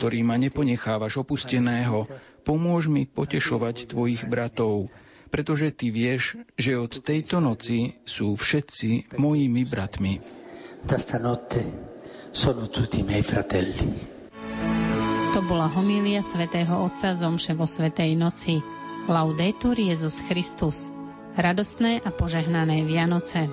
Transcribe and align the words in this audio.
ktorý 0.00 0.24
ma 0.24 0.40
neponechávaš 0.40 1.20
opusteného, 1.20 2.08
pomôž 2.40 2.88
mi 2.88 3.04
potešovať 3.04 3.92
tvojich 3.92 4.24
bratov, 4.24 4.88
pretože 5.28 5.76
ty 5.76 5.92
vieš, 5.92 6.40
že 6.56 6.80
od 6.80 7.04
tejto 7.04 7.44
noci 7.44 8.00
sú 8.08 8.32
všetci 8.32 9.20
mojimi 9.20 9.68
bratmi. 9.68 10.24
Da 10.88 10.96
stanotte 10.96 11.60
sono 12.32 12.64
tutti 12.72 13.04
miei 13.04 13.20
fratelli. 13.20 14.08
To 15.36 15.44
bola 15.44 15.68
homília 15.68 16.24
svätého 16.24 16.80
Otca 16.80 17.12
Zomše 17.12 17.52
vo 17.52 17.68
Svetej 17.68 18.16
noci. 18.16 18.56
Laudetur 19.04 19.76
Jezus 19.76 20.16
Christus. 20.24 20.88
Radostné 21.36 22.00
a 22.00 22.08
požehnané 22.08 22.88
Vianoce. 22.88 23.52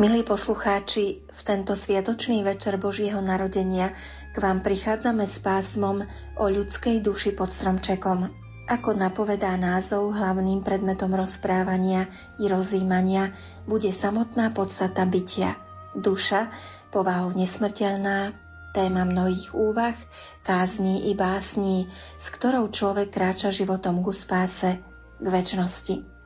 Milí 0.00 0.24
poslucháči, 0.24 1.28
v 1.28 1.40
tento 1.44 1.76
sviatočný 1.76 2.40
večer 2.40 2.80
Božieho 2.80 3.20
narodenia 3.20 3.92
k 4.32 4.36
vám 4.40 4.64
prichádzame 4.64 5.28
s 5.28 5.44
pásmom 5.44 6.08
o 6.40 6.44
ľudskej 6.48 7.04
duši 7.04 7.36
pod 7.36 7.52
stromčekom. 7.52 8.32
Ako 8.64 8.96
napovedá 8.96 9.52
názov, 9.60 10.16
hlavným 10.16 10.64
predmetom 10.64 11.12
rozprávania 11.12 12.08
i 12.40 12.48
rozímania 12.48 13.36
bude 13.68 13.92
samotná 13.92 14.56
podstata 14.56 15.04
bytia. 15.04 15.60
Duša, 15.92 16.48
povahou 16.88 17.36
nesmrteľná, 17.36 18.32
téma 18.72 19.04
mnohých 19.04 19.52
úvah, 19.52 20.00
kázní 20.48 21.12
i 21.12 21.12
básní, 21.12 21.92
s 22.16 22.32
ktorou 22.32 22.72
človek 22.72 23.12
kráča 23.12 23.52
životom 23.52 24.00
ku 24.00 24.16
spáse, 24.16 24.80
k 25.20 25.26
väčšnosti. 25.28 26.19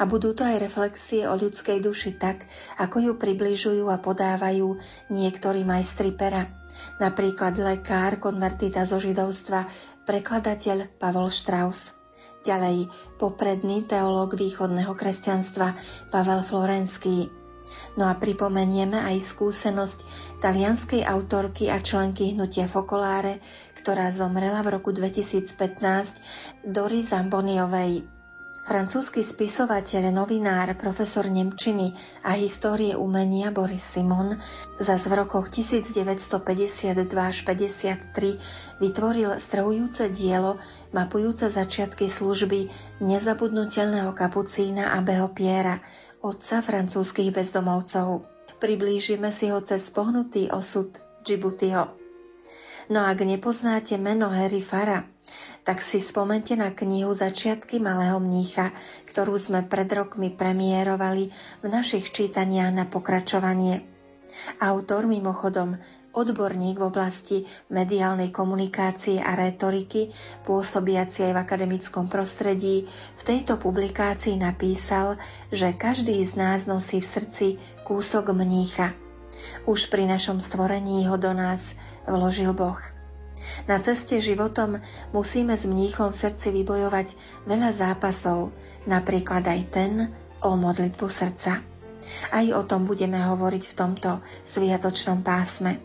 A 0.00 0.08
budú 0.08 0.32
to 0.32 0.42
aj 0.44 0.60
reflexie 0.62 1.28
o 1.28 1.34
ľudskej 1.36 1.84
duši 1.84 2.16
tak, 2.16 2.48
ako 2.80 3.00
ju 3.00 3.12
približujú 3.16 3.88
a 3.88 4.00
podávajú 4.00 4.80
niektorí 5.12 5.64
majstri 5.64 6.12
pera. 6.14 6.48
Napríklad 7.02 7.58
lekár, 7.58 8.22
konvertita 8.22 8.86
zo 8.86 9.02
židovstva, 9.02 9.66
prekladateľ 10.06 10.98
Pavol 10.98 11.28
Strauss. 11.28 11.94
Ďalej 12.46 12.88
popredný 13.18 13.84
teológ 13.84 14.38
východného 14.38 14.94
kresťanstva 14.94 15.74
Pavel 16.08 16.40
Florenský. 16.46 17.28
No 18.00 18.08
a 18.08 18.16
pripomenieme 18.16 18.96
aj 18.96 19.20
skúsenosť 19.20 19.98
talianskej 20.40 21.04
autorky 21.04 21.68
a 21.68 21.82
členky 21.82 22.32
hnutia 22.32 22.64
Fokoláre, 22.64 23.44
ktorá 23.76 24.08
zomrela 24.08 24.64
v 24.64 24.80
roku 24.80 24.94
2015 24.96 26.64
Dory 26.64 27.04
Zamboniovej. 27.04 28.17
Francúzsky 28.68 29.24
spisovateľ, 29.24 30.12
novinár, 30.12 30.68
profesor 30.76 31.24
Nemčiny 31.24 31.96
a 32.20 32.36
histórie 32.36 32.92
umenia 32.92 33.48
Boris 33.48 33.80
Simon 33.80 34.36
zas 34.76 35.08
v 35.08 35.24
rokoch 35.24 35.48
1952 35.48 36.36
až 37.16 37.36
53 37.48 38.12
vytvoril 38.76 39.40
strojúce 39.40 40.12
dielo 40.12 40.60
mapujúce 40.92 41.48
začiatky 41.48 42.12
služby 42.12 42.68
nezabudnutelného 43.00 44.12
kapucína 44.12 44.92
Abeho 45.00 45.32
Piera, 45.32 45.80
otca 46.20 46.60
francúzskych 46.60 47.32
bezdomovcov. 47.32 48.28
Priblížime 48.60 49.32
si 49.32 49.48
ho 49.48 49.64
cez 49.64 49.88
pohnutý 49.88 50.52
osud 50.52 50.92
Džibutyho. 51.24 51.96
No 52.92 53.00
ak 53.00 53.24
nepoznáte 53.24 53.96
meno 53.96 54.28
Harry 54.28 54.60
Fara, 54.60 55.08
tak 55.68 55.84
si 55.84 56.00
spomente 56.00 56.56
na 56.56 56.72
knihu 56.72 57.12
Začiatky 57.12 57.76
malého 57.76 58.16
mnícha, 58.16 58.72
ktorú 59.12 59.36
sme 59.36 59.68
pred 59.68 59.84
rokmi 59.92 60.32
premiérovali 60.32 61.28
v 61.60 61.66
našich 61.68 62.08
čítaniach 62.08 62.72
na 62.72 62.88
pokračovanie. 62.88 63.84
Autor 64.64 65.04
mimochodom 65.04 65.76
odborník 66.16 66.80
v 66.80 66.88
oblasti 66.88 67.36
mediálnej 67.68 68.32
komunikácie 68.32 69.20
a 69.20 69.36
rétoriky, 69.36 70.08
pôsobiaci 70.48 71.28
aj 71.28 71.32
v 71.36 71.42
akademickom 71.44 72.08
prostredí, 72.08 72.88
v 73.20 73.22
tejto 73.28 73.60
publikácii 73.60 74.40
napísal, 74.40 75.20
že 75.52 75.76
každý 75.76 76.16
z 76.24 76.32
nás 76.40 76.64
nosí 76.64 77.04
v 77.04 77.12
srdci 77.12 77.46
kúsok 77.84 78.32
mnícha. 78.32 78.96
Už 79.68 79.92
pri 79.92 80.08
našom 80.08 80.40
stvorení 80.40 81.04
ho 81.12 81.20
do 81.20 81.36
nás 81.36 81.76
vložil 82.08 82.56
Boh. 82.56 82.97
Na 83.66 83.78
ceste 83.82 84.18
životom 84.22 84.80
musíme 85.10 85.54
s 85.54 85.64
mníchom 85.68 86.10
v 86.10 86.20
srdci 86.20 86.54
vybojovať 86.54 87.14
veľa 87.44 87.70
zápasov, 87.74 88.54
napríklad 88.84 89.44
aj 89.46 89.60
ten 89.70 89.92
o 90.40 90.54
modlitbu 90.54 91.06
srdca. 91.06 91.60
Aj 92.32 92.46
o 92.56 92.62
tom 92.64 92.88
budeme 92.88 93.20
hovoriť 93.20 93.64
v 93.68 93.76
tomto 93.76 94.10
sviatočnom 94.48 95.20
pásme. 95.20 95.78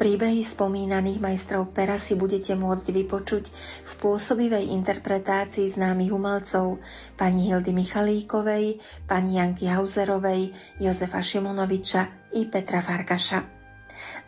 Príbehy 0.00 0.40
spomínaných 0.40 1.20
majstrov 1.20 1.76
pera 1.76 2.00
si 2.00 2.16
budete 2.16 2.56
môcť 2.56 2.86
vypočuť 2.88 3.44
v 3.84 3.92
pôsobivej 4.00 4.72
interpretácii 4.72 5.68
známych 5.76 6.16
umelcov 6.16 6.80
pani 7.20 7.52
Hildy 7.52 7.76
Michalíkovej, 7.76 8.80
pani 9.04 9.36
Janky 9.36 9.68
Hauserovej, 9.68 10.56
Jozefa 10.80 11.20
Šimonoviča 11.20 12.32
i 12.32 12.48
Petra 12.48 12.80
Farkaša. 12.80 13.59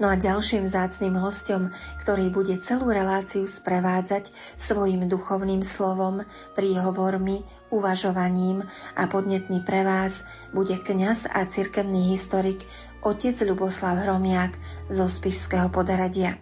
No 0.00 0.08
a 0.08 0.16
ďalším 0.16 0.64
vzácným 0.64 1.20
hostom, 1.20 1.69
ktorý 2.00 2.32
bude 2.32 2.56
celú 2.60 2.88
reláciu 2.88 3.44
sprevádzať 3.44 4.32
svojim 4.56 5.04
duchovným 5.04 5.60
slovom, 5.60 6.25
príhovormi, 6.56 7.44
uvažovaním 7.69 8.64
a 8.97 9.04
podnetný 9.08 9.60
pre 9.64 9.84
vás, 9.84 10.25
bude 10.56 10.76
kňaz 10.81 11.28
a 11.28 11.44
cirkevný 11.44 12.12
historik 12.12 12.64
otec 13.04 13.36
Ľuboslav 13.36 14.00
Hromiak 14.00 14.56
zo 14.88 15.10
Spišského 15.10 15.69
podaradia. 15.69 16.40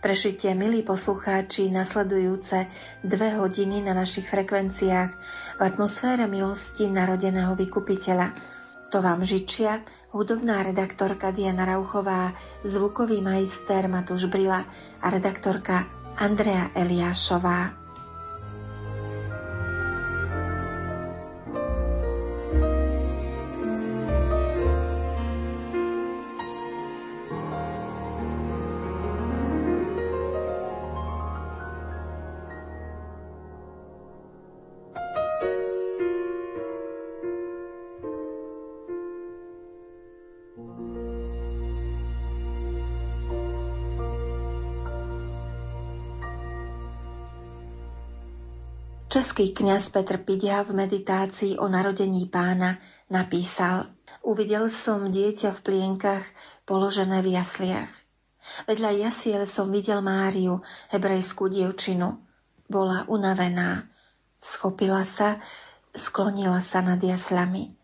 Prešite, 0.00 0.52
milí 0.52 0.84
poslucháči, 0.84 1.72
nasledujúce 1.72 2.68
dve 3.00 3.34
hodiny 3.34 3.82
na 3.82 3.96
našich 3.96 4.28
frekvenciách 4.28 5.10
v 5.56 5.60
atmosfére 5.60 6.28
milosti 6.30 6.88
narodeného 6.88 7.52
vykupiteľa– 7.58 8.32
to 8.86 9.02
vám 9.02 9.26
žičia 9.26 9.82
hudobná 10.16 10.64
redaktorka 10.64 11.30
Diana 11.30 11.64
Rauchová, 11.64 12.32
zvukový 12.64 13.20
majster 13.20 13.84
Matúš 13.88 14.24
Brila 14.32 14.64
a 15.04 15.06
redaktorka 15.12 15.84
Andrea 16.16 16.72
Eliášová. 16.72 17.85
Český 49.36 49.52
kňaz 49.52 49.92
Petr 49.92 50.16
Pidia 50.24 50.64
v 50.64 50.72
meditácii 50.72 51.60
o 51.60 51.68
narodení 51.68 52.24
pána 52.24 52.80
napísal 53.12 53.84
Uvidel 54.24 54.72
som 54.72 55.12
dieťa 55.12 55.52
v 55.52 55.60
plienkach 55.60 56.24
položené 56.64 57.20
v 57.20 57.36
jasliach. 57.36 57.92
Vedľa 58.64 58.96
jasiel 58.96 59.44
som 59.44 59.68
videl 59.68 60.00
Máriu, 60.00 60.64
hebrejskú 60.88 61.52
dievčinu. 61.52 62.16
Bola 62.64 63.04
unavená. 63.12 63.84
Schopila 64.40 65.04
sa, 65.04 65.36
sklonila 65.92 66.64
sa 66.64 66.80
nad 66.80 66.96
jasľami. 66.96 67.76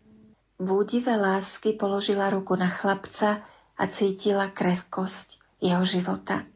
V 0.57 0.67
údive 0.73 1.13
lásky 1.13 1.77
položila 1.77 2.33
ruku 2.33 2.57
na 2.57 2.65
chlapca 2.65 3.45
a 3.77 3.83
cítila 3.93 4.49
krehkosť 4.49 5.61
jeho 5.61 5.85
života. 5.85 6.49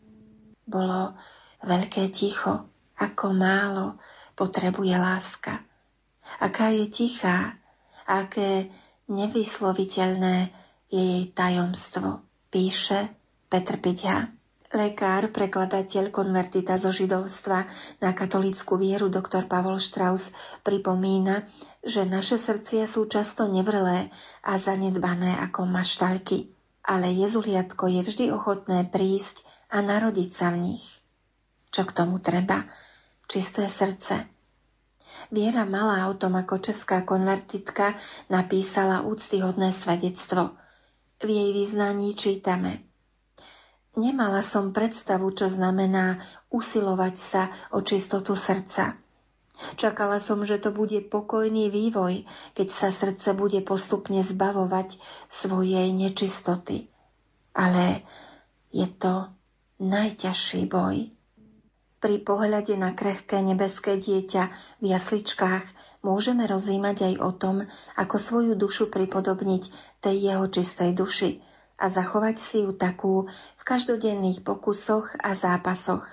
Bolo 0.65 1.13
veľké 1.61 2.09
ticho, 2.09 2.65
ako 2.97 3.25
málo 3.37 4.01
potrebuje 4.37 4.93
láska. 4.93 5.65
Aká 6.37 6.69
je 6.69 6.85
tichá, 6.85 7.57
aké 8.05 8.69
nevysloviteľné 9.09 10.53
je 10.87 11.01
jej 11.01 11.25
tajomstvo, 11.33 12.21
píše 12.53 13.09
Petr 13.49 13.81
Piďa. 13.81 14.31
Lekár, 14.67 15.31
prekladateľ 15.31 16.11
konvertita 16.11 16.75
zo 16.75 16.91
židovstva 16.91 17.63
na 18.03 18.11
katolickú 18.11 18.75
vieru 18.75 19.07
doktor 19.07 19.47
Pavol 19.47 19.79
Strauss 19.79 20.35
pripomína, 20.67 21.47
že 21.87 22.03
naše 22.03 22.35
srdcia 22.35 22.83
sú 22.83 23.07
často 23.07 23.47
nevrlé 23.47 24.11
a 24.43 24.59
zanedbané 24.59 25.39
ako 25.39 25.71
maštalky, 25.71 26.51
ale 26.83 27.15
jezuliatko 27.15 27.87
je 27.87 28.01
vždy 28.03 28.25
ochotné 28.35 28.83
prísť 28.91 29.47
a 29.71 29.79
narodiť 29.79 30.29
sa 30.35 30.51
v 30.51 30.71
nich. 30.71 30.99
Čo 31.71 31.87
k 31.87 31.95
tomu 31.95 32.19
treba? 32.19 32.67
Čisté 33.27 33.67
srdce, 33.67 34.25
Viera 35.27 35.67
Malá 35.67 36.07
o 36.07 36.15
tom, 36.15 36.39
ako 36.39 36.63
česká 36.63 37.03
konvertitka 37.03 37.99
napísala 38.31 39.03
úctyhodné 39.03 39.75
svedectvo. 39.75 40.55
V 41.19 41.27
jej 41.27 41.49
význaní 41.51 42.15
čítame 42.15 42.87
Nemala 43.97 44.45
som 44.45 44.77
predstavu, 44.77 45.33
čo 45.33 45.49
znamená 45.49 46.21
usilovať 46.53 47.15
sa 47.17 47.49
o 47.73 47.81
čistotu 47.81 48.37
srdca. 48.37 48.93
Čakala 49.73 50.21
som, 50.21 50.45
že 50.45 50.61
to 50.61 50.69
bude 50.69 51.01
pokojný 51.09 51.73
vývoj, 51.73 52.21
keď 52.53 52.67
sa 52.69 52.93
srdce 52.93 53.33
bude 53.33 53.57
postupne 53.65 54.21
zbavovať 54.21 55.01
svojej 55.33 55.89
nečistoty. 55.89 56.93
Ale 57.57 58.05
je 58.69 58.85
to 58.85 59.33
najťažší 59.81 60.69
boj. 60.69 61.16
Pri 61.97 62.21
pohľade 62.21 62.77
na 62.77 62.93
krehké 62.93 63.41
nebeské 63.41 63.97
dieťa 63.97 64.43
v 64.81 64.85
jasličkách 64.85 65.65
môžeme 66.05 66.45
rozímať 66.45 67.09
aj 67.09 67.13
o 67.25 67.31
tom, 67.33 67.55
ako 67.97 68.15
svoju 68.21 68.53
dušu 68.53 68.93
pripodobniť 68.93 69.63
tej 70.05 70.15
jeho 70.29 70.45
čistej 70.45 70.93
duši 70.93 71.41
a 71.77 71.89
zachovať 71.89 72.35
si 72.37 72.57
ju 72.65 72.73
takú 72.77 73.25
v 73.29 73.63
každodenných 73.65 74.45
pokusoch 74.45 75.17
a 75.17 75.33
zápasoch. 75.33 76.05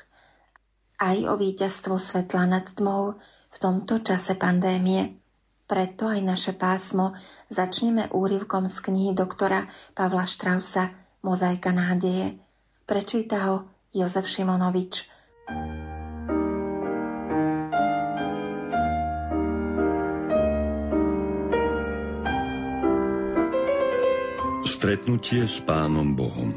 Aj 0.96 1.16
o 1.28 1.34
víťazstvo 1.36 2.00
svetla 2.00 2.48
nad 2.48 2.64
tmou 2.64 3.20
v 3.52 3.56
tomto 3.60 4.00
čase 4.00 4.40
pandémie. 4.40 5.20
Preto 5.68 6.08
aj 6.08 6.20
naše 6.24 6.52
pásmo 6.56 7.12
začneme 7.52 8.08
úrivkom 8.08 8.68
z 8.72 8.76
knihy 8.88 9.12
doktora 9.12 9.68
Pavla 9.92 10.24
Štrausa 10.24 10.92
Mozaika 11.20 11.72
nádeje. 11.76 12.40
Prečíta 12.84 13.36
ho 13.48 13.56
Jozef 13.92 14.28
Šimonovič. 14.28 15.13
Stretnutie 24.64 25.48
s 25.48 25.64
Pánom 25.64 26.12
Bohom 26.12 26.52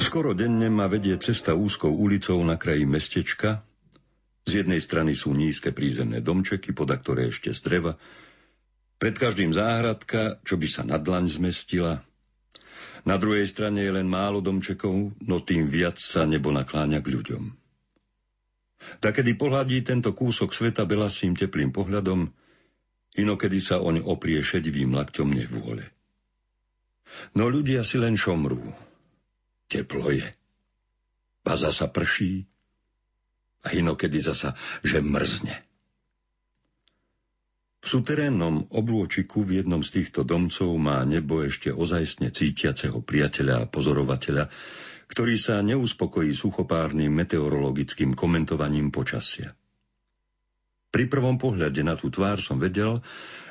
Skoro 0.00 0.32
denne 0.32 0.72
ma 0.72 0.88
vedie 0.88 1.20
cesta 1.20 1.52
úzkou 1.52 1.92
ulicou 1.92 2.40
na 2.40 2.56
kraji 2.56 2.88
mestečka. 2.88 3.60
Z 4.48 4.64
jednej 4.64 4.80
strany 4.80 5.12
sú 5.12 5.36
nízke 5.36 5.68
prízemné 5.68 6.24
domčeky, 6.24 6.72
poda 6.72 6.96
ktoré 6.96 7.28
ešte 7.28 7.52
z 7.52 7.60
dreva. 7.60 8.00
Pred 8.96 9.20
každým 9.20 9.52
záhradka, 9.52 10.40
čo 10.48 10.56
by 10.56 10.64
sa 10.64 10.82
na 10.88 10.96
dlaň 10.96 11.28
zmestila. 11.28 12.07
Na 13.06 13.16
druhej 13.16 13.48
strane 13.48 13.84
je 13.84 13.92
len 13.92 14.08
málo 14.08 14.42
domčekov, 14.42 15.16
no 15.24 15.36
tým 15.40 15.70
viac 15.70 15.96
sa 15.96 16.28
nebo 16.28 16.52
nakláňa 16.52 17.00
k 17.00 17.12
ľuďom. 17.14 17.44
Tak 19.02 19.20
kedy 19.20 19.34
pohľadí 19.34 19.82
tento 19.82 20.14
kúsok 20.14 20.54
sveta 20.54 20.86
belasým 20.86 21.34
teplým 21.34 21.74
pohľadom, 21.74 22.30
inokedy 23.18 23.58
sa 23.58 23.82
oň 23.82 24.06
oprie 24.06 24.38
šedivým 24.40 24.94
lakťom 24.94 25.28
nevôle. 25.34 25.84
No 27.34 27.48
ľudia 27.48 27.82
si 27.82 27.98
len 27.98 28.14
šomrú. 28.14 28.72
Teplo 29.68 30.08
je. 30.12 30.28
A 31.48 31.56
zasa 31.56 31.88
prší. 31.88 32.44
A 33.64 33.72
inokedy 33.72 34.20
zasa, 34.20 34.52
že 34.84 35.00
mrzne. 35.00 35.67
Suterénnom 37.88 38.68
oblôčiku 38.68 39.48
v 39.48 39.64
jednom 39.64 39.80
z 39.80 39.96
týchto 39.96 40.20
domcov 40.20 40.76
má 40.76 41.00
nebo 41.08 41.40
ešte 41.40 41.72
ozajstne 41.72 42.28
cítiaceho 42.28 43.00
priateľa 43.00 43.64
a 43.64 43.68
pozorovateľa, 43.72 44.52
ktorý 45.08 45.34
sa 45.40 45.64
neuspokojí 45.64 46.36
suchopárnym 46.36 47.08
meteorologickým 47.08 48.12
komentovaním 48.12 48.92
počasia. 48.92 49.56
Pri 50.92 51.08
prvom 51.08 51.40
pohľade 51.40 51.80
na 51.80 51.96
tú 51.96 52.12
tvár 52.12 52.44
som 52.44 52.60
vedel, 52.60 53.00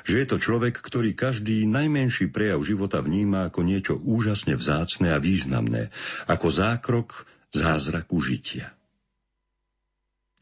že 0.06 0.22
je 0.22 0.26
to 0.30 0.38
človek, 0.38 0.78
ktorý 0.78 1.18
každý 1.18 1.66
najmenší 1.66 2.30
prejav 2.30 2.62
života 2.62 3.02
vníma 3.02 3.50
ako 3.50 3.66
niečo 3.66 3.98
úžasne 3.98 4.54
vzácne 4.54 5.14
a 5.14 5.18
významné, 5.18 5.90
ako 6.30 6.46
zákrok 6.46 7.26
zázraku 7.50 8.22
žitia. 8.22 8.77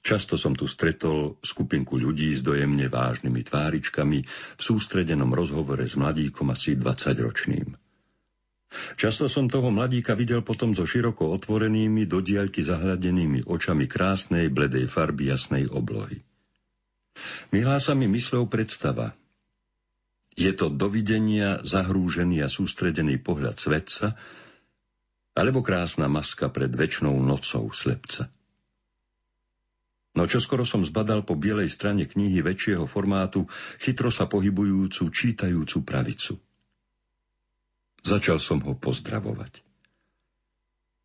Často 0.07 0.39
som 0.39 0.55
tu 0.55 0.71
stretol 0.71 1.35
skupinku 1.43 1.99
ľudí 1.99 2.31
s 2.31 2.47
dojemne 2.47 2.87
vážnymi 2.87 3.43
tváričkami 3.43 4.19
v 4.23 4.61
sústredenom 4.63 5.35
rozhovore 5.35 5.83
s 5.83 5.99
mladíkom 5.99 6.47
asi 6.55 6.79
20-ročným. 6.79 7.75
Často 8.95 9.27
som 9.27 9.51
toho 9.51 9.75
mladíka 9.75 10.15
videl 10.15 10.47
potom 10.47 10.79
so 10.79 10.87
široko 10.87 11.35
otvorenými, 11.35 12.07
do 12.07 12.23
diaľky 12.23 12.63
zahľadenými 12.63 13.51
očami 13.51 13.91
krásnej, 13.91 14.47
bledej 14.47 14.87
farby 14.87 15.27
jasnej 15.27 15.67
oblohy. 15.67 16.23
Milá 17.51 17.83
sa 17.83 17.99
mi 17.99 18.07
myslou 18.07 18.47
predstava. 18.47 19.11
Je 20.39 20.55
to 20.55 20.71
dovidenia 20.71 21.67
zahrúžený 21.67 22.47
a 22.47 22.49
sústredený 22.53 23.19
pohľad 23.27 23.59
svetca, 23.59 24.15
alebo 25.35 25.67
krásna 25.67 26.07
maska 26.07 26.47
pred 26.47 26.71
väčšnou 26.71 27.19
nocou 27.19 27.75
slepca. 27.75 28.31
No 30.17 30.25
čo 30.25 30.41
skoro 30.41 30.65
som 30.65 30.81
zbadal 30.81 31.29
po 31.29 31.37
bielej 31.37 31.69
strane 31.69 32.09
knihy 32.09 32.41
väčšieho 32.41 32.89
formátu 32.89 33.45
chytro 33.77 34.09
sa 34.09 34.25
pohybujúcu, 34.25 35.13
čítajúcu 35.13 35.79
pravicu. 35.85 36.41
Začal 38.01 38.41
som 38.41 38.65
ho 38.65 38.73
pozdravovať. 38.73 39.61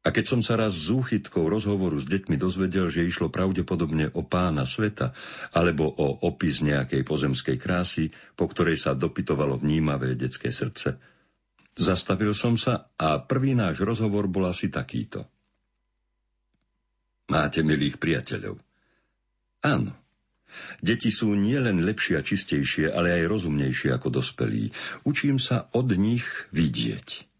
A 0.01 0.09
keď 0.09 0.25
som 0.25 0.41
sa 0.41 0.57
raz 0.57 0.73
s 0.73 0.89
úchytkou 0.89 1.45
rozhovoru 1.45 1.93
s 2.01 2.09
deťmi 2.09 2.33
dozvedel, 2.33 2.89
že 2.89 3.05
išlo 3.05 3.29
pravdepodobne 3.29 4.09
o 4.17 4.25
pána 4.25 4.65
sveta 4.65 5.13
alebo 5.53 5.85
o 5.85 6.25
opis 6.25 6.65
nejakej 6.65 7.05
pozemskej 7.05 7.61
krásy, 7.61 8.09
po 8.33 8.49
ktorej 8.49 8.81
sa 8.81 8.97
dopytovalo 8.97 9.61
vnímavé 9.61 10.17
detské 10.17 10.49
srdce, 10.49 10.97
zastavil 11.77 12.33
som 12.33 12.57
sa 12.57 12.89
a 12.97 13.21
prvý 13.21 13.53
náš 13.53 13.85
rozhovor 13.85 14.25
bol 14.25 14.49
asi 14.49 14.73
takýto. 14.73 15.29
Máte 17.29 17.61
milých 17.61 18.01
priateľov? 18.01 18.70
Áno. 19.61 19.93
Deti 20.83 21.07
sú 21.13 21.31
nielen 21.31 21.79
lepšie 21.79 22.19
a 22.19 22.25
čistejšie, 22.25 22.91
ale 22.91 23.15
aj 23.15 23.31
rozumnejšie 23.31 23.95
ako 23.95 24.19
dospelí. 24.19 24.75
Učím 25.07 25.39
sa 25.39 25.71
od 25.71 25.95
nich 25.95 26.27
vidieť. 26.51 27.31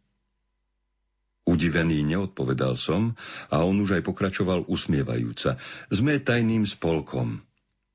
Udivený 1.44 2.06
neodpovedal 2.06 2.80
som 2.80 3.18
a 3.52 3.66
on 3.66 3.82
už 3.84 4.00
aj 4.00 4.08
pokračoval 4.08 4.70
usmievajúca. 4.72 5.60
Sme 5.92 6.22
tajným 6.22 6.64
spolkom 6.64 7.44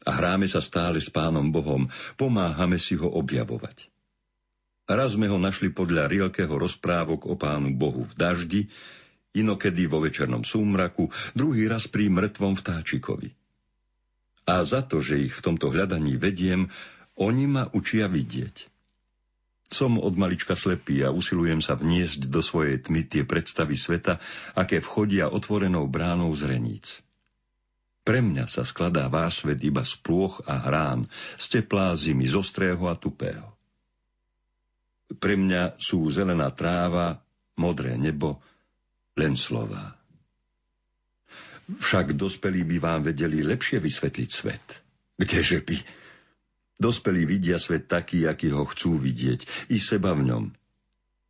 a 0.04 0.10
hráme 0.12 0.50
sa 0.50 0.60
stále 0.60 1.00
s 1.00 1.08
Pánom 1.08 1.48
Bohom, 1.48 1.88
pomáhame 2.20 2.76
si 2.76 2.98
ho 2.98 3.08
objavovať. 3.08 3.88
Raz 4.86 5.18
sme 5.18 5.26
ho 5.26 5.38
našli 5.38 5.74
podľa 5.74 6.06
Rielkeho 6.06 6.52
rozprávok 6.52 7.26
o 7.26 7.34
Pánu 7.34 7.74
Bohu 7.74 8.06
v 8.06 8.14
daždi, 8.14 8.62
inokedy 9.34 9.90
vo 9.90 9.98
večernom 9.98 10.46
súmraku, 10.46 11.10
druhý 11.34 11.66
raz 11.66 11.90
pri 11.90 12.06
mŕtvom 12.06 12.54
vtáčikovi. 12.54 13.45
A 14.46 14.62
za 14.62 14.80
to, 14.86 15.02
že 15.02 15.18
ich 15.18 15.34
v 15.34 15.44
tomto 15.44 15.74
hľadaní 15.74 16.14
vediem, 16.14 16.70
oni 17.18 17.44
ma 17.50 17.66
učia 17.74 18.06
vidieť. 18.06 18.70
Som 19.66 19.98
od 19.98 20.14
malička 20.14 20.54
slepý 20.54 21.02
a 21.02 21.10
usilujem 21.10 21.58
sa 21.58 21.74
vniesť 21.74 22.30
do 22.30 22.38
svojej 22.38 22.78
tmy 22.86 23.02
tie 23.02 23.26
predstavy 23.26 23.74
sveta, 23.74 24.22
aké 24.54 24.78
vchodia 24.78 25.26
otvorenou 25.26 25.90
bránou 25.90 26.30
zreníc. 26.38 27.02
Pre 28.06 28.22
mňa 28.22 28.46
sa 28.46 28.62
skladá 28.62 29.10
váš 29.10 29.42
svet 29.42 29.58
iba 29.66 29.82
z 29.82 29.98
plôch 29.98 30.38
a 30.46 30.62
hrán, 30.62 31.10
z 31.34 31.58
teplá 31.58 31.90
zimy, 31.98 32.30
z 32.30 32.38
ostrého 32.38 32.86
a 32.86 32.94
tupého. 32.94 33.50
Pre 35.18 35.34
mňa 35.34 35.74
sú 35.82 36.06
zelená 36.14 36.54
tráva, 36.54 37.18
modré 37.58 37.98
nebo, 37.98 38.38
len 39.18 39.34
slova. 39.34 39.95
Však 41.66 42.14
dospelí 42.14 42.62
by 42.62 42.76
vám 42.78 43.00
vedeli 43.02 43.42
lepšie 43.42 43.82
vysvetliť 43.82 44.30
svet. 44.30 44.66
Kdeže 45.18 45.66
by? 45.66 45.76
Dospelí 46.78 47.26
vidia 47.26 47.58
svet 47.58 47.90
taký, 47.90 48.28
aký 48.28 48.54
ho 48.54 48.62
chcú 48.68 48.94
vidieť, 49.00 49.72
i 49.72 49.80
seba 49.80 50.14
v 50.14 50.30
ňom. 50.30 50.44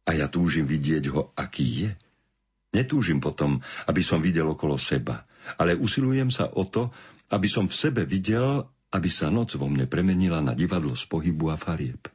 A 0.06 0.10
ja 0.12 0.26
túžim 0.28 0.68
vidieť 0.68 1.08
ho, 1.14 1.32
aký 1.38 1.66
je. 1.86 1.90
Netúžim 2.74 3.22
potom, 3.22 3.64
aby 3.88 4.02
som 4.04 4.20
videl 4.20 4.44
okolo 4.44 4.76
seba, 4.76 5.24
ale 5.56 5.78
usilujem 5.78 6.28
sa 6.28 6.50
o 6.50 6.66
to, 6.66 6.92
aby 7.32 7.48
som 7.48 7.64
v 7.70 7.78
sebe 7.78 8.02
videl, 8.04 8.66
aby 8.92 9.08
sa 9.08 9.32
noc 9.32 9.56
vo 9.56 9.70
mne 9.70 9.88
premenila 9.88 10.44
na 10.44 10.52
divadlo 10.52 10.92
z 10.92 11.08
pohybu 11.08 11.54
a 11.54 11.56
farieb. 11.56 12.10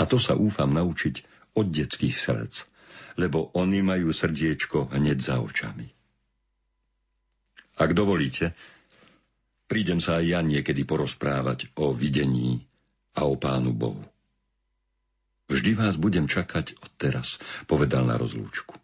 A 0.00 0.02
to 0.08 0.16
sa 0.16 0.32
úfam 0.32 0.72
naučiť 0.72 1.26
od 1.58 1.68
detských 1.68 2.16
srdc, 2.16 2.54
lebo 3.20 3.52
oni 3.52 3.84
majú 3.84 4.12
srdiečko 4.12 4.92
hneď 4.92 5.18
za 5.20 5.36
očami. 5.40 5.95
Ak 7.76 7.92
dovolíte, 7.92 8.56
prídem 9.68 10.00
sa 10.00 10.18
aj 10.20 10.24
ja 10.24 10.40
niekedy 10.40 10.88
porozprávať 10.88 11.68
o 11.76 11.92
videní 11.92 12.64
a 13.12 13.28
o 13.28 13.36
Pánu 13.36 13.76
Bohu. 13.76 14.04
Vždy 15.46 15.78
vás 15.78 15.94
budem 15.94 16.26
čakať 16.26 16.74
od 16.82 16.90
teraz, 16.98 17.38
povedal 17.70 18.02
na 18.02 18.18
rozlúčku. 18.18 18.74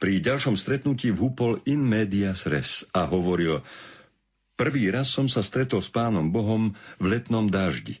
Pri 0.00 0.16
ďalšom 0.16 0.56
stretnutí 0.56 1.12
vhúpol 1.12 1.60
in 1.68 1.84
medias 1.84 2.48
res 2.48 2.88
a 2.96 3.04
hovoril 3.04 3.60
Prvý 4.56 4.88
raz 4.92 5.12
som 5.12 5.28
sa 5.28 5.44
stretol 5.44 5.84
s 5.84 5.92
pánom 5.92 6.32
Bohom 6.32 6.76
v 7.00 7.04
letnom 7.04 7.48
dáždi. 7.48 8.00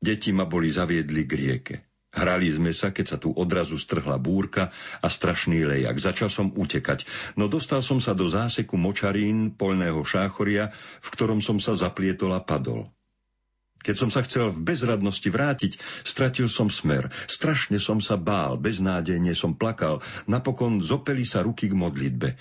Deti 0.00 0.32
ma 0.32 0.48
boli 0.48 0.68
zaviedli 0.72 1.28
k 1.28 1.32
rieke. 1.32 1.76
Hrali 2.08 2.48
sme 2.48 2.72
sa, 2.72 2.88
keď 2.88 3.06
sa 3.06 3.18
tu 3.20 3.36
odrazu 3.36 3.76
strhla 3.76 4.16
búrka 4.16 4.72
a 5.04 5.08
strašný 5.12 5.68
lejak. 5.68 6.00
Začal 6.00 6.32
som 6.32 6.48
utekať, 6.56 7.04
no 7.36 7.52
dostal 7.52 7.84
som 7.84 8.00
sa 8.00 8.16
do 8.16 8.24
záseku 8.24 8.80
močarín 8.80 9.52
polného 9.52 10.00
šáchoria, 10.00 10.72
v 11.04 11.08
ktorom 11.12 11.44
som 11.44 11.60
sa 11.60 11.76
zaplietol 11.76 12.32
a 12.32 12.40
padol. 12.40 12.88
Keď 13.78 13.94
som 13.94 14.10
sa 14.10 14.26
chcel 14.26 14.50
v 14.50 14.74
bezradnosti 14.74 15.28
vrátiť, 15.30 15.78
stratil 16.02 16.50
som 16.50 16.66
smer. 16.66 17.14
Strašne 17.30 17.78
som 17.78 18.02
sa 18.02 18.18
bál, 18.18 18.58
beznádejne 18.58 19.38
som 19.38 19.54
plakal. 19.54 20.02
Napokon 20.26 20.82
zopeli 20.82 21.22
sa 21.22 21.46
ruky 21.46 21.70
k 21.70 21.78
modlitbe. 21.78 22.34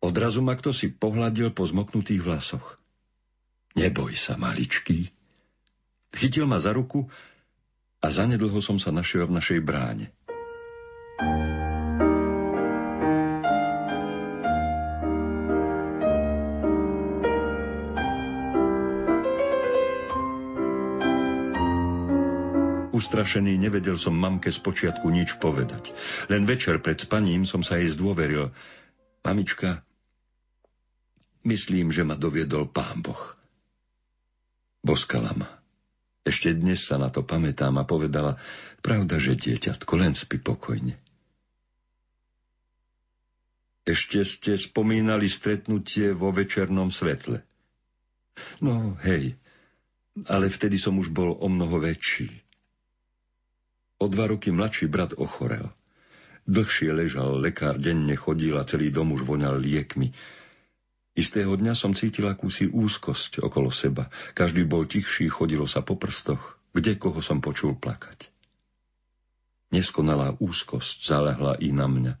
Odrazu 0.00 0.42
ma 0.42 0.56
kto 0.56 0.74
si 0.74 0.90
pohľadil 0.90 1.52
po 1.54 1.62
zmoknutých 1.62 2.24
vlasoch. 2.24 2.80
Neboj 3.78 4.16
sa, 4.18 4.34
maličký. 4.34 5.12
Chytil 6.10 6.48
ma 6.48 6.58
za 6.58 6.74
ruku 6.74 7.06
a 8.00 8.06
zanedlho 8.08 8.58
som 8.64 8.80
sa 8.80 8.88
našiel 8.88 9.28
v 9.28 9.36
našej 9.36 9.60
bráne. 9.60 10.08
Ustrašený 22.90 23.56
nevedel 23.56 23.96
som 23.96 24.12
mamke 24.12 24.52
z 24.52 24.60
počiatku 24.60 25.08
nič 25.08 25.40
povedať. 25.40 25.96
Len 26.28 26.44
večer 26.44 26.84
pred 26.84 27.00
spaním 27.00 27.48
som 27.48 27.64
sa 27.64 27.80
jej 27.80 27.88
zdôveril. 27.88 28.52
Mamička, 29.24 29.80
myslím, 31.48 31.92
že 31.92 32.04
ma 32.04 32.20
doviedol 32.20 32.68
pán 32.68 33.00
Boh. 33.00 33.36
Boskala 34.84 35.32
ma. 35.32 35.59
Ešte 36.30 36.54
dnes 36.54 36.78
sa 36.78 36.94
na 36.94 37.10
to 37.10 37.26
pamätám 37.26 37.74
a 37.74 37.82
povedala, 37.82 38.38
pravda, 38.86 39.18
že 39.18 39.34
dieťatko, 39.34 39.98
len 39.98 40.14
spí 40.14 40.38
pokojne. 40.38 40.94
Ešte 43.82 44.22
ste 44.22 44.54
spomínali 44.54 45.26
stretnutie 45.26 46.14
vo 46.14 46.30
večernom 46.30 46.94
svetle. 46.94 47.42
No, 48.62 48.94
hej, 49.02 49.34
ale 50.30 50.46
vtedy 50.46 50.78
som 50.78 51.02
už 51.02 51.10
bol 51.10 51.34
o 51.34 51.50
mnoho 51.50 51.82
väčší. 51.82 52.30
O 53.98 54.06
dva 54.06 54.30
roky 54.30 54.54
mladší 54.54 54.86
brat 54.86 55.18
ochorel. 55.18 55.74
Dlhšie 56.46 56.94
ležal, 56.94 57.42
lekár 57.42 57.74
denne 57.74 58.14
chodil 58.14 58.54
a 58.54 58.62
celý 58.62 58.94
dom 58.94 59.18
už 59.18 59.26
voňal 59.26 59.58
liekmi. 59.58 60.14
Istého 61.18 61.50
dňa 61.58 61.74
som 61.74 61.90
cítil 61.90 62.30
akúsi 62.30 62.70
úzkosť 62.70 63.42
okolo 63.42 63.74
seba. 63.74 64.08
Každý 64.38 64.62
bol 64.62 64.86
tichší, 64.86 65.26
chodilo 65.26 65.66
sa 65.66 65.82
po 65.82 65.98
prstoch. 65.98 66.58
Kde 66.70 66.94
koho 66.94 67.18
som 67.18 67.42
počul 67.42 67.74
plakať. 67.74 68.30
Neskonalá 69.74 70.38
úzkosť 70.38 71.02
zalehla 71.02 71.58
i 71.58 71.74
na 71.74 71.90
mňa. 71.90 72.14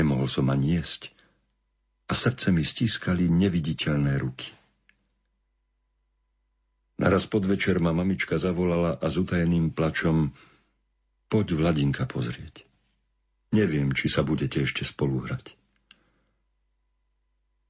Nemohol 0.00 0.28
som 0.32 0.48
ani 0.48 0.80
jesť. 0.80 1.12
A 2.08 2.16
srdce 2.16 2.56
mi 2.56 2.64
stískali 2.64 3.28
neviditeľné 3.28 4.16
ruky. 4.16 4.48
Naraz 7.00 7.28
podvečer 7.28 7.80
ma 7.80 7.92
mamička 7.96 8.36
zavolala 8.40 8.96
a 8.96 9.06
s 9.08 9.16
utajeným 9.16 9.72
plačom 9.72 10.32
Poď 11.32 11.56
Vladinka 11.56 12.04
pozrieť. 12.08 12.64
Neviem, 13.56 13.92
či 13.92 14.08
sa 14.08 14.24
budete 14.24 14.64
ešte 14.64 14.84
spolu 14.84 15.24
hrať. 15.24 15.59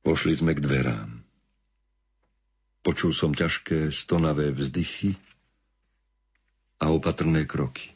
Pošli 0.00 0.32
sme 0.32 0.56
k 0.56 0.64
dverám. 0.64 1.20
Počul 2.80 3.12
som 3.12 3.36
ťažké, 3.36 3.92
stonavé 3.92 4.48
vzdychy 4.48 5.12
a 6.80 6.88
opatrné 6.88 7.44
kroky. 7.44 7.92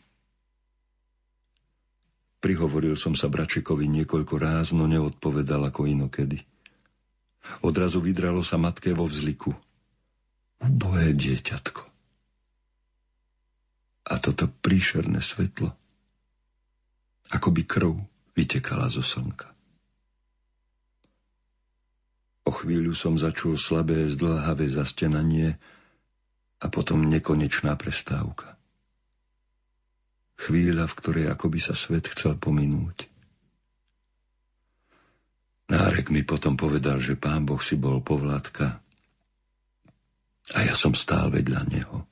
Prihovoril 2.44 2.92
som 3.00 3.16
sa 3.16 3.32
Bračekovi 3.32 3.88
niekoľko 3.88 4.34
ráz, 4.37 4.76
no 4.76 4.84
neodpovedal 4.84 5.64
ako 5.64 5.88
inokedy. 5.88 6.44
Odrazu 7.64 8.04
vydralo 8.04 8.44
sa 8.44 8.61
matke 8.61 8.92
vo 8.92 9.08
vzliku. 9.08 9.56
Ubohé 10.61 11.16
dieťatko. 11.16 11.82
A 14.04 14.20
toto 14.20 14.44
príšerné 14.61 15.25
svetlo, 15.25 15.73
ako 17.32 17.49
by 17.49 17.62
krv 17.64 17.96
vytekala 18.37 18.92
zo 18.92 19.00
slnka. 19.00 19.53
O 22.45 22.53
chvíľu 22.53 22.93
som 22.93 23.17
začul 23.17 23.57
slabé, 23.57 24.05
zdlhavé 24.13 24.69
zastenanie 24.69 25.57
a 26.61 26.67
potom 26.69 27.09
nekonečná 27.09 27.73
prestávka. 27.81 28.61
Chvíľa, 30.37 30.85
v 30.85 30.97
ktorej 31.01 31.27
akoby 31.33 31.59
sa 31.61 31.73
svet 31.73 32.05
chcel 32.13 32.37
pominúť. 32.37 33.09
Nárek 35.73 36.13
mi 36.13 36.21
potom 36.21 36.61
povedal, 36.61 37.01
že 37.01 37.17
pán 37.17 37.49
Boh 37.49 37.61
si 37.65 37.81
bol 37.81 38.05
povládka 38.05 38.85
a 40.53 40.59
ja 40.61 40.77
som 40.77 40.93
stál 40.93 41.33
vedľa 41.33 41.65
neho. 41.73 42.05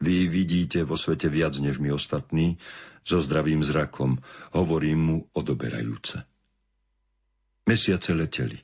Vy 0.00 0.28
vidíte 0.28 0.84
vo 0.88 0.96
svete 0.96 1.28
viac 1.28 1.56
než 1.60 1.76
my 1.76 1.92
ostatní, 1.92 2.56
so 3.06 3.20
zdravým 3.20 3.60
zrakom, 3.60 4.20
hovorím 4.56 5.00
mu 5.00 5.16
odoberajúce. 5.36 6.24
Mesiace 7.66 8.14
leteli. 8.14 8.62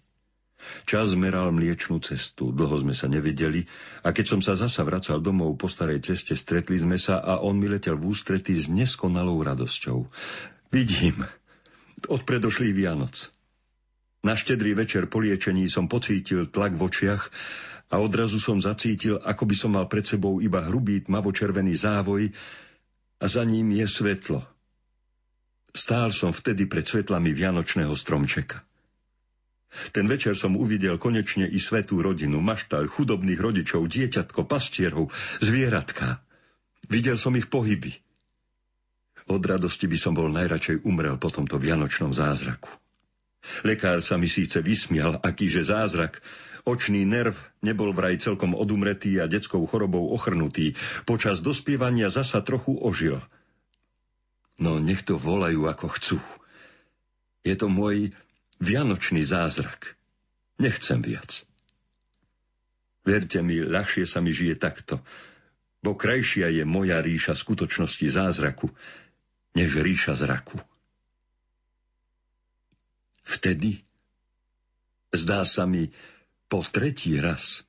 Čas 0.87 1.19
meral 1.19 1.51
mliečnú 1.51 1.99
cestu, 1.99 2.55
dlho 2.55 2.79
sme 2.79 2.95
sa 2.95 3.11
nevideli 3.11 3.67
a 4.07 4.15
keď 4.15 4.25
som 4.31 4.41
sa 4.41 4.55
zasa 4.55 4.87
vracal 4.87 5.19
domov 5.19 5.59
po 5.59 5.67
starej 5.67 6.07
ceste, 6.07 6.39
stretli 6.39 6.79
sme 6.79 6.95
sa 6.95 7.19
a 7.19 7.43
on 7.43 7.59
mi 7.59 7.67
letel 7.67 7.99
v 7.99 8.15
ústretí 8.15 8.55
s 8.55 8.71
neskonalou 8.71 9.43
radosťou. 9.43 10.07
Vidím, 10.71 11.27
od 12.07 12.23
predošlých 12.23 12.79
Vianoc. 12.79 13.35
Na 14.23 14.39
štedrý 14.39 14.79
večer 14.79 15.11
po 15.11 15.19
liečení 15.19 15.67
som 15.67 15.91
pocítil 15.91 16.47
tlak 16.47 16.79
v 16.79 16.87
očiach 16.87 17.23
a 17.91 17.99
odrazu 17.99 18.39
som 18.39 18.63
zacítil, 18.63 19.19
ako 19.19 19.51
by 19.51 19.55
som 19.59 19.75
mal 19.75 19.91
pred 19.91 20.07
sebou 20.07 20.39
iba 20.39 20.63
hrubý 20.63 21.03
tmavo-červený 21.03 21.75
závoj 21.75 22.31
a 23.19 23.25
za 23.27 23.43
ním 23.43 23.75
je 23.75 23.87
svetlo. 23.91 24.47
Stál 25.75 26.15
som 26.15 26.31
vtedy 26.31 26.71
pred 26.71 26.87
svetlami 26.87 27.35
vianočného 27.35 27.99
stromčeka. 27.99 28.63
Ten 29.93 30.05
večer 30.05 30.37
som 30.37 30.55
uvidel 30.55 31.01
konečne 31.01 31.49
i 31.49 31.57
svetú 31.57 32.05
rodinu, 32.05 32.45
maštal, 32.45 32.89
chudobných 32.89 33.41
rodičov, 33.41 33.89
dieťatko, 33.89 34.45
pastierov, 34.45 35.09
zvieratka. 35.41 36.21
Videl 36.93 37.17
som 37.17 37.33
ich 37.37 37.49
pohyby. 37.49 37.97
Od 39.33 39.41
radosti 39.41 39.89
by 39.89 39.99
som 39.99 40.13
bol 40.13 40.29
najradšej 40.29 40.85
umrel 40.85 41.17
po 41.17 41.33
tomto 41.33 41.57
vianočnom 41.57 42.13
zázraku. 42.13 42.69
Lekár 43.67 43.99
sa 44.05 44.21
mi 44.21 44.31
síce 44.31 44.63
vysmial, 44.63 45.19
akýže 45.19 45.67
zázrak, 45.67 46.23
Očný 46.63 47.03
nerv 47.03 47.35
nebol 47.59 47.91
vraj 47.91 48.23
celkom 48.23 48.55
odumretý 48.55 49.19
a 49.19 49.27
detskou 49.27 49.67
chorobou 49.67 50.15
ochrnutý. 50.15 50.79
Počas 51.03 51.43
dospievania 51.43 52.07
zasa 52.07 52.39
trochu 52.39 52.79
ožil. 52.79 53.19
No 54.63 54.79
nech 54.79 55.03
to 55.03 55.19
volajú 55.19 55.67
ako 55.67 55.87
chcú. 55.99 56.19
Je 57.43 57.59
to 57.59 57.67
môj 57.67 58.15
vianočný 58.63 59.27
zázrak. 59.27 59.99
Nechcem 60.63 61.03
viac. 61.03 61.43
Verte 63.03 63.43
mi, 63.43 63.59
ľahšie 63.59 64.07
sa 64.07 64.23
mi 64.23 64.31
žije 64.31 64.55
takto, 64.55 65.03
bo 65.83 65.99
krajšia 65.99 66.47
je 66.55 66.63
moja 66.63 67.03
ríša 67.03 67.35
skutočnosti 67.35 68.07
zázraku, 68.07 68.71
než 69.59 69.83
ríša 69.83 70.15
zraku. 70.15 70.63
Vtedy, 73.27 73.83
zdá 75.11 75.43
sa 75.43 75.67
mi, 75.67 75.91
po 76.47 76.63
tretí 76.63 77.19
raz 77.19 77.67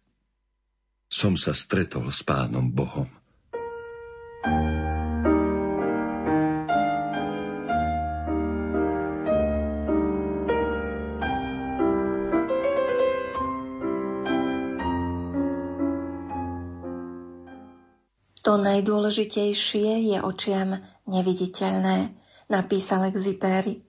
som 1.10 1.34
sa 1.34 1.58
stretol 1.58 2.14
s 2.14 2.22
pánom 2.22 2.70
Bohom. 2.70 3.10
To 4.46 4.83
najdôležitejšie 18.64 20.16
je 20.16 20.18
očiam 20.24 20.80
neviditeľné, 21.06 22.16
napísal 22.48 23.12
Exipéry. 23.12 23.84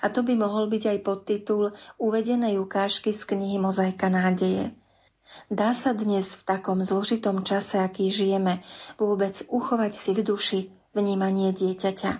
A 0.00 0.08
to 0.08 0.24
by 0.24 0.32
mohol 0.32 0.72
byť 0.72 0.82
aj 0.88 0.98
podtitul 1.04 1.76
uvedenej 2.00 2.56
ukážky 2.56 3.12
z 3.12 3.28
knihy 3.28 3.60
Mozaika 3.60 4.08
nádeje. 4.08 4.72
Dá 5.52 5.76
sa 5.76 5.92
dnes 5.92 6.38
v 6.38 6.42
takom 6.48 6.80
zložitom 6.80 7.44
čase, 7.44 7.76
aký 7.82 8.08
žijeme, 8.08 8.64
vôbec 8.96 9.36
uchovať 9.52 9.92
si 9.92 10.10
v 10.16 10.20
duši 10.24 10.60
vnímanie 10.96 11.52
dieťaťa. 11.52 12.12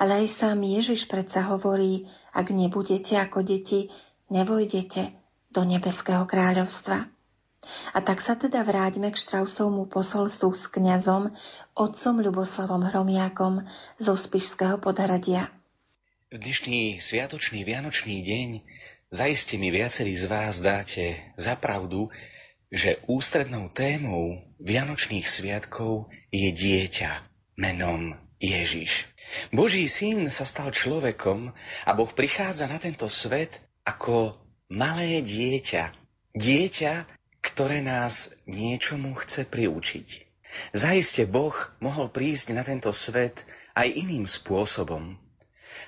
Ale 0.00 0.24
aj 0.24 0.26
sám 0.32 0.64
Ježiš 0.64 1.04
predsa 1.04 1.44
hovorí, 1.52 2.08
ak 2.32 2.48
nebudete 2.48 3.20
ako 3.20 3.44
deti, 3.44 3.92
nevojdete 4.32 5.12
do 5.52 5.62
nebeského 5.68 6.24
kráľovstva. 6.24 7.17
A 7.92 7.98
tak 8.00 8.20
sa 8.20 8.34
teda 8.38 8.64
vráťme 8.64 9.10
k 9.10 9.20
Štrausovmu 9.20 9.88
posolstvu 9.88 10.50
s 10.52 10.68
kňazom, 10.68 11.32
otcom 11.74 12.14
Ľuboslavom 12.20 12.82
Hromiakom 12.88 13.64
zo 13.96 14.14
Spišského 14.14 14.80
podhradia. 14.80 15.52
V 16.28 16.36
dnešný 16.36 17.00
sviatočný 17.00 17.64
Vianočný 17.64 18.20
deň 18.20 18.48
zaiste 19.08 19.56
mi 19.56 19.72
viacerí 19.72 20.12
z 20.12 20.28
vás 20.28 20.60
dáte 20.60 21.16
za 21.40 21.56
pravdu, 21.56 22.12
že 22.68 23.00
ústrednou 23.08 23.72
témou 23.72 24.44
Vianočných 24.60 25.24
sviatkov 25.24 26.12
je 26.28 26.52
dieťa 26.52 27.24
menom 27.56 28.12
Ježiš. 28.38 29.08
Boží 29.50 29.88
syn 29.88 30.28
sa 30.28 30.44
stal 30.44 30.70
človekom 30.70 31.52
a 31.84 31.90
Boh 31.96 32.12
prichádza 32.12 32.68
na 32.68 32.76
tento 32.76 33.08
svet 33.08 33.58
ako 33.88 34.36
malé 34.68 35.24
dieťa. 35.24 35.96
Dieťa, 36.36 37.17
ktoré 37.48 37.80
nás 37.80 38.36
niečomu 38.44 39.16
chce 39.16 39.48
priučiť. 39.48 40.28
Zaiste 40.72 41.24
Boh 41.28 41.54
mohol 41.80 42.08
prísť 42.12 42.56
na 42.56 42.64
tento 42.64 42.92
svet 42.92 43.44
aj 43.76 43.88
iným 43.88 44.24
spôsobom, 44.24 45.16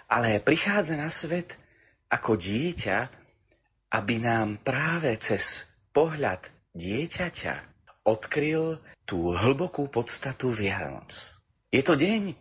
ale 0.09 0.41
prichádza 0.41 0.97
na 0.97 1.09
svet 1.09 1.57
ako 2.13 2.37
dieťa, 2.37 3.09
aby 3.93 4.15
nám 4.23 4.61
práve 4.61 5.17
cez 5.21 5.67
pohľad 5.91 6.49
dieťaťa 6.77 7.55
odkryl 8.07 8.79
tú 9.05 9.35
hlbokú 9.35 9.91
podstatu 9.91 10.55
Vianoc. 10.55 11.11
Je 11.71 11.83
to 11.83 11.95
deň, 11.95 12.35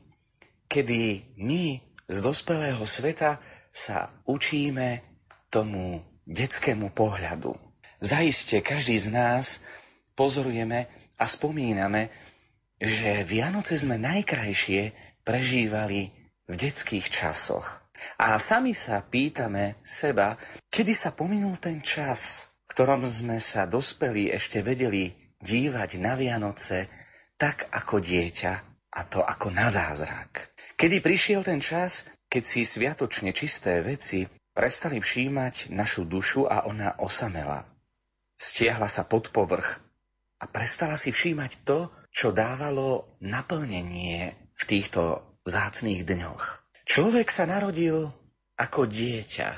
kedy 0.70 1.26
my 1.38 1.82
z 2.10 2.18
dospelého 2.22 2.82
sveta 2.86 3.38
sa 3.70 4.14
učíme 4.26 5.02
tomu 5.50 6.02
detskému 6.26 6.94
pohľadu. 6.94 7.69
Zaiste 8.00 8.64
každý 8.64 8.96
z 8.96 9.12
nás 9.12 9.60
pozorujeme 10.16 10.88
a 11.20 11.28
spomíname, 11.28 12.08
že 12.80 13.28
Vianoce 13.28 13.76
sme 13.76 14.00
najkrajšie 14.00 14.96
prežívali 15.28 16.16
v 16.48 16.54
detských 16.56 17.12
časoch. 17.12 17.68
A 18.16 18.40
sami 18.40 18.72
sa 18.72 19.04
pýtame 19.04 19.76
seba, 19.84 20.40
kedy 20.72 20.96
sa 20.96 21.12
pominul 21.12 21.60
ten 21.60 21.84
čas, 21.84 22.48
v 22.72 22.72
ktorom 22.72 23.04
sme 23.04 23.44
sa 23.44 23.68
dospeli 23.68 24.32
ešte 24.32 24.64
vedeli 24.64 25.12
dívať 25.44 26.00
na 26.00 26.16
Vianoce 26.16 26.88
tak 27.36 27.68
ako 27.68 28.00
dieťa 28.00 28.54
a 28.96 29.02
to 29.04 29.20
ako 29.20 29.52
na 29.52 29.68
zázrak. 29.68 30.56
Kedy 30.80 31.04
prišiel 31.04 31.44
ten 31.44 31.60
čas, 31.60 32.08
keď 32.32 32.44
si 32.48 32.64
sviatočne 32.64 33.36
čisté 33.36 33.84
veci 33.84 34.24
prestali 34.56 35.04
všímať 35.04 35.76
našu 35.76 36.08
dušu 36.08 36.48
a 36.48 36.64
ona 36.64 36.96
osamela 37.04 37.69
stiahla 38.40 38.88
sa 38.88 39.04
pod 39.04 39.30
povrch 39.36 39.84
a 40.40 40.48
prestala 40.48 40.96
si 40.96 41.12
všímať 41.12 41.68
to, 41.68 41.92
čo 42.10 42.32
dávalo 42.32 43.20
naplnenie 43.20 44.34
v 44.56 44.64
týchto 44.64 45.22
vzácných 45.44 46.08
dňoch. 46.08 46.64
Človek 46.88 47.30
sa 47.30 47.46
narodil 47.46 48.10
ako 48.56 48.88
dieťa 48.88 49.50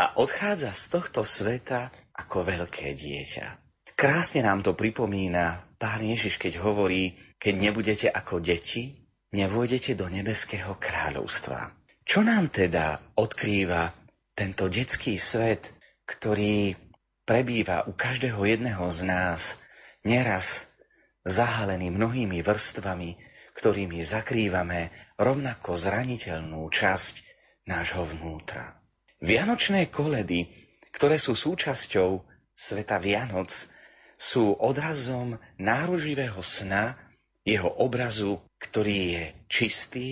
a 0.00 0.04
odchádza 0.16 0.72
z 0.72 0.84
tohto 0.96 1.20
sveta 1.26 1.92
ako 2.16 2.46
veľké 2.46 2.94
dieťa. 2.96 3.46
Krásne 3.98 4.40
nám 4.40 4.64
to 4.64 4.72
pripomína 4.72 5.76
pán 5.76 6.00
Ježiš, 6.00 6.40
keď 6.40 6.64
hovorí, 6.64 7.20
keď 7.36 7.54
nebudete 7.68 8.08
ako 8.08 8.40
deti, 8.40 8.96
nevôjdete 9.36 9.92
do 9.92 10.08
nebeského 10.08 10.72
kráľovstva. 10.80 11.76
Čo 12.08 12.24
nám 12.24 12.48
teda 12.48 13.12
odkrýva 13.20 13.92
tento 14.32 14.72
detský 14.72 15.20
svet, 15.20 15.68
ktorý 16.08 16.74
prebýva 17.30 17.86
u 17.86 17.94
každého 17.94 18.42
jedného 18.42 18.90
z 18.90 19.06
nás, 19.06 19.54
neraz 20.02 20.66
zahalený 21.22 21.94
mnohými 21.94 22.42
vrstvami, 22.42 23.22
ktorými 23.54 24.02
zakrývame 24.02 24.90
rovnako 25.14 25.78
zraniteľnú 25.78 26.66
časť 26.66 27.22
nášho 27.70 28.02
vnútra. 28.02 28.82
Vianočné 29.22 29.94
koledy, 29.94 30.50
ktoré 30.90 31.22
sú 31.22 31.38
súčasťou 31.38 32.26
sveta 32.58 32.98
Vianoc, 32.98 33.54
sú 34.18 34.50
odrazom 34.58 35.38
náruživého 35.54 36.42
sna, 36.42 36.98
jeho 37.46 37.70
obrazu, 37.70 38.42
ktorý 38.58 38.98
je 39.14 39.24
čistý 39.46 40.10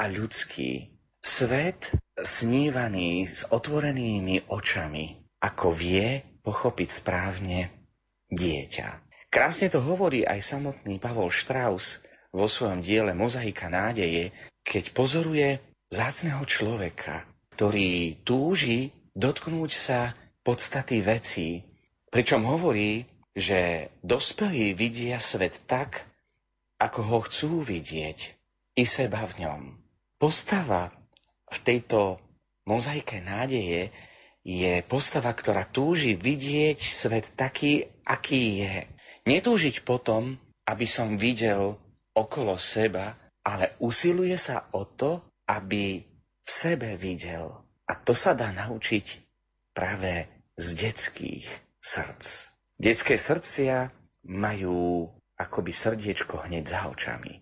a 0.00 0.08
ľudský. 0.08 0.96
Svet 1.20 1.92
snívaný 2.16 3.28
s 3.28 3.44
otvorenými 3.52 4.48
očami, 4.48 5.28
ako 5.44 5.68
vie 5.70 6.33
pochopiť 6.44 6.88
správne 6.92 7.72
dieťa. 8.28 9.02
Krásne 9.32 9.66
to 9.72 9.82
hovorí 9.82 10.22
aj 10.22 10.38
samotný 10.44 11.02
Pavol 11.02 11.32
Strauss 11.32 12.04
vo 12.30 12.46
svojom 12.46 12.84
diele 12.84 13.16
Mozaika 13.16 13.66
nádeje, 13.66 14.30
keď 14.62 14.94
pozoruje 14.94 15.58
zácného 15.90 16.44
človeka, 16.46 17.26
ktorý 17.58 18.20
túži 18.22 18.94
dotknúť 19.18 19.70
sa 19.74 20.14
podstaty 20.46 21.02
vecí, 21.02 21.64
pričom 22.14 22.46
hovorí, 22.46 23.10
že 23.34 23.90
dospelí 24.06 24.76
vidia 24.78 25.18
svet 25.18 25.58
tak, 25.66 26.06
ako 26.78 27.00
ho 27.02 27.18
chcú 27.26 27.66
vidieť, 27.66 28.18
i 28.74 28.84
seba 28.86 29.26
v 29.30 29.46
ňom. 29.46 29.60
Postava 30.18 30.90
v 31.50 31.58
tejto 31.62 32.18
mozaike 32.66 33.22
nádeje 33.22 33.94
je 34.44 34.84
postava, 34.84 35.32
ktorá 35.32 35.64
túži 35.64 36.12
vidieť 36.12 36.78
svet 36.84 37.32
taký, 37.32 37.88
aký 38.04 38.60
je. 38.60 38.76
Netúžiť 39.24 39.88
potom, 39.88 40.36
aby 40.68 40.84
som 40.84 41.16
videl 41.16 41.80
okolo 42.12 42.60
seba, 42.60 43.16
ale 43.40 43.72
usiluje 43.80 44.36
sa 44.36 44.68
o 44.76 44.84
to, 44.84 45.24
aby 45.48 46.04
v 46.44 46.48
sebe 46.48 47.00
videl. 47.00 47.64
A 47.88 47.96
to 47.96 48.12
sa 48.12 48.36
dá 48.36 48.52
naučiť 48.52 49.24
práve 49.72 50.28
z 50.60 50.66
detských 50.76 51.48
srdc. 51.80 52.24
Detské 52.76 53.16
srdcia 53.16 53.92
majú 54.28 55.08
akoby 55.40 55.72
srdiečko 55.72 56.44
hneď 56.48 56.64
za 56.68 56.80
očami. 56.88 57.40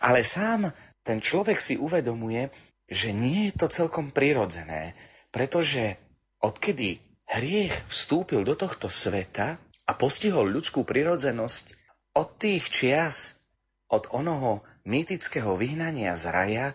Ale 0.00 0.22
sám 0.22 0.70
ten 1.02 1.18
človek 1.18 1.58
si 1.58 1.74
uvedomuje, 1.76 2.48
že 2.88 3.10
nie 3.10 3.50
je 3.50 3.58
to 3.58 3.66
celkom 3.68 4.14
prirodzené, 4.14 4.96
pretože 5.34 5.98
Odkedy 6.44 7.00
hriech 7.24 7.72
vstúpil 7.88 8.44
do 8.44 8.52
tohto 8.52 8.92
sveta 8.92 9.56
a 9.88 9.92
postihol 9.96 10.52
ľudskú 10.52 10.84
prirodzenosť, 10.84 11.72
od 12.12 12.28
tých 12.36 12.68
čias, 12.68 13.40
od 13.88 14.12
onoho 14.12 14.60
mýtického 14.84 15.56
vyhnania 15.56 16.12
z 16.12 16.24
raja, 16.28 16.66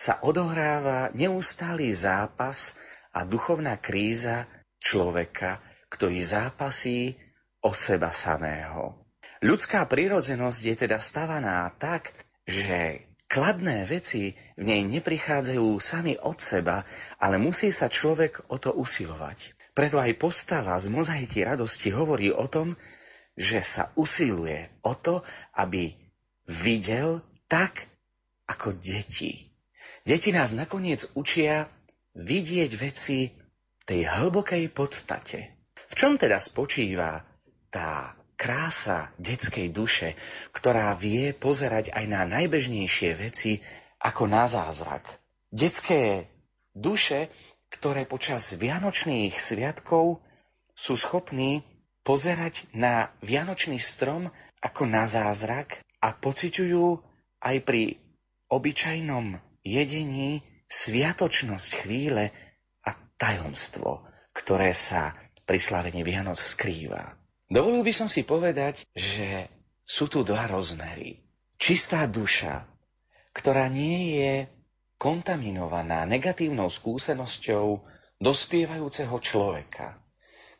sa 0.00 0.16
odohráva 0.24 1.12
neustály 1.12 1.92
zápas 1.92 2.72
a 3.12 3.28
duchovná 3.28 3.76
kríza 3.76 4.48
človeka, 4.80 5.60
ktorý 5.92 6.24
zápasí 6.24 7.20
o 7.60 7.76
seba 7.76 8.16
samého. 8.16 8.96
Ľudská 9.44 9.84
prírodzenosť 9.84 10.60
je 10.64 10.74
teda 10.88 10.98
stavaná 10.98 11.68
tak, 11.76 12.16
že 12.48 13.07
kladné 13.28 13.84
veci 13.84 14.32
v 14.56 14.62
nej 14.64 14.82
neprichádzajú 14.88 15.78
sami 15.78 16.16
od 16.16 16.40
seba, 16.40 16.82
ale 17.20 17.36
musí 17.36 17.68
sa 17.68 17.92
človek 17.92 18.48
o 18.48 18.56
to 18.56 18.72
usilovať. 18.72 19.54
Preto 19.76 20.00
aj 20.00 20.18
postava 20.18 20.74
z 20.80 20.90
mozaiky 20.90 21.46
radosti 21.46 21.94
hovorí 21.94 22.34
o 22.34 22.48
tom, 22.50 22.74
že 23.38 23.62
sa 23.62 23.94
usiluje 23.94 24.66
o 24.82 24.98
to, 24.98 25.22
aby 25.54 25.94
videl 26.50 27.22
tak, 27.46 27.86
ako 28.48 28.74
deti. 28.74 29.52
Deti 30.02 30.32
nás 30.32 30.56
nakoniec 30.56 31.12
učia 31.14 31.68
vidieť 32.16 32.70
veci 32.80 33.30
tej 33.84 34.08
hlbokej 34.08 34.72
podstate. 34.72 35.54
V 35.88 35.94
čom 35.94 36.16
teda 36.16 36.40
spočíva 36.40 37.22
tá 37.68 38.16
krása 38.38 39.10
detskej 39.18 39.74
duše, 39.74 40.14
ktorá 40.54 40.94
vie 40.94 41.34
pozerať 41.34 41.90
aj 41.90 42.04
na 42.06 42.22
najbežnejšie 42.22 43.18
veci 43.18 43.58
ako 43.98 44.30
na 44.30 44.46
zázrak. 44.46 45.10
Detské 45.50 46.30
duše, 46.70 47.28
ktoré 47.68 48.06
počas 48.06 48.54
vianočných 48.54 49.34
sviatkov 49.34 50.22
sú 50.78 50.94
schopní 50.94 51.66
pozerať 52.06 52.70
na 52.70 53.10
vianočný 53.20 53.82
strom 53.82 54.30
ako 54.62 54.86
na 54.86 55.04
zázrak 55.10 55.82
a 55.98 56.14
pociťujú 56.14 56.86
aj 57.42 57.56
pri 57.66 57.98
obyčajnom 58.48 59.42
jedení 59.66 60.46
sviatočnosť 60.70 61.84
chvíle 61.84 62.30
a 62.86 62.90
tajomstvo, 63.18 64.06
ktoré 64.30 64.70
sa 64.70 65.18
pri 65.42 65.58
slavení 65.58 66.06
Vianoc 66.06 66.38
skrýva. 66.38 67.17
Dovolil 67.48 67.80
by 67.80 67.92
som 67.96 68.08
si 68.08 68.28
povedať, 68.28 68.84
že 68.92 69.48
sú 69.80 70.04
tu 70.04 70.20
dva 70.20 70.44
rozmery. 70.52 71.24
Čistá 71.56 72.04
duša, 72.04 72.68
ktorá 73.32 73.72
nie 73.72 74.20
je 74.20 74.32
kontaminovaná 75.00 76.04
negatívnou 76.04 76.68
skúsenosťou 76.68 77.80
dospievajúceho 78.20 79.16
človeka, 79.16 79.96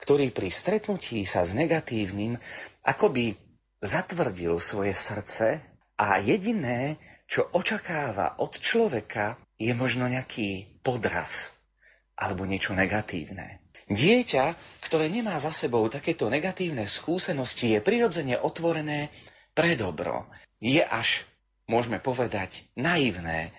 ktorý 0.01 0.33
pri 0.33 0.49
stretnutí 0.49 1.29
sa 1.29 1.45
s 1.45 1.53
negatívnym 1.53 2.41
akoby 2.81 3.37
zatvrdil 3.85 4.57
svoje 4.57 4.97
srdce 4.97 5.61
a 6.01 6.23
jediné, 6.25 6.97
čo 7.29 7.45
očakáva 7.53 8.41
od 8.41 8.57
človeka, 8.57 9.37
je 9.61 9.75
možno 9.77 10.09
nejaký 10.09 10.81
podraz 10.81 11.53
alebo 12.17 12.49
niečo 12.49 12.73
negatívne. 12.73 13.61
Dieťa, 13.89 14.53
ktoré 14.85 15.09
nemá 15.09 15.41
za 15.41 15.49
sebou 15.49 15.89
takéto 15.89 16.29
negatívne 16.29 16.85
skúsenosti, 16.85 17.73
je 17.73 17.81
prirodzene 17.81 18.37
otvorené 18.37 19.09
pre 19.57 19.81
dobro. 19.81 20.29
Je 20.61 20.85
až, 20.85 21.25
môžeme 21.65 21.97
povedať, 21.97 22.69
naivné. 22.77 23.57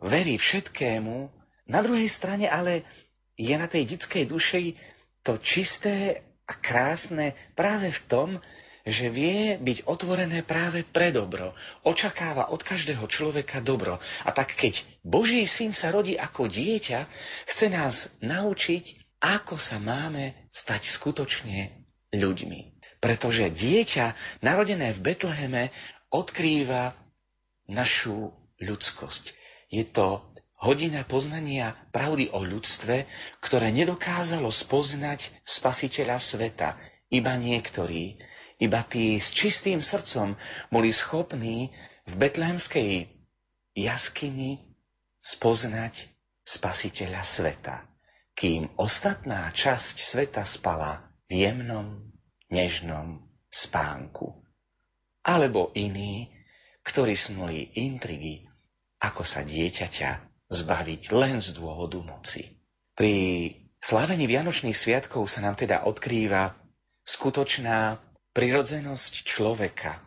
Verí 0.00 0.40
všetkému. 0.40 1.28
Na 1.68 1.84
druhej 1.84 2.08
strane 2.08 2.48
ale 2.48 2.88
je 3.36 3.52
na 3.52 3.68
tej 3.68 3.92
detskej 3.92 4.24
duši 4.24 4.80
to 5.20 5.36
čisté 5.36 6.24
a 6.48 6.56
krásne 6.56 7.36
práve 7.52 7.92
v 7.92 8.00
tom, 8.08 8.28
že 8.88 9.12
vie 9.12 9.60
byť 9.60 9.84
otvorené 9.84 10.40
práve 10.40 10.80
pre 10.80 11.12
dobro. 11.12 11.52
Očakáva 11.84 12.48
od 12.48 12.64
každého 12.64 13.04
človeka 13.04 13.60
dobro. 13.60 14.00
A 14.24 14.32
tak 14.32 14.56
keď 14.56 14.80
Boží 15.04 15.44
syn 15.44 15.76
sa 15.76 15.92
rodí 15.92 16.16
ako 16.16 16.48
dieťa, 16.48 17.04
chce 17.52 17.66
nás 17.68 18.16
naučiť 18.24 19.07
ako 19.18 19.58
sa 19.58 19.82
máme 19.82 20.34
stať 20.50 20.86
skutočne 20.94 21.74
ľuďmi. 22.14 22.78
Pretože 22.98 23.50
dieťa 23.50 24.14
narodené 24.42 24.94
v 24.94 25.00
Betleheme 25.02 25.62
odkrýva 26.10 26.94
našu 27.70 28.34
ľudskosť. 28.58 29.34
Je 29.70 29.86
to 29.86 30.22
hodina 30.58 31.06
poznania 31.06 31.74
pravdy 31.94 32.30
o 32.30 32.42
ľudstve, 32.42 33.06
ktoré 33.38 33.70
nedokázalo 33.70 34.50
spoznať 34.50 35.30
spasiteľa 35.46 36.18
sveta. 36.18 36.74
Iba 37.10 37.38
niektorí, 37.38 38.18
iba 38.58 38.80
tí 38.82 39.22
s 39.22 39.30
čistým 39.30 39.78
srdcom 39.78 40.34
boli 40.74 40.90
schopní 40.90 41.70
v 42.06 42.12
betlehemskej 42.18 43.06
jaskyni 43.78 44.62
spoznať 45.22 46.10
spasiteľa 46.42 47.22
sveta 47.22 47.87
kým 48.38 48.70
ostatná 48.78 49.50
časť 49.50 49.98
sveta 49.98 50.46
spala 50.46 51.02
v 51.26 51.42
jemnom, 51.42 52.14
nežnom 52.54 53.26
spánku. 53.50 54.46
Alebo 55.26 55.74
iní, 55.74 56.30
ktorí 56.86 57.18
snuli 57.18 57.74
intrigy, 57.74 58.46
ako 59.02 59.26
sa 59.26 59.42
dieťaťa 59.42 60.10
zbaviť 60.54 61.02
len 61.10 61.42
z 61.42 61.58
dôvodu 61.58 61.98
moci. 61.98 62.62
Pri 62.94 63.14
slávení 63.82 64.30
Vianočných 64.30 64.78
sviatkov 64.78 65.26
sa 65.26 65.42
nám 65.42 65.58
teda 65.58 65.82
odkrýva 65.84 66.54
skutočná 67.02 67.98
prirodzenosť 68.38 69.26
človeka, 69.26 69.98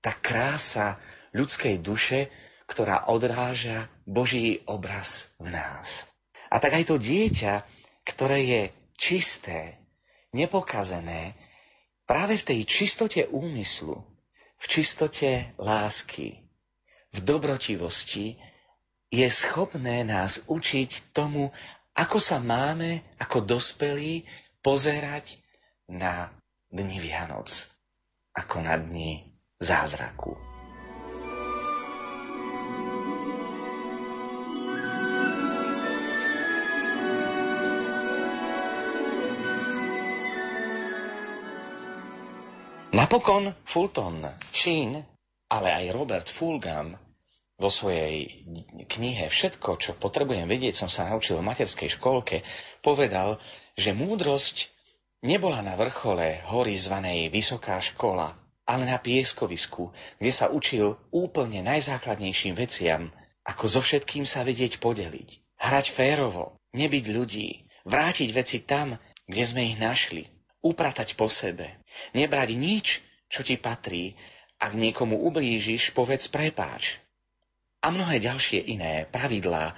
tá 0.00 0.16
krása 0.16 0.96
ľudskej 1.36 1.76
duše, 1.84 2.32
ktorá 2.64 3.12
odráža 3.12 3.92
Boží 4.08 4.64
obraz 4.64 5.28
v 5.36 5.52
nás. 5.52 6.08
A 6.50 6.56
tak 6.62 6.78
aj 6.78 6.84
to 6.90 6.96
dieťa, 6.96 7.66
ktoré 8.06 8.38
je 8.46 8.62
čisté, 8.96 9.82
nepokazené, 10.30 11.34
práve 12.06 12.38
v 12.38 12.46
tej 12.46 12.60
čistote 12.64 13.26
úmyslu, 13.28 13.98
v 14.56 14.64
čistote 14.64 15.52
lásky, 15.58 16.46
v 17.12 17.18
dobrotivosti, 17.20 18.38
je 19.10 19.26
schopné 19.30 20.02
nás 20.02 20.44
učiť 20.46 21.14
tomu, 21.14 21.54
ako 21.96 22.18
sa 22.20 22.42
máme 22.42 23.00
ako 23.16 23.56
dospelí 23.56 24.26
pozerať 24.60 25.38
na 25.88 26.34
dni 26.68 26.98
Vianoc, 26.98 27.48
ako 28.34 28.60
na 28.60 28.76
dni 28.76 29.32
zázraku. 29.62 30.55
Napokon 42.94 43.50
Fulton 43.66 44.22
Chin, 44.54 45.02
ale 45.50 45.68
aj 45.74 45.90
Robert 45.90 46.28
Fulgham 46.30 46.94
vo 47.58 47.66
svojej 47.66 48.46
knihe 48.86 49.26
Všetko, 49.26 49.80
čo 49.82 49.98
potrebujem 49.98 50.46
vedieť, 50.46 50.86
som 50.86 50.90
sa 50.92 51.10
naučil 51.10 51.40
v 51.40 51.46
materskej 51.50 51.98
školke, 51.98 52.46
povedal, 52.86 53.42
že 53.74 53.90
múdrosť 53.90 54.70
nebola 55.26 55.66
na 55.66 55.74
vrchole 55.74 56.46
hory 56.46 56.78
zvanej 56.78 57.26
Vysoká 57.34 57.82
škola, 57.82 58.38
ale 58.70 58.86
na 58.86 59.02
pieskovisku, 59.02 59.90
kde 60.22 60.30
sa 60.30 60.46
učil 60.46 60.94
úplne 61.10 61.66
najzákladnejším 61.66 62.54
veciam, 62.54 63.10
ako 63.42 63.66
so 63.66 63.80
všetkým 63.82 64.22
sa 64.22 64.46
vedieť 64.46 64.78
podeliť, 64.78 65.58
hrať 65.58 65.86
férovo, 65.90 66.54
nebyť 66.70 67.04
ľudí, 67.10 67.66
vrátiť 67.82 68.30
veci 68.30 68.62
tam, 68.62 68.94
kde 69.26 69.42
sme 69.42 69.74
ich 69.74 69.78
našli, 69.78 70.35
upratať 70.66 71.14
po 71.14 71.30
sebe. 71.30 71.78
Nebrať 72.12 72.48
nič, 72.58 72.86
čo 73.30 73.46
ti 73.46 73.54
patrí. 73.58 74.18
Ak 74.56 74.72
niekomu 74.72 75.20
ublížiš, 75.26 75.92
povedz 75.92 76.26
prepáč. 76.32 76.98
A 77.84 77.92
mnohé 77.92 78.18
ďalšie 78.18 78.66
iné 78.66 79.06
pravidlá, 79.06 79.76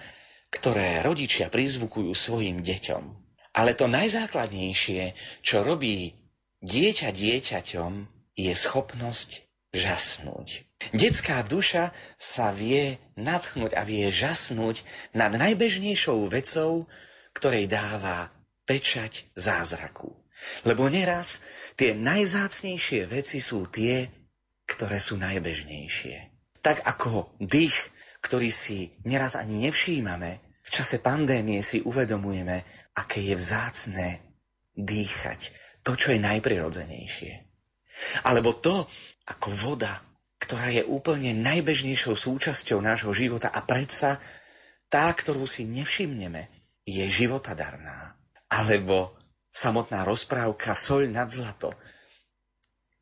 ktoré 0.48 1.05
rodičia 1.05 1.53
prizvukujú 1.53 2.14
svojim 2.14 2.64
deťom. 2.64 3.05
Ale 3.53 3.74
to 3.74 3.90
najzákladnejšie, 3.90 5.18
čo 5.42 5.66
robí 5.66 6.14
dieťa 6.62 7.11
dieťaťom, 7.11 7.92
je 8.38 8.53
schopnosť 8.55 9.42
žasnúť. 9.74 10.64
Detská 10.94 11.42
duša 11.42 11.90
sa 12.16 12.55
vie 12.55 13.03
nadchnúť 13.18 13.74
a 13.74 13.83
vie 13.83 14.09
žasnúť 14.14 14.87
nad 15.11 15.35
najbežnejšou 15.35 16.31
vecou, 16.31 16.87
ktorej 17.35 17.66
dáva 17.66 18.31
pečať 18.64 19.27
zázraku. 19.35 20.14
Lebo 20.62 20.87
neraz 20.87 21.42
tie 21.74 21.94
najzácnejšie 21.94 23.11
veci 23.11 23.42
sú 23.42 23.66
tie, 23.66 24.11
ktoré 24.68 25.03
sú 25.03 25.18
najbežnejšie. 25.18 26.16
Tak 26.62 26.85
ako 26.85 27.35
dých, 27.42 27.74
ktorý 28.22 28.51
si 28.53 28.92
neraz 29.07 29.35
ani 29.35 29.66
nevšímame, 29.66 30.42
v 30.62 30.70
čase 30.70 31.01
pandémie 31.01 31.64
si 31.64 31.81
uvedomujeme, 31.81 32.62
aké 32.92 33.24
je 33.24 33.35
vzácne 33.38 34.20
dýchať 34.77 35.55
to, 35.81 35.96
čo 35.96 36.12
je 36.12 36.20
najprirodzenejšie. 36.20 37.33
Alebo 38.29 38.55
to, 38.55 38.87
ako 39.27 39.48
voda, 39.51 40.05
ktorá 40.38 40.70
je 40.70 40.87
úplne 40.87 41.35
najbežnejšou 41.35 42.14
súčasťou 42.14 42.79
nášho 42.79 43.11
života 43.11 43.51
a 43.51 43.64
predsa 43.64 44.22
tá, 44.87 45.11
ktorú 45.11 45.44
si 45.44 45.66
nevšimneme, 45.66 46.46
je 46.87 47.05
životadarná. 47.05 48.16
Alebo 48.48 49.17
samotná 49.59 50.07
rozprávka 50.07 50.79
Soľ 50.79 51.11
nad 51.11 51.27
zlato, 51.27 51.75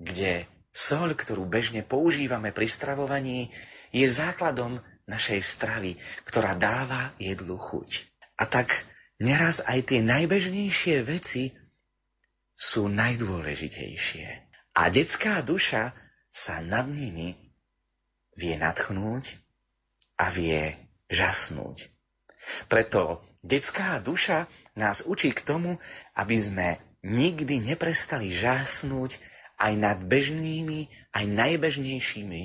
kde 0.01 0.49
soľ, 0.73 1.13
ktorú 1.13 1.45
bežne 1.45 1.85
používame 1.85 2.53
pri 2.53 2.65
stravovaní, 2.65 3.53
je 3.93 4.09
základom 4.09 4.81
našej 5.05 5.41
stravy, 5.45 5.93
ktorá 6.25 6.57
dáva 6.57 7.13
jedlu 7.21 7.61
chuť. 7.61 8.09
A 8.41 8.49
tak 8.49 8.85
neraz 9.21 9.61
aj 9.65 9.93
tie 9.93 10.01
najbežnejšie 10.01 11.05
veci 11.05 11.53
sú 12.57 12.89
najdôležitejšie. 12.89 14.27
A 14.77 14.93
detská 14.93 15.41
duša 15.41 15.97
sa 16.33 16.61
nad 16.61 16.85
nimi 16.89 17.37
vie 18.37 18.55
nadchnúť 18.61 19.41
a 20.21 20.29
vie 20.29 20.77
žasnúť. 21.09 21.89
Preto 22.69 23.25
detská 23.47 24.03
duša 24.03 24.51
nás 24.75 25.07
učí 25.07 25.31
k 25.33 25.41
tomu, 25.47 25.79
aby 26.19 26.37
sme 26.37 26.69
nikdy 27.07 27.63
neprestali 27.63 28.35
žásnuť 28.35 29.17
aj 29.57 29.73
nad 29.79 29.99
bežnými, 30.03 30.91
aj 31.15 31.25
najbežnejšími 31.25 32.43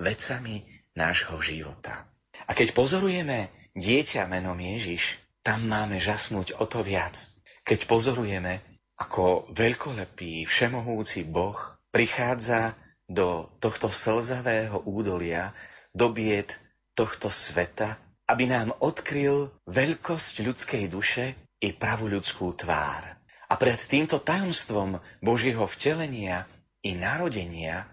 vecami 0.00 0.66
nášho 0.98 1.38
života. 1.44 2.08
A 2.48 2.56
keď 2.56 2.74
pozorujeme 2.74 3.52
dieťa 3.76 4.26
menom 4.26 4.56
Ježiš, 4.58 5.20
tam 5.44 5.68
máme 5.68 6.00
žasnúť 6.02 6.58
o 6.58 6.64
to 6.66 6.82
viac. 6.82 7.30
Keď 7.62 7.86
pozorujeme, 7.86 8.64
ako 8.98 9.50
veľkolepý, 9.54 10.46
všemohúci 10.46 11.26
Boh 11.26 11.58
prichádza 11.90 12.78
do 13.10 13.50
tohto 13.58 13.90
slzavého 13.90 14.82
údolia, 14.86 15.54
do 15.92 16.08
bied 16.10 16.56
tohto 16.94 17.28
sveta, 17.28 17.98
aby 18.32 18.48
nám 18.48 18.72
odkryl 18.80 19.52
veľkosť 19.68 20.34
ľudskej 20.40 20.88
duše 20.88 21.36
i 21.60 21.76
pravú 21.76 22.08
ľudskú 22.08 22.56
tvár. 22.56 23.04
A 23.52 23.54
pred 23.60 23.76
týmto 23.76 24.16
tajomstvom 24.16 25.04
Božieho 25.20 25.68
vtelenia 25.68 26.48
i 26.80 26.96
narodenia 26.96 27.84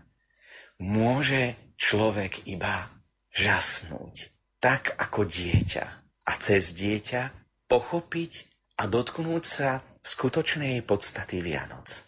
môže 0.80 1.60
človek 1.76 2.48
iba 2.48 2.88
žasnúť, 3.36 4.32
tak 4.64 4.96
ako 4.96 5.28
dieťa. 5.28 5.86
A 6.24 6.32
cez 6.40 6.72
dieťa 6.72 7.36
pochopiť 7.68 8.48
a 8.80 8.88
dotknúť 8.88 9.44
sa 9.44 9.84
skutočnej 10.08 10.80
podstaty 10.88 11.44
Vianoc. 11.44 12.08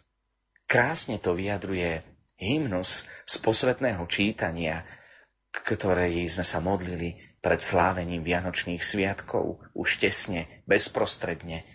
Krásne 0.71 1.19
to 1.19 1.35
vyjadruje 1.35 1.99
hymnus 2.39 3.03
z 3.27 3.35
posvetného 3.43 4.07
čítania, 4.07 4.87
ktorej 5.51 6.31
sme 6.31 6.47
sa 6.47 6.63
modlili 6.63 7.19
pred 7.43 7.59
slávením 7.59 8.23
Vianočných 8.23 8.79
sviatkov, 8.79 9.59
už 9.75 9.99
tesne, 9.99 10.47
bezprostredne, 10.63 11.67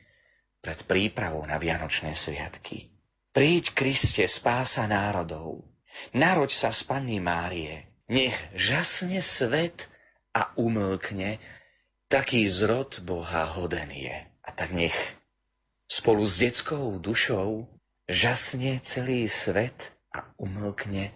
pred 0.64 0.78
prípravou 0.88 1.44
na 1.44 1.60
Vianočné 1.60 2.16
sviatky. 2.16 2.90
Príď, 3.36 3.76
Kriste, 3.76 4.24
spása 4.24 4.88
národov, 4.88 5.68
naroď 6.16 6.50
sa 6.56 6.70
z 6.72 6.88
Panny 6.88 7.20
Márie, 7.20 7.84
nech 8.08 8.34
žasne 8.56 9.20
svet 9.20 9.92
a 10.32 10.56
umlkne, 10.56 11.36
taký 12.08 12.48
zrod 12.48 13.04
Boha 13.04 13.44
hoden 13.44 13.92
je. 13.92 14.16
A 14.46 14.48
tak 14.54 14.72
nech 14.72 14.94
spolu 15.90 16.24
s 16.24 16.40
detskou 16.40 16.96
dušou 17.02 17.66
žasne 18.06 18.78
celý 18.80 19.26
svet 19.26 19.92
a 20.14 20.24
umlkne 20.38 21.10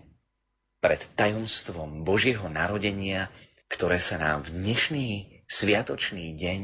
pred 0.81 1.01
tajomstvom 1.14 2.03
Božieho 2.03 2.49
narodenia, 2.49 3.29
ktoré 3.69 4.01
sa 4.01 4.16
nám 4.16 4.49
v 4.49 4.57
dnešný 4.57 5.09
sviatočný 5.47 6.35
deň 6.35 6.61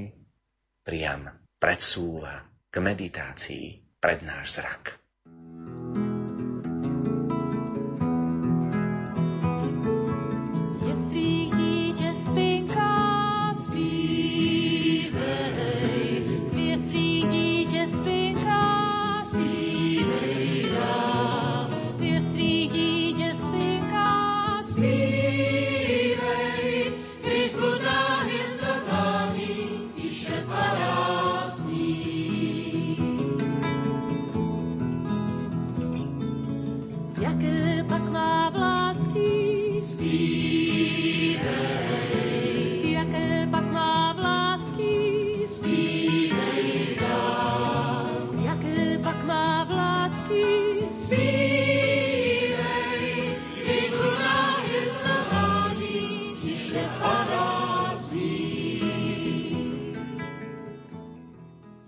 priam 0.82 1.30
predsúva 1.60 2.48
k 2.72 2.80
meditácii 2.80 3.96
pred 4.00 4.24
náš 4.24 4.60
zrak. 4.60 5.05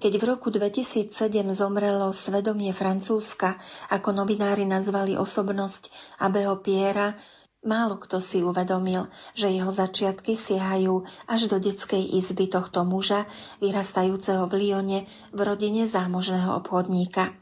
Keď 0.08 0.24
v 0.24 0.28
roku 0.32 0.48
2007 0.48 1.12
zomrelo 1.52 2.16
svedomie 2.16 2.72
Francúzska, 2.72 3.60
ako 3.92 4.16
novinári 4.16 4.64
nazvali 4.64 5.20
osobnosť 5.20 5.92
Abeho 6.16 6.56
Piera, 6.64 7.12
málo 7.60 8.00
kto 8.00 8.16
si 8.16 8.40
uvedomil, 8.40 9.04
že 9.36 9.52
jeho 9.52 9.68
začiatky 9.68 10.32
siahajú 10.32 11.04
až 11.28 11.52
do 11.52 11.60
detskej 11.60 12.00
izby 12.16 12.48
tohto 12.48 12.88
muža, 12.88 13.28
vyrastajúceho 13.60 14.48
v 14.48 14.54
Lione 14.56 14.98
v 15.28 15.40
rodine 15.44 15.84
zámožného 15.84 16.56
obchodníka. 16.56 17.36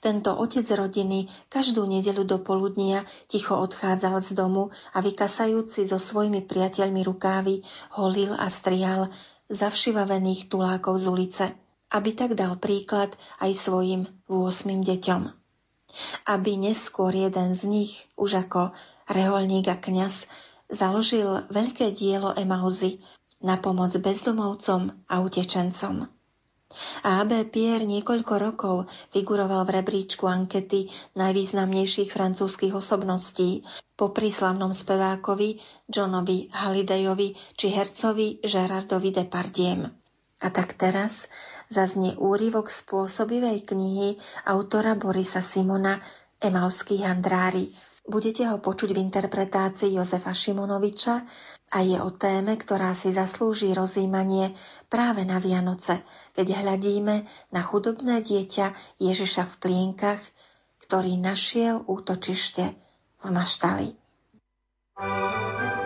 Tento 0.00 0.32
otec 0.40 0.64
rodiny 0.64 1.28
každú 1.52 1.84
nedelu 1.84 2.24
do 2.24 2.40
poludnia 2.40 3.04
ticho 3.28 3.60
odchádzal 3.60 4.24
z 4.24 4.32
domu 4.32 4.72
a 4.96 5.04
vykasajúci 5.04 5.84
so 5.84 6.00
svojimi 6.00 6.48
priateľmi 6.48 7.04
rukávy 7.04 7.60
holil 7.92 8.32
a 8.32 8.48
strihal 8.48 9.12
zavšivavených 9.52 10.48
tulákov 10.48 10.96
z 10.96 11.06
ulice 11.12 11.46
aby 11.90 12.10
tak 12.16 12.38
dal 12.38 12.56
príklad 12.56 13.12
aj 13.42 13.52
svojim 13.56 14.08
8 14.30 14.84
deťom. 14.84 15.22
Aby 16.26 16.58
neskôr 16.58 17.14
jeden 17.14 17.54
z 17.54 17.62
nich, 17.70 17.92
už 18.18 18.46
ako 18.48 18.74
reholník 19.06 19.68
a 19.70 19.76
kňaz, 19.78 20.26
založil 20.72 21.46
veľké 21.52 21.92
dielo 21.94 22.32
Emauzy 22.34 22.98
na 23.44 23.60
pomoc 23.60 23.92
bezdomovcom 23.94 24.96
a 25.06 25.14
utečencom. 25.20 26.08
A 27.06 27.22
AB 27.22 27.54
Pierre 27.54 27.86
niekoľko 27.86 28.34
rokov 28.34 28.76
figuroval 29.14 29.62
v 29.62 29.78
rebríčku 29.78 30.26
ankety 30.26 30.90
najvýznamnejších 31.14 32.10
francúzskych 32.10 32.74
osobností 32.74 33.62
po 33.94 34.10
príslavnom 34.10 34.74
spevákovi 34.74 35.62
Johnovi 35.86 36.50
Hallidayovi 36.50 37.38
či 37.54 37.66
hercovi 37.70 38.42
Gerardovi 38.42 39.14
Depardiem. 39.14 39.86
A 40.44 40.52
tak 40.52 40.76
teraz 40.76 41.24
zaznie 41.72 42.12
úryvok 42.20 42.68
spôsobivej 42.68 43.64
knihy 43.64 44.20
autora 44.44 44.92
Borisa 44.92 45.40
Simona 45.40 45.96
Emauský 46.36 47.00
handrári. 47.00 47.72
Budete 48.04 48.44
ho 48.52 48.60
počuť 48.60 48.92
v 48.92 49.00
interpretácii 49.00 49.96
Jozefa 49.96 50.36
Šimonoviča 50.36 51.24
a 51.72 51.78
je 51.80 51.96
o 51.96 52.12
téme, 52.12 52.60
ktorá 52.60 52.92
si 52.92 53.16
zaslúži 53.16 53.72
rozímanie 53.72 54.52
práve 54.92 55.24
na 55.24 55.40
Vianoce, 55.40 56.04
keď 56.36 56.60
hľadíme 56.60 57.24
na 57.48 57.62
chudobné 57.64 58.20
dieťa 58.20 59.00
Ježiša 59.00 59.48
v 59.48 59.54
plienkach, 59.56 60.20
ktorý 60.84 61.16
našiel 61.16 61.80
útočište 61.88 62.76
v 63.24 63.28
maštali. 63.32 63.96
thank 64.94 65.78
you 65.80 65.83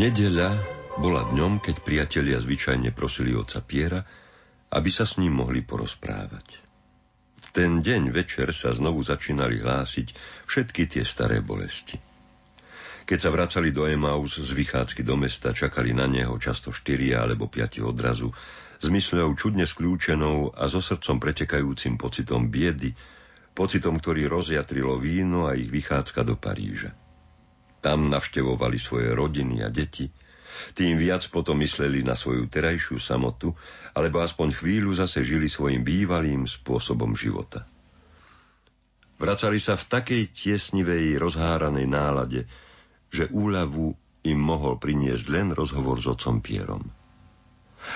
Nedeľa 0.00 0.56
bola 0.96 1.28
dňom, 1.28 1.60
keď 1.60 1.84
priatelia 1.84 2.40
zvyčajne 2.40 2.88
prosili 2.88 3.36
oca 3.36 3.60
Piera, 3.60 4.00
aby 4.72 4.88
sa 4.88 5.04
s 5.04 5.20
ním 5.20 5.36
mohli 5.36 5.60
porozprávať. 5.60 6.56
V 7.36 7.46
ten 7.52 7.84
deň 7.84 8.08
večer 8.08 8.48
sa 8.56 8.72
znovu 8.72 9.04
začínali 9.04 9.60
hlásiť 9.60 10.16
všetky 10.48 10.88
tie 10.88 11.04
staré 11.04 11.44
bolesti. 11.44 12.00
Keď 13.04 13.18
sa 13.20 13.28
vracali 13.28 13.76
do 13.76 13.84
Emaus 13.84 14.40
z 14.40 14.48
vychádzky 14.48 15.04
do 15.04 15.20
mesta, 15.20 15.52
čakali 15.52 15.92
na 15.92 16.08
neho 16.08 16.32
často 16.40 16.72
štyria 16.72 17.20
alebo 17.20 17.52
piati 17.52 17.84
odrazu, 17.84 18.32
s 18.80 18.88
mysľou 18.88 19.36
čudne 19.36 19.68
skľúčenou 19.68 20.56
a 20.56 20.64
so 20.72 20.80
srdcom 20.80 21.20
pretekajúcim 21.20 22.00
pocitom 22.00 22.48
biedy, 22.48 22.96
pocitom, 23.52 24.00
ktorý 24.00 24.32
rozjatrilo 24.32 24.96
víno 24.96 25.44
a 25.44 25.52
ich 25.60 25.68
vychádzka 25.68 26.24
do 26.24 26.40
Paríža. 26.40 26.96
Tam 27.80 28.12
navštevovali 28.12 28.76
svoje 28.76 29.12
rodiny 29.16 29.64
a 29.64 29.68
deti, 29.72 30.08
Tým 30.74 31.00
viac 31.00 31.24
potom 31.32 31.58
mysleli 31.60 32.04
na 32.04 32.14
svoju 32.14 32.46
terajšiu 32.46 33.00
samotu, 33.00 33.56
alebo 33.96 34.20
aspoň 34.20 34.54
chvíľu 34.54 34.92
zase 34.94 35.24
žili 35.24 35.48
svojim 35.48 35.82
bývalým 35.82 36.44
spôsobom 36.46 37.16
života. 37.16 37.66
Vracali 39.20 39.60
sa 39.60 39.76
v 39.76 39.84
takej 39.88 40.22
tiesnivej, 40.32 41.20
rozháranej 41.20 41.84
nálade, 41.84 42.40
že 43.12 43.28
úľavu 43.28 43.92
im 44.24 44.38
mohol 44.40 44.80
priniesť 44.80 45.24
len 45.28 45.52
rozhovor 45.52 46.00
s 46.00 46.08
otcom 46.08 46.40
Pierom. 46.40 46.84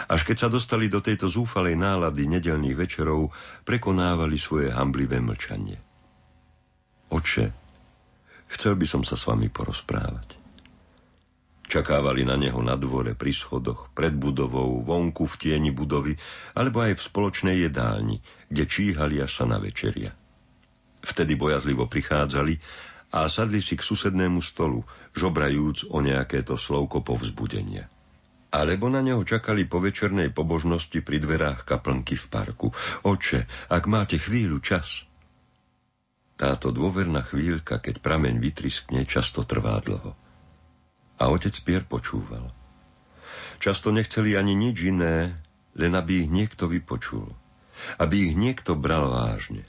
Až 0.08 0.24
keď 0.24 0.36
sa 0.36 0.48
dostali 0.48 0.88
do 0.88 1.04
tejto 1.04 1.28
zúfalej 1.28 1.76
nálady 1.76 2.24
nedelných 2.28 2.76
večerov, 2.76 3.32
prekonávali 3.68 4.40
svoje 4.40 4.72
hamblivé 4.72 5.20
mlčanie. 5.20 5.76
Oče, 7.12 7.63
chcel 8.54 8.78
by 8.78 8.86
som 8.86 9.02
sa 9.02 9.18
s 9.18 9.26
vami 9.26 9.50
porozprávať. 9.50 10.40
Čakávali 11.64 12.28
na 12.28 12.36
neho 12.36 12.60
na 12.60 12.76
dvore, 12.76 13.16
pri 13.16 13.32
schodoch, 13.32 13.88
pred 13.96 14.12
budovou, 14.12 14.84
vonku 14.84 15.24
v 15.24 15.34
tieni 15.40 15.72
budovy, 15.72 16.14
alebo 16.54 16.84
aj 16.84 17.00
v 17.00 17.06
spoločnej 17.08 17.56
jedálni, 17.66 18.20
kde 18.52 18.64
číhali 18.68 19.18
až 19.18 19.42
sa 19.42 19.44
na 19.48 19.56
večeria. 19.58 20.12
Vtedy 21.04 21.34
bojazlivo 21.34 21.88
prichádzali 21.88 22.60
a 23.16 23.26
sadli 23.28 23.64
si 23.64 23.74
k 23.74 23.86
susednému 23.86 24.44
stolu, 24.44 24.84
žobrajúc 25.16 25.88
o 25.88 26.04
nejaké 26.04 26.44
to 26.44 26.60
slovko 26.60 27.00
povzbudenia. 27.00 27.88
Alebo 28.54 28.86
na 28.86 29.02
neho 29.02 29.26
čakali 29.26 29.66
po 29.66 29.82
večernej 29.82 30.30
pobožnosti 30.30 31.02
pri 31.02 31.18
dverách 31.18 31.66
kaplnky 31.66 32.14
v 32.14 32.26
parku. 32.30 32.68
Oče, 33.02 33.50
ak 33.66 33.90
máte 33.90 34.14
chvíľu 34.14 34.62
čas. 34.62 35.10
Táto 36.34 36.74
dôverná 36.74 37.22
chvíľka, 37.22 37.78
keď 37.78 38.02
prameň 38.02 38.42
vytriskne, 38.42 39.06
často 39.06 39.46
trvá 39.46 39.78
dlho. 39.78 40.18
A 41.14 41.30
otec 41.30 41.54
Pier 41.62 41.86
počúval. 41.86 42.50
Často 43.62 43.94
nechceli 43.94 44.34
ani 44.34 44.58
nič 44.58 44.82
iné, 44.82 45.38
len 45.78 45.94
aby 45.94 46.26
ich 46.26 46.30
niekto 46.30 46.66
vypočul. 46.66 47.30
Aby 48.02 48.30
ich 48.30 48.34
niekto 48.34 48.74
bral 48.74 49.14
vážne. 49.14 49.62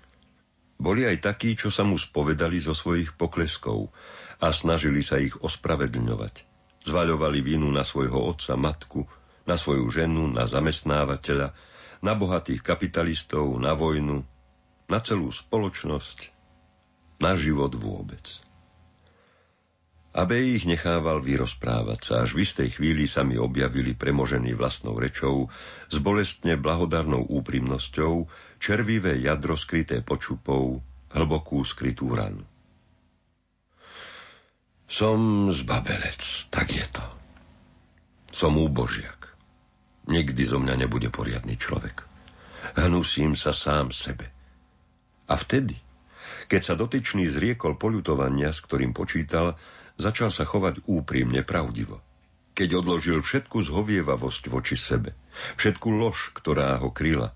Boli 0.82 1.06
aj 1.06 1.24
takí, 1.24 1.54
čo 1.54 1.70
sa 1.70 1.86
mu 1.86 1.96
spovedali 1.96 2.60
zo 2.60 2.74
svojich 2.74 3.14
pokleskov 3.16 3.94
a 4.42 4.52
snažili 4.52 5.06
sa 5.06 5.22
ich 5.22 5.38
ospravedlňovať. 5.38 6.44
Zvaľovali 6.82 7.40
vinu 7.46 7.70
na 7.70 7.86
svojho 7.86 8.20
otca, 8.26 8.58
matku, 8.60 9.06
na 9.46 9.56
svoju 9.56 9.86
ženu, 9.94 10.28
na 10.28 10.50
zamestnávateľa, 10.50 11.54
na 12.02 12.14
bohatých 12.14 12.66
kapitalistov, 12.66 13.54
na 13.62 13.78
vojnu, 13.78 14.26
na 14.92 15.00
celú 15.02 15.32
spoločnosť, 15.32 16.35
na 17.20 17.38
život 17.38 17.72
vôbec. 17.76 18.46
Abe 20.16 20.40
ich 20.40 20.64
nechával 20.64 21.20
vyrozprávať 21.20 22.00
sa, 22.00 22.14
až 22.24 22.40
v 22.40 22.48
istej 22.48 22.80
chvíli 22.80 23.04
sa 23.04 23.28
mi 23.28 23.36
objavili 23.36 23.92
premožení 23.92 24.56
vlastnou 24.56 24.96
rečou, 24.96 25.52
s 25.92 26.00
bolestne 26.00 26.56
blahodarnou 26.56 27.28
úprimnosťou, 27.28 28.32
červivé 28.56 29.20
jadro 29.20 29.60
skryté 29.60 30.00
počupou, 30.00 30.80
hlbokú 31.12 31.60
skrytú 31.68 32.16
ranu. 32.16 32.48
Som 34.88 35.52
zbabelec, 35.52 36.48
tak 36.48 36.72
je 36.72 36.88
to. 36.88 37.04
Som 38.32 38.56
úbožiak. 38.56 39.36
Nikdy 40.08 40.48
zo 40.48 40.64
mňa 40.64 40.88
nebude 40.88 41.12
poriadny 41.12 41.60
človek. 41.60 42.08
Hnusím 42.80 43.36
sa 43.36 43.52
sám 43.52 43.92
sebe. 43.92 44.32
A 45.28 45.36
vtedy, 45.36 45.76
keď 46.46 46.62
sa 46.62 46.74
dotyčný 46.78 47.26
zriekol 47.30 47.78
poľutovania, 47.78 48.54
s 48.54 48.62
ktorým 48.62 48.94
počítal, 48.94 49.58
začal 49.96 50.30
sa 50.30 50.44
chovať 50.44 50.86
úprimne, 50.86 51.42
pravdivo. 51.42 52.04
Keď 52.56 52.70
odložil 52.86 53.20
všetku 53.20 53.60
zhovievavosť 53.68 54.44
voči 54.48 54.80
sebe, 54.80 55.12
všetku 55.60 55.92
lož, 55.92 56.32
ktorá 56.32 56.80
ho 56.80 56.88
kryla, 56.90 57.36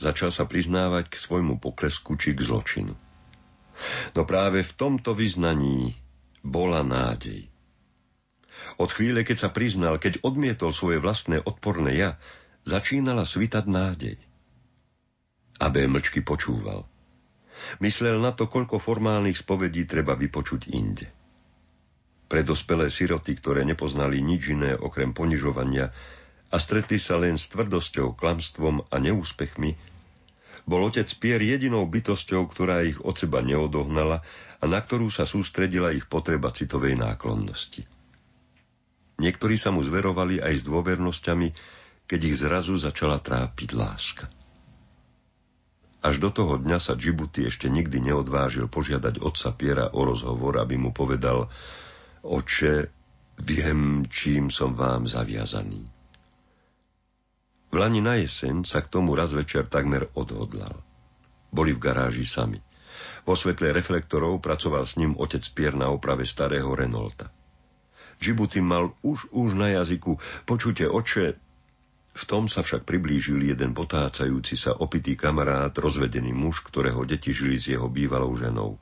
začal 0.00 0.32
sa 0.32 0.48
priznávať 0.48 1.12
k 1.12 1.20
svojmu 1.20 1.60
poklesku 1.60 2.16
či 2.16 2.32
k 2.32 2.40
zločinu. 2.40 2.96
No 4.16 4.22
práve 4.24 4.64
v 4.64 4.72
tomto 4.72 5.12
vyznaní 5.12 5.94
bola 6.40 6.80
nádej. 6.82 7.52
Od 8.80 8.88
chvíle, 8.88 9.26
keď 9.26 9.48
sa 9.48 9.50
priznal, 9.52 10.00
keď 10.00 10.24
odmietol 10.24 10.72
svoje 10.72 11.00
vlastné 11.00 11.40
odporné 11.42 11.96
ja, 11.96 12.10
začínala 12.64 13.26
svitať 13.26 13.64
nádej. 13.68 14.16
Abe 15.60 15.86
mlčky 15.86 16.24
počúval. 16.24 16.91
Myslel 17.80 18.18
na 18.18 18.34
to, 18.34 18.48
koľko 18.50 18.82
formálnych 18.82 19.38
spovedí 19.38 19.86
treba 19.88 20.18
vypočuť 20.18 20.70
inde 20.72 21.06
pre 22.32 22.40
dospelé 22.40 22.88
siroty, 22.88 23.36
ktoré 23.36 23.60
nepoznali 23.60 24.24
nič 24.24 24.56
iné 24.56 24.72
okrem 24.72 25.12
ponižovania 25.12 25.92
a 26.48 26.56
stretli 26.56 26.96
sa 26.96 27.20
len 27.20 27.36
s 27.36 27.52
tvrdosťou, 27.52 28.16
klamstvom 28.16 28.88
a 28.88 28.96
neúspechmi, 28.96 29.76
bol 30.64 30.80
otec 30.88 31.04
Pier 31.20 31.44
jedinou 31.44 31.84
bytosťou, 31.84 32.48
ktorá 32.48 32.88
ich 32.88 32.96
od 33.04 33.20
seba 33.20 33.44
neodohnala 33.44 34.24
a 34.60 34.64
na 34.64 34.80
ktorú 34.80 35.12
sa 35.12 35.28
sústredila 35.28 35.92
ich 35.92 36.08
potreba 36.08 36.48
citovej 36.48 36.96
náklonnosti. 36.96 37.84
Niektorí 39.20 39.60
sa 39.60 39.68
mu 39.68 39.84
zverovali 39.84 40.40
aj 40.40 40.54
s 40.56 40.62
dôvernosťami, 40.64 41.48
keď 42.08 42.20
ich 42.32 42.36
zrazu 42.40 42.80
začala 42.80 43.20
trápiť 43.20 43.76
láska. 43.76 44.24
Až 46.02 46.18
do 46.18 46.34
toho 46.34 46.58
dňa 46.58 46.82
sa 46.82 46.98
Džibuty 46.98 47.46
ešte 47.46 47.70
nikdy 47.70 48.02
neodvážil 48.10 48.66
požiadať 48.66 49.22
otca 49.22 49.54
Piera 49.54 49.86
o 49.94 50.02
rozhovor, 50.02 50.58
aby 50.58 50.74
mu 50.74 50.90
povedal, 50.90 51.46
Oče, 52.26 52.90
viem, 53.38 54.02
čím 54.10 54.50
som 54.50 54.74
vám 54.74 55.06
zaviazaný. 55.06 55.86
V 57.72 57.74
Lani 57.78 58.02
na 58.02 58.18
jeseň 58.18 58.66
sa 58.66 58.82
k 58.82 58.90
tomu 58.90 59.14
raz 59.14 59.30
večer 59.32 59.64
takmer 59.70 60.10
odhodlal. 60.18 60.74
Boli 61.54 61.70
v 61.72 61.80
garáži 61.80 62.26
sami. 62.26 62.58
Vo 63.22 63.38
svetle 63.38 63.70
reflektorov 63.70 64.42
pracoval 64.42 64.82
s 64.82 64.98
ním 64.98 65.14
otec 65.14 65.40
Pier 65.54 65.72
na 65.78 65.88
oprave 65.88 66.26
starého 66.26 66.68
Renaulta. 66.74 67.30
Džibuty 68.18 68.58
mal 68.58 68.92
už 69.06 69.30
už 69.30 69.54
na 69.54 69.70
jazyku 69.70 70.18
počute 70.44 70.84
oče, 70.84 71.38
v 72.12 72.24
tom 72.28 72.44
sa 72.44 72.60
však 72.60 72.84
priblížil 72.84 73.40
jeden 73.40 73.72
potácajúci 73.72 74.52
sa 74.52 74.76
opitý 74.76 75.16
kamarát, 75.16 75.72
rozvedený 75.72 76.36
muž, 76.36 76.60
ktorého 76.60 77.08
deti 77.08 77.32
žili 77.32 77.56
s 77.56 77.72
jeho 77.72 77.88
bývalou 77.88 78.36
ženou. 78.36 78.76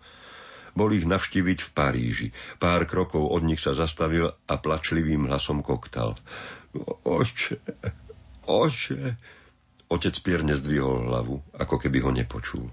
Bol 0.74 0.94
ich 0.94 1.06
navštíviť 1.06 1.58
v 1.62 1.70
Paríži. 1.74 2.28
Pár 2.58 2.86
krokov 2.90 3.26
od 3.26 3.42
nich 3.46 3.62
sa 3.62 3.74
zastavil 3.74 4.34
a 4.34 4.54
plačlivým 4.58 5.30
hlasom 5.30 5.62
koktal. 5.62 6.18
Oče, 7.06 7.58
oče. 8.46 9.18
Otec 9.90 10.14
Pier 10.22 10.46
nezdvihol 10.46 11.10
hlavu, 11.10 11.42
ako 11.58 11.74
keby 11.82 11.98
ho 12.06 12.10
nepočul. 12.14 12.70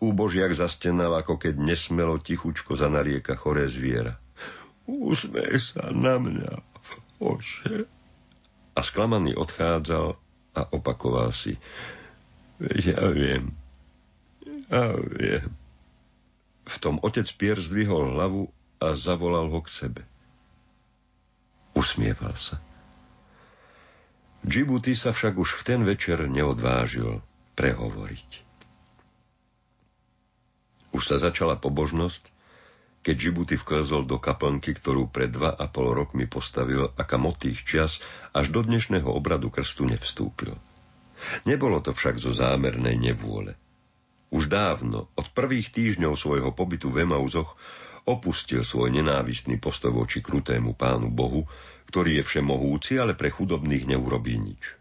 Úbožiak 0.00 0.56
zastenal, 0.56 1.12
ako 1.20 1.36
keď 1.36 1.60
nesmelo 1.60 2.16
tichučko 2.16 2.72
za 2.76 2.88
narieka 2.88 3.36
choré 3.36 3.68
zviera. 3.68 4.16
Usmej 4.88 5.60
sa 5.60 5.92
na 5.92 6.16
mňa, 6.16 6.52
oče. 7.20 7.99
A 8.74 8.80
sklamaný 8.80 9.34
odchádzal 9.34 10.16
a 10.54 10.60
opakoval 10.70 11.30
si. 11.34 11.58
Ja 12.60 13.08
viem, 13.10 13.56
ja 14.68 14.94
viem. 14.94 15.48
V 16.70 16.76
tom 16.78 17.02
otec 17.02 17.26
Pier 17.34 17.58
zdvihol 17.58 18.14
hlavu 18.14 18.52
a 18.78 18.94
zavolal 18.94 19.50
ho 19.50 19.60
k 19.64 19.68
sebe. 19.68 20.02
Usmieval 21.74 22.36
sa. 22.38 22.62
Džibuty 24.40 24.96
sa 24.96 25.12
však 25.12 25.36
už 25.36 25.60
v 25.60 25.62
ten 25.66 25.80
večer 25.84 26.24
neodvážil 26.24 27.20
prehovoriť. 27.60 28.28
Už 30.96 31.02
sa 31.06 31.16
začala 31.20 31.60
pobožnosť, 31.60 32.39
keď 33.00 33.14
Džibuty 33.16 33.56
vklzol 33.56 34.04
do 34.04 34.20
kaplnky, 34.20 34.76
ktorú 34.76 35.08
pred 35.08 35.32
dva 35.32 35.56
a 35.56 35.64
pol 35.72 35.96
rokmi 35.96 36.28
postavil 36.28 36.92
a 36.92 37.02
kam 37.08 37.24
od 37.24 37.40
tých 37.40 37.64
čias 37.64 38.04
až 38.36 38.52
do 38.52 38.60
dnešného 38.60 39.08
obradu 39.08 39.48
krstu 39.48 39.88
nevstúpil. 39.88 40.52
Nebolo 41.48 41.80
to 41.80 41.96
však 41.96 42.20
zo 42.20 42.32
zámernej 42.32 42.96
nevôle. 43.00 43.56
Už 44.30 44.46
dávno, 44.46 45.10
od 45.18 45.26
prvých 45.32 45.72
týždňov 45.74 46.14
svojho 46.14 46.54
pobytu 46.54 46.92
v 46.92 47.08
Emauzoch, 47.08 47.58
opustil 48.06 48.62
svoj 48.64 48.94
nenávistný 48.94 49.58
postoj 49.60 49.92
voči 49.92 50.24
krutému 50.24 50.76
pánu 50.76 51.10
Bohu, 51.12 51.44
ktorý 51.90 52.20
je 52.20 52.24
všemohúci, 52.24 52.96
ale 52.96 53.18
pre 53.18 53.28
chudobných 53.28 53.90
neurobí 53.90 54.38
nič. 54.38 54.76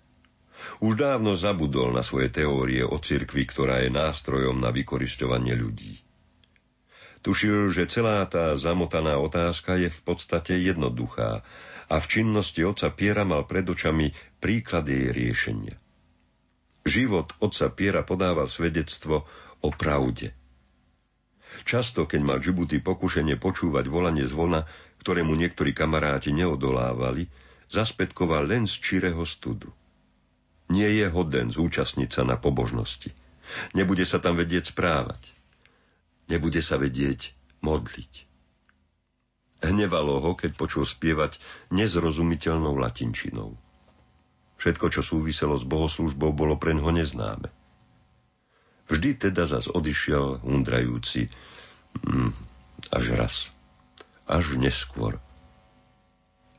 Už 0.84 1.00
dávno 1.00 1.34
zabudol 1.40 1.96
na 1.96 2.04
svoje 2.04 2.30
teórie 2.30 2.84
o 2.84 3.00
cirkvi, 3.00 3.48
ktorá 3.48 3.80
je 3.84 3.90
nástrojom 3.92 4.60
na 4.60 4.76
vykoristovanie 4.76 5.56
ľudí. 5.56 6.09
Tušil, 7.20 7.76
že 7.76 7.92
celá 7.92 8.24
tá 8.32 8.56
zamotaná 8.56 9.20
otázka 9.20 9.76
je 9.76 9.92
v 9.92 10.02
podstate 10.08 10.56
jednoduchá 10.56 11.44
a 11.90 11.96
v 12.00 12.06
činnosti 12.08 12.64
oca 12.64 12.88
Piera 12.94 13.28
mal 13.28 13.44
pred 13.44 13.68
očami 13.68 14.16
príklad 14.40 14.88
jej 14.88 15.12
riešenia. 15.12 15.76
Život 16.88 17.36
otca 17.44 17.68
Piera 17.76 18.08
podával 18.08 18.48
svedectvo 18.48 19.28
o 19.60 19.70
pravde. 19.74 20.32
Často, 21.68 22.08
keď 22.08 22.22
mal 22.24 22.38
Džibuty 22.40 22.80
pokušenie 22.80 23.36
počúvať 23.36 23.90
volanie 23.92 24.24
zvona, 24.24 24.64
ktorému 25.04 25.36
niektorí 25.36 25.76
kamaráti 25.76 26.32
neodolávali, 26.32 27.28
zaspätkoval 27.68 28.48
len 28.48 28.64
z 28.64 28.80
čirého 28.80 29.26
studu. 29.28 29.74
Nie 30.70 30.88
je 30.94 31.10
hoden 31.10 31.50
zúčastniť 31.50 32.10
sa 32.14 32.24
na 32.24 32.38
pobožnosti. 32.38 33.12
Nebude 33.74 34.06
sa 34.06 34.22
tam 34.22 34.38
vedieť 34.38 34.72
správať. 34.72 35.39
Nebude 36.30 36.62
sa 36.62 36.78
vedieť 36.78 37.34
modliť. 37.66 38.30
Hnevalo 39.60 40.24
ho, 40.24 40.32
keď 40.40 40.56
počul 40.56 40.88
spievať 40.88 41.42
nezrozumiteľnou 41.74 42.80
latinčinou. 42.80 43.60
Všetko, 44.60 44.88
čo 44.92 45.02
súviselo 45.04 45.60
s 45.60 45.68
bohoslužbou, 45.68 46.32
bolo 46.32 46.56
pre 46.56 46.72
ňoho 46.78 46.96
neznáme. 46.96 47.52
Vždy 48.88 49.30
teda 49.30 49.46
zas 49.46 49.68
odišiel 49.68 50.42
hundrajúci 50.42 51.28
hm, 52.08 52.32
až 52.94 53.06
raz. 53.18 53.36
Až 54.30 54.56
neskôr. 54.56 55.20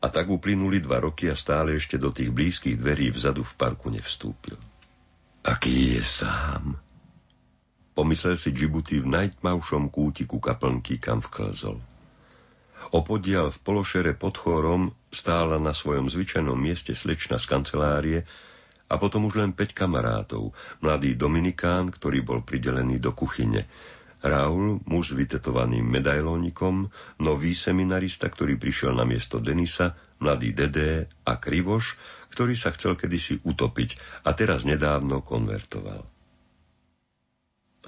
A 0.01 0.07
tak 0.09 0.33
uplynuli 0.33 0.81
dva 0.81 1.01
roky 1.05 1.29
a 1.29 1.37
stále 1.37 1.77
ešte 1.77 2.01
do 2.01 2.09
tých 2.09 2.33
blízkych 2.33 2.81
dverí 2.81 3.13
vzadu 3.13 3.45
v 3.45 3.53
parku 3.57 3.93
nevstúpil. 3.93 4.57
Aký 5.45 5.97
je 5.97 6.03
sám? 6.05 6.90
Pomyslel 8.01 8.41
si 8.41 8.49
Džibuti 8.49 8.97
v 8.97 9.13
najtmavšom 9.13 9.93
kútiku 9.93 10.41
kaplnky, 10.41 10.97
kam 10.97 11.21
vklzol. 11.21 11.77
Opodial 12.97 13.53
v 13.53 13.59
pološere 13.61 14.17
pod 14.17 14.41
chórom 14.41 14.97
stála 15.13 15.61
na 15.61 15.77
svojom 15.77 16.09
zvyčajnom 16.09 16.57
mieste 16.57 16.97
slečna 16.97 17.37
z 17.37 17.45
kancelárie 17.45 18.19
a 18.89 18.97
potom 18.97 19.29
už 19.29 19.45
len 19.45 19.53
5 19.53 19.77
kamarátov, 19.77 20.57
mladý 20.81 21.13
Dominikán, 21.13 21.93
ktorý 21.93 22.25
bol 22.25 22.41
pridelený 22.41 23.05
do 23.05 23.13
kuchyne, 23.13 23.69
Raul, 24.25 24.81
muž 24.89 25.13
s 25.13 25.21
vytetovaným 25.21 25.85
medailónikom, 25.85 26.89
nový 27.21 27.53
seminarista, 27.53 28.33
ktorý 28.33 28.57
prišiel 28.57 28.97
na 28.97 29.05
miesto 29.05 29.45
Denisa, 29.45 29.93
mladý 30.25 30.57
Dedé 30.57 31.13
a 31.29 31.37
Krivoš, 31.37 32.01
ktorý 32.33 32.57
sa 32.57 32.73
chcel 32.73 32.97
kedysi 32.97 33.45
utopiť 33.45 34.25
a 34.25 34.33
teraz 34.33 34.65
nedávno 34.65 35.21
konvertoval. 35.21 36.20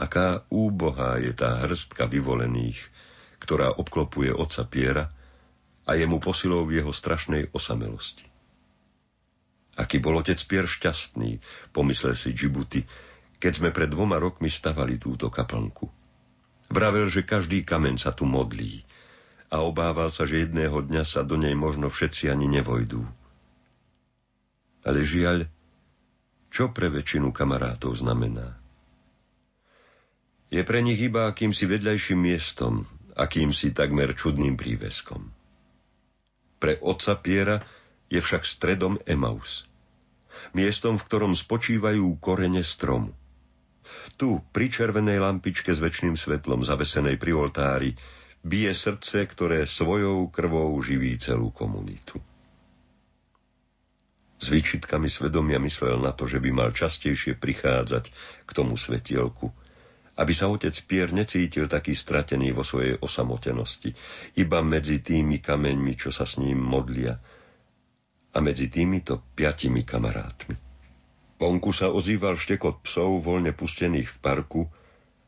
Aká 0.03 0.43
úbohá 0.51 1.23
je 1.23 1.31
tá 1.31 1.63
hrstka 1.63 2.11
vyvolených, 2.11 2.91
ktorá 3.39 3.71
obklopuje 3.71 4.35
otca 4.35 4.67
Piera 4.67 5.07
a 5.87 5.95
je 5.95 6.03
mu 6.11 6.19
posilou 6.19 6.67
v 6.67 6.83
jeho 6.83 6.91
strašnej 6.91 7.55
osamelosti. 7.55 8.27
Aký 9.79 10.03
bol 10.03 10.19
otec 10.19 10.43
Pier 10.43 10.67
šťastný, 10.67 11.39
pomyslel 11.71 12.19
si 12.19 12.35
Džibuti, 12.35 12.83
keď 13.39 13.53
sme 13.55 13.71
pred 13.71 13.87
dvoma 13.87 14.19
rokmi 14.19 14.51
stavali 14.51 14.99
túto 14.99 15.31
kaplnku. 15.31 15.87
Vravel, 16.67 17.07
že 17.07 17.23
každý 17.23 17.63
kameň 17.63 18.03
sa 18.03 18.11
tu 18.11 18.27
modlí 18.27 18.83
a 19.55 19.63
obával 19.63 20.11
sa, 20.11 20.27
že 20.27 20.43
jedného 20.43 20.83
dňa 20.83 21.07
sa 21.07 21.23
do 21.23 21.39
nej 21.39 21.55
možno 21.55 21.95
všetci 21.95 22.27
ani 22.27 22.51
nevojdú. 22.51 23.07
Ale 24.83 24.99
žiaľ, 25.07 25.47
čo 26.51 26.75
pre 26.75 26.91
väčšinu 26.91 27.31
kamarátov 27.31 27.95
znamená? 28.03 28.62
Je 30.53 30.61
pre 30.69 30.85
nich 30.85 31.01
iba 31.01 31.33
akýmsi 31.33 31.65
vedľajším 31.65 32.29
miestom, 32.29 32.85
akýmsi 33.17 33.73
takmer 33.73 34.13
čudným 34.13 34.61
príveskom. 34.61 35.33
Pre 36.61 36.77
otca 36.85 37.17
Piera 37.17 37.65
je 38.13 38.21
však 38.21 38.45
stredom 38.45 39.01
Emaus. 39.09 39.65
Miestom, 40.53 41.01
v 41.01 41.09
ktorom 41.09 41.33
spočívajú 41.33 42.05
korene 42.21 42.61
stromu. 42.61 43.17
Tu, 44.21 44.45
pri 44.53 44.69
červenej 44.69 45.25
lampičke 45.25 45.73
s 45.73 45.81
väčšným 45.81 46.21
svetlom 46.21 46.61
zavesenej 46.61 47.17
pri 47.17 47.33
oltári, 47.33 47.91
bije 48.45 48.77
srdce, 48.77 49.25
ktoré 49.25 49.65
svojou 49.65 50.29
krvou 50.29 50.77
živí 50.85 51.17
celú 51.17 51.49
komunitu. 51.49 52.21
S 54.37 54.53
výčitkami 54.53 55.09
svedomia 55.09 55.57
myslel 55.65 55.97
na 55.97 56.13
to, 56.13 56.29
že 56.29 56.45
by 56.45 56.51
mal 56.53 56.77
častejšie 56.77 57.41
prichádzať 57.41 58.05
k 58.45 58.51
tomu 58.53 58.77
svetielku– 58.77 59.49
aby 60.13 60.33
sa 60.37 60.53
otec 60.53 60.77
Pier 60.85 61.09
necítil 61.09 61.65
taký 61.73 61.97
stratený 61.97 62.53
vo 62.53 62.61
svojej 62.61 63.01
osamotenosti, 63.01 63.97
iba 64.37 64.61
medzi 64.61 65.01
tými 65.01 65.41
kameňmi, 65.41 65.93
čo 65.97 66.13
sa 66.13 66.29
s 66.29 66.37
ním 66.37 66.61
modlia, 66.61 67.17
a 68.33 68.39
medzi 68.41 68.69
týmito 68.69 69.21
piatimi 69.37 69.85
kamarátmi. 69.85 70.57
Vonku 71.41 71.73
sa 71.73 71.93
ozýval 71.93 72.37
štekot 72.37 72.85
psov 72.85 73.25
voľne 73.25 73.53
pustených 73.53 74.09
v 74.09 74.19
parku 74.21 74.63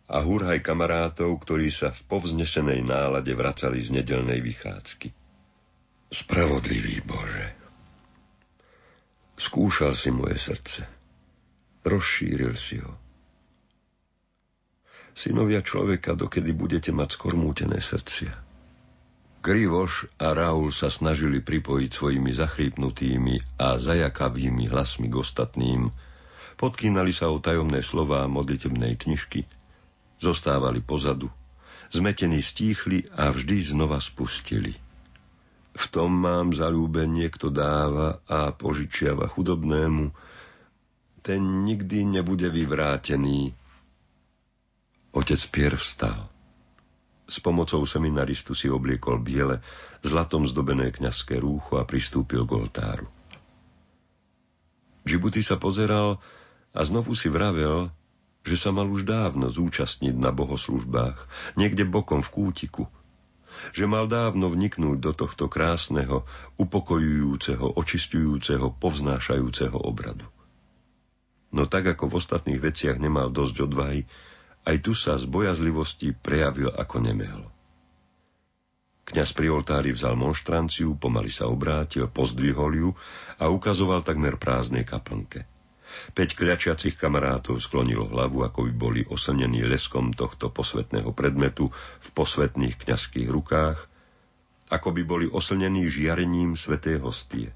a 0.09 0.20
hurhaj 0.20 0.61
kamarátov, 0.61 1.32
ktorí 1.41 1.72
sa 1.72 1.93
v 1.93 2.01
povznesenej 2.05 2.85
nálade 2.85 3.32
vracali 3.32 3.80
z 3.80 4.01
nedelnej 4.01 4.41
vychádzky. 4.45 5.09
Spravodlivý 6.12 7.03
Bože, 7.03 7.57
skúšal 9.41 9.97
si 9.97 10.12
moje 10.14 10.39
srdce, 10.39 10.87
rozšíril 11.82 12.55
si 12.55 12.78
ho 12.78 13.04
synovia 15.15 15.62
človeka, 15.62 16.19
dokedy 16.19 16.51
budete 16.51 16.91
mať 16.91 17.15
skormútené 17.15 17.79
srdcia. 17.79 18.35
Krivoš 19.45 20.09
a 20.19 20.35
Raul 20.35 20.75
sa 20.75 20.91
snažili 20.91 21.39
pripojiť 21.39 21.91
svojimi 21.93 22.33
zachrípnutými 22.33 23.61
a 23.61 23.79
zajakavými 23.79 24.73
hlasmi 24.73 25.07
k 25.07 25.15
ostatným, 25.21 25.93
podkýnali 26.59 27.12
sa 27.15 27.31
o 27.31 27.39
tajomné 27.39 27.85
slová 27.85 28.25
modlitebnej 28.27 28.97
knižky, 28.99 29.45
zostávali 30.19 30.81
pozadu, 30.81 31.29
zmetení 31.93 32.41
stíchli 32.41 33.05
a 33.12 33.31
vždy 33.31 33.77
znova 33.77 34.01
spustili. 34.01 34.75
V 35.75 35.85
tom 35.91 36.15
mám 36.15 36.55
zalúbenie, 36.57 37.29
kto 37.29 37.53
dáva 37.53 38.25
a 38.25 38.49
požičiava 38.55 39.29
chudobnému, 39.29 40.09
ten 41.21 41.41
nikdy 41.69 42.07
nebude 42.09 42.49
vyvrátený, 42.49 43.53
Otec 45.15 45.39
Pier 45.55 45.79
vstal. 45.79 46.27
S 47.31 47.39
pomocou 47.39 47.87
seminaristu 47.87 48.51
si 48.51 48.67
obliekol 48.67 49.23
biele, 49.23 49.62
zlatom 50.03 50.43
zdobené 50.43 50.91
kňazské 50.91 51.39
rúcho 51.39 51.79
a 51.79 51.87
pristúpil 51.87 52.43
k 52.43 52.51
oltáru. 52.59 53.07
Džibuti 55.07 55.39
sa 55.47 55.55
pozeral 55.55 56.19
a 56.75 56.81
znovu 56.83 57.15
si 57.15 57.31
vravel, 57.31 57.95
že 58.43 58.59
sa 58.59 58.75
mal 58.75 58.91
už 58.91 59.07
dávno 59.07 59.47
zúčastniť 59.47 60.19
na 60.19 60.35
bohoslužbách, 60.35 61.17
niekde 61.55 61.87
bokom 61.87 62.19
v 62.19 62.35
kútiku, 62.35 62.91
že 63.71 63.87
mal 63.87 64.11
dávno 64.11 64.51
vniknúť 64.51 64.99
do 64.99 65.15
tohto 65.15 65.47
krásneho, 65.47 66.27
upokojujúceho, 66.59 67.79
očistujúceho, 67.79 68.75
povznášajúceho 68.83 69.79
obradu. 69.79 70.27
No 71.55 71.71
tak 71.71 71.87
ako 71.87 72.11
v 72.11 72.19
ostatných 72.19 72.59
veciach 72.59 72.99
nemal 72.99 73.31
dosť 73.31 73.71
odvahy, 73.71 74.11
aj 74.65 74.77
tu 74.81 74.93
sa 74.97 75.21
z 75.21 75.29
bojazlivosti 75.29 76.17
prejavil 76.17 76.73
ako 76.73 76.97
nemehlo. 77.05 77.49
Kňaz 79.05 79.37
pri 79.37 79.53
oltári 79.53 79.93
vzal 79.93 80.17
monštranciu, 80.17 80.97
pomaly 80.97 81.29
sa 81.29 81.45
obrátil, 81.45 82.09
pozdvihol 82.09 82.73
ju 82.73 82.91
a 83.37 83.53
ukazoval 83.53 84.01
takmer 84.01 84.41
prázdnej 84.41 84.89
kaplnke. 84.89 85.45
Peť 86.17 86.35
kľačiacich 86.35 86.97
kamarátov 86.97 87.61
sklonilo 87.61 88.09
hlavu, 88.09 88.43
ako 88.49 88.65
by 88.67 88.73
boli 88.73 89.01
oslnení 89.05 89.62
leskom 89.69 90.17
tohto 90.17 90.49
posvetného 90.49 91.12
predmetu 91.12 91.69
v 92.01 92.09
posvetných 92.17 92.81
kňazských 92.81 93.29
rukách, 93.29 93.79
ako 94.73 94.89
by 94.97 95.03
boli 95.05 95.27
oslnení 95.29 95.85
žiarením 95.93 96.57
svetej 96.57 97.05
hostie. 97.05 97.53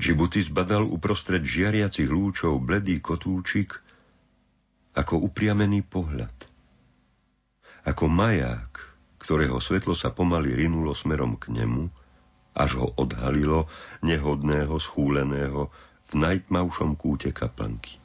Džibuti 0.00 0.42
zbadal 0.42 0.88
uprostred 0.88 1.44
žiariacich 1.44 2.08
lúčov 2.08 2.58
bledý 2.58 2.98
kotúčik, 2.98 3.83
ako 4.94 5.26
upriamený 5.26 5.82
pohľad. 5.82 6.32
Ako 7.84 8.06
maják, 8.06 8.78
ktorého 9.18 9.58
svetlo 9.58 9.92
sa 9.92 10.14
pomaly 10.14 10.54
rinulo 10.54 10.94
smerom 10.94 11.34
k 11.36 11.50
nemu, 11.50 11.90
až 12.54 12.78
ho 12.78 12.86
odhalilo 12.94 13.66
nehodného, 14.06 14.78
schúleného 14.78 15.74
v 16.08 16.12
najtmavšom 16.14 16.94
kúte 16.94 17.34
kaplnky. 17.34 17.98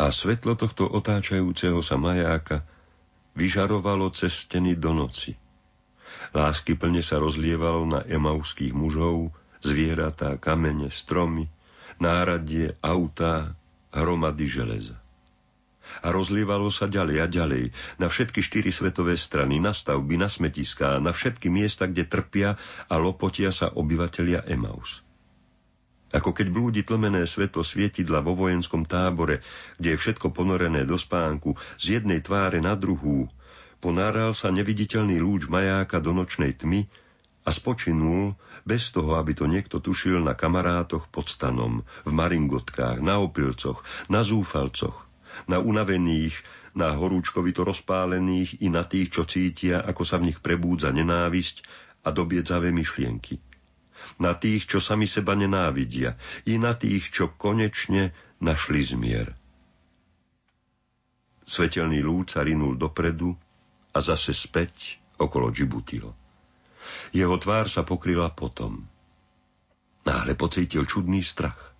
A 0.00 0.08
svetlo 0.08 0.56
tohto 0.56 0.88
otáčajúceho 0.88 1.84
sa 1.84 2.00
majáka 2.00 2.64
vyžarovalo 3.36 4.08
cez 4.16 4.48
steny 4.48 4.74
do 4.80 4.96
noci. 4.96 5.36
Lásky 6.32 6.74
plne 6.80 7.04
sa 7.04 7.20
rozlievalo 7.20 7.84
na 7.84 8.00
emauských 8.08 8.72
mužov, 8.72 9.36
zvieratá, 9.60 10.40
kamene, 10.40 10.88
stromy, 10.88 11.50
náradie, 12.00 12.72
autá, 12.80 13.52
hromady 13.92 14.48
železa 14.48 14.96
a 16.02 16.08
rozlievalo 16.14 16.70
sa 16.70 16.86
ďalej 16.86 17.16
a 17.22 17.26
ďalej 17.26 17.64
na 17.98 18.06
všetky 18.06 18.40
štyri 18.40 18.70
svetové 18.70 19.18
strany, 19.18 19.58
na 19.58 19.74
stavby, 19.74 20.18
na 20.18 20.30
smetiská, 20.30 20.98
na 21.02 21.10
všetky 21.10 21.50
miesta, 21.50 21.90
kde 21.90 22.06
trpia 22.06 22.54
a 22.86 22.94
lopotia 22.96 23.50
sa 23.50 23.70
obyvatelia 23.72 24.44
Emaus. 24.46 25.06
Ako 26.08 26.32
keď 26.32 26.48
blúdi 26.48 26.80
tlmené 26.88 27.28
svetlo 27.28 27.60
svietidla 27.60 28.24
vo 28.24 28.32
vojenskom 28.32 28.88
tábore, 28.88 29.44
kde 29.76 29.92
je 29.92 30.00
všetko 30.00 30.32
ponorené 30.32 30.88
do 30.88 30.96
spánku, 30.96 31.60
z 31.76 32.00
jednej 32.00 32.24
tváre 32.24 32.64
na 32.64 32.72
druhú, 32.72 33.28
ponáral 33.84 34.32
sa 34.32 34.48
neviditeľný 34.48 35.20
lúč 35.20 35.52
majáka 35.52 36.00
do 36.00 36.16
nočnej 36.16 36.56
tmy 36.56 36.88
a 37.44 37.50
spočinul 37.52 38.36
bez 38.68 38.92
toho, 38.92 39.16
aby 39.16 39.32
to 39.32 39.44
niekto 39.48 39.80
tušil 39.80 40.20
na 40.20 40.32
kamarátoch 40.32 41.08
pod 41.08 41.32
stanom, 41.32 41.84
v 42.04 42.12
maringotkách, 42.12 43.04
na 43.04 43.20
opilcoch, 43.20 43.80
na 44.12 44.20
zúfalcoch, 44.20 45.07
na 45.46 45.62
unavených, 45.62 46.34
na 46.74 46.94
horúčkovito 46.94 47.62
rozpálených 47.62 48.62
i 48.64 48.68
na 48.72 48.82
tých, 48.82 49.14
čo 49.14 49.22
cítia, 49.28 49.82
ako 49.82 50.02
sa 50.02 50.18
v 50.18 50.32
nich 50.32 50.38
prebúdza 50.42 50.90
nenávisť 50.90 51.62
a 52.06 52.14
dobiedzavé 52.14 52.74
myšlienky. 52.74 53.38
Na 54.18 54.34
tých, 54.34 54.66
čo 54.66 54.78
sami 54.82 55.06
seba 55.06 55.34
nenávidia, 55.38 56.18
i 56.46 56.58
na 56.58 56.74
tých, 56.74 57.10
čo 57.10 57.34
konečne 57.34 58.14
našli 58.38 58.82
zmier. 58.82 59.34
Svetelný 61.48 62.04
lúč 62.04 62.36
sa 62.36 62.44
rinul 62.44 62.76
dopredu 62.76 63.34
a 63.96 63.98
zase 63.98 64.36
späť 64.36 65.00
okolo 65.18 65.50
Džibutiho. 65.50 66.12
Jeho 67.10 67.36
tvár 67.40 67.66
sa 67.66 67.82
pokryla 67.82 68.30
potom. 68.32 68.84
Náhle 70.04 70.36
pocítil 70.38 70.84
čudný 70.84 71.24
strach. 71.24 71.72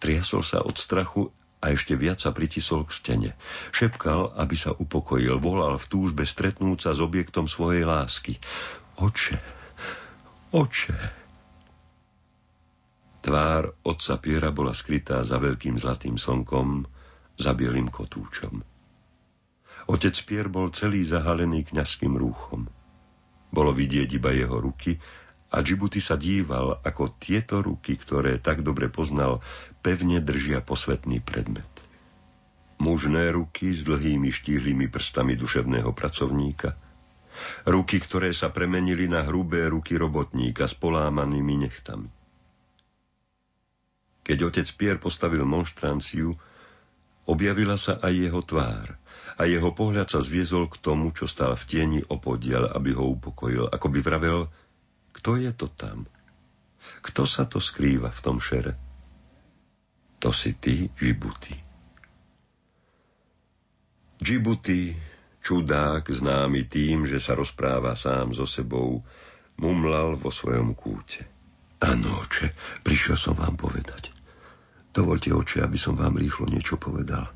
Triasol 0.00 0.42
sa 0.44 0.64
od 0.64 0.76
strachu 0.76 1.30
a 1.58 1.74
ešte 1.74 1.98
viac 1.98 2.22
sa 2.22 2.30
pritisol 2.30 2.86
k 2.86 2.94
stene. 2.94 3.30
Šepkal, 3.74 4.38
aby 4.38 4.54
sa 4.54 4.70
upokojil, 4.70 5.42
volal 5.42 5.74
v 5.74 5.90
túžbe 5.90 6.22
stretnúť 6.22 6.78
sa 6.86 6.90
s 6.94 7.02
objektom 7.02 7.50
svojej 7.50 7.82
lásky. 7.82 8.38
Oče, 8.98 9.38
oče. 10.54 10.98
Tvár 13.18 13.74
otca 13.82 14.14
Piera 14.22 14.54
bola 14.54 14.70
skrytá 14.70 15.26
za 15.26 15.42
veľkým 15.42 15.74
zlatým 15.74 16.14
slnkom, 16.14 16.86
za 17.34 17.50
bielým 17.54 17.90
kotúčom. 17.90 18.62
Otec 19.90 20.14
Pier 20.22 20.46
bol 20.46 20.70
celý 20.70 21.02
zahalený 21.02 21.74
kňazským 21.74 22.14
rúchom. 22.14 22.70
Bolo 23.48 23.72
vidieť 23.72 24.20
iba 24.20 24.30
jeho 24.30 24.60
ruky 24.60 25.00
a 25.48 25.64
Džibuti 25.64 25.98
sa 25.98 26.20
díval, 26.20 26.80
ako 26.84 27.16
tieto 27.16 27.64
ruky, 27.64 27.96
ktoré 27.96 28.36
tak 28.36 28.60
dobre 28.60 28.92
poznal, 28.92 29.40
pevne 29.80 30.20
držia 30.20 30.60
posvetný 30.60 31.24
predmet. 31.24 31.68
Mužné 32.78 33.34
ruky 33.34 33.74
s 33.74 33.82
dlhými 33.82 34.30
štíhlými 34.30 34.86
prstami 34.92 35.34
duševného 35.34 35.90
pracovníka. 35.96 36.76
Ruky, 37.66 37.98
ktoré 37.98 38.30
sa 38.36 38.52
premenili 38.52 39.08
na 39.10 39.24
hrubé 39.24 39.66
ruky 39.66 39.98
robotníka 39.98 40.68
s 40.68 40.74
polámanými 40.76 41.54
nechtami. 41.66 42.10
Keď 44.22 44.38
otec 44.44 44.68
Pier 44.76 44.96
postavil 45.00 45.42
monštranciu, 45.48 46.36
Objavila 47.28 47.76
sa 47.76 48.00
aj 48.00 48.12
jeho 48.16 48.40
tvár 48.40 48.96
a 49.36 49.44
jeho 49.44 49.68
pohľad 49.76 50.08
sa 50.08 50.24
zviezol 50.24 50.64
k 50.72 50.80
tomu, 50.80 51.12
čo 51.12 51.28
stal 51.28 51.60
v 51.60 51.64
tieni 51.68 52.00
opodiel, 52.08 52.72
aby 52.72 52.96
ho 52.96 53.04
upokojil, 53.04 53.68
ako 53.68 53.86
by 53.92 54.00
vravel, 54.00 54.48
kto 55.18 55.34
je 55.34 55.50
to 55.50 55.66
tam? 55.66 56.06
Kto 57.02 57.26
sa 57.26 57.42
to 57.50 57.58
skrýva 57.58 58.14
v 58.14 58.20
tom 58.22 58.38
šere? 58.38 58.78
To 60.22 60.30
si 60.30 60.54
ty, 60.58 60.86
Džibuti. 60.94 61.54
Džibuti, 64.18 64.94
čudák, 65.42 66.02
známy 66.06 66.66
tým, 66.66 67.06
že 67.06 67.22
sa 67.22 67.38
rozpráva 67.38 67.94
sám 67.94 68.34
so 68.34 68.46
sebou, 68.46 69.02
mumlal 69.58 70.18
vo 70.18 70.30
svojom 70.30 70.74
kúte. 70.74 71.26
Áno, 71.78 72.26
oče, 72.26 72.50
prišiel 72.82 73.14
som 73.14 73.38
vám 73.38 73.54
povedať. 73.54 74.10
Dovolte, 74.90 75.30
oče, 75.30 75.62
aby 75.62 75.78
som 75.78 75.94
vám 75.94 76.18
rýchlo 76.18 76.50
niečo 76.50 76.74
povedal. 76.74 77.30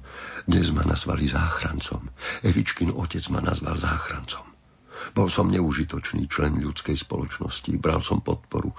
Dnes 0.51 0.75
ma 0.75 0.83
nazvali 0.83 1.31
záchrancom. 1.31 2.11
Evičkin 2.43 2.91
otec 2.91 3.23
ma 3.31 3.39
nazval 3.39 3.79
záchrancom. 3.79 4.52
Bol 5.11 5.27
som 5.27 5.51
neužitočný 5.51 6.31
člen 6.31 6.63
ľudskej 6.63 6.95
spoločnosti, 6.95 7.75
bral 7.83 7.99
som 7.99 8.23
podporu, 8.23 8.71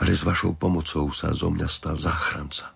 ale 0.00 0.16
s 0.16 0.24
vašou 0.24 0.56
pomocou 0.56 1.10
sa 1.12 1.34
zo 1.36 1.52
mňa 1.52 1.68
stal 1.68 2.00
záchranca. 2.00 2.72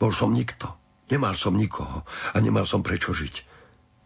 Bol 0.00 0.10
som 0.10 0.32
nikto, 0.32 0.72
nemal 1.12 1.36
som 1.36 1.54
nikoho 1.54 2.02
a 2.32 2.36
nemal 2.40 2.64
som 2.64 2.80
prečo 2.80 3.14
žiť. 3.14 3.52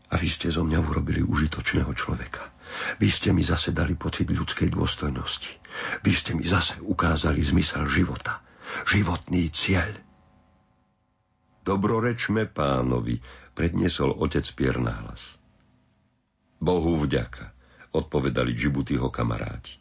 A 0.08 0.16
vy 0.16 0.28
ste 0.28 0.48
zo 0.48 0.64
mňa 0.64 0.80
urobili 0.80 1.20
užitočného 1.20 1.92
človeka. 1.92 2.40
Vy 2.96 3.08
ste 3.12 3.32
mi 3.36 3.44
zase 3.44 3.76
dali 3.76 3.96
pocit 3.96 4.28
ľudskej 4.28 4.72
dôstojnosti. 4.72 5.52
Vy 6.04 6.12
ste 6.12 6.32
mi 6.32 6.44
zase 6.44 6.80
ukázali 6.80 7.40
zmysel 7.44 7.84
života. 7.88 8.40
Životný 8.88 9.48
cieľ. 9.52 9.92
Dobrorečme 11.64 12.48
pánovi, 12.48 13.20
predniesol 13.52 14.16
otec 14.16 14.44
Pier 14.56 14.80
hlas. 14.80 15.36
Bohu 16.58 16.96
vďaka, 16.96 17.52
odpovedali 17.92 18.52
Džibutyho 18.52 19.08
kamaráti. 19.08 19.80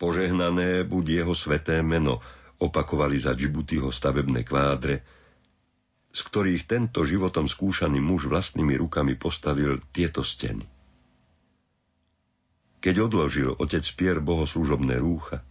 Požehnané 0.00 0.84
buď 0.88 1.24
jeho 1.24 1.34
sveté 1.36 1.84
meno, 1.84 2.24
opakovali 2.60 3.20
za 3.20 3.36
Džibutyho 3.36 3.92
stavebné 3.92 4.44
kvádre, 4.44 5.04
z 6.10 6.20
ktorých 6.26 6.66
tento 6.66 7.04
životom 7.04 7.46
skúšaný 7.46 8.00
muž 8.00 8.26
vlastnými 8.26 8.74
rukami 8.80 9.14
postavil 9.14 9.78
tieto 9.92 10.24
steny. 10.24 10.66
Keď 12.80 12.94
odložil 12.96 13.52
otec 13.60 13.84
Pier 13.92 14.18
bohoslúžobné 14.24 14.96
rúcha, 14.96 15.44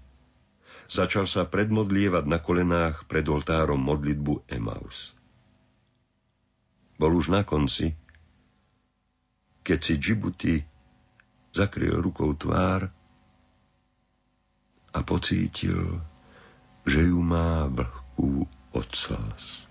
začal 0.89 1.29
sa 1.29 1.45
predmodlievať 1.45 2.25
na 2.25 2.41
kolenách 2.41 3.05
pred 3.05 3.21
oltárom 3.29 3.77
modlitbu 3.77 4.49
Emaus. 4.49 5.13
Bol 6.97 7.15
už 7.15 7.29
na 7.31 7.45
konci, 7.45 7.93
keď 9.70 9.80
si 9.86 10.01
Džibuti 10.01 10.55
zakryl 11.53 12.01
rukou 12.01 12.34
tvár 12.34 12.89
a 14.89 14.99
pocítil, 15.05 16.01
že 16.89 17.05
ju 17.05 17.22
má 17.22 17.70
vlhkú 17.70 18.49
od 18.74 18.89
slz. 18.89 19.70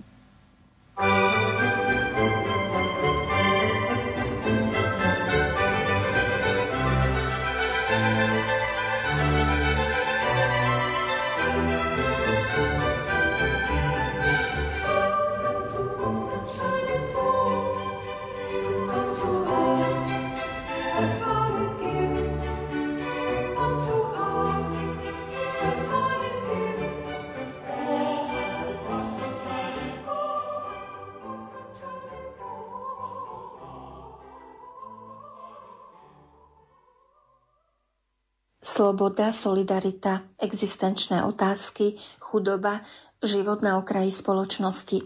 Sloboda, 38.78 39.34
solidarita, 39.34 40.22
existenčné 40.38 41.26
otázky, 41.26 41.98
chudoba, 42.22 42.86
život 43.18 43.58
na 43.58 43.74
okraji 43.74 44.14
spoločnosti. 44.14 45.02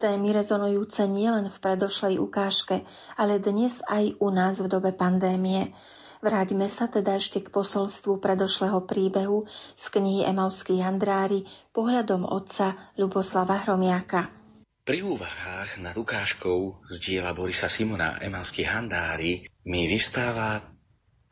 Témy 0.00 0.32
rezonujúce 0.32 1.04
nielen 1.04 1.52
v 1.52 1.56
predošlej 1.60 2.16
ukážke, 2.16 2.80
ale 3.20 3.36
dnes 3.36 3.84
aj 3.92 4.16
u 4.24 4.32
nás 4.32 4.64
v 4.64 4.72
dobe 4.72 4.96
pandémie. 4.96 5.68
Vráťme 6.24 6.64
sa 6.64 6.88
teda 6.88 7.20
ešte 7.20 7.44
k 7.44 7.52
posolstvu 7.52 8.24
predošlého 8.24 8.88
príbehu 8.88 9.44
z 9.76 9.84
knihy 9.92 10.24
Emauský 10.24 10.80
Andrári 10.80 11.44
pohľadom 11.76 12.24
otca 12.24 12.72
Ľuboslava 12.96 13.68
Hromiaka. 13.68 14.32
Pri 14.80 15.04
úvahách 15.04 15.76
nad 15.76 15.92
ukážkou 15.92 16.88
z 16.88 16.94
diela 17.04 17.36
Borisa 17.36 17.68
Simona 17.68 18.16
Emauský 18.16 18.64
Handári 18.64 19.44
mi 19.68 19.84
vystáva 19.84 20.64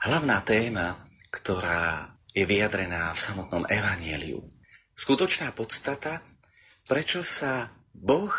hlavná 0.05 0.45
téma 0.45 1.08
ktorá 1.29 2.13
je 2.33 2.45
vyjadrená 2.49 3.13
v 3.13 3.21
samotnom 3.21 3.65
evanieliu. 3.69 4.45
Skutočná 4.97 5.53
podstata, 5.53 6.25
prečo 6.89 7.21
sa 7.21 7.71
Boh 7.93 8.33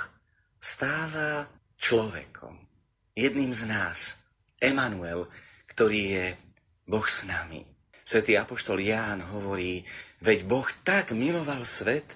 stáva 0.60 1.48
človekom. 1.80 2.58
Jedným 3.16 3.56
z 3.56 3.70
nás, 3.70 4.20
Emanuel, 4.60 5.32
ktorý 5.72 6.02
je 6.12 6.26
Boh 6.84 7.06
s 7.08 7.24
nami. 7.24 7.64
Svetý 8.04 8.36
apoštol 8.36 8.82
Ján 8.84 9.24
hovorí, 9.24 9.86
veď 10.20 10.44
Boh 10.50 10.68
tak 10.84 11.16
miloval 11.16 11.64
svet, 11.64 12.08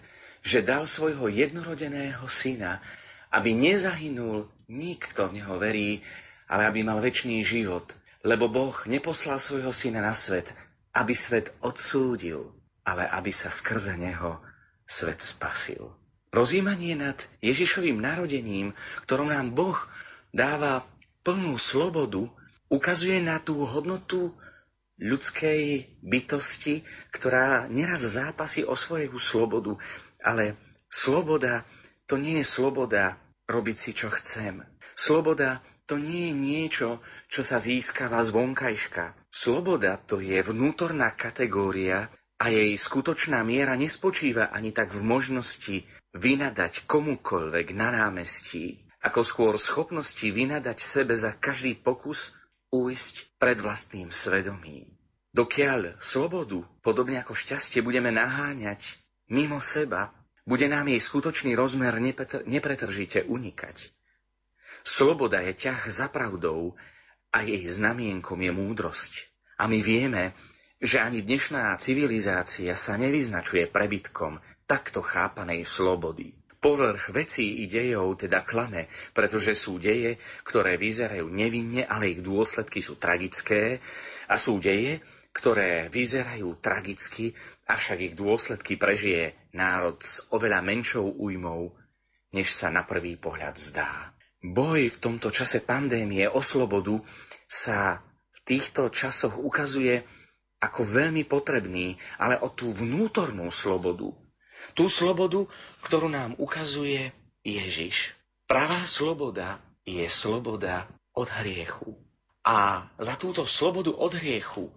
že 0.44 0.66
dal 0.66 0.84
svojho 0.84 1.32
jednorodeného 1.32 2.26
syna, 2.28 2.84
aby 3.32 3.56
nezahynul 3.56 4.52
nikto 4.68 5.32
v 5.32 5.40
neho 5.40 5.56
verí, 5.56 6.04
ale 6.50 6.68
aby 6.68 6.84
mal 6.84 7.00
väčší 7.00 7.40
život– 7.46 7.92
lebo 8.24 8.48
Boh 8.48 8.76
neposlal 8.88 9.38
svojho 9.38 9.76
syna 9.76 10.00
na 10.00 10.16
svet, 10.16 10.50
aby 10.96 11.12
svet 11.12 11.52
odsúdil, 11.60 12.56
ale 12.88 13.04
aby 13.08 13.30
sa 13.36 13.52
skrze 13.52 14.00
neho 14.00 14.40
svet 14.88 15.20
spasil. 15.20 15.92
Rozímanie 16.34 16.98
nad 16.98 17.20
Ježišovým 17.46 18.02
narodením, 18.02 18.74
ktorom 19.06 19.30
nám 19.30 19.54
Boh 19.54 19.78
dáva 20.34 20.82
plnú 21.22 21.62
slobodu, 21.62 22.26
ukazuje 22.74 23.22
na 23.22 23.38
tú 23.38 23.62
hodnotu 23.70 24.34
ľudskej 24.98 25.94
bytosti, 26.02 26.82
ktorá 27.14 27.70
neraz 27.70 28.02
zápasí 28.02 28.66
o 28.66 28.74
svoju 28.74 29.20
slobodu, 29.22 29.78
ale 30.24 30.58
sloboda 30.90 31.68
to 32.10 32.18
nie 32.18 32.42
je 32.42 32.48
sloboda 32.48 33.20
robiť 33.46 33.78
si, 33.78 33.92
čo 33.94 34.10
chcem. 34.10 34.66
Sloboda 34.94 35.62
to 35.86 36.00
nie 36.00 36.32
je 36.32 36.34
niečo, 36.34 36.90
čo 37.28 37.44
sa 37.44 37.60
získava 37.60 38.24
z 38.24 38.32
vonkajška. 38.32 39.16
Sloboda 39.28 40.00
to 40.00 40.24
je 40.24 40.40
vnútorná 40.40 41.12
kategória 41.12 42.08
a 42.40 42.52
jej 42.52 42.72
skutočná 42.76 43.44
miera 43.44 43.76
nespočíva 43.76 44.52
ani 44.52 44.72
tak 44.72 44.96
v 44.96 45.04
možnosti 45.04 45.78
vynadať 46.16 46.88
komukoľvek 46.88 47.76
na 47.76 47.92
námestí, 47.92 48.84
ako 49.04 49.20
skôr 49.24 49.54
schopnosti 49.60 50.24
vynadať 50.24 50.78
sebe 50.80 51.16
za 51.20 51.36
každý 51.36 51.76
pokus 51.76 52.32
újsť 52.72 53.38
pred 53.38 53.60
vlastným 53.60 54.10
svedomím. 54.10 54.88
Dokiaľ 55.34 55.98
slobodu, 55.98 56.62
podobne 56.86 57.18
ako 57.18 57.34
šťastie, 57.34 57.82
budeme 57.82 58.14
naháňať 58.14 59.02
mimo 59.34 59.58
seba, 59.58 60.14
bude 60.46 60.70
nám 60.70 60.92
jej 60.92 61.02
skutočný 61.02 61.58
rozmer 61.58 61.98
nepretržite 62.46 63.26
unikať. 63.26 63.90
Sloboda 64.84 65.40
je 65.40 65.56
ťah 65.56 65.82
za 65.88 66.12
pravdou 66.12 66.76
a 67.32 67.42
jej 67.42 67.64
znamienkom 67.66 68.38
je 68.38 68.52
múdrosť. 68.52 69.14
A 69.58 69.72
my 69.72 69.80
vieme, 69.80 70.36
že 70.84 71.00
ani 71.00 71.24
dnešná 71.24 71.72
civilizácia 71.80 72.76
sa 72.76 73.00
nevyznačuje 73.00 73.72
prebytkom 73.72 74.44
takto 74.68 75.00
chápanej 75.00 75.64
slobody. 75.64 76.36
Povrch 76.60 77.12
vecí 77.12 77.64
i 77.64 77.68
dejov 77.68 78.24
teda 78.24 78.44
klame, 78.44 78.88
pretože 79.12 79.56
sú 79.56 79.80
deje, 79.80 80.16
ktoré 80.48 80.80
vyzerajú 80.80 81.28
nevinne, 81.28 81.84
ale 81.84 82.16
ich 82.16 82.24
dôsledky 82.24 82.80
sú 82.80 82.96
tragické 82.96 83.84
a 84.32 84.40
sú 84.40 84.64
deje, 84.64 85.04
ktoré 85.36 85.92
vyzerajú 85.92 86.56
tragicky, 86.64 87.36
avšak 87.68 87.98
ich 88.00 88.16
dôsledky 88.16 88.80
prežije 88.80 89.36
národ 89.52 90.00
s 90.00 90.24
oveľa 90.32 90.64
menšou 90.64 91.20
újmou, 91.20 91.76
než 92.32 92.54
sa 92.54 92.72
na 92.72 92.88
prvý 92.88 93.20
pohľad 93.20 93.60
zdá. 93.60 94.13
Boj 94.44 94.92
v 94.92 94.98
tomto 95.00 95.32
čase 95.32 95.64
pandémie 95.64 96.28
o 96.28 96.44
slobodu 96.44 97.00
sa 97.48 98.04
v 98.36 98.40
týchto 98.44 98.92
časoch 98.92 99.40
ukazuje 99.40 100.04
ako 100.60 100.84
veľmi 100.84 101.24
potrebný, 101.24 101.96
ale 102.20 102.36
o 102.44 102.52
tú 102.52 102.72
vnútornú 102.76 103.48
slobodu, 103.52 104.12
Tú 104.72 104.88
slobodu, 104.88 105.44
ktorú 105.84 106.08
nám 106.08 106.40
ukazuje 106.40 107.12
Ježiš. 107.44 108.16
Pravá 108.48 108.88
sloboda 108.88 109.60
je 109.84 110.08
sloboda 110.08 110.88
od 111.12 111.28
hriechu. 111.44 112.00
A 112.48 112.88
za 112.96 113.20
túto 113.20 113.44
slobodu 113.44 113.92
od 113.92 114.16
hriechu 114.16 114.72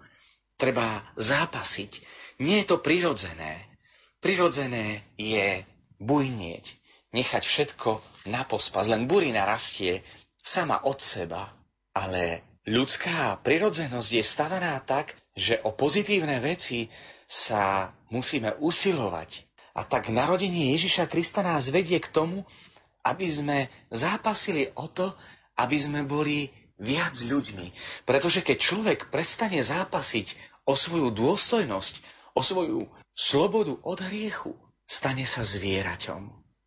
treba 0.58 1.06
zápasiť. 1.14 2.02
Nie 2.42 2.62
je 2.62 2.74
to 2.74 2.82
prirodzené. 2.82 3.70
Prirodzené 4.18 5.06
je 5.14 5.62
bujnieť, 6.02 6.66
nechať 7.14 7.42
všetko 7.46 8.02
na 8.26 8.46
pospas. 8.46 8.86
Len 8.90 9.06
burina 9.08 9.46
rastie 9.46 10.02
sama 10.42 10.82
od 10.84 10.98
seba. 11.02 11.54
Ale 11.96 12.44
ľudská 12.68 13.40
prirodzenosť 13.40 14.10
je 14.10 14.24
stavaná 14.26 14.76
tak, 14.84 15.16
že 15.32 15.60
o 15.64 15.72
pozitívne 15.72 16.42
veci 16.42 16.92
sa 17.26 17.94
musíme 18.12 18.54
usilovať. 18.60 19.46
A 19.76 19.84
tak 19.84 20.08
narodenie 20.08 20.72
Ježiša 20.72 21.10
Krista 21.10 21.44
nás 21.44 21.68
vedie 21.68 22.00
k 22.00 22.08
tomu, 22.08 22.48
aby 23.04 23.28
sme 23.28 23.58
zápasili 23.92 24.72
o 24.74 24.88
to, 24.88 25.12
aby 25.60 25.76
sme 25.76 26.00
boli 26.02 26.50
viac 26.80 27.16
ľuďmi. 27.20 27.72
Pretože 28.08 28.40
keď 28.44 28.56
človek 28.56 28.98
prestane 29.12 29.60
zápasiť 29.60 30.36
o 30.68 30.72
svoju 30.76 31.12
dôstojnosť, 31.12 31.94
o 32.36 32.40
svoju 32.40 32.88
slobodu 33.16 33.76
od 33.80 33.98
hriechu, 34.00 34.52
stane 34.84 35.24
sa 35.24 35.44
zvieraťom. 35.44 36.22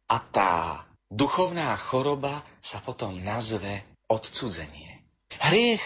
A 0.10 0.16
tá 0.34 0.89
duchovná 1.10 1.76
choroba 1.78 2.46
sa 2.62 2.82
potom 2.82 3.22
nazve 3.22 3.86
odcudzenie. 4.10 5.06
Hriech 5.38 5.84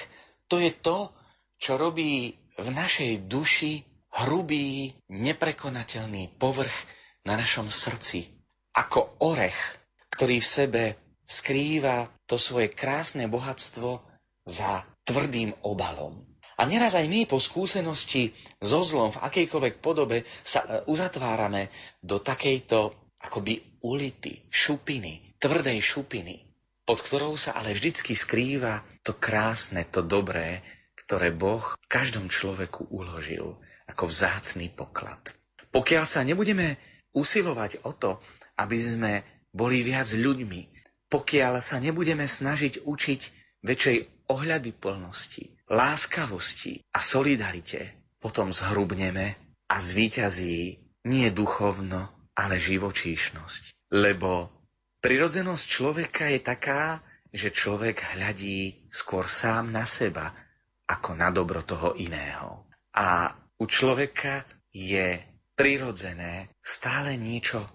to 0.47 0.59
je 0.59 0.71
to, 0.71 1.11
čo 1.59 1.79
robí 1.79 2.39
v 2.59 2.67
našej 2.69 3.27
duši 3.27 3.83
hrubý, 4.13 4.93
neprekonateľný 5.09 6.37
povrch, 6.37 6.75
na 7.23 7.39
našom 7.39 7.71
srdci, 7.71 8.27
ako 8.75 9.23
orech, 9.23 9.55
ktorý 10.11 10.43
v 10.43 10.51
sebe 10.59 10.83
skrýva 11.23 12.11
to 12.27 12.35
svoje 12.35 12.67
krásne 12.67 13.31
bohatstvo 13.31 14.03
za 14.43 14.83
tvrdým 15.07 15.55
obalom. 15.63 16.19
A 16.53 16.69
neraz 16.69 16.93
aj 16.93 17.09
my 17.09 17.25
po 17.25 17.41
skúsenosti 17.41 18.35
so 18.61 18.85
zlom 18.85 19.09
v 19.09 19.23
akejkoľvek 19.25 19.81
podobe 19.81 20.21
sa 20.45 20.61
e, 20.61 20.67
uzatvárame 20.85 21.73
do 21.97 22.21
takejto 22.21 22.93
akoby 23.17 23.72
ulity, 23.83 24.39
šupiny, 24.47 25.35
tvrdej 25.37 25.83
šupiny, 25.83 26.47
pod 26.87 27.03
ktorou 27.03 27.35
sa 27.35 27.53
ale 27.59 27.75
vždycky 27.75 28.15
skrýva 28.15 28.81
to 29.03 29.11
krásne, 29.11 29.83
to 29.83 29.99
dobré, 29.99 30.63
ktoré 31.03 31.35
Boh 31.35 31.75
každom 31.91 32.31
človeku 32.31 32.87
uložil 32.89 33.59
ako 33.85 34.07
vzácný 34.07 34.71
poklad. 34.71 35.35
Pokiaľ 35.69 36.03
sa 36.07 36.23
nebudeme 36.23 36.79
usilovať 37.11 37.83
o 37.83 37.91
to, 37.91 38.23
aby 38.55 38.77
sme 38.79 39.11
boli 39.51 39.83
viac 39.83 40.09
ľuďmi, 40.09 40.73
pokiaľ 41.11 41.61
sa 41.61 41.77
nebudeme 41.77 42.25
snažiť 42.25 42.87
učiť 42.87 43.21
väčšej 43.61 43.97
ohľady 44.31 44.71
plnosti, 44.73 45.53
láskavosti 45.69 46.81
a 46.89 46.99
solidarite, 47.03 47.93
potom 48.17 48.49
zhrubneme 48.49 49.37
a 49.69 49.75
zvíťazí 49.77 50.79
nie 51.05 51.27
duchovno, 51.29 52.09
ale 52.33 52.57
živočíšnosť. 52.57 53.93
Lebo 53.93 54.49
prirodzenosť 55.01 55.65
človeka 55.65 56.29
je 56.33 56.39
taká, 56.41 56.83
že 57.33 57.53
človek 57.53 58.17
hľadí 58.17 58.89
skôr 58.93 59.25
sám 59.25 59.73
na 59.73 59.85
seba, 59.85 60.33
ako 60.85 61.17
na 61.17 61.33
dobro 61.33 61.65
toho 61.65 61.97
iného. 61.97 62.65
A 62.93 63.33
u 63.57 63.65
človeka 63.65 64.45
je 64.69 65.21
prirodzené 65.53 66.49
stále 66.61 67.17
niečo 67.17 67.65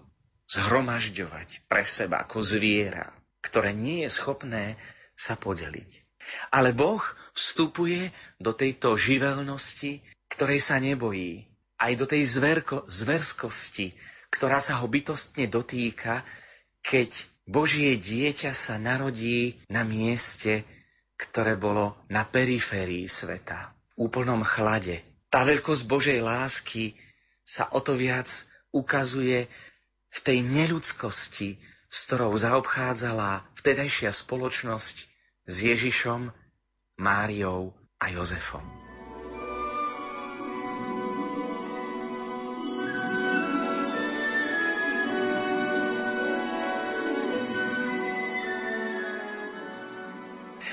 zhromažďovať 0.51 1.67
pre 1.67 1.83
seba 1.83 2.23
ako 2.23 2.43
zviera, 2.43 3.11
ktoré 3.43 3.71
nie 3.71 4.03
je 4.07 4.09
schopné 4.11 4.75
sa 5.15 5.35
podeliť. 5.35 6.07
Ale 6.51 6.75
Boh 6.75 7.01
vstupuje 7.33 8.11
do 8.37 8.51
tejto 8.51 8.99
živelnosti, 8.99 10.03
ktorej 10.29 10.59
sa 10.59 10.77
nebojí, 10.77 11.47
aj 11.79 11.93
do 11.95 12.05
tej 12.05 12.27
zverko, 12.27 12.83
zverskosti, 12.91 13.95
ktorá 14.29 14.61
sa 14.61 14.79
ho 14.81 14.87
bytostne 14.87 15.49
dotýka, 15.49 16.23
keď 16.85 17.11
Božie 17.49 17.97
dieťa 17.97 18.53
sa 18.53 18.77
narodí 18.77 19.57
na 19.67 19.81
mieste, 19.81 20.63
ktoré 21.19 21.57
bolo 21.59 21.97
na 22.07 22.23
periférii 22.23 23.09
sveta, 23.09 23.73
v 23.97 24.07
úplnom 24.07 24.45
chlade. 24.45 25.01
Tá 25.27 25.43
veľkosť 25.43 25.83
Božej 25.85 26.19
lásky 26.21 26.95
sa 27.43 27.67
o 27.73 27.81
to 27.81 27.97
viac 27.97 28.29
ukazuje 28.69 29.49
v 30.09 30.17
tej 30.21 30.45
neľudskosti, 30.45 31.57
s 31.89 31.97
ktorou 32.05 32.37
zaobchádzala 32.37 33.45
vtedajšia 33.57 34.13
spoločnosť 34.13 34.95
s 35.49 35.55
Ježišom, 35.57 36.29
Máriou 37.01 37.73
a 37.97 38.05
Jozefom. 38.13 38.88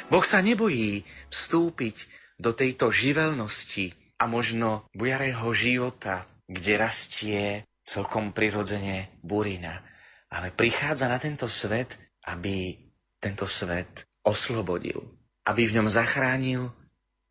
Boh 0.07 0.23
sa 0.23 0.39
nebojí 0.39 1.03
vstúpiť 1.35 2.07
do 2.39 2.55
tejto 2.55 2.95
živelnosti 2.95 3.91
a 4.17 4.31
možno 4.31 4.87
bujarého 4.95 5.51
života 5.51 6.25
kde 6.47 6.73
rastie 6.79 7.43
celkom 7.83 8.31
prirodzene 8.31 9.11
burina. 9.23 9.83
Ale 10.31 10.55
prichádza 10.55 11.11
na 11.11 11.19
tento 11.19 11.47
svet, 11.51 11.99
aby 12.27 12.79
tento 13.19 13.47
svet 13.47 14.07
oslobodil. 14.23 15.03
Aby 15.47 15.71
v 15.71 15.83
ňom 15.83 15.89
zachránil 15.91 16.71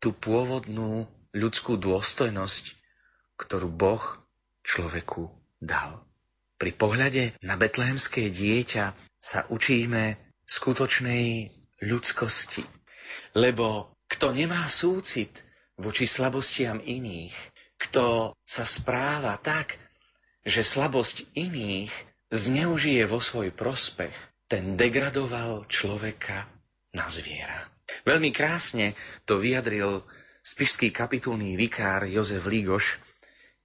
tú 0.00 0.12
pôvodnú 0.12 1.08
ľudskú 1.36 1.76
dôstojnosť, 1.76 2.64
ktorú 3.36 3.68
Boh 3.68 4.04
človeku 4.64 5.28
dal. 5.60 6.04
Pri 6.56 6.72
pohľade 6.72 7.36
na 7.44 7.60
betlehemské 7.60 8.32
dieťa 8.32 8.96
sa 9.20 9.44
učíme 9.52 10.16
skutočnej 10.48 11.55
ľudskosti. 11.82 12.64
Lebo 13.36 13.92
kto 14.06 14.32
nemá 14.32 14.64
súcit 14.70 15.32
voči 15.76 16.08
slabostiam 16.08 16.80
iných, 16.80 17.34
kto 17.76 18.32
sa 18.46 18.64
správa 18.64 19.36
tak, 19.36 19.76
že 20.46 20.64
slabosť 20.64 21.36
iných 21.36 21.92
zneužije 22.32 23.04
vo 23.04 23.20
svoj 23.20 23.52
prospech, 23.52 24.14
ten 24.46 24.78
degradoval 24.78 25.66
človeka 25.66 26.46
na 26.94 27.10
zviera. 27.10 27.66
Veľmi 28.06 28.30
krásne 28.30 28.94
to 29.26 29.42
vyjadril 29.42 30.06
Spišský 30.46 30.94
kapitulný 30.94 31.58
vikár 31.58 32.06
Jozef 32.06 32.46
Lígoš, 32.46 33.02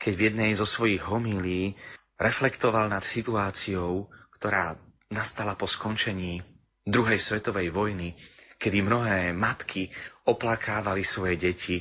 keď 0.02 0.14
v 0.18 0.22
jednej 0.34 0.52
zo 0.58 0.66
svojich 0.66 1.06
homílií 1.06 1.78
reflektoval 2.18 2.90
nad 2.90 3.06
situáciou, 3.06 4.10
ktorá 4.42 4.74
nastala 5.14 5.54
po 5.54 5.70
skončení 5.70 6.42
druhej 6.86 7.20
svetovej 7.22 7.70
vojny, 7.70 8.18
kedy 8.58 8.86
mnohé 8.86 9.34
matky 9.34 9.90
oplakávali 10.26 11.02
svoje 11.02 11.38
deti, 11.38 11.78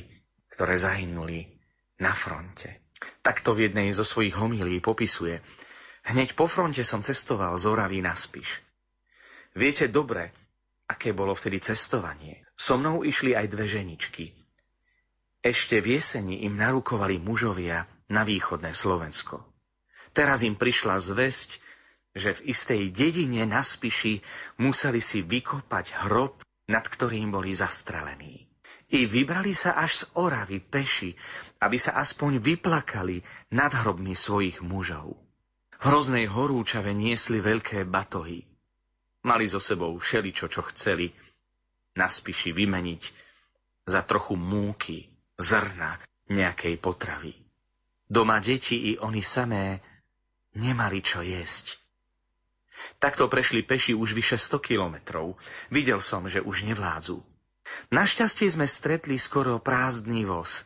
ktoré 0.49 0.77
zahynuli 0.77 1.45
na 2.01 2.13
fronte. 2.13 2.81
Takto 3.21 3.53
v 3.53 3.69
jednej 3.69 3.93
zo 3.93 4.05
svojich 4.05 4.37
homílií 4.37 4.81
popisuje. 4.81 5.41
Hneď 6.05 6.33
po 6.33 6.49
fronte 6.49 6.81
som 6.81 7.05
cestoval 7.05 7.53
z 7.57 7.69
Oravy 7.69 8.01
na 8.01 8.17
Spiš. 8.17 8.61
Viete 9.53 9.89
dobre, 9.89 10.33
aké 10.89 11.13
bolo 11.13 11.37
vtedy 11.37 11.61
cestovanie. 11.61 12.41
So 12.57 12.77
mnou 12.77 13.05
išli 13.05 13.37
aj 13.37 13.47
dve 13.49 13.65
ženičky. 13.69 14.33
Ešte 15.41 15.81
v 15.81 15.97
jeseni 15.97 16.45
im 16.45 16.57
narukovali 16.57 17.17
mužovia 17.17 17.89
na 18.09 18.21
východné 18.21 18.77
Slovensko. 18.77 19.41
Teraz 20.11 20.45
im 20.45 20.53
prišla 20.59 21.01
zväzť, 21.01 21.63
že 22.11 22.35
v 22.35 22.51
istej 22.51 22.91
dedine 22.91 23.47
na 23.47 23.63
Spiši 23.63 24.19
museli 24.59 24.99
si 24.99 25.23
vykopať 25.23 26.05
hrob, 26.07 26.43
nad 26.67 26.83
ktorým 26.83 27.31
boli 27.31 27.55
zastrelení. 27.55 28.47
I 28.91 29.07
vybrali 29.07 29.55
sa 29.55 29.79
až 29.79 30.03
z 30.03 30.19
Oravy 30.19 30.59
peši, 30.59 31.15
aby 31.63 31.77
sa 31.79 31.95
aspoň 31.95 32.43
vyplakali 32.43 33.23
nad 33.55 33.71
hrobmi 33.71 34.11
svojich 34.11 34.59
mužov. 34.59 35.15
Hroznej 35.79 36.27
horúčave 36.27 36.91
niesli 36.91 37.39
veľké 37.39 37.87
batohy. 37.87 38.43
Mali 39.23 39.45
so 39.47 39.63
sebou 39.63 39.95
všeličo, 39.95 40.51
čo 40.51 40.61
chceli, 40.69 41.15
na 41.95 42.11
Spiši 42.11 42.51
vymeniť 42.51 43.03
za 43.87 44.03
trochu 44.03 44.35
múky, 44.35 45.07
zrna, 45.39 45.97
nejakej 46.31 46.79
potravy. 46.79 47.33
Doma 48.07 48.39
deti 48.39 48.91
i 48.91 48.99
oni 48.99 49.19
samé 49.23 49.79
nemali 50.55 50.99
čo 51.03 51.23
jesť. 51.23 51.80
Takto 52.97 53.27
prešli 53.27 53.61
peši 53.61 53.93
už 53.97 54.15
vyše 54.15 54.37
100 54.39 54.61
kilometrov. 54.63 55.35
Videl 55.67 55.99
som, 55.99 56.25
že 56.25 56.39
už 56.39 56.63
nevládzu. 56.65 57.21
Našťastie 57.93 58.47
sme 58.51 58.67
stretli 58.67 59.15
skoro 59.21 59.61
prázdný 59.61 60.25
voz. 60.25 60.65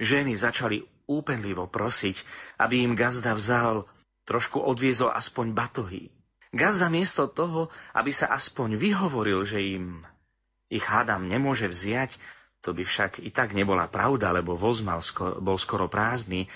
Ženy 0.00 0.36
začali 0.36 0.84
úpenlivo 1.10 1.66
prosiť, 1.66 2.22
aby 2.62 2.86
im 2.86 2.94
gazda 2.96 3.34
vzal, 3.34 3.84
trošku 4.24 4.62
odviezol 4.62 5.10
aspoň 5.10 5.52
batohy. 5.52 6.08
Gazda 6.50 6.90
miesto 6.90 7.30
toho, 7.30 7.70
aby 7.94 8.10
sa 8.10 8.30
aspoň 8.30 8.78
vyhovoril, 8.78 9.42
že 9.46 9.58
im 9.58 10.02
ich 10.70 10.86
hádam 10.86 11.26
nemôže 11.26 11.66
vziať, 11.66 12.18
to 12.62 12.70
by 12.76 12.86
však 12.86 13.18
i 13.24 13.30
tak 13.34 13.56
nebola 13.56 13.90
pravda, 13.90 14.30
lebo 14.30 14.54
voz 14.54 14.84
mal 14.86 15.02
sko- 15.02 15.40
bol 15.42 15.58
skoro 15.58 15.90
prázdny. 15.90 16.46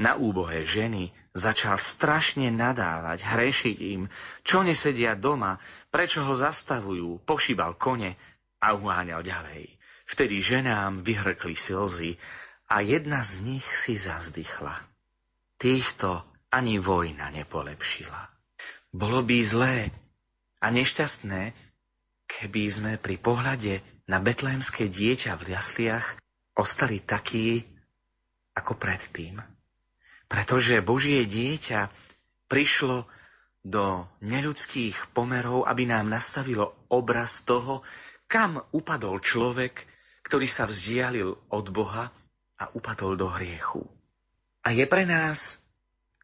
Na 0.00 0.18
úbohé 0.18 0.64
ženy 0.66 1.12
začal 1.34 1.74
strašne 1.76 2.46
nadávať, 2.54 3.26
hrešiť 3.26 3.76
im, 3.98 4.06
čo 4.46 4.62
nesedia 4.62 5.18
doma, 5.18 5.58
prečo 5.90 6.22
ho 6.22 6.34
zastavujú, 6.38 7.26
pošíbal 7.26 7.74
kone 7.74 8.14
a 8.62 8.72
uháňal 8.72 9.26
ďalej. 9.26 9.66
Vtedy 10.06 10.38
ženám 10.38 11.02
vyhrkli 11.02 11.58
slzy 11.58 12.14
a 12.70 12.80
jedna 12.86 13.20
z 13.26 13.42
nich 13.42 13.66
si 13.74 13.98
zavzdychla. 13.98 14.78
Týchto 15.58 16.22
ani 16.54 16.78
vojna 16.78 17.34
nepolepšila. 17.34 18.30
Bolo 18.94 19.26
by 19.26 19.36
zlé 19.42 19.90
a 20.62 20.70
nešťastné, 20.70 21.50
keby 22.30 22.62
sme 22.70 22.92
pri 22.94 23.18
pohľade 23.18 23.82
na 24.06 24.22
betlémske 24.22 24.86
dieťa 24.86 25.34
v 25.34 25.44
jasliach 25.50 26.14
ostali 26.54 27.02
takí 27.02 27.66
ako 28.54 28.78
predtým. 28.78 29.53
Pretože 30.34 30.82
Božie 30.82 31.22
dieťa 31.30 31.94
prišlo 32.50 33.06
do 33.62 34.02
neľudských 34.18 35.14
pomerov, 35.14 35.62
aby 35.62 35.86
nám 35.86 36.10
nastavilo 36.10 36.74
obraz 36.90 37.46
toho, 37.46 37.86
kam 38.26 38.58
upadol 38.74 39.22
človek, 39.22 39.86
ktorý 40.26 40.50
sa 40.50 40.66
vzdialil 40.66 41.38
od 41.54 41.66
Boha 41.70 42.10
a 42.58 42.64
upadol 42.74 43.14
do 43.14 43.30
hriechu. 43.30 43.86
A 44.66 44.74
je 44.74 44.82
pre 44.90 45.06
nás, 45.06 45.62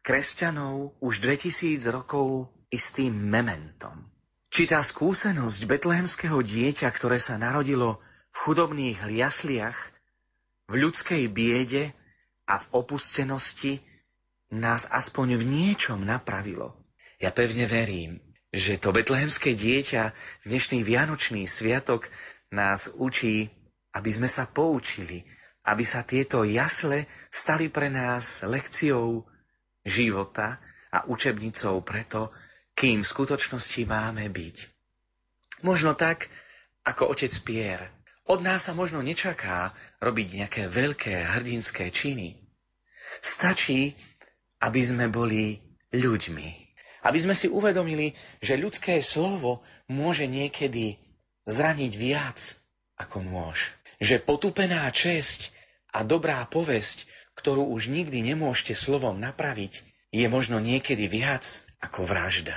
kresťanov, 0.03 0.91
už 0.99 1.23
2000 1.23 1.79
rokov 1.87 2.51
istým 2.67 3.15
mementom. 3.15 4.11
Či 4.51 4.67
tá 4.67 4.83
skúsenosť 4.83 5.63
betlehemského 5.63 6.43
dieťa, 6.43 6.91
ktoré 6.91 7.15
sa 7.15 7.39
narodilo 7.39 8.03
v 8.35 8.37
chudobných 8.43 9.07
jasliach, 9.07 9.79
v 10.67 10.83
ľudskej 10.83 11.31
biede 11.31 11.95
a 12.43 12.59
v 12.59 12.65
opustenosti, 12.75 13.79
nás 14.51 14.85
aspoň 14.91 15.39
v 15.39 15.43
niečom 15.47 16.03
napravilo. 16.03 16.75
Ja 17.23 17.31
pevne 17.31 17.65
verím, 17.65 18.19
že 18.51 18.75
to 18.75 18.91
betlehemské 18.91 19.55
dieťa 19.55 20.11
v 20.43 20.45
dnešný 20.45 20.83
Vianočný 20.83 21.47
sviatok 21.47 22.11
nás 22.51 22.91
učí, 22.99 23.47
aby 23.95 24.11
sme 24.11 24.27
sa 24.27 24.43
poučili, 24.43 25.23
aby 25.63 25.87
sa 25.87 26.03
tieto 26.03 26.43
jasle 26.43 27.07
stali 27.31 27.71
pre 27.71 27.87
nás 27.87 28.43
lekciou 28.43 29.23
života 29.87 30.59
a 30.91 31.07
učebnicou 31.07 31.79
preto, 31.87 32.35
kým 32.75 33.07
v 33.07 33.11
skutočnosti 33.11 33.81
máme 33.87 34.27
byť. 34.27 34.57
Možno 35.63 35.95
tak, 35.95 36.27
ako 36.83 37.13
otec 37.13 37.31
Pierre. 37.45 37.87
Od 38.25 38.41
nás 38.41 38.67
sa 38.67 38.73
možno 38.73 38.99
nečaká 38.99 39.71
robiť 40.01 40.27
nejaké 40.43 40.63
veľké 40.67 41.13
hrdinské 41.37 41.93
činy. 41.93 42.41
Stačí, 43.21 43.93
aby 44.61 44.81
sme 44.85 45.09
boli 45.09 45.59
ľuďmi. 45.91 46.47
Aby 47.01 47.17
sme 47.17 47.33
si 47.33 47.49
uvedomili, 47.49 48.13
že 48.45 48.61
ľudské 48.61 49.01
slovo 49.01 49.65
môže 49.89 50.29
niekedy 50.29 51.01
zraniť 51.49 51.91
viac 51.97 52.37
ako 53.01 53.25
nôž. 53.25 53.73
Že 53.97 54.21
potupená 54.21 54.85
česť 54.93 55.49
a 55.89 56.05
dobrá 56.05 56.45
povesť, 56.45 57.09
ktorú 57.33 57.73
už 57.73 57.89
nikdy 57.89 58.21
nemôžete 58.21 58.77
slovom 58.77 59.17
napraviť, 59.17 59.81
je 60.13 60.27
možno 60.29 60.61
niekedy 60.61 61.09
viac 61.09 61.65
ako 61.81 62.05
vražda. 62.05 62.53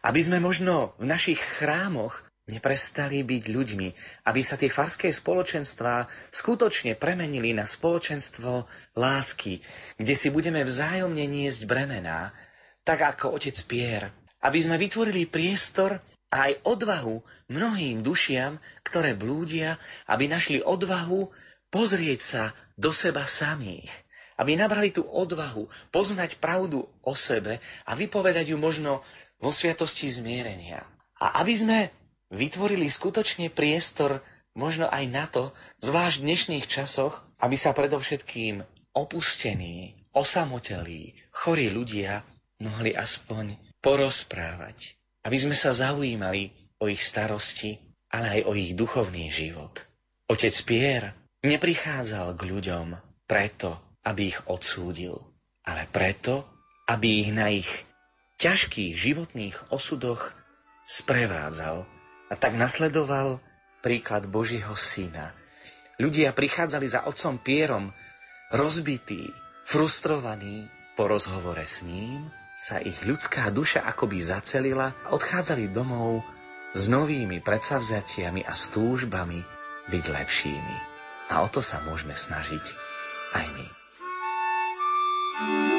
Aby 0.00 0.24
sme 0.24 0.38
možno 0.40 0.96
v 0.96 1.04
našich 1.10 1.38
chrámoch 1.38 2.24
neprestali 2.50 3.22
byť 3.22 3.44
ľuďmi, 3.54 3.88
aby 4.26 4.40
sa 4.42 4.58
tie 4.58 4.66
farské 4.66 5.14
spoločenstvá 5.14 6.10
skutočne 6.34 6.98
premenili 6.98 7.54
na 7.54 7.62
spoločenstvo 7.62 8.66
lásky, 8.98 9.62
kde 9.94 10.14
si 10.18 10.28
budeme 10.34 10.66
vzájomne 10.66 11.22
niesť 11.22 11.62
bremená, 11.70 12.34
tak 12.82 13.06
ako 13.06 13.38
otec 13.38 13.54
Pier, 13.70 14.10
aby 14.42 14.58
sme 14.58 14.74
vytvorili 14.74 15.30
priestor 15.30 16.02
a 16.32 16.50
aj 16.50 16.66
odvahu 16.66 17.22
mnohým 17.46 18.02
dušiam, 18.02 18.58
ktoré 18.82 19.14
blúdia, 19.14 19.78
aby 20.10 20.26
našli 20.26 20.58
odvahu 20.58 21.30
pozrieť 21.70 22.20
sa 22.20 22.44
do 22.74 22.90
seba 22.90 23.22
samých, 23.22 23.88
aby 24.34 24.58
nabrali 24.58 24.90
tú 24.90 25.06
odvahu 25.06 25.70
poznať 25.94 26.42
pravdu 26.42 26.90
o 27.06 27.12
sebe 27.14 27.62
a 27.86 27.92
vypovedať 27.94 28.50
ju 28.50 28.58
možno 28.58 29.06
vo 29.38 29.54
sviatosti 29.54 30.10
zmierenia. 30.10 30.82
A 31.22 31.38
aby 31.44 31.54
sme 31.54 31.78
vytvorili 32.32 32.88
skutočne 32.88 33.52
priestor 33.52 34.24
možno 34.56 34.88
aj 34.88 35.04
na 35.06 35.24
to, 35.28 35.52
zvlášť 35.84 36.16
v 36.18 36.26
dnešných 36.26 36.66
časoch, 36.66 37.20
aby 37.38 37.56
sa 37.60 37.76
predovšetkým 37.76 38.64
opustení, 38.96 40.08
osamotelí, 40.16 41.16
chorí 41.32 41.68
ľudia 41.68 42.24
mohli 42.60 42.96
aspoň 42.96 43.60
porozprávať. 43.84 44.96
Aby 45.22 45.38
sme 45.38 45.56
sa 45.56 45.70
zaujímali 45.70 46.50
o 46.82 46.90
ich 46.90 47.04
starosti, 47.04 47.78
ale 48.10 48.40
aj 48.40 48.40
o 48.48 48.52
ich 48.58 48.74
duchovný 48.74 49.30
život. 49.30 49.84
Otec 50.26 50.54
Pierre 50.66 51.14
neprichádzal 51.46 52.34
k 52.34 52.42
ľuďom 52.48 52.86
preto, 53.28 53.78
aby 54.02 54.34
ich 54.34 54.38
odsúdil, 54.50 55.16
ale 55.62 55.86
preto, 55.88 56.42
aby 56.90 57.22
ich 57.22 57.30
na 57.30 57.54
ich 57.54 57.70
ťažkých 58.42 58.98
životných 58.98 59.56
osudoch 59.70 60.34
sprevádzal 60.82 61.86
a 62.32 62.34
tak 62.40 62.56
nasledoval 62.56 63.44
príklad 63.84 64.24
Božieho 64.24 64.72
syna. 64.72 65.36
Ľudia 66.00 66.32
prichádzali 66.32 66.88
za 66.88 67.04
otcom 67.04 67.36
Pierom 67.36 67.92
rozbití, 68.48 69.28
frustrovaní, 69.68 70.72
po 70.96 71.08
rozhovore 71.08 71.64
s 71.64 71.84
ním 71.84 72.28
sa 72.56 72.80
ich 72.80 72.96
ľudská 73.04 73.48
duša 73.52 73.84
akoby 73.84 74.20
zacelila 74.20 74.96
a 75.04 75.12
odchádzali 75.12 75.72
domov 75.72 76.24
s 76.72 76.88
novými 76.88 77.40
predsavzatiami 77.44 78.44
a 78.44 78.52
stúžbami 78.52 79.40
byť 79.88 80.04
lepšími. 80.08 80.76
A 81.32 81.44
o 81.44 81.48
to 81.48 81.64
sa 81.64 81.80
môžeme 81.84 82.16
snažiť 82.16 82.64
aj 83.36 83.46
my. 83.56 83.66
S 85.32 85.40
čím 85.48 85.71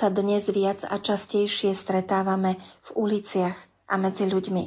sa 0.00 0.08
dnes 0.08 0.48
viac 0.48 0.80
a 0.88 0.96
častejšie 0.96 1.76
stretávame 1.76 2.56
v 2.56 2.88
uliciach 2.96 3.52
a 3.84 4.00
medzi 4.00 4.24
ľuďmi? 4.24 4.64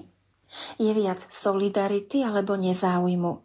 Je 0.77 0.91
viac 0.93 1.25
solidarity 1.25 2.21
alebo 2.21 2.53
nezáujmu? 2.53 3.41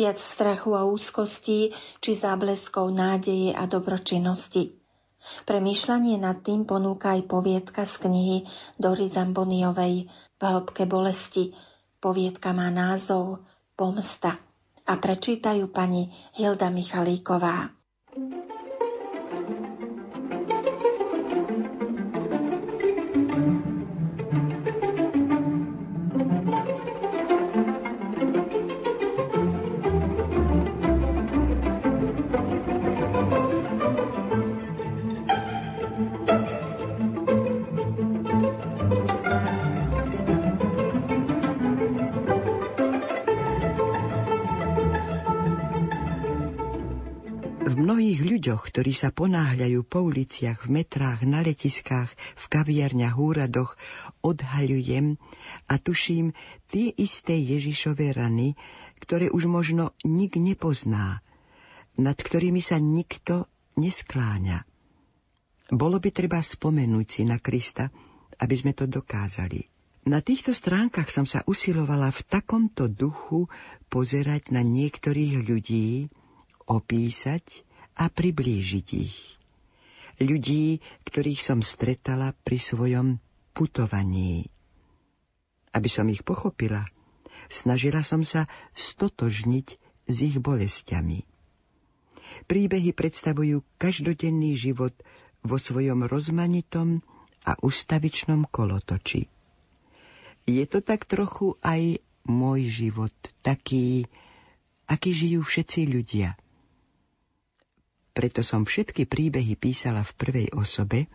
Viac 0.00 0.16
strachu 0.16 0.72
a 0.72 0.88
úzkostí 0.88 1.76
či 2.00 2.10
zábleskov 2.16 2.88
nádeje 2.88 3.52
a 3.52 3.68
dobročinnosti? 3.68 4.80
Premýšľanie 5.44 6.16
nad 6.16 6.40
tým 6.40 6.64
ponúka 6.64 7.12
aj 7.12 7.28
poviedka 7.28 7.84
z 7.84 8.08
knihy 8.08 8.38
Dory 8.80 9.12
Zamboniovej 9.12 10.08
V 10.08 10.40
hĺbke 10.40 10.88
bolesti. 10.88 11.52
Poviedka 12.00 12.56
má 12.56 12.72
názov 12.72 13.44
Pomsta 13.76 14.40
a 14.88 14.92
prečítajú 14.96 15.68
pani 15.68 16.08
Hilda 16.32 16.72
Michalíková. 16.72 17.83
Ľuďoch, 48.54 48.70
ktorí 48.70 48.94
sa 48.94 49.10
ponáhľajú 49.10 49.82
po 49.82 50.06
uliciach, 50.06 50.70
v 50.70 50.78
metrách, 50.78 51.26
na 51.26 51.42
letiskách, 51.42 52.06
v 52.38 52.44
kaviarniach, 52.46 53.18
úradoch, 53.18 53.74
odhaľujem 54.22 55.18
a 55.66 55.74
tuším 55.82 56.30
tie 56.70 56.94
isté 56.94 57.34
Ježišové 57.34 58.14
rany, 58.14 58.54
ktoré 59.02 59.34
už 59.34 59.50
možno 59.50 59.90
nik 60.06 60.38
nepozná, 60.38 61.18
nad 61.98 62.14
ktorými 62.14 62.62
sa 62.62 62.78
nikto 62.78 63.50
neskláňa. 63.74 64.62
Bolo 65.74 65.98
by 65.98 66.14
treba 66.14 66.38
spomenúť 66.38 67.06
si 67.10 67.22
na 67.26 67.42
Krista, 67.42 67.90
aby 68.38 68.54
sme 68.54 68.70
to 68.70 68.86
dokázali. 68.86 69.66
Na 70.06 70.22
týchto 70.22 70.54
stránkach 70.54 71.10
som 71.10 71.26
sa 71.26 71.42
usilovala 71.42 72.14
v 72.14 72.22
takomto 72.22 72.86
duchu 72.86 73.50
pozerať 73.90 74.54
na 74.54 74.62
niektorých 74.62 75.42
ľudí, 75.42 76.06
opísať 76.70 77.73
a 77.94 78.10
priblížiť 78.10 78.88
ich. 78.98 79.38
Ľudí, 80.18 80.78
ktorých 81.06 81.42
som 81.42 81.58
stretala 81.62 82.34
pri 82.46 82.58
svojom 82.58 83.18
putovaní. 83.54 84.46
Aby 85.74 85.90
som 85.90 86.06
ich 86.06 86.22
pochopila, 86.22 86.86
snažila 87.50 88.02
som 88.06 88.22
sa 88.22 88.46
stotožniť 88.78 89.66
s 90.06 90.16
ich 90.22 90.38
bolestiami. 90.38 91.26
Príbehy 92.46 92.94
predstavujú 92.94 93.62
každodenný 93.78 94.54
život 94.54 94.94
vo 95.42 95.58
svojom 95.58 96.06
rozmanitom 96.06 97.02
a 97.42 97.58
ustavičnom 97.58 98.46
kolotoči. 98.48 99.26
Je 100.46 100.64
to 100.66 100.78
tak 100.78 101.10
trochu 101.10 101.58
aj 101.62 101.98
môj 102.24 102.70
život, 102.70 103.14
taký, 103.42 104.06
aký 104.86 105.10
žijú 105.10 105.42
všetci 105.42 105.80
ľudia– 105.90 106.38
preto 108.14 108.46
som 108.46 108.62
všetky 108.62 109.10
príbehy 109.10 109.58
písala 109.58 110.06
v 110.06 110.14
prvej 110.14 110.48
osobe, 110.54 111.10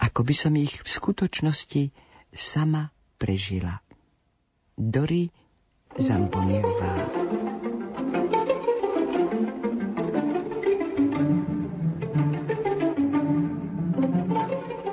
ako 0.00 0.24
by 0.24 0.34
som 0.34 0.56
ich 0.56 0.80
v 0.80 0.88
skutočnosti 0.88 1.82
sama 2.32 2.90
prežila. 3.20 3.84
Dory 4.74 5.30
Zamboniová 5.94 6.96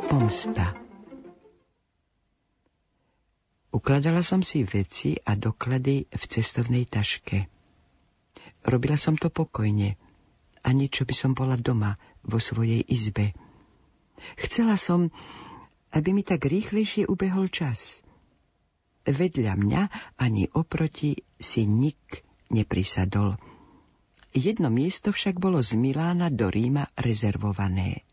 Pomsta 0.06 0.78
Ukladala 3.74 4.22
som 4.22 4.46
si 4.46 4.62
veci 4.62 5.18
a 5.18 5.34
doklady 5.34 6.06
v 6.06 6.24
cestovnej 6.30 6.86
taške. 6.86 7.50
Robila 8.62 9.00
som 9.00 9.18
to 9.18 9.34
pokojne– 9.34 9.96
ani 10.62 10.88
čo 10.88 11.06
by 11.06 11.16
som 11.18 11.32
bola 11.34 11.58
doma 11.58 11.98
vo 12.22 12.38
svojej 12.38 12.86
izbe. 12.86 13.34
Chcela 14.38 14.78
som, 14.78 15.10
aby 15.92 16.10
mi 16.14 16.22
tak 16.22 16.46
rýchlejšie 16.46 17.10
ubehol 17.10 17.50
čas. 17.50 18.06
Vedľa 19.02 19.58
mňa 19.58 19.82
ani 20.22 20.46
oproti 20.54 21.18
si 21.42 21.66
nik 21.66 22.22
neprisadol. 22.54 23.42
Jedno 24.32 24.70
miesto 24.70 25.12
však 25.12 25.42
bolo 25.42 25.60
z 25.60 25.76
Milána 25.76 26.30
do 26.30 26.48
Ríma 26.48 26.88
rezervované. 26.96 28.06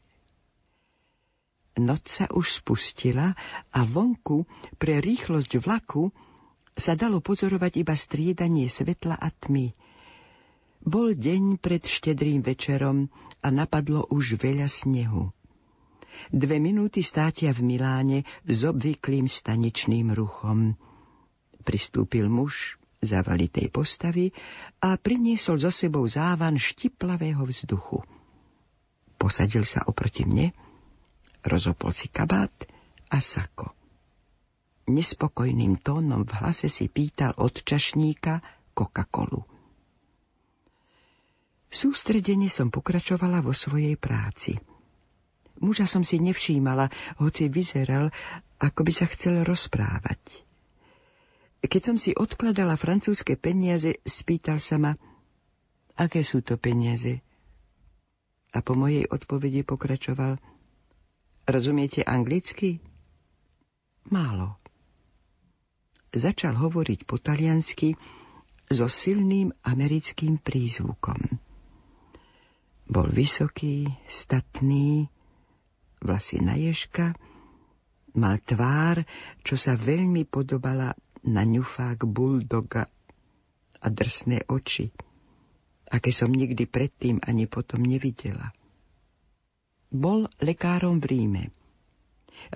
Noc 1.79 2.11
sa 2.11 2.27
už 2.35 2.65
spustila 2.65 3.39
a 3.71 3.81
vonku 3.87 4.43
pre 4.83 4.99
rýchlosť 4.99 5.63
vlaku 5.63 6.11
sa 6.75 6.99
dalo 6.99 7.23
pozorovať 7.23 7.87
iba 7.87 7.95
striedanie 7.95 8.67
svetla 8.67 9.15
a 9.15 9.29
tmy– 9.31 9.71
bol 10.83 11.15
deň 11.15 11.59
pred 11.59 11.83
štedrým 11.83 12.43
večerom 12.43 13.11
a 13.43 13.49
napadlo 13.51 14.07
už 14.11 14.39
veľa 14.39 14.67
snehu. 14.67 15.31
Dve 16.35 16.59
minúty 16.59 17.07
státia 17.07 17.55
v 17.55 17.63
Miláne 17.63 18.27
s 18.43 18.67
obvyklým 18.67 19.31
staničným 19.31 20.11
ruchom. 20.11 20.75
Pristúpil 21.63 22.27
muž 22.27 22.79
zavalitej 22.99 23.71
postavy 23.71 24.35
a 24.83 24.99
priniesol 24.99 25.63
so 25.63 25.71
sebou 25.71 26.03
závan 26.11 26.59
štiplavého 26.59 27.47
vzduchu. 27.47 28.03
Posadil 29.19 29.63
sa 29.63 29.87
oproti 29.87 30.27
mne, 30.27 30.51
rozopol 31.47 31.95
si 31.95 32.11
kabát 32.11 32.55
a 33.11 33.19
sako. 33.23 33.75
Nespokojným 34.89 35.79
tónom 35.85 36.25
v 36.25 36.33
hlase 36.43 36.67
si 36.73 36.89
pýtal 36.89 37.37
od 37.37 37.61
čašníka 37.61 38.41
Coca-Colu. 38.73 39.58
Sústredene 41.69 42.49
som 42.49 42.73
pokračovala 42.73 43.45
vo 43.45 43.53
svojej 43.53 43.95
práci. 44.01 44.57
Muža 45.61 45.85
som 45.85 46.01
si 46.01 46.17
nevšímala, 46.23 46.89
hoci 47.21 47.53
vyzeral, 47.53 48.09
ako 48.57 48.81
by 48.87 48.93
sa 48.95 49.07
chcel 49.11 49.45
rozprávať. 49.45 50.49
Keď 51.59 51.83
som 51.83 51.97
si 51.99 52.15
odkladala 52.15 52.79
francúzske 52.79 53.35
peniaze, 53.35 53.99
spýtal 54.07 54.63
sa 54.63 54.79
ma, 54.79 54.93
aké 55.99 56.23
sú 56.23 56.41
to 56.41 56.55
peniaze. 56.55 57.21
A 58.55 58.63
po 58.63 58.79
mojej 58.79 59.05
odpovedi 59.11 59.67
pokračoval, 59.67 60.39
rozumiete 61.45 62.07
anglicky? 62.07 62.79
Málo. 64.09 64.57
Začal 66.15 66.57
hovoriť 66.57 67.05
po 67.05 67.21
taliansky 67.21 67.93
so 68.73 68.89
silným 68.89 69.53
americkým 69.67 70.41
prízvukom. 70.41 71.48
Bol 72.89 73.13
vysoký, 73.13 73.85
statný, 74.09 75.13
vlasy 76.01 76.41
na 76.41 76.57
ježka, 76.57 77.13
mal 78.17 78.41
tvár, 78.41 79.05
čo 79.45 79.61
sa 79.61 79.77
veľmi 79.77 80.25
podobala 80.25 80.97
na 81.29 81.45
ňufák 81.45 82.09
buldoga 82.09 82.89
a 83.79 83.87
drsné 83.93 84.49
oči, 84.49 84.89
aké 85.93 86.11
som 86.17 86.33
nikdy 86.33 86.65
predtým 86.65 87.21
ani 87.29 87.45
potom 87.45 87.85
nevidela. 87.85 88.57
Bol 89.93 90.25
lekárom 90.41 91.01
v 91.01 91.07
Ríme. 91.13 91.45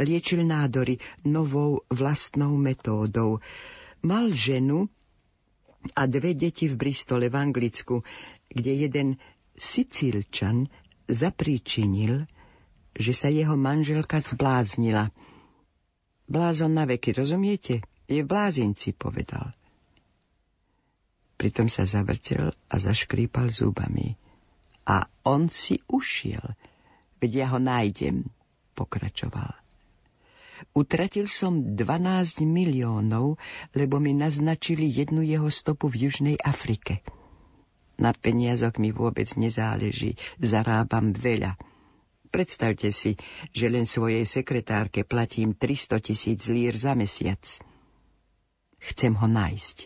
Liečil 0.01 0.49
nádory 0.49 0.97
novou 1.28 1.85
vlastnou 1.93 2.57
metódou. 2.57 3.45
Mal 4.01 4.33
ženu 4.33 4.89
a 5.93 6.07
dve 6.07 6.33
deti 6.39 6.70
v 6.70 6.78
Bristole 6.78 7.28
v 7.28 7.37
Anglicku, 7.37 8.01
kde 8.49 8.72
jeden 8.87 9.09
Sicílčan 9.57 10.66
zapríčinil, 11.09 12.24
že 12.96 13.12
sa 13.12 13.28
jeho 13.28 13.57
manželka 13.57 14.20
zbláznila. 14.20 15.12
Blázon 16.28 16.72
na 16.76 16.84
veky, 16.88 17.12
rozumiete? 17.16 17.84
Je 18.09 18.24
v 18.24 18.28
blázinci, 18.28 18.92
povedal. 18.96 19.53
Pritom 21.36 21.66
sa 21.66 21.82
zavrtel 21.88 22.53
a 22.68 22.74
zaškrípal 22.76 23.50
zubami. 23.50 24.14
A 24.86 25.07
on 25.24 25.48
si 25.48 25.78
ušiel, 25.88 26.42
veď 27.22 27.30
ja 27.44 27.46
ho 27.55 27.59
nájdem, 27.62 28.26
pokračoval. 28.74 29.55
Utratil 30.74 31.26
som 31.26 31.74
12 31.74 32.46
miliónov, 32.46 33.34
lebo 33.74 33.98
mi 33.98 34.14
naznačili 34.14 34.86
jednu 34.86 35.26
jeho 35.26 35.50
stopu 35.50 35.90
v 35.90 36.09
Južnej 36.09 36.36
Afrike– 36.38 37.03
na 38.01 38.16
peniazoch 38.16 38.80
mi 38.80 38.93
vôbec 38.93 39.28
nezáleží, 39.36 40.16
zarábam 40.40 41.12
veľa. 41.12 41.57
Predstavte 42.32 42.88
si, 42.88 43.20
že 43.53 43.68
len 43.68 43.84
svojej 43.84 44.24
sekretárke 44.24 45.05
platím 45.05 45.53
300 45.53 46.01
tisíc 46.01 46.49
lír 46.49 46.72
za 46.72 46.97
mesiac. 46.97 47.45
Chcem 48.80 49.12
ho 49.14 49.28
nájsť. 49.28 49.76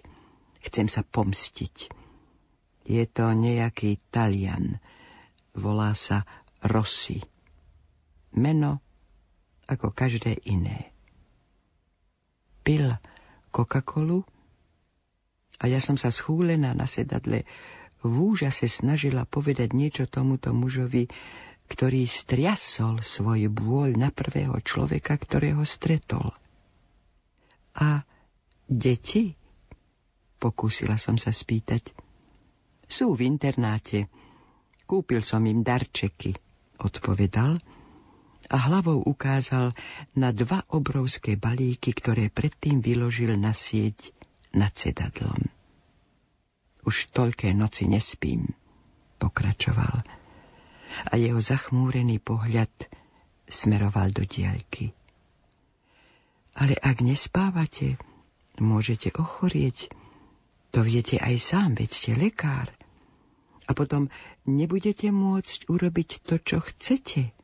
Chcem 0.71 0.87
sa 0.87 1.03
pomstiť. 1.03 1.91
Je 2.87 3.05
to 3.11 3.35
nejaký 3.35 3.99
Talian. 4.15 4.79
Volá 5.59 5.91
sa 5.99 6.23
Rossi. 6.63 7.19
Meno 8.39 8.79
ako 9.67 9.91
každé 9.91 10.39
iné. 10.47 10.95
Pil 12.63 12.95
Coca-Colu 13.51 14.23
a 15.59 15.65
ja 15.67 15.83
som 15.83 15.99
sa 15.99 16.15
schúlená 16.15 16.79
na 16.79 16.87
sedadle 16.87 17.43
v 18.07 18.35
úžase 18.35 18.71
snažila 18.71 19.27
povedať 19.27 19.75
niečo 19.75 20.05
tomuto 20.07 20.55
mužovi, 20.55 21.11
ktorý 21.67 22.07
striasol 22.07 23.03
svoj 23.03 23.51
bôľ 23.51 23.99
na 23.99 24.15
prvého 24.15 24.55
človeka, 24.63 25.19
ktorého 25.19 25.67
stretol. 25.67 26.31
A 27.77 28.07
deti? 28.71 29.35
Pokúsila 30.39 31.01
som 31.01 31.19
sa 31.19 31.35
spýtať. 31.35 31.91
Sú 32.87 33.19
v 33.19 33.27
internáte. 33.27 34.07
Kúpil 34.87 35.25
som 35.27 35.43
im 35.43 35.67
darčeky, 35.67 36.39
odpovedal 36.79 37.59
a 38.47 38.57
hlavou 38.71 39.03
ukázal 39.03 39.75
na 40.15 40.31
dva 40.31 40.63
obrovské 40.71 41.35
balíky, 41.35 41.91
ktoré 41.91 42.31
predtým 42.31 42.79
vyložil 42.79 43.35
na 43.35 43.51
sieť 43.51 44.15
nad 44.55 44.71
sedadlom. 44.71 45.56
Už 46.87 47.11
toľké 47.11 47.51
noci 47.51 47.91
nespím, 47.91 48.55
pokračoval 49.19 50.07
a 51.11 51.13
jeho 51.19 51.43
zachmúrený 51.43 52.23
pohľad 52.23 52.71
smeroval 53.51 54.15
do 54.15 54.23
diaľky. 54.23 54.95
Ale 56.57 56.79
ak 56.79 57.05
nespávate, 57.05 58.01
môžete 58.57 59.13
ochorieť. 59.19 59.93
To 60.73 60.81
viete 60.81 61.21
aj 61.21 61.37
sám, 61.37 61.77
veď 61.77 61.91
ste 61.91 62.13
lekár. 62.17 62.73
A 63.67 63.75
potom 63.75 64.09
nebudete 64.47 65.11
môcť 65.13 65.69
urobiť 65.69 66.23
to, 66.25 66.39
čo 66.41 66.59
chcete. 66.63 67.35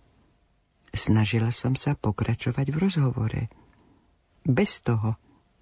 Snažila 0.92 1.50
som 1.50 1.74
sa 1.76 1.96
pokračovať 1.96 2.66
v 2.72 2.76
rozhovore. 2.78 3.42
Bez 4.44 4.84
toho, 4.84 5.16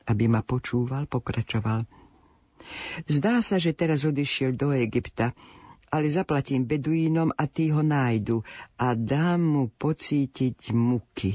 aby 0.06 0.26
ma 0.26 0.42
počúval, 0.42 1.06
pokračoval. 1.06 1.86
Zdá 3.06 3.40
sa, 3.40 3.56
že 3.56 3.76
teraz 3.76 4.06
odišiel 4.06 4.54
do 4.54 4.70
Egypta, 4.74 5.34
ale 5.90 6.06
zaplatím 6.06 6.64
beduínom 6.64 7.34
a 7.34 7.44
tí 7.50 7.74
ho 7.74 7.82
nájdu 7.82 8.46
a 8.78 8.94
dám 8.94 9.42
mu 9.42 9.64
pocítiť 9.74 10.70
muky, 10.70 11.34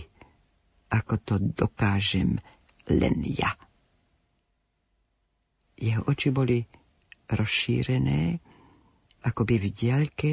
ako 0.87 1.13
to 1.19 1.35
dokážem 1.39 2.39
len 2.87 3.15
ja. 3.25 3.51
Jeho 5.75 6.07
oči 6.07 6.31
boli 6.31 6.63
rozšírené, 7.27 8.39
ako 9.27 9.41
by 9.43 9.55
v 9.59 9.67
diaľke, 9.75 10.31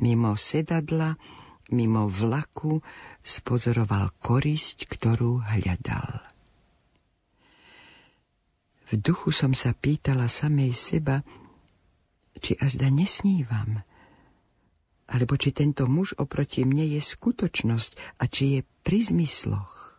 mimo 0.00 0.32
sedadla, 0.32 1.20
mimo 1.68 2.08
vlaku, 2.08 2.80
spozoroval 3.20 4.16
korisť, 4.24 4.88
ktorú 4.88 5.44
hľadal. 5.44 6.31
V 8.92 9.00
duchu 9.00 9.32
som 9.32 9.56
sa 9.56 9.72
pýtala 9.72 10.28
samej 10.28 10.76
seba, 10.76 11.24
či 12.36 12.52
azda 12.60 12.92
nesnívam, 12.92 13.80
alebo 15.08 15.40
či 15.40 15.56
tento 15.56 15.88
muž 15.88 16.12
oproti 16.20 16.68
mne 16.68 16.84
je 16.84 17.00
skutočnosť 17.00 18.20
a 18.20 18.28
či 18.28 18.44
je 18.52 18.60
pri 18.84 19.00
zmysloch. 19.00 19.96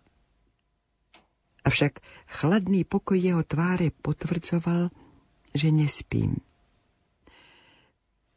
Avšak 1.65 2.05
chladný 2.29 2.85
pokoj 2.85 3.17
jeho 3.17 3.41
tváre 3.41 3.89
potvrdzoval, 3.89 4.93
že 5.57 5.73
nespím. 5.73 6.37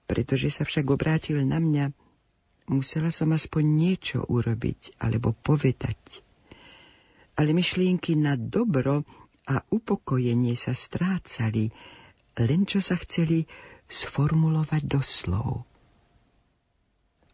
Pretože 0.09 0.49
sa 0.49 0.65
však 0.65 0.89
obrátil 0.89 1.45
na 1.45 1.61
mňa, 1.61 1.93
musela 2.73 3.13
som 3.13 3.29
aspoň 3.37 3.65
niečo 3.67 4.25
urobiť 4.25 5.05
alebo 5.05 5.37
povedať. 5.37 6.25
Ale 7.37 7.53
myšlienky 7.53 8.17
na 8.17 8.41
dobro 8.41 9.05
a 9.47 9.63
upokojenie 9.71 10.59
sa 10.59 10.75
strácali, 10.75 11.71
len 12.37 12.67
čo 12.67 12.83
sa 12.83 12.99
chceli 12.99 13.47
sformulovať 13.87 14.83
do 14.85 15.01
slov. 15.01 15.63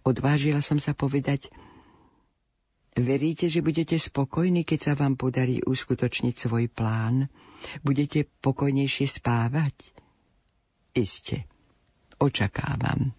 Odvážila 0.04 0.60
som 0.60 0.76
sa 0.76 0.92
povedať, 0.92 1.48
veríte, 2.92 3.48
že 3.48 3.64
budete 3.64 3.96
spokojní, 3.96 4.68
keď 4.68 4.78
sa 4.82 4.92
vám 4.98 5.16
podarí 5.16 5.64
uskutočniť 5.64 6.34
svoj 6.36 6.68
plán? 6.68 7.32
Budete 7.80 8.28
pokojnejšie 8.44 9.06
spávať? 9.08 9.74
Iste, 10.92 11.48
očakávam 12.20 13.16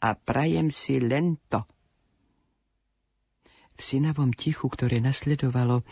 a 0.00 0.16
prajem 0.16 0.72
si 0.72 0.96
len 1.02 1.36
to. 1.52 1.60
V 3.76 3.80
synavom 3.80 4.32
tichu, 4.32 4.68
ktoré 4.68 5.00
nasledovalo, 5.00 5.84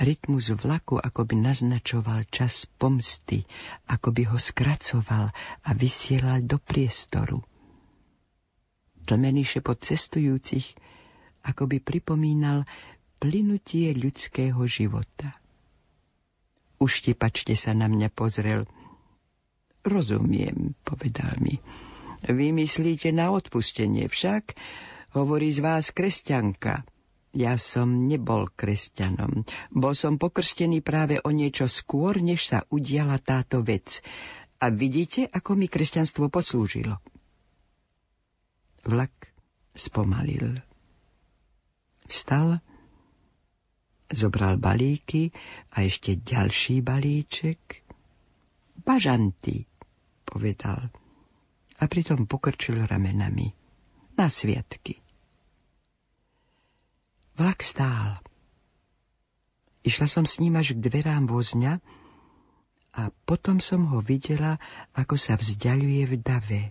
Rytmus 0.00 0.48
vlaku 0.56 0.96
akoby 0.96 1.36
naznačoval 1.36 2.24
čas 2.32 2.64
pomsty, 2.64 3.44
ako 3.92 4.08
by 4.16 4.22
ho 4.32 4.38
skracoval 4.40 5.28
a 5.68 5.70
vysielal 5.76 6.40
do 6.48 6.56
priestoru. 6.56 7.44
Tlmený 9.04 9.44
šepot 9.44 9.76
cestujúcich 9.76 10.72
akoby 11.42 11.82
pripomínal 11.82 12.64
plynutie 13.18 13.92
ľudského 13.92 14.58
života. 14.64 15.36
Uštipačne 16.82 17.54
sa 17.54 17.76
na 17.76 17.86
mňa 17.86 18.08
pozrel. 18.10 18.66
Rozumiem, 19.86 20.74
povedal 20.82 21.38
mi. 21.38 21.58
Vy 22.22 22.54
myslíte 22.54 23.10
na 23.10 23.34
odpustenie 23.34 24.06
však, 24.06 24.54
hovorí 25.14 25.50
z 25.50 25.62
vás 25.62 25.90
kresťanka. 25.90 26.86
Ja 27.32 27.56
som 27.56 28.04
nebol 28.08 28.44
kresťanom. 28.52 29.48
Bol 29.72 29.96
som 29.96 30.20
pokrstený 30.20 30.84
práve 30.84 31.16
o 31.24 31.32
niečo 31.32 31.64
skôr, 31.64 32.20
než 32.20 32.44
sa 32.52 32.68
udiala 32.68 33.16
táto 33.16 33.64
vec. 33.64 34.04
A 34.60 34.68
vidíte, 34.68 35.26
ako 35.32 35.56
mi 35.56 35.66
kresťanstvo 35.66 36.28
poslúžilo. 36.28 37.00
Vlak 38.84 39.32
spomalil. 39.72 40.60
Vstal, 42.04 42.60
zobral 44.12 44.60
balíky 44.60 45.32
a 45.72 45.88
ešte 45.88 46.20
ďalší 46.20 46.84
balíček. 46.84 47.80
Bažanty, 48.76 49.64
povedal. 50.28 50.92
A 51.80 51.82
pritom 51.88 52.28
pokrčil 52.28 52.84
ramenami. 52.84 53.50
Na 54.14 54.28
sviatky. 54.28 55.01
Vlak 57.32 57.64
stál. 57.64 58.20
Išla 59.82 60.06
som 60.06 60.24
s 60.28 60.38
ním 60.38 60.60
až 60.60 60.76
k 60.76 60.84
dverám 60.84 61.26
vozňa 61.26 61.80
a 62.92 63.08
potom 63.24 63.56
som 63.58 63.88
ho 63.88 64.04
videla, 64.04 64.60
ako 64.92 65.16
sa 65.16 65.40
vzdialuje 65.40 66.02
v 66.06 66.14
dave. 66.20 66.62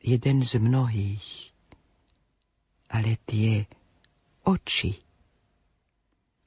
Jeden 0.00 0.46
z 0.46 0.62
mnohých. 0.62 1.50
Ale 2.94 3.18
tie 3.26 3.66
oči. 4.46 5.02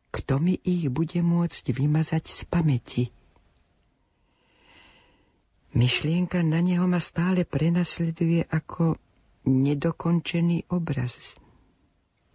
Kto 0.09 0.39
mi 0.39 0.55
ich 0.55 0.87
bude 0.87 1.19
môcť 1.19 1.65
vymazať 1.75 2.23
z 2.23 2.39
pamäti? 2.47 3.03
Myšlienka 5.75 6.41
na 6.41 6.63
neho 6.63 6.87
ma 6.87 7.03
stále 7.03 7.43
prenasleduje 7.43 8.47
ako 8.47 8.95
nedokončený 9.43 10.71
obraz 10.71 11.35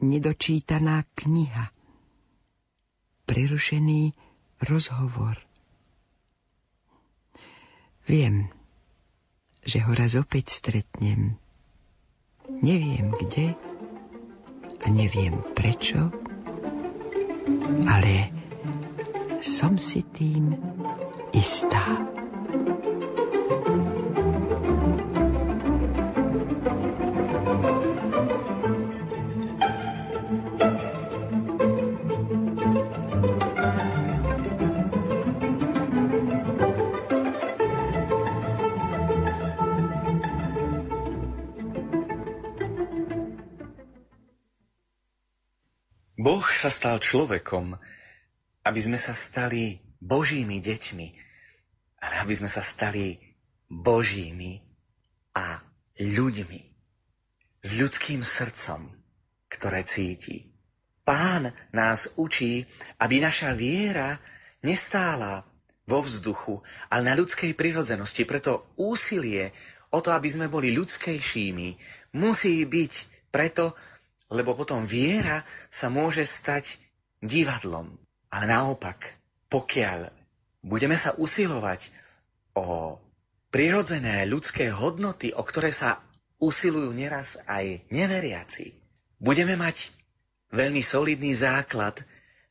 nedočítaná 0.03 1.07
kniha, 1.15 1.71
prerušený 3.25 4.13
rozhovor. 4.61 5.39
Viem, 8.05 8.51
že 9.63 9.79
ho 9.87 9.95
raz 9.95 10.19
opäť 10.19 10.51
stretnem. 10.51 11.39
Neviem 12.51 13.15
kde 13.15 13.55
a 14.83 14.87
neviem 14.91 15.39
prečo, 15.55 16.11
ale 17.87 18.35
som 19.39 19.79
si 19.79 20.03
tým 20.03 20.59
istá. 21.31 22.03
Boh 22.53 22.92
sa 46.63 46.71
stal 46.71 47.03
človekom, 47.03 47.75
aby 48.63 48.81
sme 48.81 48.95
sa 48.95 49.11
stali 49.19 49.83
Božími 49.99 50.63
deťmi, 50.63 51.07
ale 51.99 52.15
aby 52.23 52.35
sme 52.39 52.47
sa 52.47 52.63
stali 52.63 53.19
Božími 53.67 54.63
a 55.35 55.59
ľuďmi. 55.99 56.61
S 57.63 57.71
ľudským 57.79 58.23
srdcom, 58.23 58.91
ktoré 59.51 59.83
cíti. 59.87 60.51
Pán 61.03 61.51
nás 61.75 62.15
učí, 62.15 62.67
aby 63.03 63.19
naša 63.19 63.59
viera 63.59 64.23
nestála 64.63 65.43
vo 65.83 65.99
vzduchu, 65.99 66.63
ale 66.91 67.03
na 67.11 67.15
ľudskej 67.19 67.59
prirodzenosti. 67.59 68.23
Preto 68.23 68.71
úsilie 68.79 69.51
o 69.91 69.99
to, 69.99 70.15
aby 70.15 70.31
sme 70.31 70.47
boli 70.47 70.71
ľudskejšími, 70.71 71.69
musí 72.15 72.63
byť 72.63 72.93
preto, 73.35 73.75
lebo 74.33 74.57
potom 74.57 74.89
viera 74.89 75.45
sa 75.69 75.93
môže 75.93 76.25
stať 76.25 76.81
divadlom. 77.21 77.93
Ale 78.33 78.49
naopak, 78.49 79.21
pokiaľ 79.53 80.09
budeme 80.65 80.97
sa 80.97 81.13
usilovať 81.13 81.93
o 82.57 82.97
prirodzené 83.53 84.25
ľudské 84.25 84.73
hodnoty, 84.73 85.37
o 85.37 85.45
ktoré 85.45 85.69
sa 85.69 86.01
usilujú 86.41 86.97
neraz 86.97 87.37
aj 87.45 87.85
neveriaci, 87.93 88.73
budeme 89.21 89.55
mať 89.61 89.93
veľmi 90.51 90.81
solidný 90.81 91.37
základ, 91.37 92.01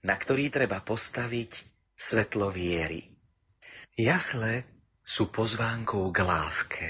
na 0.05 0.13
ktorý 0.13 0.53
treba 0.53 0.86
postaviť 0.86 1.65
svetlo 1.97 2.53
viery. 2.53 3.09
Jasle 3.97 4.65
sú 5.01 5.34
pozvánkou 5.34 6.13
k 6.13 6.19
láske. 6.21 6.88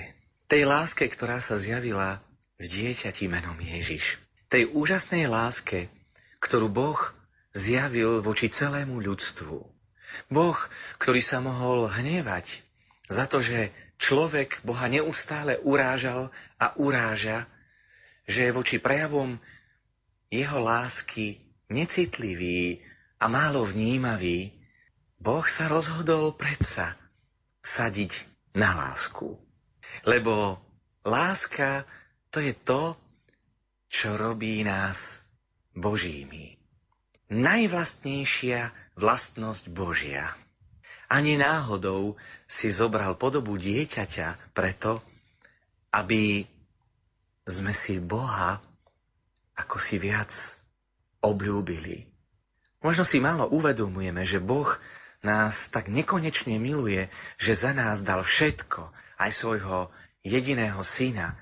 Tej 0.51 0.67
láske, 0.67 1.07
ktorá 1.07 1.39
sa 1.39 1.55
zjavila 1.55 2.19
v 2.59 2.67
dieťati 2.67 3.31
menom 3.31 3.55
Ježiš 3.55 4.19
tej 4.51 4.67
úžasnej 4.75 5.31
láske, 5.31 5.87
ktorú 6.43 6.67
Boh 6.67 6.99
zjavil 7.55 8.19
voči 8.19 8.51
celému 8.51 8.99
ľudstvu. 8.99 9.57
Boh, 10.27 10.59
ktorý 10.99 11.23
sa 11.23 11.39
mohol 11.39 11.87
hnevať 11.87 12.59
za 13.07 13.31
to, 13.31 13.39
že 13.39 13.71
človek 13.95 14.59
Boha 14.67 14.91
neustále 14.91 15.55
urážal 15.63 16.35
a 16.59 16.75
uráža, 16.75 17.47
že 18.27 18.51
je 18.51 18.55
voči 18.55 18.75
prejavom 18.83 19.39
jeho 20.27 20.59
lásky 20.59 21.39
necitlivý 21.71 22.83
a 23.23 23.31
málo 23.31 23.63
vnímavý, 23.63 24.51
Boh 25.21 25.45
sa 25.47 25.71
rozhodol 25.71 26.35
predsa 26.35 26.97
sadiť 27.63 28.27
na 28.57 28.73
lásku. 28.73 29.37
Lebo 30.03 30.59
láska 31.07 31.87
to 32.33 32.41
je 32.41 32.51
to, 32.57 32.97
čo 33.91 34.15
robí 34.15 34.63
nás 34.63 35.19
Božími. 35.75 36.55
Najvlastnejšia 37.27 38.71
vlastnosť 38.95 39.67
Božia. 39.67 40.31
Ani 41.11 41.35
náhodou 41.35 42.15
si 42.47 42.71
zobral 42.71 43.19
podobu 43.19 43.59
dieťaťa 43.59 44.55
preto, 44.55 45.03
aby 45.91 46.47
sme 47.43 47.75
si 47.75 47.99
Boha 47.99 48.63
ako 49.59 49.75
si 49.75 49.99
viac 49.99 50.31
obľúbili. 51.19 52.07
Možno 52.79 53.03
si 53.03 53.19
málo 53.19 53.51
uvedomujeme, 53.51 54.23
že 54.23 54.39
Boh 54.39 54.79
nás 55.21 55.69
tak 55.69 55.91
nekonečne 55.91 56.57
miluje, 56.57 57.11
že 57.37 57.53
za 57.53 57.75
nás 57.75 58.01
dal 58.01 58.23
všetko, 58.25 58.89
aj 59.21 59.31
svojho 59.35 59.93
jediného 60.25 60.81
syna. 60.81 61.37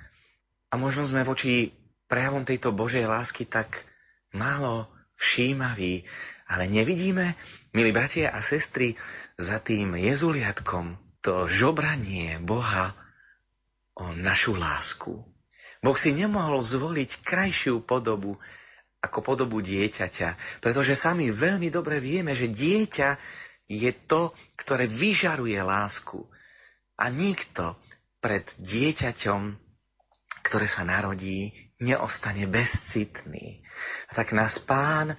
A 0.67 0.75
možno 0.75 1.07
sme 1.07 1.23
voči 1.23 1.71
prejavom 2.09 2.43
tejto 2.43 2.73
Božej 2.73 3.05
lásky 3.05 3.45
tak 3.45 3.85
málo 4.33 4.89
všímaví, 5.21 6.03
ale 6.49 6.65
nevidíme, 6.65 7.37
milí 7.71 7.93
bratia 7.93 8.33
a 8.33 8.41
sestry, 8.41 8.97
za 9.39 9.61
tým 9.61 9.95
jezuliatkom 9.95 10.97
to 11.21 11.47
žobranie 11.47 12.41
Boha 12.41 12.97
o 13.95 14.11
našu 14.11 14.57
lásku. 14.57 15.23
Boh 15.79 15.95
si 15.95 16.11
nemohol 16.11 16.59
zvoliť 16.59 17.23
krajšiu 17.23 17.79
podobu 17.85 18.35
ako 18.99 19.23
podobu 19.23 19.63
dieťaťa, 19.63 20.59
pretože 20.59 20.99
sami 20.99 21.31
veľmi 21.31 21.71
dobre 21.71 22.03
vieme, 22.03 22.35
že 22.35 22.51
dieťa 22.51 23.15
je 23.71 23.91
to, 24.09 24.35
ktoré 24.59 24.91
vyžaruje 24.91 25.55
lásku. 25.55 26.27
A 26.99 27.07
nikto 27.07 27.79
pred 28.19 28.43
dieťaťom, 28.59 29.55
ktoré 30.43 30.67
sa 30.67 30.83
narodí, 30.83 31.68
neostane 31.79 32.47
bezcitný. 32.47 33.63
A 34.07 34.11
tak 34.15 34.35
nás 34.35 34.59
pán 34.59 35.15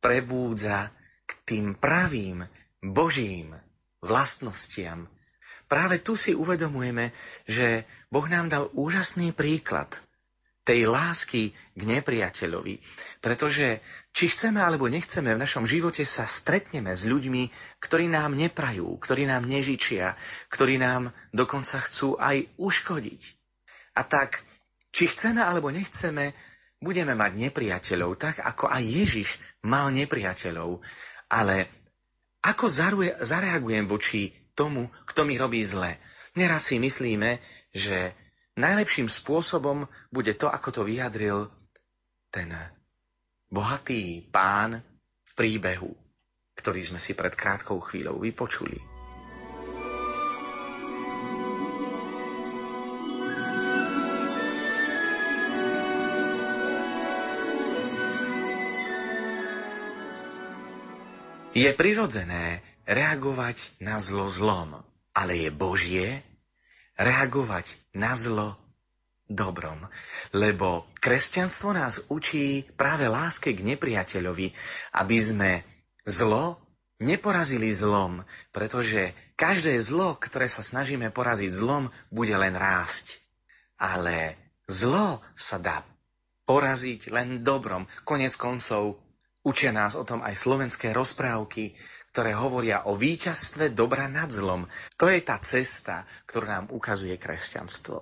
prebúdza 0.00 0.92
k 1.24 1.32
tým 1.44 1.66
pravým 1.76 2.44
Božím 2.80 3.56
vlastnostiam. 4.04 5.08
Práve 5.64 6.00
tu 6.00 6.12
si 6.12 6.36
uvedomujeme, 6.36 7.16
že 7.48 7.88
Boh 8.12 8.28
nám 8.28 8.52
dal 8.52 8.68
úžasný 8.76 9.32
príklad 9.32 9.88
tej 10.64 10.88
lásky 10.88 11.52
k 11.52 11.80
nepriateľovi. 11.84 12.80
Pretože 13.20 13.84
či 14.16 14.32
chceme 14.32 14.64
alebo 14.64 14.88
nechceme, 14.88 15.36
v 15.36 15.42
našom 15.44 15.68
živote 15.68 16.04
sa 16.08 16.24
stretneme 16.24 16.96
s 16.96 17.04
ľuďmi, 17.04 17.52
ktorí 17.80 18.08
nám 18.08 18.32
neprajú, 18.32 18.96
ktorí 18.96 19.28
nám 19.28 19.44
nežičia, 19.44 20.16
ktorí 20.48 20.80
nám 20.80 21.12
dokonca 21.36 21.80
chcú 21.84 22.16
aj 22.16 22.48
uškodiť. 22.56 23.22
A 23.94 24.02
tak 24.04 24.44
či 24.94 25.10
chceme 25.10 25.42
alebo 25.42 25.74
nechceme, 25.74 26.30
budeme 26.78 27.18
mať 27.18 27.50
nepriateľov, 27.50 28.14
tak 28.14 28.38
ako 28.38 28.70
aj 28.70 28.82
Ježiš 28.86 29.28
mal 29.66 29.90
nepriateľov. 29.90 30.78
Ale 31.34 31.66
ako 32.46 32.70
zareagujem 33.18 33.90
voči 33.90 34.30
tomu, 34.54 34.86
kto 35.10 35.26
mi 35.26 35.34
robí 35.34 35.66
zle? 35.66 35.98
Neraz 36.38 36.70
si 36.70 36.78
myslíme, 36.78 37.42
že 37.74 38.14
najlepším 38.54 39.10
spôsobom 39.10 39.90
bude 40.14 40.36
to, 40.38 40.46
ako 40.46 40.68
to 40.70 40.82
vyjadril 40.86 41.50
ten 42.30 42.54
bohatý 43.50 44.30
pán 44.30 44.78
v 45.26 45.32
príbehu, 45.34 45.90
ktorý 46.54 46.80
sme 46.86 47.00
si 47.02 47.18
pred 47.18 47.34
krátkou 47.34 47.82
chvíľou 47.82 48.22
vypočuli. 48.22 48.93
Je 61.54 61.70
prirodzené 61.70 62.66
reagovať 62.82 63.78
na 63.78 64.02
zlo 64.02 64.26
zlom, 64.26 64.82
ale 65.14 65.38
je 65.38 65.50
Božie 65.54 66.26
reagovať 66.98 67.78
na 67.94 68.18
zlo 68.18 68.58
dobrom. 69.30 69.86
Lebo 70.34 70.82
kresťanstvo 70.98 71.70
nás 71.70 72.02
učí 72.10 72.66
práve 72.74 73.06
láske 73.06 73.54
k 73.54 73.62
nepriateľovi, 73.62 74.50
aby 74.98 75.16
sme 75.22 75.50
zlo 76.02 76.58
neporazili 76.98 77.70
zlom, 77.70 78.26
pretože 78.50 79.14
každé 79.38 79.78
zlo, 79.78 80.18
ktoré 80.18 80.50
sa 80.50 80.62
snažíme 80.62 81.14
poraziť 81.14 81.54
zlom, 81.54 81.94
bude 82.10 82.34
len 82.34 82.58
rásť. 82.58 83.22
Ale 83.78 84.34
zlo 84.66 85.22
sa 85.38 85.62
dá 85.62 85.86
poraziť 86.50 87.14
len 87.14 87.46
dobrom. 87.46 87.86
Konec 88.02 88.34
koncov 88.34 89.03
Učia 89.44 89.76
nás 89.76 89.92
o 89.92 90.08
tom 90.08 90.24
aj 90.24 90.40
slovenské 90.40 90.96
rozprávky, 90.96 91.76
ktoré 92.16 92.32
hovoria 92.32 92.88
o 92.88 92.96
víťazstve 92.96 93.76
dobra 93.76 94.08
nad 94.08 94.32
zlom. 94.32 94.64
To 94.96 95.12
je 95.12 95.20
tá 95.20 95.36
cesta, 95.44 96.08
ktorú 96.24 96.48
nám 96.48 96.66
ukazuje 96.72 97.20
kresťanstvo. 97.20 98.00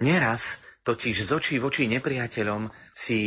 Neraz 0.00 0.64
totiž 0.88 1.20
z 1.20 1.30
očí 1.36 1.54
voči 1.60 1.84
nepriateľom 1.92 2.72
si 2.96 3.20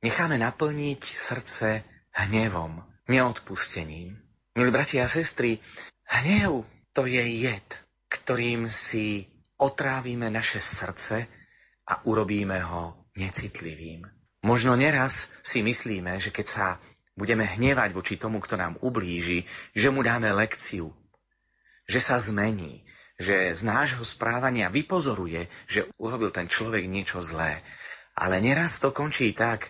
necháme 0.00 0.40
naplniť 0.40 1.02
srdce 1.04 1.84
hnevom, 2.16 2.80
neodpustením. 3.12 4.16
Milí 4.56 4.70
bratia 4.72 5.04
a 5.04 5.10
sestry, 5.10 5.60
hnev 6.08 6.64
to 6.96 7.04
je 7.04 7.22
jed, 7.44 7.68
ktorým 8.08 8.64
si 8.70 9.28
otrávime 9.60 10.32
naše 10.32 10.64
srdce 10.64 11.28
a 11.84 12.00
urobíme 12.08 12.62
ho 12.64 13.10
necitlivým. 13.18 14.19
Možno 14.40 14.72
neraz 14.72 15.28
si 15.44 15.60
myslíme, 15.60 16.16
že 16.16 16.32
keď 16.32 16.46
sa 16.48 16.66
budeme 17.12 17.44
hnevať 17.44 17.92
voči 17.92 18.16
tomu, 18.16 18.40
kto 18.40 18.56
nám 18.56 18.80
ublíži, 18.80 19.44
že 19.76 19.92
mu 19.92 20.00
dáme 20.00 20.32
lekciu, 20.32 20.96
že 21.84 22.00
sa 22.00 22.16
zmení, 22.16 22.80
že 23.20 23.52
z 23.52 23.62
nášho 23.68 24.00
správania 24.00 24.72
vypozoruje, 24.72 25.52
že 25.68 25.84
urobil 26.00 26.32
ten 26.32 26.48
človek 26.48 26.88
niečo 26.88 27.20
zlé. 27.20 27.60
Ale 28.16 28.40
neraz 28.40 28.80
to 28.80 28.96
končí 28.96 29.36
tak, 29.36 29.68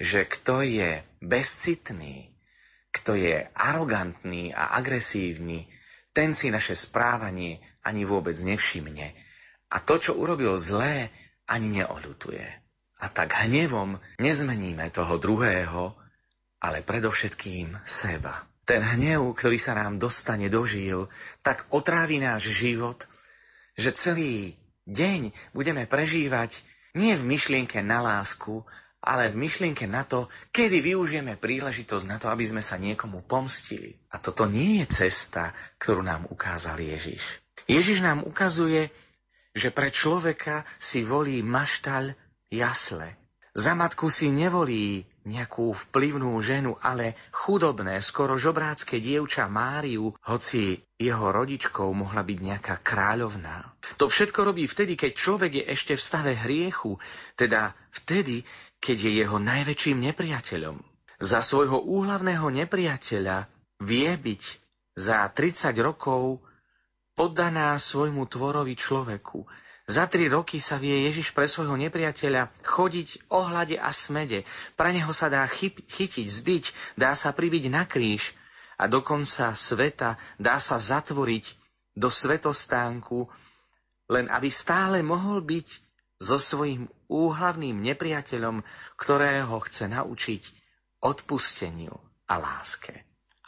že 0.00 0.24
kto 0.24 0.64
je 0.64 1.04
bezcitný, 1.20 2.32
kto 2.88 3.20
je 3.20 3.44
arogantný 3.52 4.56
a 4.56 4.72
agresívny, 4.80 5.68
ten 6.16 6.32
si 6.32 6.48
naše 6.48 6.72
správanie 6.72 7.60
ani 7.84 8.08
vôbec 8.08 8.34
nevšimne. 8.40 9.12
A 9.70 9.76
to, 9.78 10.00
čo 10.00 10.16
urobil 10.16 10.56
zlé, 10.56 11.12
ani 11.44 11.84
neoľutuje. 11.84 12.59
A 13.00 13.08
tak 13.08 13.32
hnevom 13.48 13.96
nezmeníme 14.20 14.92
toho 14.92 15.16
druhého, 15.16 15.96
ale 16.60 16.84
predovšetkým 16.84 17.80
seba. 17.82 18.44
Ten 18.68 18.84
hnev, 18.84 19.34
ktorý 19.34 19.56
sa 19.56 19.74
nám 19.74 19.96
dostane 19.96 20.52
do 20.52 20.62
žíl, 20.68 21.08
tak 21.40 21.64
otrávi 21.72 22.20
náš 22.20 22.52
život, 22.52 23.02
že 23.74 23.96
celý 23.96 24.54
deň 24.84 25.32
budeme 25.56 25.88
prežívať 25.88 26.60
nie 26.92 27.16
v 27.16 27.24
myšlienke 27.24 27.80
na 27.80 28.04
lásku, 28.04 28.62
ale 29.00 29.32
v 29.32 29.48
myšlienke 29.48 29.88
na 29.88 30.04
to, 30.04 30.28
kedy 30.52 30.84
využijeme 30.84 31.40
príležitosť 31.40 32.04
na 32.04 32.20
to, 32.20 32.28
aby 32.28 32.44
sme 32.44 32.60
sa 32.60 32.76
niekomu 32.76 33.24
pomstili. 33.24 33.96
A 34.12 34.20
toto 34.20 34.44
nie 34.44 34.84
je 34.84 35.08
cesta, 35.08 35.56
ktorú 35.80 36.04
nám 36.04 36.28
ukázal 36.28 36.76
Ježiš. 36.76 37.24
Ježiš 37.64 38.04
nám 38.04 38.28
ukazuje, 38.28 38.92
že 39.56 39.72
pre 39.72 39.88
človeka 39.88 40.68
si 40.76 41.00
volí 41.02 41.40
maštaľ 41.40 42.12
jasle. 42.50 43.16
Za 43.50 43.74
matku 43.74 44.06
si 44.14 44.30
nevolí 44.30 45.02
nejakú 45.26 45.74
vplyvnú 45.74 46.38
ženu, 46.38 46.78
ale 46.78 47.18
chudobné, 47.34 47.98
skoro 47.98 48.38
žobrácké 48.38 49.02
dievča 49.02 49.50
Máriu, 49.50 50.14
hoci 50.22 50.78
jeho 50.94 51.34
rodičkou 51.34 51.90
mohla 51.90 52.22
byť 52.22 52.38
nejaká 52.38 52.78
kráľovná. 52.78 53.74
To 53.98 54.06
všetko 54.06 54.54
robí 54.54 54.70
vtedy, 54.70 54.94
keď 54.94 55.12
človek 55.18 55.52
je 55.60 55.64
ešte 55.66 55.92
v 55.98 56.02
stave 56.02 56.32
hriechu, 56.38 57.02
teda 57.34 57.74
vtedy, 57.90 58.46
keď 58.78 58.96
je 59.10 59.12
jeho 59.18 59.38
najväčším 59.42 59.98
nepriateľom. 60.10 60.78
Za 61.20 61.42
svojho 61.42 61.84
úhlavného 61.84 62.48
nepriateľa 62.54 63.50
vie 63.82 64.08
byť 64.14 64.42
za 64.94 65.26
30 65.26 65.74
rokov 65.82 66.38
poddaná 67.18 67.76
svojmu 67.76 68.24
tvorovi 68.30 68.78
človeku, 68.78 69.44
za 69.90 70.06
tri 70.06 70.30
roky 70.30 70.62
sa 70.62 70.78
vie 70.78 71.10
Ježiš 71.10 71.34
pre 71.34 71.50
svojho 71.50 71.74
nepriateľa 71.74 72.54
chodiť 72.62 73.26
o 73.26 73.42
hlade 73.42 73.74
a 73.74 73.90
smede. 73.90 74.46
Pre 74.78 74.90
neho 74.94 75.10
sa 75.10 75.26
dá 75.26 75.42
chyb, 75.50 75.82
chytiť, 75.90 76.26
zbiť, 76.30 76.64
dá 76.94 77.18
sa 77.18 77.34
pribiť 77.34 77.66
na 77.66 77.82
kríž 77.82 78.38
a 78.78 78.86
do 78.86 79.02
konca 79.02 79.52
sveta 79.52 80.14
dá 80.38 80.62
sa 80.62 80.78
zatvoriť 80.78 81.58
do 81.98 82.06
svetostánku, 82.06 83.26
len 84.06 84.30
aby 84.30 84.46
stále 84.46 85.02
mohol 85.02 85.42
byť 85.42 85.68
so 86.22 86.38
svojím 86.38 86.86
úhlavným 87.10 87.82
nepriateľom, 87.82 88.62
ktorého 88.94 89.58
chce 89.66 89.90
naučiť 89.90 90.42
odpusteniu 91.02 91.98
a 92.30 92.34
láske. 92.38 92.94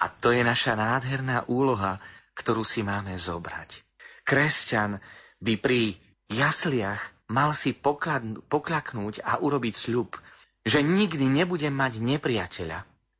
A 0.03 0.11
to 0.11 0.35
je 0.35 0.43
naša 0.43 0.75
nádherná 0.75 1.47
úloha, 1.47 2.03
ktorú 2.35 2.67
si 2.67 2.83
máme 2.83 3.15
zobrať. 3.15 3.87
Kresťan 4.27 4.99
by 5.39 5.55
pri 5.61 6.01
jasliach 6.33 7.01
mal 7.33 7.57
si 7.57 7.73
poklaknúť 7.73 9.25
a 9.25 9.41
urobiť 9.41 9.75
sľub, 9.77 10.17
že 10.63 10.85
nikdy 10.85 11.27
nebudem 11.29 11.73
mať 11.73 12.03
nepriateľa. 12.03 12.79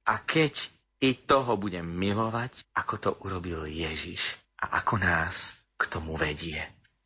A 0.09 0.15
keď 0.19 0.69
i 1.03 1.19
toho 1.19 1.59
budem 1.59 1.87
milovať, 1.87 2.63
ako 2.79 2.95
to 2.99 3.11
urobil 3.27 3.67
Ježiš 3.67 4.39
a 4.63 4.79
ako 4.83 5.03
nás 5.03 5.59
k 5.75 5.83
tomu 5.91 6.15
vedie. 6.15 6.63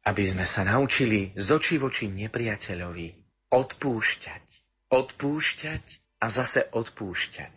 Aby 0.06 0.22
sme 0.22 0.44
sa 0.46 0.62
naučili 0.62 1.34
z 1.34 1.48
očí 1.50 1.80
voči 1.80 2.06
nepriateľovi 2.06 3.08
odpúšťať, 3.50 4.44
odpúšťať 4.92 5.84
a 6.22 6.26
zase 6.28 6.68
odpúšťať. 6.70 7.54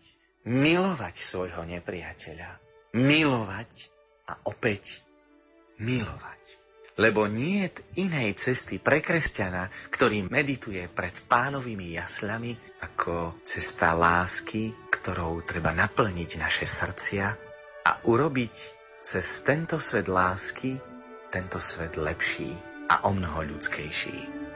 Milovať 0.49 1.15
svojho 1.19 1.67
nepriateľa. 1.67 2.49
Milovať 2.95 3.71
a 4.25 4.33
opäť 4.49 5.03
milovať 5.77 6.58
lebo 6.99 7.31
nie 7.31 7.63
je 7.63 8.03
inej 8.03 8.35
cesty 8.35 8.75
pre 8.75 8.99
kresťana, 8.99 9.71
ktorý 9.87 10.27
medituje 10.27 10.83
pred 10.91 11.15
pánovými 11.31 11.95
jaslami, 11.95 12.59
ako 12.83 13.39
cesta 13.47 13.95
lásky, 13.95 14.75
ktorou 14.91 15.39
treba 15.47 15.71
naplniť 15.71 16.29
naše 16.35 16.67
srdcia 16.67 17.25
a 17.87 17.91
urobiť 18.03 18.55
cez 18.99 19.25
tento 19.47 19.79
svet 19.79 20.11
lásky 20.11 20.99
tento 21.29 21.61
svet 21.61 21.93
lepší 21.97 22.57
a 22.89 23.05
o 23.05 23.13
mnoho 23.13 23.45
ľudskejší. 23.53 24.48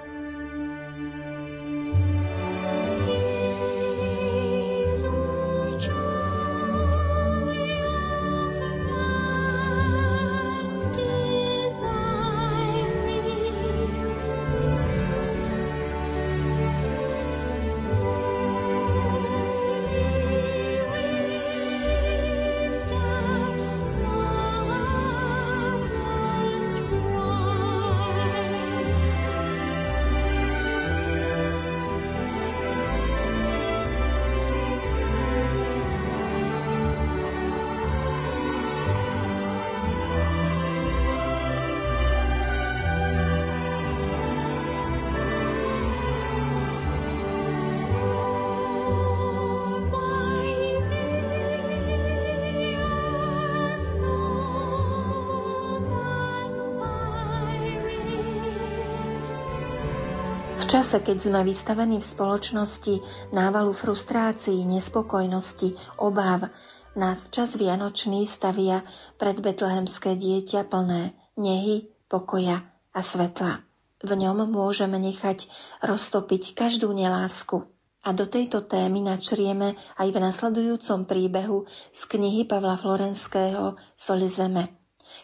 Čase, 60.94 61.10
keď 61.10 61.26
sme 61.26 61.42
vystavení 61.42 61.98
v 61.98 62.06
spoločnosti 62.06 63.02
návalu 63.34 63.74
frustrácií, 63.74 64.62
nespokojnosti, 64.62 65.74
obáv, 65.98 66.54
nás 66.94 67.34
čas 67.34 67.58
Vianočný 67.58 68.30
stavia 68.30 68.86
pred 69.18 69.42
betlehemské 69.42 70.14
dieťa 70.14 70.70
plné 70.70 71.18
nehy, 71.34 71.90
pokoja 72.06 72.62
a 72.94 73.02
svetla. 73.02 73.66
V 74.06 74.12
ňom 74.14 74.46
môžeme 74.46 75.02
nechať 75.02 75.50
roztopiť 75.82 76.54
každú 76.54 76.94
nelásku. 76.94 77.66
A 78.06 78.14
do 78.14 78.30
tejto 78.30 78.62
témy 78.62 79.02
načrieme 79.02 79.74
aj 79.98 80.14
v 80.14 80.18
nasledujúcom 80.22 81.10
príbehu 81.10 81.66
z 81.90 82.02
knihy 82.06 82.46
Pavla 82.46 82.78
Florenského 82.78 83.82
Soli 83.98 84.30
zeme, 84.30 84.70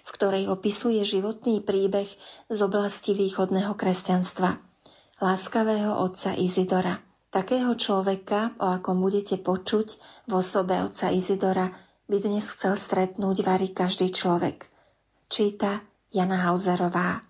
v 0.02 0.10
ktorej 0.18 0.50
opisuje 0.50 1.06
životný 1.06 1.62
príbeh 1.62 2.10
z 2.50 2.58
oblasti 2.58 3.14
východného 3.14 3.78
kresťanstva 3.78 4.69
láskavého 5.20 6.00
otca 6.00 6.32
Izidora. 6.32 7.04
Takého 7.30 7.76
človeka, 7.78 8.58
o 8.58 8.74
akom 8.74 9.04
budete 9.04 9.38
počuť 9.38 9.88
v 10.26 10.32
osobe 10.34 10.80
otca 10.82 11.14
Izidora, 11.14 11.70
by 12.10 12.18
dnes 12.18 12.50
chcel 12.50 12.74
stretnúť 12.74 13.46
varí 13.46 13.70
každý 13.70 14.10
človek. 14.10 14.66
Číta 15.30 15.86
Jana 16.10 16.42
Hauserová. 16.50 17.22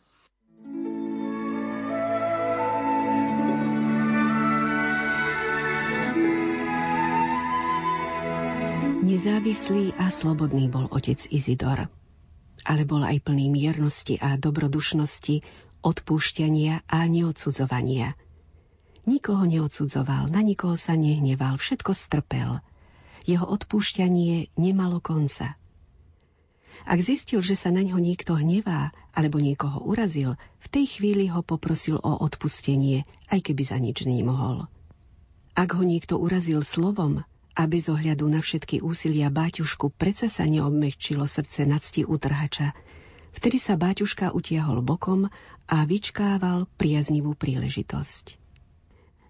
Nezávislý 9.03 9.97
a 9.99 10.13
slobodný 10.13 10.71
bol 10.71 10.87
otec 10.93 11.17
Izidor, 11.33 11.91
ale 12.63 12.81
bol 12.87 13.03
aj 13.03 13.19
plný 13.25 13.51
miernosti 13.51 14.15
a 14.21 14.37
dobrodušnosti, 14.39 15.67
odpúšťania 15.81 16.85
a 16.87 17.05
neodsudzovania. 17.07 18.15
Nikoho 19.09 19.47
neodsudzoval, 19.47 20.29
na 20.29 20.45
nikoho 20.45 20.77
sa 20.77 20.93
nehneval, 20.93 21.57
všetko 21.57 21.91
strpel. 21.97 22.61
Jeho 23.25 23.45
odpúšťanie 23.47 24.53
nemalo 24.59 25.01
konca. 25.01 25.57
Ak 26.87 26.99
zistil, 27.03 27.43
že 27.43 27.59
sa 27.59 27.73
na 27.75 27.83
ňo 27.83 27.99
niekto 27.99 28.37
hnevá 28.37 28.95
alebo 29.11 29.41
niekoho 29.41 29.83
urazil, 29.83 30.39
v 30.63 30.67
tej 30.71 30.85
chvíli 30.99 31.27
ho 31.27 31.43
poprosil 31.43 31.99
o 31.99 32.13
odpustenie, 32.23 33.03
aj 33.27 33.39
keby 33.51 33.63
za 33.65 33.77
nič 33.81 34.07
nemohol. 34.07 34.69
Ak 35.59 35.75
ho 35.75 35.83
niekto 35.83 36.15
urazil 36.15 36.63
slovom 36.63 37.27
a 37.51 37.61
bez 37.67 37.91
ohľadu 37.91 38.23
na 38.31 38.39
všetky 38.39 38.79
úsilia 38.79 39.27
báťušku 39.27 39.91
predsa 39.91 40.31
sa 40.31 40.47
neobmekčilo 40.47 41.27
srdce 41.27 41.67
nadsti 41.67 42.07
utrhača, 42.07 42.71
Vtedy 43.39 43.55
sa 43.55 43.79
báťuška 43.79 44.35
utiahol 44.35 44.83
bokom 44.83 45.31
a 45.63 45.77
vyčkával 45.87 46.67
priaznivú 46.75 47.39
príležitosť. 47.39 48.35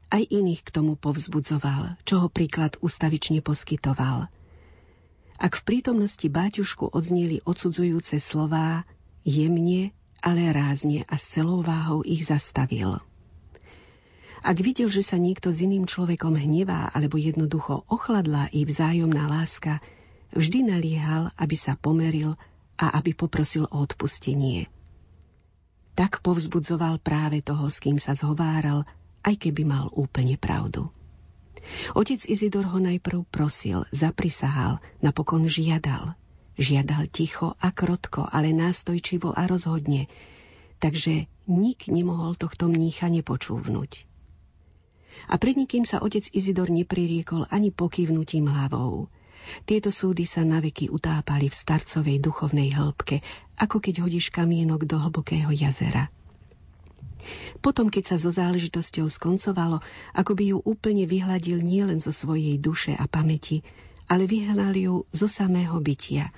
Aj 0.09 0.23
iných 0.25 0.65
k 0.65 0.73
tomu 0.73 0.97
povzbudzoval, 0.97 1.93
čo 2.09 2.25
ho 2.25 2.27
príklad 2.33 2.73
ustavične 2.81 3.45
poskytoval. 3.45 4.25
Ak 5.37 5.61
v 5.61 5.61
prítomnosti 5.61 6.25
báťušku 6.25 6.89
odznieli 6.89 7.45
odsudzujúce 7.45 8.17
slová, 8.17 8.81
jemne, 9.21 9.93
ale 10.25 10.57
rázne 10.57 11.05
a 11.05 11.13
s 11.13 11.29
celou 11.29 11.61
váhou 11.61 12.01
ich 12.01 12.25
zastavil. 12.25 12.97
Ak 14.41 14.57
videl, 14.57 14.89
že 14.89 15.05
sa 15.05 15.21
niekto 15.21 15.53
s 15.53 15.61
iným 15.61 15.85
človekom 15.85 16.33
hnevá 16.33 16.89
alebo 16.97 17.21
jednoducho 17.21 17.85
ochladla 17.85 18.49
i 18.57 18.65
vzájomná 18.65 19.29
láska, 19.29 19.85
vždy 20.33 20.65
naliehal, 20.65 21.29
aby 21.37 21.53
sa 21.53 21.77
pomeril 21.77 22.33
a 22.79 22.95
aby 22.95 23.11
poprosil 23.11 23.67
o 23.67 23.83
odpustenie. 23.83 24.71
Tak 25.99 26.23
povzbudzoval 26.23 27.03
práve 27.03 27.43
toho, 27.43 27.67
s 27.67 27.83
kým 27.83 27.99
sa 27.99 28.15
zhováral, 28.15 28.87
aj 29.27 29.35
keby 29.35 29.67
mal 29.67 29.91
úplne 29.91 30.39
pravdu. 30.39 30.87
Otec 31.91 32.23
Izidor 32.23 32.71
ho 32.71 32.79
najprv 32.79 33.27
prosil, 33.27 33.83
zaprisahal, 33.91 34.79
napokon 35.03 35.43
žiadal. 35.43 36.15
Žiadal 36.55 37.11
ticho 37.11 37.59
a 37.59 37.69
krotko, 37.75 38.23
ale 38.23 38.55
nástojčivo 38.55 39.35
a 39.35 39.43
rozhodne, 39.43 40.07
takže 40.79 41.27
nik 41.51 41.91
nemohol 41.91 42.39
tohto 42.39 42.71
mnícha 42.71 43.11
nepočúvnuť 43.11 44.09
a 45.27 45.35
pred 45.35 45.59
nikým 45.59 45.83
sa 45.83 45.99
otec 45.99 46.25
Izidor 46.31 46.71
nepririekol 46.71 47.45
ani 47.51 47.69
pokývnutím 47.75 48.47
hlavou. 48.47 49.11
Tieto 49.65 49.89
súdy 49.89 50.23
sa 50.23 50.45
naveky 50.45 50.89
utápali 50.93 51.49
v 51.49 51.55
starcovej 51.55 52.17
duchovnej 52.21 52.73
hĺbke, 52.73 53.21
ako 53.57 53.81
keď 53.81 54.05
hodíš 54.05 54.29
kamienok 54.29 54.85
do 54.85 54.97
hlbokého 54.99 55.49
jazera. 55.51 56.07
Potom, 57.61 57.91
keď 57.93 58.15
sa 58.15 58.17
so 58.17 58.31
záležitosťou 58.33 59.05
skoncovalo, 59.05 59.83
ako 60.15 60.31
by 60.33 60.43
ju 60.55 60.57
úplne 60.63 61.05
vyhľadil 61.05 61.61
nielen 61.61 62.01
zo 62.01 62.09
svojej 62.09 62.57
duše 62.57 62.95
a 62.95 63.05
pamäti, 63.05 63.61
ale 64.09 64.25
vyhnal 64.25 64.73
ju 64.73 65.05
zo 65.13 65.27
samého 65.29 65.77
bytia. 65.77 66.33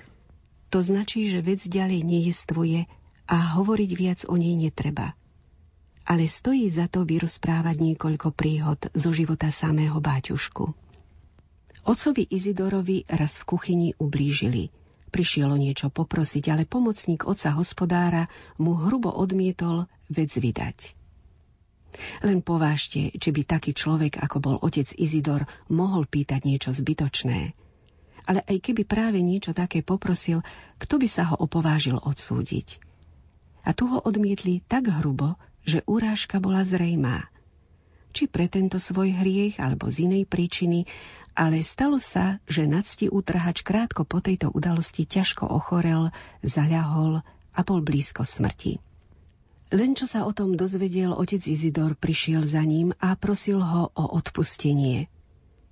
To 0.74 0.84
značí, 0.84 1.30
že 1.30 1.40
vec 1.40 1.64
ďalej 1.64 2.04
nejestvuje 2.04 2.84
a 3.30 3.36
hovoriť 3.56 3.90
viac 3.96 4.20
o 4.28 4.36
nej 4.36 4.52
netreba 4.58 5.16
ale 6.02 6.26
stojí 6.26 6.66
za 6.66 6.90
to 6.90 7.06
vyrozprávať 7.06 7.78
niekoľko 7.78 8.34
príhod 8.34 8.78
zo 8.90 9.10
života 9.14 9.54
samého 9.54 10.02
báťušku. 10.02 10.81
Ocovi 11.82 12.30
Izidorovi 12.30 13.02
raz 13.10 13.42
v 13.42 13.46
kuchyni 13.48 13.88
ublížili. 13.98 14.70
Prišiel 15.10 15.50
o 15.50 15.58
niečo 15.58 15.90
poprosiť, 15.90 16.54
ale 16.54 16.64
pomocník 16.64 17.26
oca 17.26 17.52
hospodára 17.52 18.30
mu 18.56 18.72
hrubo 18.78 19.10
odmietol 19.10 19.90
vec 20.08 20.30
vydať. 20.30 20.94
Len 22.24 22.40
povážte, 22.40 23.12
či 23.12 23.28
by 23.34 23.42
taký 23.44 23.76
človek, 23.76 24.16
ako 24.16 24.36
bol 24.40 24.56
otec 24.62 24.88
Izidor, 24.96 25.44
mohol 25.68 26.08
pýtať 26.08 26.48
niečo 26.48 26.70
zbytočné. 26.72 27.52
Ale 28.24 28.40
aj 28.46 28.58
keby 28.62 28.86
práve 28.86 29.18
niečo 29.20 29.52
také 29.52 29.82
poprosil, 29.82 30.40
kto 30.78 30.96
by 30.96 31.08
sa 31.10 31.34
ho 31.34 31.36
opovážil 31.36 31.98
odsúdiť? 31.98 32.78
A 33.66 33.74
tu 33.74 33.90
ho 33.90 33.98
odmietli 33.98 34.62
tak 34.64 34.88
hrubo, 34.88 35.34
že 35.66 35.82
urážka 35.84 36.38
bola 36.38 36.62
zrejmá. 36.62 37.26
Či 38.12 38.28
pre 38.28 38.44
tento 38.44 38.76
svoj 38.76 39.12
hriech, 39.12 39.56
alebo 39.56 39.88
z 39.88 40.04
inej 40.08 40.28
príčiny, 40.28 40.84
ale 41.32 41.64
stalo 41.64 41.96
sa, 41.96 42.38
že 42.44 42.68
nadsti 42.68 43.08
útrhač 43.08 43.64
krátko 43.64 44.04
po 44.04 44.20
tejto 44.20 44.52
udalosti 44.52 45.08
ťažko 45.08 45.48
ochorel, 45.48 46.12
zaľahol 46.44 47.24
a 47.52 47.60
bol 47.64 47.80
blízko 47.80 48.24
smrti. 48.24 48.80
Len 49.72 49.96
čo 49.96 50.04
sa 50.04 50.28
o 50.28 50.32
tom 50.36 50.52
dozvedel, 50.52 51.16
otec 51.16 51.40
Izidor 51.48 51.96
prišiel 51.96 52.44
za 52.44 52.60
ním 52.60 52.92
a 53.00 53.16
prosil 53.16 53.64
ho 53.64 53.88
o 53.96 54.04
odpustenie. 54.12 55.08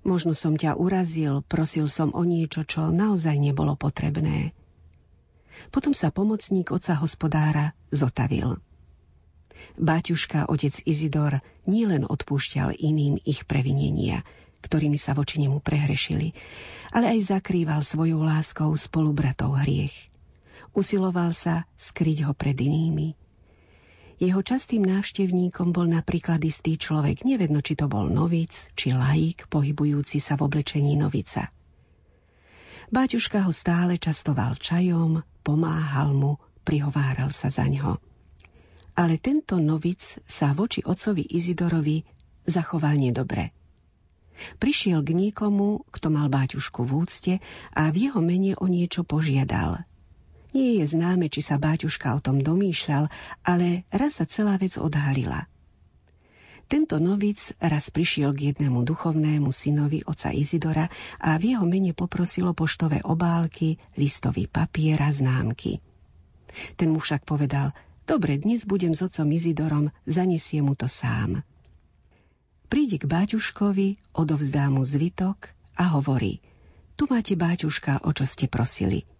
Možno 0.00 0.32
som 0.32 0.56
ťa 0.56 0.80
urazil, 0.80 1.44
prosil 1.44 1.84
som 1.92 2.08
o 2.16 2.24
niečo, 2.24 2.64
čo 2.64 2.88
naozaj 2.88 3.36
nebolo 3.36 3.76
potrebné. 3.76 4.56
Potom 5.68 5.92
sa 5.92 6.08
pomocník 6.08 6.72
oca 6.72 6.96
hospodára 6.96 7.76
zotavil. 7.92 8.56
Báťuška, 9.76 10.48
otec 10.48 10.80
Izidor, 10.88 11.44
nielen 11.68 12.08
odpúšťal 12.08 12.80
iným 12.80 13.20
ich 13.28 13.44
previnenia, 13.44 14.24
ktorými 14.60 15.00
sa 15.00 15.16
voči 15.16 15.40
nemu 15.40 15.58
prehrešili, 15.60 16.36
ale 16.92 17.16
aj 17.16 17.36
zakrýval 17.36 17.82
svojou 17.82 18.22
láskou 18.22 18.70
spolubratov 18.76 19.58
hriech. 19.60 19.94
Usiloval 20.76 21.34
sa 21.34 21.66
skryť 21.74 22.28
ho 22.28 22.32
pred 22.36 22.54
inými. 22.54 23.18
Jeho 24.20 24.44
častým 24.44 24.84
návštevníkom 24.84 25.72
bol 25.72 25.88
napríklad 25.88 26.44
istý 26.44 26.76
človek, 26.76 27.24
nevedno 27.24 27.64
či 27.64 27.72
to 27.74 27.88
bol 27.88 28.06
novic, 28.06 28.68
či 28.76 28.92
laik, 28.92 29.48
pohybujúci 29.48 30.20
sa 30.20 30.36
v 30.36 30.44
oblečení 30.44 30.94
novica. 30.94 31.48
Báťuška 32.92 33.48
ho 33.48 33.52
stále 33.54 33.96
častoval 33.96 34.60
čajom, 34.60 35.24
pomáhal 35.40 36.12
mu, 36.12 36.36
prihováral 36.62 37.32
sa 37.32 37.48
za 37.48 37.64
ňo 37.64 37.96
ale 39.00 39.16
tento 39.16 39.56
novic 39.56 40.20
sa 40.28 40.52
voči 40.52 40.84
otcovi 40.84 41.24
Izidorovi 41.32 42.04
zachoval 42.44 43.00
nedobre. 43.00 43.56
Prišiel 44.58 45.04
k 45.04 45.12
niekomu, 45.12 45.84
kto 45.90 46.08
mal 46.08 46.28
báťušku 46.32 46.82
v 46.86 46.92
úcte 47.02 47.34
a 47.74 47.88
v 47.92 48.08
jeho 48.08 48.20
mene 48.24 48.56
o 48.58 48.66
niečo 48.66 49.04
požiadal. 49.04 49.84
Nie 50.50 50.82
je 50.82 50.84
známe, 50.90 51.30
či 51.30 51.46
sa 51.46 51.62
báťuška 51.62 52.10
o 52.16 52.20
tom 52.20 52.42
domýšľal, 52.42 53.06
ale 53.46 53.86
raz 53.94 54.18
sa 54.18 54.26
celá 54.26 54.58
vec 54.58 54.74
odhalila. 54.80 55.46
Tento 56.70 57.02
novic 57.02 57.54
raz 57.58 57.90
prišiel 57.90 58.30
k 58.30 58.54
jednému 58.54 58.86
duchovnému 58.86 59.50
synovi 59.50 60.06
oca 60.06 60.30
Izidora 60.30 60.86
a 61.18 61.34
v 61.38 61.54
jeho 61.54 61.66
mene 61.66 61.94
poprosil 61.94 62.46
o 62.46 62.54
poštové 62.54 63.02
obálky, 63.02 63.78
listový 63.98 64.46
papier 64.46 64.98
a 65.02 65.10
známky. 65.10 65.82
Ten 66.78 66.94
mu 66.94 66.98
však 66.98 67.26
povedal– 67.26 67.70
Dobre, 68.10 68.42
dnes 68.42 68.66
budem 68.66 68.90
s 68.90 69.06
otcom 69.06 69.30
Izidorom, 69.30 69.94
zanesie 70.02 70.58
mu 70.66 70.74
to 70.74 70.90
sám. 70.90 71.46
Príde 72.70 73.02
k 73.02 73.10
báťuškovi, 73.10 74.14
odovzdá 74.14 74.70
mu 74.70 74.86
zvitok 74.86 75.50
a 75.74 75.90
hovorí 75.98 76.38
Tu 76.94 77.10
máte 77.10 77.34
báťuška, 77.34 78.06
o 78.06 78.14
čo 78.14 78.22
ste 78.22 78.46
prosili. 78.46 79.10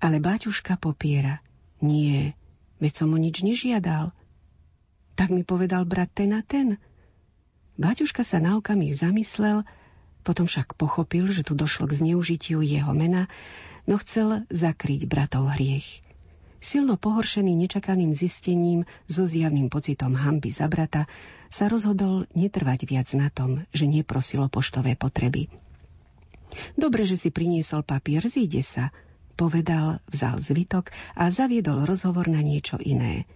Ale 0.00 0.24
báťuška 0.24 0.80
popiera 0.80 1.44
Nie, 1.84 2.32
veď 2.80 2.92
som 2.96 3.12
mu 3.12 3.20
nič 3.20 3.44
nežiadal. 3.44 4.16
Tak 5.20 5.28
mi 5.36 5.44
povedal 5.44 5.84
brat 5.84 6.16
ten 6.16 6.32
a 6.32 6.40
ten. 6.40 6.80
Báťuška 7.76 8.24
sa 8.24 8.40
na 8.40 8.56
okamih 8.56 8.96
zamyslel, 8.96 9.68
potom 10.24 10.48
však 10.48 10.72
pochopil, 10.72 11.28
že 11.28 11.44
tu 11.44 11.52
došlo 11.52 11.84
k 11.84 11.92
zneužitiu 11.92 12.64
jeho 12.64 12.96
mena, 12.96 13.28
no 13.84 14.00
chcel 14.00 14.48
zakryť 14.48 15.04
bratov 15.04 15.52
hriech. 15.60 16.00
Silno 16.62 16.96
pohoršený 16.96 17.52
nečakaným 17.52 18.16
zistením 18.16 18.88
so 19.10 19.28
zjavným 19.28 19.68
pocitom 19.68 20.16
hamby 20.16 20.48
za 20.48 20.72
brata, 20.72 21.10
sa 21.52 21.68
rozhodol 21.68 22.24
netrvať 22.32 22.88
viac 22.88 23.12
na 23.12 23.28
tom, 23.28 23.68
že 23.76 23.84
neprosilo 23.84 24.48
poštové 24.48 24.96
potreby. 24.96 25.52
Dobre, 26.80 27.04
že 27.04 27.20
si 27.20 27.28
priniesol 27.28 27.84
papier, 27.84 28.24
zíde 28.24 28.64
sa, 28.64 28.88
povedal, 29.36 30.00
vzal 30.08 30.40
zvitok 30.40 30.88
a 31.12 31.28
zaviedol 31.28 31.84
rozhovor 31.84 32.32
na 32.32 32.40
niečo 32.40 32.80
iné. 32.80 33.28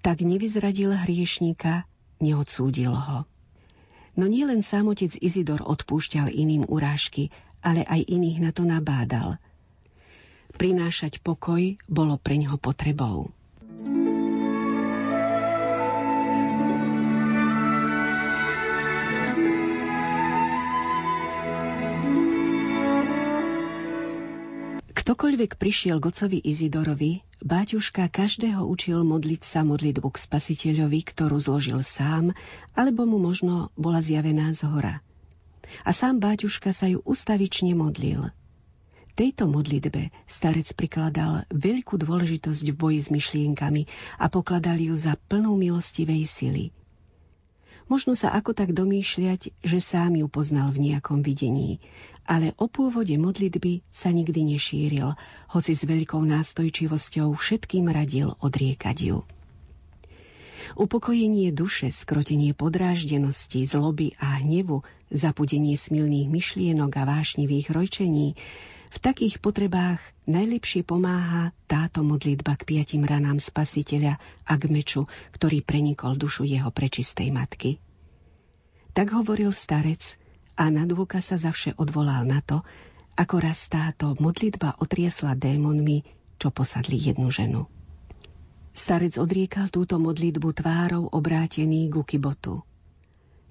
Tak 0.00 0.24
nevyzradil 0.24 0.96
hriešníka, 0.96 1.84
neodsúdil 2.24 2.96
ho. 2.96 3.28
No 4.16 4.24
nielen 4.24 4.64
sám 4.64 4.92
otec 4.92 5.12
Izidor 5.20 5.60
odpúšťal 5.64 6.32
iným 6.32 6.64
urážky, 6.64 7.28
ale 7.60 7.84
aj 7.84 8.08
iných 8.08 8.38
na 8.40 8.50
to 8.56 8.64
nabádal– 8.64 9.36
prinášať 10.52 11.18
pokoj 11.24 11.74
bolo 11.88 12.14
pre 12.20 12.38
ňoho 12.38 12.60
potrebou. 12.60 13.32
Ktokoľvek 25.02 25.58
prišiel 25.58 25.98
k 25.98 26.14
ocovi 26.14 26.38
Izidorovi, 26.38 27.26
Báťuška 27.42 28.06
každého 28.06 28.62
učil 28.62 29.02
modliť 29.02 29.42
sa 29.42 29.66
modlitbu 29.66 30.14
k 30.14 30.22
spasiteľovi, 30.22 31.02
ktorú 31.02 31.42
zložil 31.42 31.82
sám, 31.82 32.30
alebo 32.78 33.02
mu 33.10 33.18
možno 33.18 33.74
bola 33.74 33.98
zjavená 33.98 34.54
z 34.54 34.62
hora. 34.70 35.02
A 35.82 35.90
sám 35.90 36.22
Báťuška 36.22 36.70
sa 36.70 36.86
ju 36.86 37.02
ustavične 37.02 37.74
modlil– 37.74 38.30
Tejto 39.12 39.44
modlitbe 39.44 40.08
starec 40.24 40.72
prikladal 40.72 41.44
veľkú 41.52 42.00
dôležitosť 42.00 42.64
v 42.72 42.78
boji 42.78 42.98
s 43.02 43.12
myšlienkami 43.12 43.84
a 44.16 44.32
pokladal 44.32 44.80
ju 44.80 44.96
za 44.96 45.20
plnú 45.28 45.52
milostivej 45.52 46.24
sily. 46.24 46.72
Možno 47.92 48.16
sa 48.16 48.32
ako 48.32 48.56
tak 48.56 48.72
domýšľať, 48.72 49.52
že 49.60 49.76
sám 49.76 50.16
ju 50.16 50.24
poznal 50.24 50.72
v 50.72 50.80
nejakom 50.88 51.20
videní, 51.20 51.76
ale 52.24 52.56
o 52.56 52.64
pôvode 52.64 53.12
modlitby 53.20 53.84
sa 53.92 54.08
nikdy 54.08 54.56
nešíril, 54.56 55.12
hoci 55.52 55.72
s 55.76 55.84
veľkou 55.84 56.24
nástojčivosťou 56.24 57.36
všetkým 57.36 57.92
radil 57.92 58.32
odriekať 58.40 58.96
ju. 58.96 59.18
Upokojenie 60.72 61.52
duše, 61.52 61.92
skrotenie 61.92 62.56
podráždenosti, 62.56 63.60
zloby 63.68 64.16
a 64.16 64.40
hnevu, 64.40 64.80
zapudenie 65.12 65.76
smilných 65.76 66.32
myšlienok 66.32 66.96
a 66.96 67.04
vášnivých 67.04 67.76
rojčení 67.76 68.40
V 68.92 69.00
takých 69.00 69.40
potrebách 69.40 70.04
najlepšie 70.28 70.84
pomáha 70.84 71.56
táto 71.64 72.04
modlitba 72.04 72.60
k 72.60 72.76
piatim 72.76 73.08
ranám 73.08 73.40
spasiteľa 73.40 74.20
a 74.44 74.52
k 74.60 74.68
meču, 74.68 75.08
ktorý 75.32 75.64
prenikol 75.64 76.12
dušu 76.20 76.44
jeho 76.44 76.68
prečistej 76.68 77.32
matky. 77.32 77.80
Tak 78.92 79.16
hovoril 79.16 79.56
starec 79.56 80.20
a 80.60 80.68
na 80.68 80.84
dôka 80.84 81.24
sa 81.24 81.40
zavše 81.40 81.72
odvolal 81.80 82.28
na 82.28 82.44
to, 82.44 82.60
ako 83.16 83.40
raz 83.40 83.64
táto 83.72 84.12
modlitba 84.20 84.76
otriesla 84.76 85.32
démonmi, 85.32 86.04
čo 86.36 86.52
posadli 86.52 87.00
jednu 87.00 87.32
ženu. 87.32 87.72
Starec 88.76 89.16
odriekal 89.16 89.72
túto 89.72 89.96
modlitbu 89.96 90.48
tvárou 90.52 91.08
obrátený 91.08 91.88
ku 91.88 92.04
kibotu. 92.04 92.60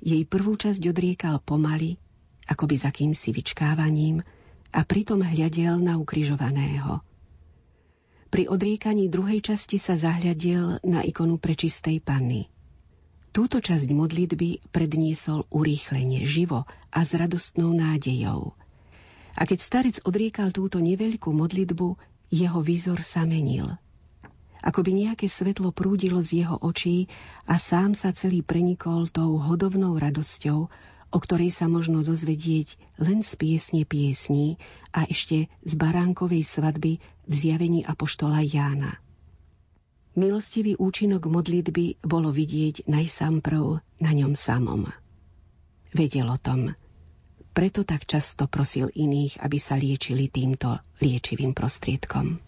Jej 0.05 0.21
prvú 0.29 0.53
časť 0.53 0.81
odriekal 0.85 1.41
pomaly, 1.41 1.97
akoby 2.45 2.75
za 2.77 2.93
kýmsi 2.93 3.33
vyčkávaním, 3.33 4.21
a 4.71 4.87
pritom 4.87 5.19
hľadel 5.19 5.79
na 5.83 5.99
ukrižovaného. 5.99 7.03
Pri 8.31 8.47
odriekaní 8.47 9.11
druhej 9.11 9.43
časti 9.43 9.75
sa 9.75 9.99
zahľadel 9.99 10.79
na 10.87 11.03
ikonu 11.03 11.35
prečistej 11.35 11.99
panny. 11.99 12.47
Túto 13.35 13.59
časť 13.59 13.91
modlitby 13.91 14.71
predniesol 14.71 15.47
urýchlenie, 15.51 16.23
živo 16.23 16.63
a 16.91 16.99
s 17.03 17.11
radostnou 17.15 17.75
nádejou. 17.75 18.55
A 19.35 19.41
keď 19.47 19.59
starec 19.59 19.95
odriekal 20.03 20.51
túto 20.55 20.79
neveľkú 20.79 21.31
modlitbu, 21.31 21.87
jeho 22.31 22.59
výzor 22.63 23.03
sa 23.03 23.27
menil. 23.27 23.75
Ako 24.63 24.85
by 24.85 24.91
nejaké 24.93 25.25
svetlo 25.25 25.73
prúdilo 25.75 26.23
z 26.23 26.45
jeho 26.45 26.55
očí 26.59 27.11
a 27.49 27.59
sám 27.59 27.97
sa 27.97 28.15
celý 28.15 28.45
prenikol 28.45 29.09
tou 29.09 29.41
hodovnou 29.41 29.97
radosťou, 29.97 30.71
o 31.11 31.19
ktorej 31.19 31.51
sa 31.51 31.67
možno 31.67 32.07
dozvedieť 32.07 32.79
len 32.95 33.19
z 33.19 33.35
piesne 33.35 33.83
piesní 33.83 34.55
a 34.95 35.03
ešte 35.03 35.51
z 35.61 35.73
baránkovej 35.75 36.47
svadby 36.47 37.03
v 37.27 37.33
zjavení 37.35 37.83
Apoštola 37.83 38.39
Jána. 38.47 38.95
Milostivý 40.15 40.75
účinok 40.79 41.27
modlitby 41.27 42.03
bolo 42.03 42.31
vidieť 42.31 42.87
najsám 42.87 43.43
prv 43.43 43.79
na 43.99 44.11
ňom 44.11 44.35
samom. 44.35 44.87
Vedel 45.91 46.27
o 46.27 46.39
tom. 46.39 46.71
Preto 47.51 47.83
tak 47.83 48.07
často 48.07 48.47
prosil 48.47 48.87
iných, 48.91 49.43
aby 49.43 49.59
sa 49.59 49.75
liečili 49.75 50.31
týmto 50.31 50.79
liečivým 51.03 51.51
prostriedkom. 51.51 52.39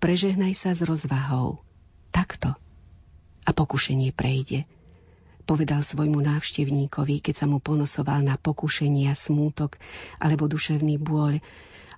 Prežehnaj 0.00 0.52
sa 0.56 0.72
s 0.72 0.80
rozvahou. 0.84 1.60
Takto. 2.08 2.56
A 3.44 3.50
pokušenie 3.52 4.16
prejde– 4.16 4.64
povedal 5.48 5.80
svojmu 5.80 6.20
návštevníkovi, 6.20 7.24
keď 7.24 7.34
sa 7.40 7.46
mu 7.48 7.56
ponosoval 7.56 8.20
na 8.20 8.36
pokušenia, 8.36 9.16
smútok 9.16 9.80
alebo 10.20 10.44
duševný 10.44 11.00
bôľ 11.00 11.40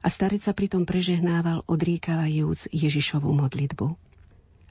a 0.00 0.06
starec 0.06 0.38
sa 0.38 0.54
pritom 0.54 0.86
prežehnával 0.86 1.66
odriekavajúc 1.66 2.70
Ježišovú 2.70 3.34
modlitbu. 3.34 3.98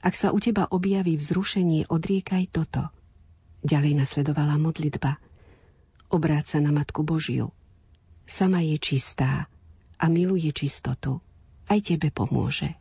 Ak 0.00 0.16
sa 0.16 0.32
u 0.32 0.40
teba 0.40 0.64
objaví 0.72 1.20
vzrušenie, 1.20 1.92
odriekaj 1.92 2.48
toto. 2.48 2.88
Ďalej 3.60 4.00
nasledovala 4.00 4.56
modlitba. 4.56 5.20
Obráť 6.08 6.56
sa 6.56 6.58
na 6.64 6.72
Matku 6.72 7.04
Božiu. 7.04 7.52
Sama 8.24 8.64
je 8.64 8.80
čistá 8.80 9.52
a 10.00 10.04
miluje 10.08 10.48
čistotu. 10.56 11.20
Aj 11.68 11.76
tebe 11.84 12.08
pomôže. 12.08 12.79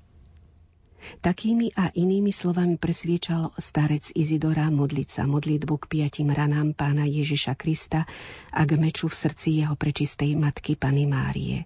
Takými 1.20 1.74
a 1.76 1.92
inými 1.96 2.32
slovami 2.32 2.76
presviečal 2.76 3.56
starec 3.56 4.12
Izidora 4.16 4.68
modliť 4.68 5.08
sa 5.10 5.24
modlitbu 5.26 5.74
k 5.82 5.86
piatim 5.88 6.30
ranám 6.32 6.76
pána 6.76 7.08
Ježiša 7.08 7.56
Krista 7.56 8.04
a 8.52 8.62
k 8.68 8.76
meču 8.76 9.08
v 9.08 9.16
srdci 9.16 9.64
jeho 9.64 9.76
prečistej 9.80 10.36
matky 10.36 10.76
Pany 10.76 11.08
Márie. 11.08 11.66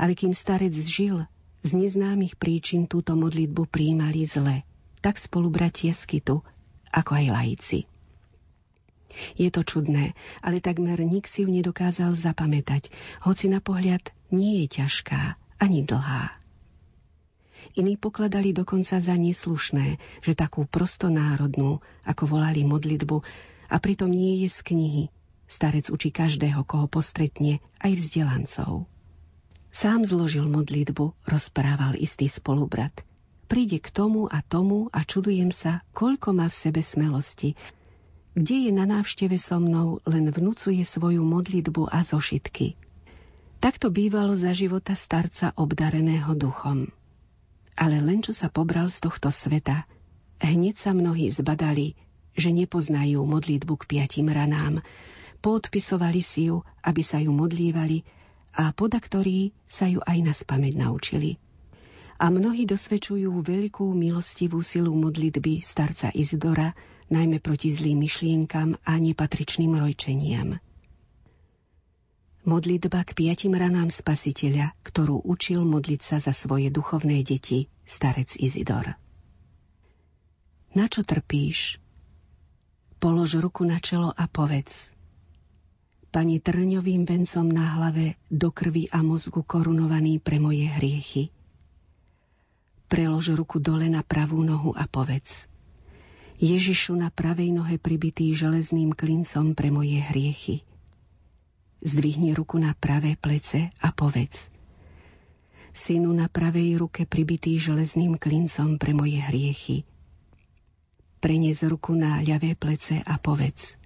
Ale 0.00 0.14
kým 0.14 0.32
starec 0.32 0.72
žil, 0.72 1.26
z 1.66 1.70
neznámych 1.74 2.38
príčin 2.38 2.86
túto 2.86 3.18
modlitbu 3.18 3.66
príjmali 3.66 4.22
zle, 4.22 4.62
tak 5.02 5.18
spolubratia 5.18 5.90
Skitu, 5.90 6.46
ako 6.94 7.10
aj 7.18 7.26
laici. 7.30 7.80
Je 9.34 9.48
to 9.48 9.64
čudné, 9.64 10.12
ale 10.44 10.60
takmer 10.60 11.00
nik 11.02 11.24
si 11.26 11.42
ju 11.42 11.48
nedokázal 11.48 12.12
zapamätať, 12.14 12.92
hoci 13.24 13.48
na 13.48 13.64
pohľad 13.64 14.12
nie 14.30 14.62
je 14.64 14.82
ťažká 14.82 15.40
ani 15.58 15.82
dlhá. 15.82 16.45
Iní 17.74 17.98
pokladali 17.98 18.54
dokonca 18.54 19.02
za 19.02 19.14
neslušné, 19.18 19.98
že 20.22 20.32
takú 20.38 20.68
prostonárodnú, 20.68 21.82
ako 22.06 22.22
volali 22.30 22.62
modlitbu, 22.62 23.16
a 23.66 23.76
pritom 23.82 24.10
nie 24.10 24.46
je 24.46 24.48
z 24.52 24.60
knihy. 24.62 25.04
Starec 25.46 25.90
učí 25.90 26.10
každého, 26.10 26.62
koho 26.66 26.86
postretne, 26.86 27.62
aj 27.82 27.92
vzdelancov. 27.98 28.86
Sám 29.70 30.06
zložil 30.06 30.46
modlitbu, 30.46 31.26
rozprával 31.26 31.98
istý 31.98 32.26
spolubrat. 32.30 33.04
Príde 33.46 33.78
k 33.78 33.94
tomu 33.94 34.26
a 34.26 34.42
tomu 34.42 34.90
a 34.90 35.06
čudujem 35.06 35.54
sa, 35.54 35.86
koľko 35.94 36.34
má 36.34 36.50
v 36.50 36.56
sebe 36.56 36.82
smelosti. 36.82 37.54
Kde 38.34 38.56
je 38.68 38.72
na 38.74 38.90
návšteve 38.90 39.38
so 39.38 39.62
mnou, 39.62 40.02
len 40.02 40.32
vnúcuje 40.34 40.82
svoju 40.82 41.22
modlitbu 41.22 41.86
a 41.92 42.02
zošitky. 42.02 42.74
Takto 43.62 43.88
bývalo 43.88 44.34
za 44.34 44.50
života 44.50 44.98
starca 44.98 45.54
obdareného 45.54 46.34
duchom 46.34 46.90
ale 47.76 48.00
len 48.00 48.24
čo 48.24 48.32
sa 48.32 48.48
pobral 48.48 48.88
z 48.88 49.04
tohto 49.04 49.28
sveta, 49.28 49.84
hneď 50.40 50.80
sa 50.80 50.96
mnohí 50.96 51.28
zbadali, 51.28 51.92
že 52.32 52.52
nepoznajú 52.52 53.20
modlitbu 53.24 53.74
k 53.76 53.84
piatim 53.84 54.32
ranám, 54.32 54.80
podpisovali 55.44 56.20
si 56.24 56.48
ju, 56.48 56.64
aby 56.84 57.02
sa 57.04 57.20
ju 57.20 57.32
modlívali 57.32 58.04
a 58.56 58.72
podaktorí 58.72 59.52
sa 59.68 59.86
ju 59.88 60.00
aj 60.00 60.18
na 60.24 60.32
spameť 60.32 60.74
naučili. 60.80 61.36
A 62.16 62.32
mnohí 62.32 62.64
dosvedčujú 62.64 63.28
veľkú 63.44 63.92
milostivú 63.92 64.64
silu 64.64 64.96
modlitby 64.96 65.60
starca 65.60 66.08
Izdora, 66.16 66.72
najmä 67.12 67.44
proti 67.44 67.68
zlým 67.68 68.00
myšlienkam 68.00 68.80
a 68.88 68.96
nepatričným 68.96 69.76
rojčeniam 69.76 70.56
modlitba 72.46 73.02
k 73.02 73.10
piatim 73.18 73.58
ranám 73.58 73.90
spasiteľa, 73.90 74.70
ktorú 74.86 75.18
učil 75.26 75.66
modliť 75.66 76.00
sa 76.00 76.16
za 76.22 76.30
svoje 76.30 76.70
duchovné 76.70 77.26
deti 77.26 77.66
starec 77.82 78.38
Izidor. 78.38 78.94
Na 80.78 80.86
čo 80.86 81.02
trpíš? 81.02 81.82
Polož 83.02 83.42
ruku 83.42 83.66
na 83.66 83.82
čelo 83.82 84.14
a 84.14 84.30
povedz. 84.30 84.94
Pani 86.14 86.38
trňovým 86.38 87.02
vencom 87.02 87.50
na 87.50 87.76
hlave 87.76 88.14
do 88.30 88.54
krvi 88.54 88.88
a 88.94 89.02
mozgu 89.02 89.42
korunovaný 89.42 90.22
pre 90.22 90.38
moje 90.38 90.70
hriechy. 90.70 91.34
Prelož 92.86 93.34
ruku 93.34 93.58
dole 93.58 93.90
na 93.90 94.06
pravú 94.06 94.40
nohu 94.46 94.70
a 94.72 94.86
povedz. 94.86 95.50
Ježišu 96.38 96.94
na 96.94 97.10
pravej 97.10 97.50
nohe 97.50 97.76
pribitý 97.76 98.30
železným 98.38 98.94
klincom 98.94 99.58
pre 99.58 99.74
moje 99.74 99.98
hriechy 99.98 100.62
Zdvihni 101.84 102.32
ruku 102.32 102.56
na 102.56 102.72
pravé 102.72 103.20
plece 103.20 103.68
a 103.84 103.92
povedz. 103.92 104.48
Synu 105.76 106.08
na 106.16 106.24
pravej 106.24 106.80
ruke 106.80 107.04
pribitý 107.04 107.60
železným 107.60 108.16
klincom 108.16 108.80
pre 108.80 108.96
moje 108.96 109.20
hriechy. 109.20 109.84
Prenies 111.20 111.60
ruku 111.68 111.92
na 111.92 112.24
ľavé 112.24 112.56
plece 112.56 113.04
a 113.04 113.20
povedz. 113.20 113.76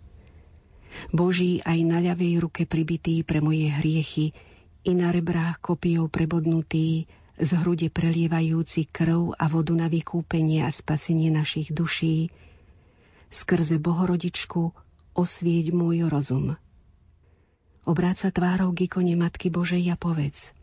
Boží 1.11 1.59
aj 1.67 1.79
na 1.83 1.99
ľavej 1.99 2.47
ruke 2.47 2.63
pribitý 2.63 3.27
pre 3.27 3.43
moje 3.43 3.67
hriechy 3.67 4.39
i 4.87 4.93
na 4.95 5.11
rebrách 5.11 5.59
kopijou 5.59 6.07
prebodnutý, 6.07 7.11
z 7.41 7.51
hrude 7.59 7.89
prelievajúci 7.91 8.87
krv 8.87 9.35
a 9.35 9.49
vodu 9.51 9.75
na 9.75 9.91
vykúpenie 9.91 10.63
a 10.63 10.71
spasenie 10.71 11.33
našich 11.33 11.75
duší, 11.75 12.31
skrze 13.33 13.83
Bohorodičku 13.83 14.71
osvieť 15.17 15.73
môj 15.75 16.07
rozum 16.07 16.55
obráca 17.91 18.31
tvárou 18.31 18.71
k 18.71 18.87
ikone 18.87 19.19
Matky 19.19 19.51
Božej 19.51 19.83
a 19.91 19.99
povedz 19.99 20.55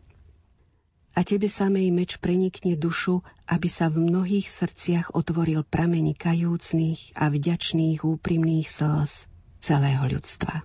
a 1.18 1.26
tebe 1.26 1.50
samej 1.50 1.90
meč 1.90 2.14
prenikne 2.22 2.78
dušu, 2.78 3.26
aby 3.50 3.66
sa 3.66 3.90
v 3.90 4.06
mnohých 4.06 4.46
srdciach 4.46 5.18
otvoril 5.18 5.66
prameň 5.66 6.14
kajúcných 6.14 7.18
a 7.18 7.26
vďačných 7.26 8.06
úprimných 8.06 8.70
slz 8.70 9.26
celého 9.58 10.06
ľudstva. 10.06 10.62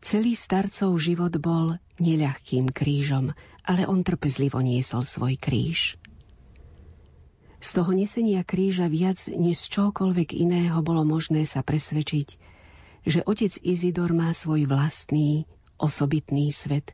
Celý 0.00 0.32
starcov 0.32 0.96
život 0.96 1.36
bol 1.36 1.76
neľahkým 2.00 2.72
krížom, 2.72 3.36
ale 3.68 3.84
on 3.84 4.00
trpezlivo 4.00 4.64
niesol 4.64 5.04
svoj 5.04 5.36
kríž. 5.36 6.00
Z 7.60 7.68
toho 7.76 7.92
nesenia 7.92 8.46
kríža 8.48 8.88
viac 8.88 9.20
než 9.28 9.60
čokoľvek 9.68 10.32
iného 10.32 10.80
bolo 10.80 11.04
možné 11.04 11.44
sa 11.44 11.60
presvedčiť, 11.60 12.40
že 13.06 13.22
otec 13.22 13.54
Izidor 13.62 14.10
má 14.10 14.34
svoj 14.34 14.66
vlastný, 14.66 15.46
osobitný 15.78 16.50
svet, 16.50 16.90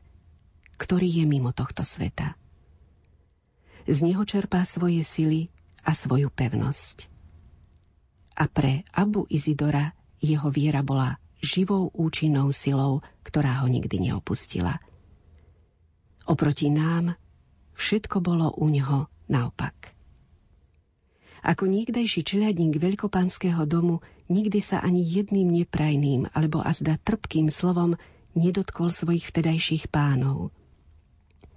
ktorý 0.77 1.09
je 1.09 1.25
mimo 1.25 1.49
tohto 1.49 1.81
sveta. 1.81 2.37
Z 3.89 3.97
neho 4.05 4.21
čerpá 4.23 4.61
svoje 4.63 5.01
sily 5.01 5.49
a 5.81 5.91
svoju 5.91 6.29
pevnosť. 6.29 7.09
A 8.37 8.45
pre 8.45 8.85
Abu 8.93 9.25
Izidora 9.27 9.97
jeho 10.23 10.47
viera 10.53 10.85
bola 10.85 11.19
živou 11.43 11.91
účinnou 11.91 12.53
silou, 12.55 13.03
ktorá 13.27 13.65
ho 13.65 13.67
nikdy 13.67 13.99
neopustila. 13.99 14.79
Oproti 16.23 16.71
nám 16.71 17.19
všetko 17.75 18.23
bolo 18.23 18.55
u 18.55 18.71
neho 18.71 19.11
naopak. 19.27 19.91
Ako 21.43 21.67
niekdejší 21.67 22.23
čeliadník 22.23 22.79
veľkopánskeho 22.79 23.67
domu 23.67 23.99
nikdy 24.31 24.59
sa 24.63 24.79
ani 24.79 25.03
jedným 25.03 25.51
neprajným 25.51 26.31
alebo 26.31 26.63
azda 26.63 26.95
trpkým 26.99 27.51
slovom 27.51 27.99
nedotkol 28.33 28.89
svojich 28.89 29.29
vtedajších 29.29 29.91
pánov. 29.91 30.53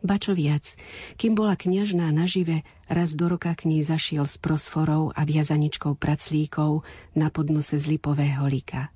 Ba 0.06 0.20
čo 0.22 0.36
viac, 0.36 0.76
kým 1.18 1.34
bola 1.34 1.58
kňažná 1.58 2.12
nažive, 2.14 2.62
raz 2.86 3.16
do 3.16 3.26
roka 3.26 3.50
k 3.56 3.66
nej 3.66 3.82
zašiel 3.82 4.28
s 4.28 4.38
prosforou 4.38 5.10
a 5.10 5.26
viazaničkou 5.26 5.98
praclíkov 5.98 6.86
na 7.16 7.32
podnose 7.32 7.74
z 7.80 7.96
lipového 7.96 8.46
lika. 8.46 8.92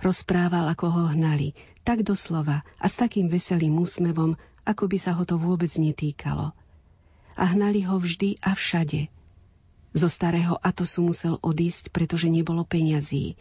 Rozprával, 0.00 0.70
ako 0.70 0.86
ho 0.94 1.04
hnali, 1.12 1.56
tak 1.82 2.06
doslova 2.06 2.62
a 2.78 2.86
s 2.86 2.96
takým 2.96 3.28
veselým 3.28 3.74
úsmevom, 3.76 4.36
ako 4.64 4.84
by 4.88 4.96
sa 5.00 5.12
ho 5.16 5.26
to 5.26 5.36
vôbec 5.36 5.68
netýkalo. 5.76 6.54
A 7.34 7.44
hnali 7.50 7.82
ho 7.84 7.98
vždy 7.98 8.38
a 8.44 8.54
všade– 8.54 9.10
zo 9.94 10.10
starého 10.10 10.58
Atosu 10.58 11.06
musel 11.06 11.38
odísť, 11.38 11.94
pretože 11.94 12.26
nebolo 12.26 12.66
peňazí. 12.66 13.38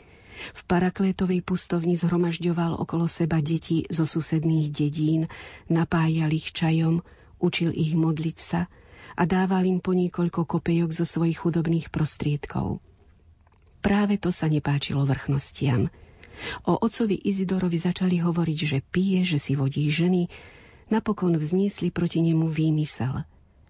V 0.53 0.61
Paraklétovej 0.69 1.41
pustovni 1.41 1.97
zhromažďoval 1.97 2.77
okolo 2.77 3.09
seba 3.09 3.41
deti 3.41 3.85
zo 3.89 4.05
susedných 4.05 4.69
dedín, 4.69 5.30
napájal 5.69 6.30
ich 6.34 6.53
čajom, 6.53 7.01
učil 7.41 7.73
ich 7.73 7.97
modliť 7.97 8.38
sa 8.38 8.69
a 9.13 9.23
dával 9.25 9.65
im 9.65 9.81
po 9.81 9.93
niekoľko 9.93 10.45
kopejok 10.45 10.89
zo 10.93 11.05
svojich 11.05 11.41
chudobných 11.41 11.89
prostriedkov. 11.93 12.81
Práve 13.84 14.15
to 14.21 14.30
sa 14.31 14.49
nepáčilo 14.49 15.03
vrchnostiam. 15.05 15.91
O 16.65 16.73
ocovi 16.81 17.19
Izidorovi 17.19 17.77
začali 17.77 18.17
hovoriť, 18.17 18.59
že 18.61 18.80
pije, 18.81 19.21
že 19.25 19.38
si 19.38 19.53
vodí 19.53 19.85
ženy, 19.89 20.34
napokon 20.89 21.38
vzniesli 21.38 21.93
proti 21.93 22.25
nemu 22.25 22.49
výmysel. 22.49 23.21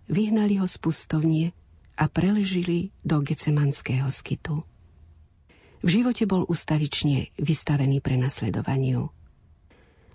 Vyhnali 0.07 0.63
ho 0.63 0.67
z 0.67 0.75
pustovnie 0.79 1.45
a 1.93 2.09
preležili 2.09 2.89
do 3.05 3.21
gecemanského 3.21 4.09
skytu. 4.09 4.65
V 5.83 5.89
živote 5.91 6.23
bol 6.23 6.47
ustavične 6.47 7.35
vystavený 7.35 7.99
pre 7.99 8.15
nasledovaniu. 8.15 9.11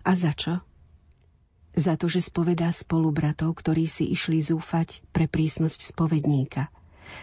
A 0.00 0.10
za 0.16 0.32
čo? 0.32 0.64
Za 1.76 2.00
to, 2.00 2.08
že 2.08 2.24
spovedá 2.24 2.72
spolu 2.72 3.12
bratov, 3.12 3.52
ktorí 3.60 3.84
si 3.84 4.08
išli 4.08 4.40
zúfať 4.40 5.04
pre 5.12 5.28
prísnosť 5.28 5.92
spovedníka. 5.92 6.72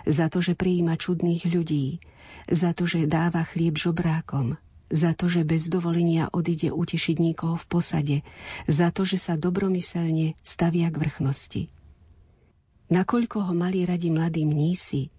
Za 0.05 0.29
to, 0.29 0.45
že 0.45 0.53
prijíma 0.53 0.95
čudných 0.95 1.49
ľudí. 1.49 1.99
Za 2.45 2.77
to, 2.77 2.85
že 2.85 3.09
dáva 3.09 3.41
chlieb 3.49 3.75
žobrákom. 3.81 4.61
Za 4.93 5.17
to, 5.17 5.25
že 5.25 5.41
bez 5.41 5.65
dovolenia 5.65 6.29
odíde 6.29 6.69
utešiť 6.69 7.17
niekoho 7.17 7.57
v 7.57 7.65
posade. 7.65 8.17
Za 8.69 8.93
to, 8.93 9.01
že 9.09 9.17
sa 9.17 9.33
dobromyselne 9.33 10.37
stavia 10.45 10.93
k 10.93 11.01
vrchnosti. 11.01 11.61
Nakoľko 12.85 13.49
ho 13.49 13.53
mali 13.57 13.81
radi 13.81 14.13
mladí 14.13 14.45
mnísi, 14.45 15.09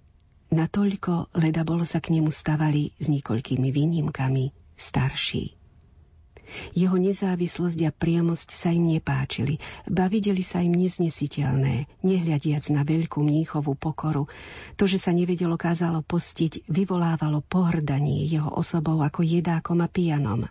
natoľko 0.54 1.34
leda 1.34 1.66
bolo 1.66 1.82
sa 1.82 1.98
k 1.98 2.14
nemu 2.14 2.30
stavali 2.30 2.94
s 2.94 3.10
niekoľkými 3.10 3.74
výnimkami 3.74 4.54
starší. 4.78 5.56
Jeho 6.78 6.94
nezávislosť 6.94 7.78
a 7.82 7.90
priamosť 7.90 8.48
sa 8.54 8.70
im 8.70 8.86
nepáčili, 8.86 9.58
ba 9.90 10.06
sa 10.46 10.62
im 10.62 10.78
neznesiteľné, 10.78 11.90
nehľadiac 12.06 12.64
na 12.70 12.86
veľkú 12.86 13.18
mníchovú 13.18 13.74
pokoru. 13.74 14.30
To, 14.78 14.84
že 14.86 15.02
sa 15.02 15.10
nevedelo 15.10 15.58
kázalo 15.58 16.06
postiť, 16.06 16.70
vyvolávalo 16.70 17.42
pohrdanie 17.42 18.30
jeho 18.30 18.48
osobou 18.54 19.02
ako 19.02 19.26
jedákom 19.26 19.82
a 19.82 19.90
pijanom. 19.90 20.46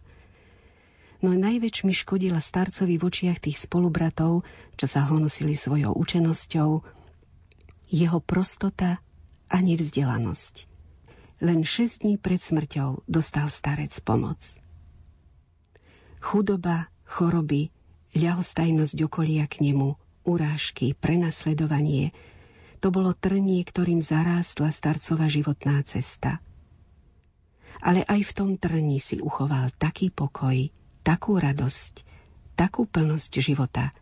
No 1.24 1.32
najväčšmi 1.32 1.96
škodila 1.96 2.44
starcovi 2.44 3.00
v 3.00 3.08
očiach 3.08 3.40
tých 3.40 3.64
spolubratov, 3.64 4.44
čo 4.76 4.86
sa 4.86 5.08
honosili 5.08 5.56
svojou 5.56 5.96
učenosťou, 5.96 6.84
jeho 7.90 8.20
prostota 8.22 9.00
a 9.50 9.58
nevzdelanosť. 9.62 10.68
Len 11.44 11.68
šest 11.68 12.02
dní 12.02 12.16
pred 12.16 12.40
smrťou 12.40 13.04
dostal 13.06 13.52
starec 13.52 13.92
pomoc. 14.02 14.40
Chudoba, 16.24 16.90
choroby, 17.06 17.70
ľahostajnosť 18.16 18.98
okolia 19.06 19.46
k 19.46 19.62
nemu, 19.70 20.00
urážky, 20.26 20.98
prenasledovanie, 20.98 22.16
to 22.82 22.90
bolo 22.90 23.14
trnie, 23.14 23.62
ktorým 23.62 24.02
zarástla 24.02 24.72
starcova 24.72 25.30
životná 25.30 25.84
cesta. 25.86 26.42
Ale 27.84 28.02
aj 28.08 28.22
v 28.26 28.32
tom 28.34 28.50
trni 28.58 28.98
si 28.98 29.20
uchoval 29.22 29.70
taký 29.76 30.10
pokoj, 30.10 30.72
takú 31.06 31.38
radosť, 31.38 32.02
takú 32.58 32.88
plnosť 32.88 33.32
života, 33.44 33.94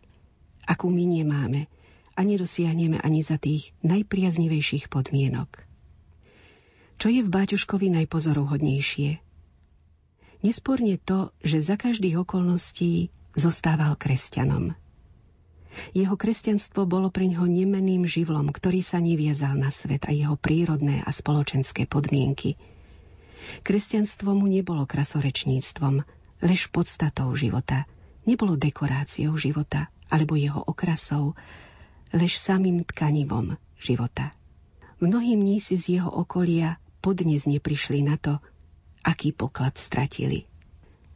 akú 0.64 0.88
my 0.88 1.04
nemáme, 1.04 1.68
a 2.14 2.20
nedosiahneme 2.22 3.02
ani 3.02 3.20
za 3.20 3.36
tých 3.36 3.74
najpriaznivejších 3.82 4.88
podmienok. 4.88 5.66
Čo 6.98 7.10
je 7.10 7.20
v 7.26 7.28
Báťuškovi 7.28 7.90
najpozoruhodnejšie? 8.02 9.18
Nesporne 10.46 10.94
to, 11.02 11.34
že 11.42 11.64
za 11.64 11.74
každých 11.74 12.22
okolností 12.22 13.10
zostával 13.34 13.98
kresťanom. 13.98 14.78
Jeho 15.90 16.14
kresťanstvo 16.14 16.86
bolo 16.86 17.10
pre 17.10 17.26
ňoho 17.26 17.50
nemeným 17.50 18.06
živlom, 18.06 18.46
ktorý 18.54 18.78
sa 18.78 19.02
neviazal 19.02 19.58
na 19.58 19.74
svet 19.74 20.06
a 20.06 20.14
jeho 20.14 20.38
prírodné 20.38 21.02
a 21.02 21.10
spoločenské 21.10 21.90
podmienky. 21.90 22.54
Kresťanstvo 23.66 24.38
mu 24.38 24.46
nebolo 24.46 24.86
krasorečníctvom, 24.86 26.06
lež 26.46 26.70
podstatou 26.70 27.34
života. 27.34 27.90
Nebolo 28.24 28.54
dekoráciou 28.54 29.34
života 29.34 29.90
alebo 30.08 30.38
jeho 30.38 30.62
okrasou, 30.62 31.34
lež 32.14 32.38
samým 32.38 32.86
tkanivom 32.86 33.58
života. 33.74 34.30
Mnohí 35.02 35.34
mnísi 35.34 35.74
z 35.74 35.98
jeho 35.98 36.08
okolia 36.14 36.78
podnes 37.02 37.44
neprišli 37.50 38.06
na 38.06 38.14
to, 38.14 38.38
aký 39.02 39.34
poklad 39.34 39.74
stratili. 39.76 40.46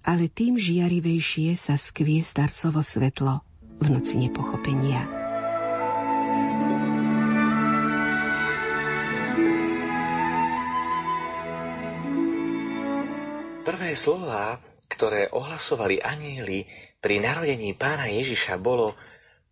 Ale 0.03 0.27
tým 0.27 0.59
žiarivejšie 0.59 1.55
sa 1.55 1.79
skvie 1.79 2.21
starcovo 2.21 2.83
svetlo 2.83 3.41
v 3.79 3.87
noci 3.95 4.19
nepochopenia. 4.19 5.07
Prvé 13.63 13.93
slová, 13.95 14.59
ktoré 14.89 15.29
ohlasovali 15.31 16.01
anieli 16.01 16.65
pri 16.99 17.21
narodení 17.21 17.77
pána 17.77 18.09
Ježiša, 18.09 18.57
bolo 18.59 18.97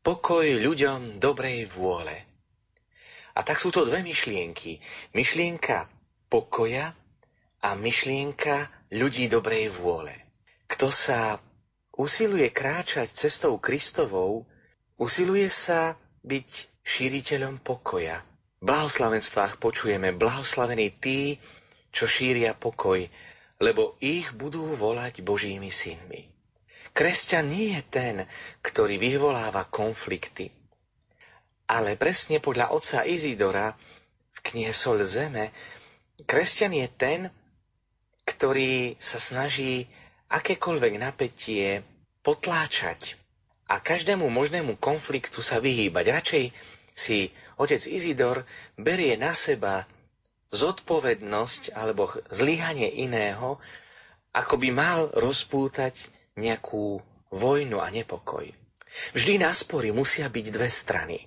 pokoj 0.06 0.46
ľuďom 0.62 1.18
dobrej 1.18 1.66
vôle. 1.74 2.14
A 3.34 3.42
tak 3.42 3.58
sú 3.58 3.74
to 3.74 3.82
dve 3.82 4.06
myšlienky. 4.06 4.78
Myšlienka 5.18 5.90
pokoja 6.30 6.94
a 7.58 7.74
myšlienka 7.74 8.70
ľudí 8.94 9.26
dobrej 9.26 9.74
vôle. 9.74 10.14
Kto 10.70 10.94
sa 10.94 11.42
usiluje 11.98 12.54
kráčať 12.54 13.10
cestou 13.18 13.58
Kristovou, 13.58 14.46
usiluje 14.94 15.50
sa 15.50 15.98
byť 16.22 16.48
šíriteľom 16.86 17.58
pokoja. 17.66 18.22
V 18.62 18.70
blahoslavenstvách 18.70 19.58
počujeme 19.58 20.14
blahoslavení 20.14 20.94
tí, 21.02 21.42
čo 21.90 22.06
šíria 22.06 22.54
pokoj, 22.54 23.02
lebo 23.58 23.98
ich 23.98 24.30
budú 24.38 24.70
volať 24.70 25.26
Božími 25.26 25.74
synmi. 25.74 26.35
Kresťan 26.96 27.52
nie 27.52 27.76
je 27.76 27.82
ten, 27.84 28.16
ktorý 28.64 28.96
vyvoláva 28.96 29.68
konflikty. 29.68 30.48
Ale 31.68 31.92
presne 32.00 32.40
podľa 32.40 32.72
otca 32.72 33.04
Izidora 33.04 33.76
v 34.32 34.38
knihe 34.40 34.72
Sol 34.72 35.04
zeme, 35.04 35.52
kresťan 36.24 36.72
je 36.72 36.88
ten, 36.88 37.20
ktorý 38.24 38.96
sa 38.96 39.20
snaží 39.20 39.84
akékoľvek 40.32 40.96
napätie 40.96 41.84
potláčať 42.24 43.20
a 43.68 43.76
každému 43.76 44.32
možnému 44.32 44.80
konfliktu 44.80 45.44
sa 45.44 45.60
vyhýbať. 45.60 46.04
Radšej 46.08 46.44
si 46.96 47.28
otec 47.60 47.82
Izidor 47.84 48.48
berie 48.80 49.20
na 49.20 49.36
seba 49.36 49.84
zodpovednosť 50.48 51.76
alebo 51.76 52.08
zlyhanie 52.32 52.88
iného, 52.88 53.60
ako 54.32 54.54
by 54.56 54.68
mal 54.72 55.12
rozpútať 55.12 55.92
nejakú 56.36 57.00
vojnu 57.32 57.80
a 57.82 57.88
nepokoj. 57.90 58.48
Vždy 59.12 59.42
na 59.42 59.52
spory 59.52 59.92
musia 59.92 60.30
byť 60.30 60.46
dve 60.52 60.68
strany. 60.70 61.18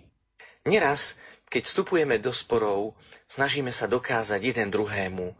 Neraz, 0.66 1.18
keď 1.50 1.66
vstupujeme 1.66 2.22
do 2.22 2.34
sporov, 2.34 2.98
snažíme 3.30 3.74
sa 3.74 3.90
dokázať 3.90 4.42
jeden 4.54 4.70
druhému, 4.70 5.34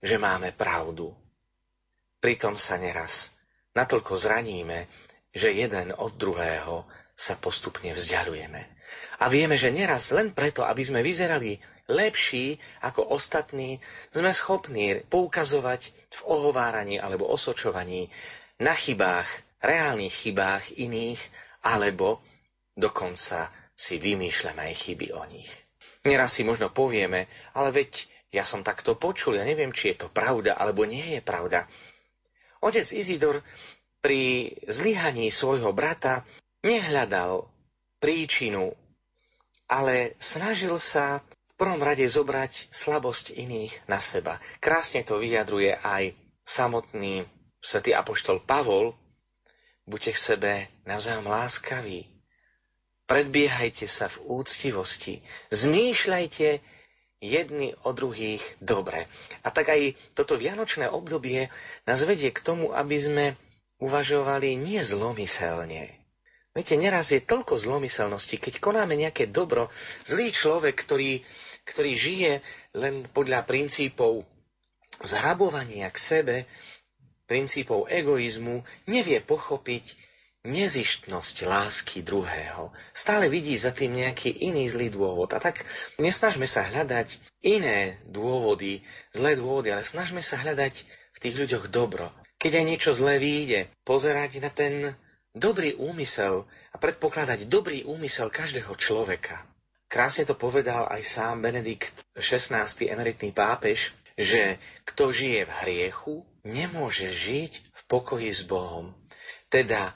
že 0.00 0.16
máme 0.16 0.54
pravdu. 0.54 1.12
Pritom 2.22 2.56
sa 2.56 2.78
neraz 2.78 3.30
natoľko 3.74 4.18
zraníme, 4.18 4.90
že 5.30 5.54
jeden 5.54 5.94
od 5.94 6.14
druhého 6.18 6.86
sa 7.14 7.38
postupne 7.38 7.94
vzdialujeme. 7.94 8.66
A 9.22 9.30
vieme, 9.30 9.54
že 9.54 9.70
neraz 9.70 10.10
len 10.10 10.34
preto, 10.34 10.66
aby 10.66 10.82
sme 10.82 11.04
vyzerali 11.04 11.62
lepší 11.86 12.58
ako 12.82 13.14
ostatní, 13.14 13.78
sme 14.10 14.34
schopní 14.34 15.06
poukazovať 15.06 15.94
v 16.10 16.20
ohováraní 16.26 16.98
alebo 16.98 17.28
osočovaní 17.30 18.10
na 18.60 18.76
chybách, 18.76 19.26
reálnych 19.64 20.12
chybách 20.12 20.76
iných 20.76 21.20
alebo 21.64 22.20
dokonca 22.76 23.48
si 23.72 23.96
vymýšľame 23.96 24.68
aj 24.68 24.74
chyby 24.76 25.16
o 25.16 25.24
nich. 25.28 25.48
Neraz 26.04 26.36
si 26.36 26.44
možno 26.44 26.72
povieme, 26.72 27.28
ale 27.56 27.72
veď 27.72 28.08
ja 28.32 28.44
som 28.44 28.64
takto 28.64 28.96
počul, 28.96 29.36
ja 29.36 29.44
neviem, 29.44 29.72
či 29.72 29.92
je 29.92 30.06
to 30.06 30.08
pravda, 30.12 30.56
alebo 30.56 30.84
nie 30.84 31.18
je 31.18 31.20
pravda. 31.24 31.66
Otec 32.60 32.86
Izidor 32.92 33.40
pri 34.00 34.54
zlyhaní 34.68 35.28
svojho 35.32 35.72
brata 35.72 36.24
nehľadal 36.64 37.48
príčinu, 38.00 38.76
ale 39.68 40.16
snažil 40.20 40.76
sa 40.76 41.20
v 41.20 41.52
prvom 41.56 41.80
rade 41.80 42.04
zobrať 42.08 42.72
slabosť 42.72 43.36
iných 43.36 43.88
na 43.88 44.00
seba. 44.00 44.40
Krásne 44.60 45.04
to 45.04 45.20
vyjadruje 45.20 45.76
aj 45.76 46.16
samotný 46.44 47.28
svätý 47.60 47.92
apoštol 47.92 48.40
Pavol. 48.42 48.96
Buďte 49.84 50.12
k 50.12 50.20
sebe 50.20 50.52
navzájom 50.84 51.28
láskaví. 51.28 52.08
Predbiehajte 53.08 53.90
sa 53.90 54.06
v 54.06 54.40
úctivosti. 54.40 55.24
Zmýšľajte 55.50 56.62
jedni 57.20 57.74
o 57.84 57.90
druhých 57.92 58.42
dobre. 58.62 59.10
A 59.44 59.52
tak 59.52 59.72
aj 59.72 59.96
toto 60.16 60.40
vianočné 60.40 60.88
obdobie 60.88 61.52
nás 61.84 62.00
vedie 62.06 62.32
k 62.32 62.40
tomu, 62.40 62.70
aby 62.72 62.96
sme 62.96 63.26
uvažovali 63.82 64.56
nie 64.56 64.80
zlomyselne, 64.80 66.00
Viete, 66.50 66.74
neraz 66.74 67.14
je 67.14 67.22
toľko 67.22 67.62
zlomyselnosti, 67.62 68.34
keď 68.34 68.58
konáme 68.58 68.98
nejaké 68.98 69.30
dobro, 69.30 69.70
zlý 70.02 70.34
človek, 70.34 70.74
ktorý, 70.82 71.22
ktorý 71.62 71.92
žije 71.94 72.32
len 72.74 73.06
podľa 73.06 73.46
princípov 73.46 74.26
zhrabovania 75.06 75.86
k 75.94 75.98
sebe, 75.98 76.36
princípov 77.30 77.86
egoizmu, 77.86 78.66
nevie 78.90 79.22
pochopiť 79.22 79.94
nezištnosť 80.42 81.46
lásky 81.46 82.02
druhého. 82.02 82.74
Stále 82.90 83.30
vidí 83.30 83.54
za 83.54 83.70
tým 83.70 83.94
nejaký 83.94 84.34
iný 84.50 84.66
zlý 84.66 84.90
dôvod. 84.90 85.30
A 85.30 85.38
tak 85.38 85.62
nesnažme 86.00 86.48
sa 86.50 86.66
hľadať 86.66 87.22
iné 87.44 88.00
dôvody, 88.08 88.82
zlé 89.14 89.36
dôvody, 89.38 89.70
ale 89.70 89.86
snažme 89.86 90.24
sa 90.24 90.40
hľadať 90.40 90.74
v 91.14 91.18
tých 91.22 91.34
ľuďoch 91.36 91.70
dobro. 91.70 92.08
Keď 92.40 92.52
aj 92.56 92.64
niečo 92.64 92.90
zlé 92.96 93.20
vyjde, 93.20 93.68
pozerať 93.84 94.40
na 94.40 94.48
ten 94.48 94.96
dobrý 95.36 95.76
úmysel 95.76 96.48
a 96.72 96.76
predpokladať 96.80 97.46
dobrý 97.46 97.84
úmysel 97.84 98.32
každého 98.32 98.72
človeka. 98.80 99.44
Krásne 99.92 100.24
to 100.24 100.38
povedal 100.38 100.88
aj 100.88 101.02
sám 101.04 101.44
Benedikt 101.44 101.92
XVI. 102.16 102.64
emeritný 102.64 103.34
pápež, 103.34 103.92
že 104.16 104.56
kto 104.88 105.12
žije 105.12 105.44
v 105.44 105.52
hriechu, 105.66 106.14
nemôže 106.46 107.10
žiť 107.10 107.52
v 107.72 107.80
pokoji 107.88 108.30
s 108.32 108.42
Bohom. 108.46 108.96
Teda 109.52 109.92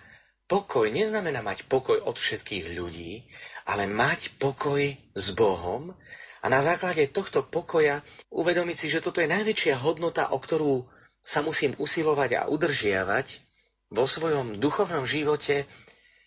pokoj 0.51 0.91
neznamená 0.91 1.41
mať 1.41 1.66
pokoj 1.71 2.01
od 2.03 2.16
všetkých 2.19 2.77
ľudí, 2.77 3.25
ale 3.65 3.89
mať 3.89 4.37
pokoj 4.37 4.83
s 5.16 5.27
Bohom 5.33 5.97
a 6.45 6.47
na 6.53 6.61
základe 6.61 7.09
tohto 7.09 7.41
pokoja 7.41 8.05
uvedomiť 8.29 8.77
si, 8.77 8.87
že 8.93 9.01
toto 9.01 9.25
je 9.25 9.33
najväčšia 9.33 9.81
hodnota, 9.81 10.29
o 10.29 10.37
ktorú 10.37 10.85
sa 11.25 11.41
musím 11.41 11.73
usilovať 11.81 12.31
a 12.37 12.43
udržiavať 12.53 13.41
vo 13.89 14.05
svojom 14.05 14.61
duchovnom 14.61 15.09
živote 15.09 15.65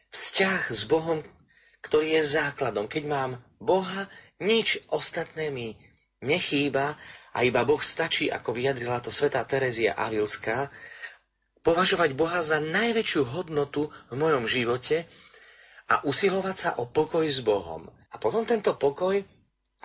vzťah 0.09 0.73
s 0.73 0.81
Bohom, 0.89 1.21
ktorý 1.85 2.17
je 2.17 2.23
základom. 2.25 2.89
Keď 2.89 3.03
mám 3.05 3.31
Boha, 3.61 4.09
nič 4.41 4.81
ostatné 4.89 5.53
mi 5.53 5.77
nechýba 6.25 6.97
a 7.37 7.45
iba 7.45 7.61
Boh 7.61 7.77
stačí, 7.77 8.33
ako 8.33 8.49
vyjadrila 8.49 8.97
to 8.97 9.13
svätá 9.13 9.45
Terezia 9.45 9.93
Avilská, 9.93 10.73
považovať 11.61 12.17
Boha 12.17 12.41
za 12.41 12.57
najväčšiu 12.57 13.29
hodnotu 13.29 13.93
v 14.09 14.13
mojom 14.17 14.49
živote 14.49 15.05
a 15.85 16.01
usilovať 16.01 16.55
sa 16.57 16.69
o 16.81 16.89
pokoj 16.89 17.29
s 17.29 17.37
Bohom. 17.45 17.85
A 18.09 18.17
potom 18.17 18.41
tento 18.41 18.73
pokoj 18.73 19.21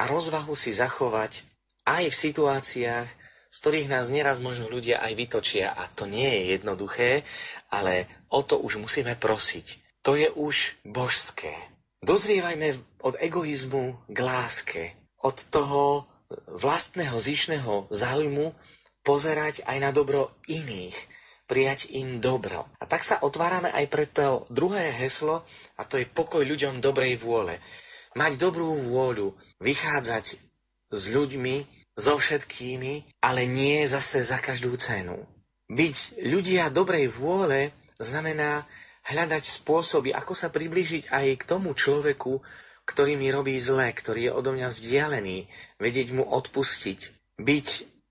a 0.00 0.02
rozvahu 0.08 0.56
si 0.56 0.72
zachovať 0.72 1.44
aj 1.84 2.08
v 2.08 2.16
situáciách, 2.16 3.08
z 3.52 3.56
ktorých 3.60 3.92
nás 3.92 4.08
neraz 4.08 4.40
možno 4.40 4.72
ľudia 4.72 5.04
aj 5.04 5.12
vytočia 5.12 5.76
a 5.76 5.84
to 5.92 6.08
nie 6.08 6.24
je 6.24 6.56
jednoduché, 6.56 7.28
ale 7.68 8.08
o 8.32 8.40
to 8.40 8.56
už 8.56 8.80
musíme 8.80 9.12
prosiť. 9.20 10.00
To 10.08 10.16
je 10.16 10.32
už 10.32 10.80
božské. 10.88 11.52
Dozrievajme 12.00 12.80
od 13.04 13.20
egoizmu 13.20 14.08
k 14.08 14.18
láske, 14.24 14.82
od 15.20 15.36
toho 15.52 16.08
vlastného 16.46 17.16
zišného 17.16 17.90
záujmu 17.90 18.54
pozerať 19.02 19.66
aj 19.66 19.78
na 19.82 19.90
dobro 19.90 20.30
iných, 20.46 20.94
prijať 21.50 21.90
im 21.92 22.22
dobro. 22.22 22.64
A 22.78 22.86
tak 22.86 23.02
sa 23.02 23.18
otvárame 23.20 23.68
aj 23.68 23.86
pre 23.90 24.06
to 24.06 24.46
druhé 24.48 24.94
heslo, 24.94 25.42
a 25.76 25.82
to 25.84 25.98
je 25.98 26.06
pokoj 26.06 26.40
ľuďom 26.40 26.80
dobrej 26.80 27.18
vôle. 27.18 27.58
Mať 28.14 28.38
dobrú 28.38 28.72
vôľu, 28.92 29.34
vychádzať 29.58 30.38
s 30.92 31.02
ľuďmi 31.08 31.56
so 31.96 32.16
všetkými, 32.16 33.20
ale 33.20 33.48
nie 33.48 33.84
zase 33.88 34.24
za 34.24 34.40
každú 34.40 34.76
cenu. 34.76 35.24
Byť 35.72 36.20
ľudia 36.20 36.68
dobrej 36.68 37.08
vôle 37.12 37.72
znamená 37.96 38.68
hľadať 39.02 39.42
spôsoby, 39.62 40.14
ako 40.14 40.32
sa 40.36 40.48
priblížiť 40.52 41.10
aj 41.10 41.26
k 41.40 41.46
tomu 41.48 41.74
človeku, 41.74 42.44
ktorý 42.86 43.14
mi 43.14 43.30
robí 43.30 43.54
zle, 43.58 43.94
ktorý 43.94 44.30
je 44.30 44.32
odo 44.32 44.50
mňa 44.52 44.68
vzdialený, 44.68 45.46
vedieť 45.78 46.08
mu 46.14 46.26
odpustiť. 46.26 46.98
Byť 47.38 47.68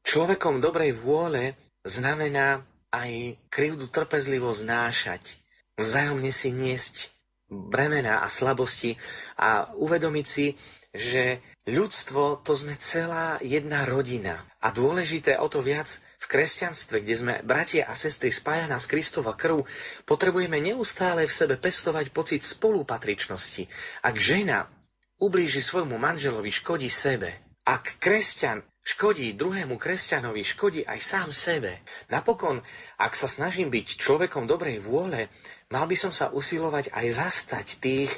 človekom 0.08 0.64
dobrej 0.64 0.96
vôle 0.96 1.54
znamená 1.84 2.64
aj 2.92 3.40
krivdu 3.48 3.88
trpezlivo 3.88 4.52
znášať, 4.52 5.40
vzájomne 5.80 6.32
si 6.32 6.52
niesť 6.52 7.12
bremena 7.52 8.24
a 8.24 8.28
slabosti 8.32 8.96
a 9.36 9.72
uvedomiť 9.76 10.26
si, 10.28 10.56
že 10.92 11.40
ľudstvo 11.68 12.44
to 12.44 12.56
sme 12.56 12.76
celá 12.80 13.40
jedna 13.44 13.88
rodina. 13.88 14.44
A 14.60 14.72
dôležité 14.72 15.40
o 15.40 15.48
to 15.48 15.64
viac 15.64 16.00
v 16.22 16.26
kresťanstve, 16.30 17.02
kde 17.02 17.16
sme 17.18 17.34
bratia 17.42 17.90
a 17.90 17.98
sestry 17.98 18.30
spájaná 18.30 18.78
z 18.78 18.86
Kristova 18.94 19.34
krv, 19.34 19.66
potrebujeme 20.06 20.62
neustále 20.62 21.26
v 21.26 21.34
sebe 21.34 21.58
pestovať 21.58 22.14
pocit 22.14 22.46
spolupatričnosti. 22.46 23.66
Ak 24.06 24.22
žena 24.22 24.70
ublíži 25.18 25.66
svojmu 25.66 25.98
manželovi, 25.98 26.54
škodí 26.54 26.94
sebe. 26.94 27.34
Ak 27.66 27.98
kresťan 27.98 28.62
škodí 28.82 29.34
druhému 29.38 29.78
kresťanovi, 29.78 30.42
škodí 30.42 30.82
aj 30.86 31.00
sám 31.02 31.30
sebe. 31.30 31.82
Napokon, 32.10 32.62
ak 32.98 33.14
sa 33.14 33.30
snažím 33.30 33.70
byť 33.70 34.02
človekom 34.02 34.50
dobrej 34.50 34.82
vôle, 34.82 35.30
mal 35.70 35.86
by 35.86 35.98
som 35.98 36.14
sa 36.14 36.34
usilovať 36.34 36.90
aj 36.94 37.08
zastať 37.18 37.68
tých, 37.82 38.12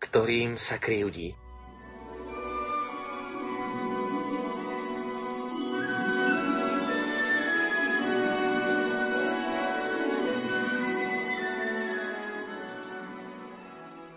ktorým 0.00 0.60
sa 0.60 0.76
krivdí. 0.76 1.41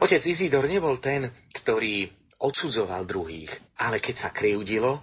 Otec 0.05 0.21
Izidor 0.21 0.69
nebol 0.69 1.01
ten, 1.01 1.33
ktorý 1.49 2.13
odsudzoval 2.37 3.09
druhých, 3.09 3.49
ale 3.81 3.97
keď 3.97 4.15
sa 4.21 4.29
kriudilo 4.29 5.01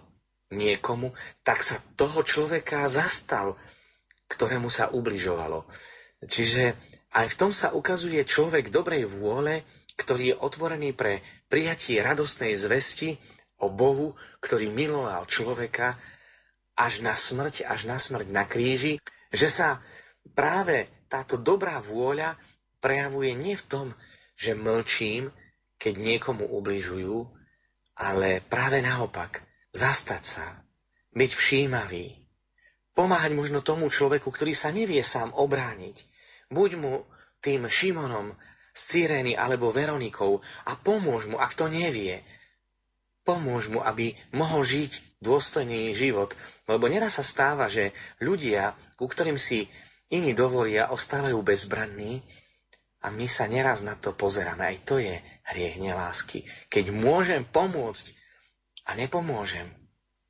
niekomu, 0.54 1.10
tak 1.42 1.66
sa 1.66 1.82
toho 1.98 2.22
človeka 2.22 2.86
zastal, 2.86 3.58
ktorému 4.30 4.70
sa 4.70 4.94
ubližovalo. 4.94 5.66
Čiže 6.22 6.78
aj 7.18 7.34
v 7.34 7.34
tom 7.34 7.50
sa 7.50 7.74
ukazuje 7.74 8.22
človek 8.22 8.70
dobrej 8.70 9.10
vôle, 9.10 9.66
ktorý 9.98 10.22
je 10.30 10.36
otvorený 10.38 10.94
pre 10.94 11.18
prijatie 11.50 11.98
radostnej 11.98 12.54
zvesti 12.54 13.18
o 13.58 13.66
Bohu, 13.66 14.14
ktorý 14.38 14.70
miloval 14.70 15.26
človeka 15.26 15.98
až 16.78 17.02
na 17.02 17.18
smrť, 17.18 17.66
až 17.66 17.90
na 17.90 17.98
smrť 17.98 18.30
na 18.30 18.46
kríži, 18.46 19.02
že 19.34 19.50
sa 19.50 19.82
práve 20.38 20.86
táto 21.10 21.34
dobrá 21.34 21.82
vôľa 21.82 22.38
prejavuje 22.78 23.34
nie 23.34 23.58
v 23.58 23.66
tom, 23.66 23.86
že 24.42 24.58
mlčím, 24.58 25.30
keď 25.78 25.94
niekomu 26.02 26.50
ubližujú, 26.50 27.30
ale 27.94 28.42
práve 28.42 28.82
naopak, 28.82 29.46
zastať 29.70 30.22
sa, 30.26 30.46
byť 31.14 31.30
všímavý, 31.30 32.18
pomáhať 32.98 33.38
možno 33.38 33.62
tomu 33.62 33.86
človeku, 33.86 34.26
ktorý 34.34 34.50
sa 34.58 34.74
nevie 34.74 34.98
sám 35.06 35.30
obrániť. 35.30 36.02
Buď 36.50 36.70
mu 36.82 37.06
tým 37.38 37.70
Šimonom 37.70 38.34
z 38.74 38.80
Cyreny 38.82 39.38
alebo 39.38 39.70
Veronikou 39.70 40.42
a 40.66 40.72
pomôž 40.74 41.30
mu, 41.30 41.38
ak 41.38 41.54
to 41.54 41.70
nevie. 41.70 42.26
Pomôž 43.22 43.70
mu, 43.70 43.78
aby 43.78 44.18
mohol 44.34 44.66
žiť 44.66 45.22
dôstojný 45.22 45.94
život. 45.94 46.34
Lebo 46.66 46.90
neraz 46.90 47.22
sa 47.22 47.24
stáva, 47.24 47.70
že 47.70 47.94
ľudia, 48.18 48.74
ku 48.98 49.06
ktorým 49.06 49.38
si 49.38 49.70
iní 50.10 50.34
dovolia, 50.34 50.90
ostávajú 50.90 51.38
bezbranní 51.40 52.26
a 53.02 53.10
my 53.10 53.26
sa 53.26 53.50
neraz 53.50 53.82
na 53.82 53.98
to 53.98 54.14
pozeráme. 54.14 54.62
Aj 54.62 54.78
to 54.86 55.02
je 55.02 55.18
hriech 55.50 55.82
nelásky. 55.82 56.46
Keď 56.70 56.94
môžem 56.94 57.42
pomôcť 57.42 58.14
a 58.86 58.94
nepomôžem, 58.94 59.66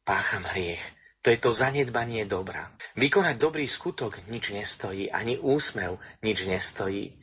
pácham 0.09 0.49
hriech. 0.49 0.81
To 1.23 1.31
je 1.31 1.39
to 1.39 1.55
zanedbanie 1.55 2.27
dobra. 2.27 2.75
Vykonať 2.99 3.37
dobrý 3.39 3.71
skutok 3.71 4.25
nič 4.27 4.51
nestojí, 4.51 5.07
ani 5.07 5.39
úsmev 5.39 6.03
nič 6.25 6.49
nestojí. 6.49 7.15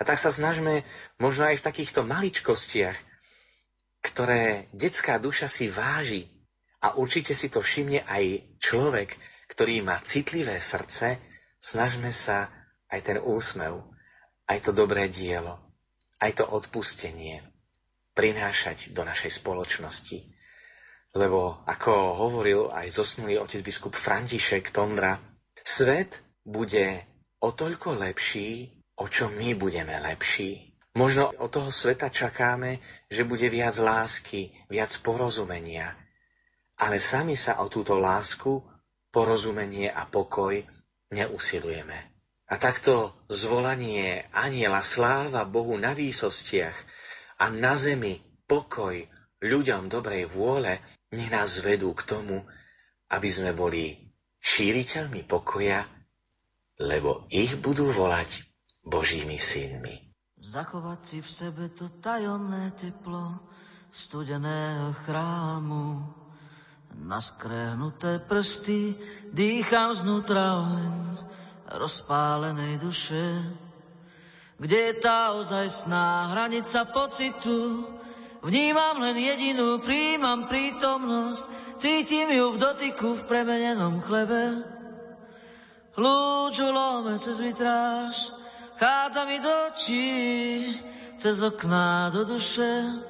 A 0.00 0.02
tak 0.08 0.16
sa 0.16 0.32
snažme 0.32 0.86
možno 1.20 1.44
aj 1.52 1.60
v 1.60 1.66
takýchto 1.68 2.06
maličkostiach, 2.08 2.96
ktoré 4.00 4.72
detská 4.72 5.20
duša 5.20 5.50
si 5.50 5.68
váži 5.68 6.32
a 6.80 6.96
určite 6.96 7.36
si 7.36 7.52
to 7.52 7.60
všimne 7.60 8.04
aj 8.08 8.48
človek, 8.64 9.16
ktorý 9.52 9.84
má 9.84 10.00
citlivé 10.00 10.56
srdce, 10.56 11.20
snažme 11.60 12.12
sa 12.12 12.48
aj 12.88 13.00
ten 13.12 13.18
úsmev, 13.20 13.84
aj 14.48 14.58
to 14.68 14.70
dobré 14.76 15.08
dielo, 15.08 15.56
aj 16.20 16.40
to 16.40 16.44
odpustenie 16.44 17.40
prinášať 18.14 18.94
do 18.94 19.02
našej 19.02 19.42
spoločnosti. 19.42 20.22
Lebo, 21.14 21.62
ako 21.66 21.92
hovoril 22.26 22.70
aj 22.74 22.90
zosnulý 22.90 23.38
otec 23.38 23.62
biskup 23.62 23.94
František 23.94 24.74
Tondra, 24.74 25.18
svet 25.62 26.22
bude 26.42 27.02
o 27.38 27.54
toľko 27.54 27.98
lepší, 27.98 28.70
o 28.98 29.06
čo 29.06 29.30
my 29.30 29.54
budeme 29.54 29.94
lepší. 30.02 30.74
Možno 30.94 31.34
od 31.42 31.50
toho 31.50 31.74
sveta 31.74 32.06
čakáme, 32.06 32.78
že 33.10 33.26
bude 33.26 33.50
viac 33.50 33.74
lásky, 33.82 34.54
viac 34.70 34.94
porozumenia. 35.02 35.98
Ale 36.78 37.02
sami 37.02 37.34
sa 37.34 37.58
o 37.62 37.66
túto 37.66 37.98
lásku, 37.98 38.62
porozumenie 39.10 39.90
a 39.90 40.06
pokoj 40.06 40.54
neusilujeme. 41.10 42.13
A 42.44 42.60
takto 42.60 43.16
zvolanie 43.32 44.28
aniela 44.36 44.84
sláva 44.84 45.48
Bohu 45.48 45.80
na 45.80 45.96
výsostiach 45.96 46.76
a 47.40 47.48
na 47.48 47.72
zemi 47.72 48.20
pokoj 48.44 49.00
ľuďom 49.40 49.88
dobrej 49.88 50.28
vôle 50.28 50.80
nech 51.12 51.32
nás 51.32 51.56
vedú 51.64 51.96
k 51.96 52.04
tomu, 52.04 52.44
aby 53.08 53.28
sme 53.32 53.56
boli 53.56 53.96
šíriteľmi 54.44 55.24
pokoja, 55.24 55.88
lebo 56.76 57.24
ich 57.32 57.56
budú 57.56 57.88
volať 57.88 58.44
Božími 58.84 59.40
synmi. 59.40 60.12
Zachovať 60.44 61.00
si 61.00 61.18
v 61.24 61.30
sebe 61.30 61.64
to 61.72 61.88
tajomné 62.04 62.76
teplo 62.76 63.40
studeného 63.88 64.92
chrámu. 65.08 66.04
Na 66.94 67.18
skrehnuté 67.18 68.20
prsty 68.20 68.94
dýcham 69.32 69.96
znútra 69.96 70.62
oheň 70.62 71.33
rozpálenej 71.70 72.80
duše. 72.80 73.44
Kde 74.60 74.78
je 74.90 74.94
tá 75.02 75.34
ozajstná 75.34 76.36
hranica 76.36 76.84
pocitu, 76.88 77.84
Vnímam 78.44 79.00
len 79.00 79.16
jedinú, 79.16 79.80
príjmam 79.80 80.44
prítomnosť, 80.44 81.48
cítim 81.80 82.28
ju 82.28 82.52
v 82.52 82.60
dotyku 82.60 83.16
v 83.16 83.24
premenenom 83.24 84.04
chlebe. 84.04 84.68
Lúču 85.96 86.68
lome 86.68 87.16
cez 87.16 87.40
vitráž, 87.40 88.36
chádza 88.76 89.24
mi 89.24 89.40
do 89.40 89.48
očí, 89.72 90.12
cez 91.16 91.40
okná 91.40 92.12
do 92.12 92.28
duše. 92.28 93.00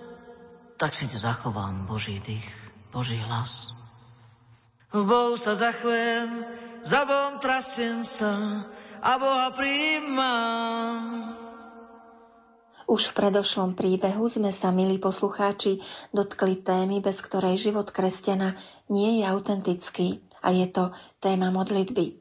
Tak 0.78 0.94
si 0.94 1.10
zachovám 1.10 1.82
Boží 1.90 2.22
dých, 2.22 2.46
Boží 2.94 3.18
hlas. 3.26 3.74
V 4.94 5.02
Bohu 5.02 5.34
sa 5.34 5.58
zachvem, 5.58 6.46
za 6.84 7.08
Bohom 7.08 7.40
trasiem 7.40 8.04
sa 8.04 8.68
a 9.00 9.16
Boha 9.16 9.48
príjmam. 9.56 11.32
Už 12.84 13.08
v 13.08 13.16
predošlom 13.16 13.72
príbehu 13.72 14.28
sme 14.28 14.52
sa, 14.52 14.68
milí 14.68 15.00
poslucháči, 15.00 15.80
dotkli 16.12 16.60
témy, 16.60 17.00
bez 17.00 17.24
ktorej 17.24 17.56
život 17.56 17.88
kresťana 17.88 18.60
nie 18.92 19.18
je 19.18 19.24
autentický 19.24 20.20
a 20.44 20.52
je 20.52 20.68
to 20.68 20.92
téma 21.24 21.48
modlitby. 21.48 22.20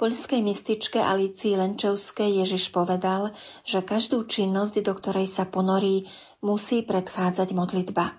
Poľskej 0.00 0.40
mističke 0.40 0.96
Alicii 0.96 1.60
Lenčovskej 1.60 2.40
Ježiš 2.40 2.72
povedal, 2.72 3.36
že 3.68 3.84
každú 3.84 4.24
činnosť, 4.24 4.80
do 4.80 4.96
ktorej 4.96 5.28
sa 5.28 5.44
ponorí, 5.44 6.08
musí 6.40 6.80
predchádzať 6.80 7.52
modlitba. 7.52 8.16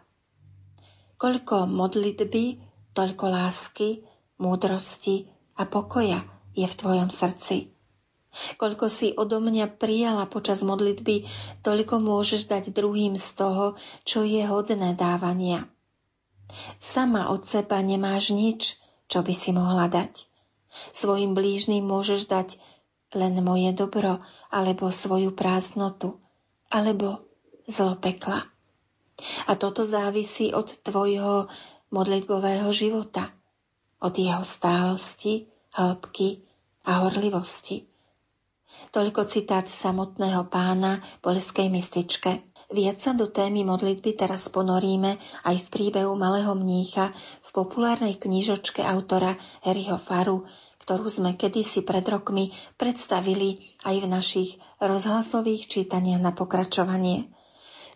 Koľko 1.18 1.66
modlitby, 1.66 2.62
toľko 2.94 3.26
lásky, 3.26 4.06
múdrosti 4.38 5.34
a 5.58 5.64
pokoja 5.70 6.26
je 6.54 6.66
v 6.66 6.78
tvojom 6.78 7.10
srdci. 7.10 7.74
Koľko 8.58 8.90
si 8.90 9.14
odo 9.14 9.38
mňa 9.38 9.78
prijala 9.78 10.26
počas 10.26 10.66
modlitby, 10.66 11.30
toľko 11.62 12.02
môžeš 12.02 12.50
dať 12.50 12.74
druhým 12.74 13.14
z 13.22 13.28
toho, 13.38 13.78
čo 14.02 14.26
je 14.26 14.42
hodné 14.42 14.98
dávania. 14.98 15.70
Sama 16.82 17.30
od 17.30 17.46
seba 17.46 17.78
nemáš 17.86 18.34
nič, 18.34 18.82
čo 19.06 19.22
by 19.22 19.34
si 19.38 19.54
mohla 19.54 19.86
dať. 19.86 20.26
Svojim 20.90 21.38
blížným 21.38 21.86
môžeš 21.86 22.26
dať 22.26 22.58
len 23.14 23.38
moje 23.46 23.70
dobro, 23.78 24.26
alebo 24.50 24.90
svoju 24.90 25.38
prázdnotu, 25.38 26.18
alebo 26.74 27.22
zlo 27.70 27.94
pekla. 28.02 28.50
A 29.46 29.54
toto 29.54 29.86
závisí 29.86 30.50
od 30.50 30.74
tvojho 30.82 31.46
modlitbového 31.94 32.74
života, 32.74 33.30
od 34.04 34.14
jeho 34.14 34.44
stálosti, 34.44 35.48
hĺbky 35.72 36.44
a 36.84 37.08
horlivosti. 37.08 37.88
Toľko 38.92 39.26
citát 39.26 39.66
samotného 39.66 40.52
pána 40.52 41.00
polskej 41.24 41.72
mističke. 41.72 42.44
Viac 42.74 42.98
sa 42.98 43.14
do 43.14 43.30
témy 43.30 43.64
modlitby 43.64 44.18
teraz 44.18 44.50
ponoríme 44.50 45.22
aj 45.46 45.56
v 45.62 45.68
príbehu 45.70 46.18
malého 46.18 46.58
mnícha 46.58 47.14
v 47.46 47.50
populárnej 47.54 48.18
knižočke 48.18 48.82
autora 48.82 49.38
Harryho 49.62 50.02
Faru, 50.02 50.44
ktorú 50.82 51.08
sme 51.08 51.38
kedysi 51.38 51.86
pred 51.86 52.04
rokmi 52.04 52.52
predstavili 52.76 53.78
aj 53.88 53.96
v 54.04 54.08
našich 54.10 54.50
rozhlasových 54.84 55.70
čítaniach 55.70 56.20
na 56.20 56.34
pokračovanie. 56.36 57.30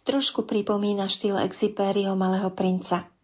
Trošku 0.08 0.48
pripomína 0.48 1.12
štýl 1.12 1.36
Exipériho 1.42 2.16
Malého 2.16 2.48
princa. 2.54 3.16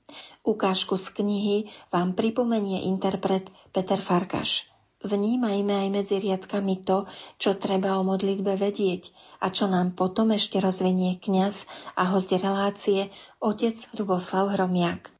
Ukážku 0.47 0.95
z 0.95 1.11
knihy 1.13 1.57
vám 1.89 2.13
pripomenie 2.17 2.85
interpret 2.87 3.47
Peter 3.75 3.99
Farkaš. 3.99 4.67
Vnímajme 5.03 5.83
aj 5.83 5.89
medzi 5.91 6.15
riadkami 6.15 6.79
to, 6.87 7.03
čo 7.35 7.59
treba 7.59 7.99
o 7.99 8.07
modlitbe 8.07 8.55
vedieť 8.55 9.11
a 9.43 9.51
čo 9.51 9.67
nám 9.67 9.99
potom 9.99 10.31
ešte 10.31 10.63
rozvinie 10.63 11.19
kňaz 11.19 11.67
a 11.99 12.07
host 12.07 12.31
relácie 12.31 13.11
otec 13.43 13.75
Luboslav 13.99 14.55
Hromiak. 14.55 15.11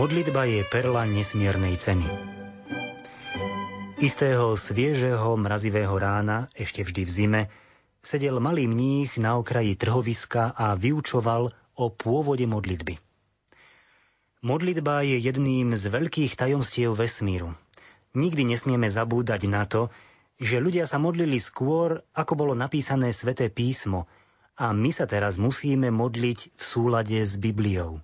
Modlitba 0.00 0.48
je 0.48 0.64
perla 0.64 1.04
nesmiernej 1.04 1.76
ceny. 1.76 2.08
Istého 4.00 4.56
sviežeho 4.56 5.36
mrazivého 5.36 5.92
rána, 5.92 6.48
ešte 6.56 6.80
vždy 6.88 7.04
v 7.04 7.10
zime, 7.12 7.42
sedel 8.00 8.40
malý 8.40 8.64
mních 8.64 9.20
na 9.20 9.36
okraji 9.36 9.76
trhoviska 9.76 10.56
a 10.56 10.72
vyučoval 10.72 11.52
o 11.76 11.84
pôvode 11.92 12.48
modlitby. 12.48 12.96
Modlitba 14.40 15.04
je 15.04 15.20
jedným 15.20 15.76
z 15.76 15.92
veľkých 15.92 16.32
tajomstiev 16.32 16.96
vesmíru. 16.96 17.52
Nikdy 18.16 18.56
nesmieme 18.56 18.88
zabúdať 18.88 19.52
na 19.52 19.68
to, 19.68 19.92
že 20.40 20.64
ľudia 20.64 20.88
sa 20.88 20.96
modlili 20.96 21.36
skôr, 21.36 22.00
ako 22.16 22.40
bolo 22.40 22.56
napísané 22.56 23.12
sväté 23.12 23.52
písmo 23.52 24.08
a 24.56 24.72
my 24.72 24.96
sa 24.96 25.04
teraz 25.04 25.36
musíme 25.36 25.92
modliť 25.92 26.56
v 26.56 26.62
súlade 26.64 27.20
s 27.20 27.36
Bibliou. 27.36 28.00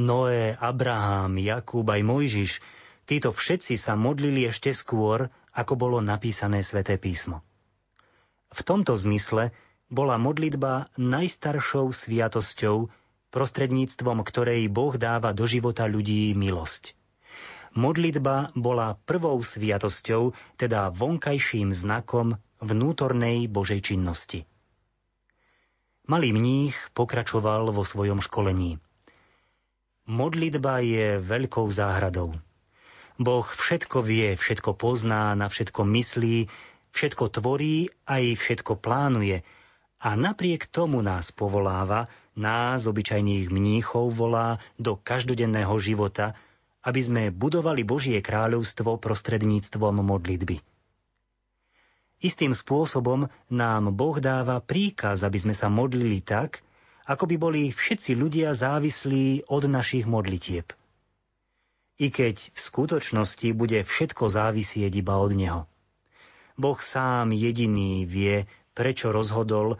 Noé, 0.00 0.56
Abraham, 0.56 1.36
Jakub 1.36 1.84
aj 1.84 2.00
Mojžiš– 2.00 2.52
Títo 3.10 3.34
všetci 3.34 3.74
sa 3.74 3.98
modlili 3.98 4.46
ešte 4.46 4.70
skôr, 4.70 5.34
ako 5.50 5.74
bolo 5.74 5.98
napísané 5.98 6.62
sväté 6.62 6.94
písmo. 6.94 7.42
V 8.54 8.62
tomto 8.62 8.94
zmysle 8.94 9.50
bola 9.90 10.14
modlitba 10.14 10.86
najstaršou 10.94 11.90
sviatosťou, 11.90 12.86
prostredníctvom 13.34 14.22
ktorej 14.22 14.70
Boh 14.70 14.94
dáva 14.94 15.34
do 15.34 15.42
života 15.50 15.90
ľudí 15.90 16.38
milosť. 16.38 16.94
Modlitba 17.74 18.54
bola 18.54 18.94
prvou 18.94 19.42
sviatosťou, 19.42 20.30
teda 20.54 20.94
vonkajším 20.94 21.74
znakom 21.74 22.38
vnútornej 22.62 23.50
Božej 23.50 23.90
činnosti. 23.90 24.46
Malý 26.06 26.30
mních 26.30 26.94
pokračoval 26.94 27.74
vo 27.74 27.82
svojom 27.82 28.22
školení. 28.22 28.78
Modlitba 30.10 30.82
je 30.82 31.22
veľkou 31.22 31.70
záhradou. 31.70 32.34
Boh 33.14 33.46
všetko 33.46 34.02
vie, 34.02 34.34
všetko 34.34 34.74
pozná, 34.74 35.38
na 35.38 35.46
všetko 35.46 35.86
myslí, 35.86 36.50
všetko 36.90 37.30
tvorí 37.30 37.94
aj 38.10 38.34
všetko 38.34 38.74
plánuje. 38.82 39.46
A 40.02 40.18
napriek 40.18 40.66
tomu 40.66 40.98
nás 41.06 41.30
povoláva, 41.30 42.10
nás, 42.34 42.90
obyčajných 42.90 43.54
mníchov, 43.54 44.10
volá 44.10 44.58
do 44.82 44.98
každodenného 44.98 45.78
života, 45.78 46.34
aby 46.82 46.98
sme 46.98 47.22
budovali 47.30 47.86
Božie 47.86 48.18
kráľovstvo 48.18 48.98
prostredníctvom 48.98 50.02
modlitby. 50.02 50.58
Istým 52.18 52.58
spôsobom 52.58 53.30
nám 53.46 53.94
Boh 53.94 54.18
dáva 54.18 54.58
príkaz, 54.58 55.22
aby 55.22 55.38
sme 55.38 55.54
sa 55.54 55.70
modlili 55.70 56.18
tak, 56.18 56.66
ako 57.06 57.24
by 57.30 57.36
boli 57.40 57.62
všetci 57.70 58.16
ľudia 58.16 58.52
závislí 58.52 59.48
od 59.48 59.64
našich 59.68 60.04
modlitieb. 60.04 60.68
I 62.00 62.08
keď 62.08 62.36
v 62.40 62.58
skutočnosti 62.58 63.48
bude 63.52 63.84
všetko 63.84 64.32
závisieť 64.32 64.92
iba 64.96 65.20
od 65.20 65.32
Neho. 65.36 65.62
Boh 66.56 66.80
sám 66.80 67.32
jediný 67.32 68.04
vie, 68.04 68.48
prečo 68.72 69.12
rozhodol, 69.12 69.76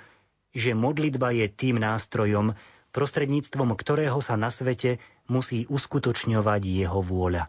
že 0.53 0.77
modlitba 0.77 1.33
je 1.33 1.47
tým 1.49 1.81
nástrojom, 1.81 2.53
prostredníctvom 2.91 3.73
ktorého 3.77 4.19
sa 4.21 4.35
na 4.35 4.51
svete 4.51 4.99
musí 5.31 5.65
uskutočňovať 5.71 6.63
jeho 6.67 7.01
vôľa. 7.01 7.49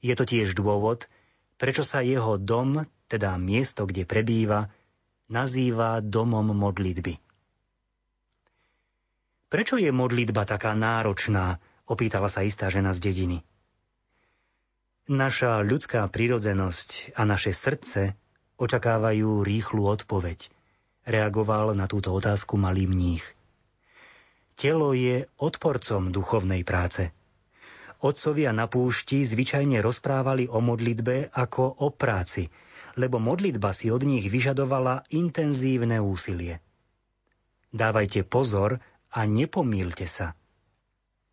Je 0.00 0.14
to 0.14 0.24
tiež 0.28 0.54
dôvod, 0.54 1.10
prečo 1.58 1.82
sa 1.82 2.04
jeho 2.04 2.38
dom, 2.38 2.86
teda 3.10 3.34
miesto, 3.40 3.88
kde 3.88 4.06
prebýva, 4.06 4.70
nazýva 5.26 5.98
domom 5.98 6.54
modlitby. 6.54 7.25
Prečo 9.46 9.78
je 9.78 9.94
modlitba 9.94 10.42
taká 10.42 10.74
náročná? 10.74 11.62
Opýtala 11.86 12.26
sa 12.26 12.42
istá 12.42 12.66
žena 12.66 12.90
z 12.90 13.10
dediny. 13.10 13.38
Naša 15.06 15.62
ľudská 15.62 16.02
prírodzenosť 16.10 17.14
a 17.14 17.22
naše 17.22 17.54
srdce 17.54 18.18
očakávajú 18.58 19.46
rýchlu 19.46 19.86
odpoveď. 19.86 20.50
Reagoval 21.06 21.78
na 21.78 21.86
túto 21.86 22.10
otázku 22.10 22.58
malý 22.58 22.90
mních. 22.90 23.22
Telo 24.58 24.90
je 24.98 25.30
odporcom 25.38 26.10
duchovnej 26.10 26.66
práce. 26.66 27.14
Otcovia 28.02 28.50
na 28.50 28.66
púšti 28.66 29.22
zvyčajne 29.22 29.78
rozprávali 29.78 30.50
o 30.50 30.58
modlitbe 30.58 31.30
ako 31.30 31.86
o 31.86 31.94
práci, 31.94 32.50
lebo 32.98 33.22
modlitba 33.22 33.70
si 33.70 33.94
od 33.94 34.02
nich 34.02 34.26
vyžadovala 34.26 35.06
intenzívne 35.14 36.02
úsilie. 36.02 36.58
Dávajte 37.70 38.26
pozor, 38.26 38.82
a 39.12 39.26
nepomílte 39.28 40.08
sa. 40.08 40.38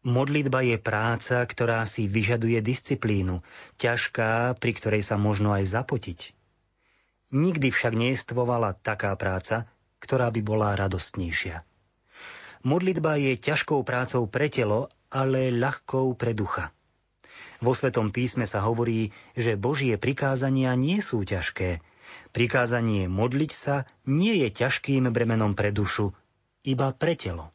Modlitba 0.03 0.67
je 0.67 0.75
práca, 0.75 1.39
ktorá 1.47 1.87
si 1.87 2.11
vyžaduje 2.11 2.59
disciplínu, 2.59 3.39
ťažká, 3.79 4.59
pri 4.59 4.71
ktorej 4.75 4.99
sa 4.99 5.15
možno 5.15 5.55
aj 5.55 5.63
zapotiť. 5.63 6.35
Nikdy 7.31 7.71
však 7.71 7.95
neestvovala 7.95 8.75
taká 8.75 9.15
práca, 9.15 9.63
ktorá 10.03 10.27
by 10.27 10.41
bola 10.43 10.75
radostnejšia. 10.75 11.63
Modlitba 12.67 13.15
je 13.15 13.39
ťažkou 13.39 13.79
prácou 13.87 14.27
pre 14.27 14.51
telo, 14.51 14.91
ale 15.07 15.55
ľahkou 15.55 16.19
pre 16.19 16.35
ducha. 16.35 16.75
Vo 17.63 17.71
Svetom 17.71 18.11
písme 18.11 18.43
sa 18.43 18.59
hovorí, 18.59 19.15
že 19.39 19.55
Božie 19.55 19.95
prikázania 19.95 20.75
nie 20.75 20.99
sú 20.99 21.23
ťažké. 21.23 21.79
Prikázanie 22.35 23.07
modliť 23.07 23.51
sa 23.55 23.87
nie 24.03 24.43
je 24.43 24.51
ťažkým 24.51 25.07
bremenom 25.15 25.55
pre 25.55 25.71
dušu, 25.71 26.11
iba 26.67 26.91
pre 26.91 27.15
telo. 27.15 27.52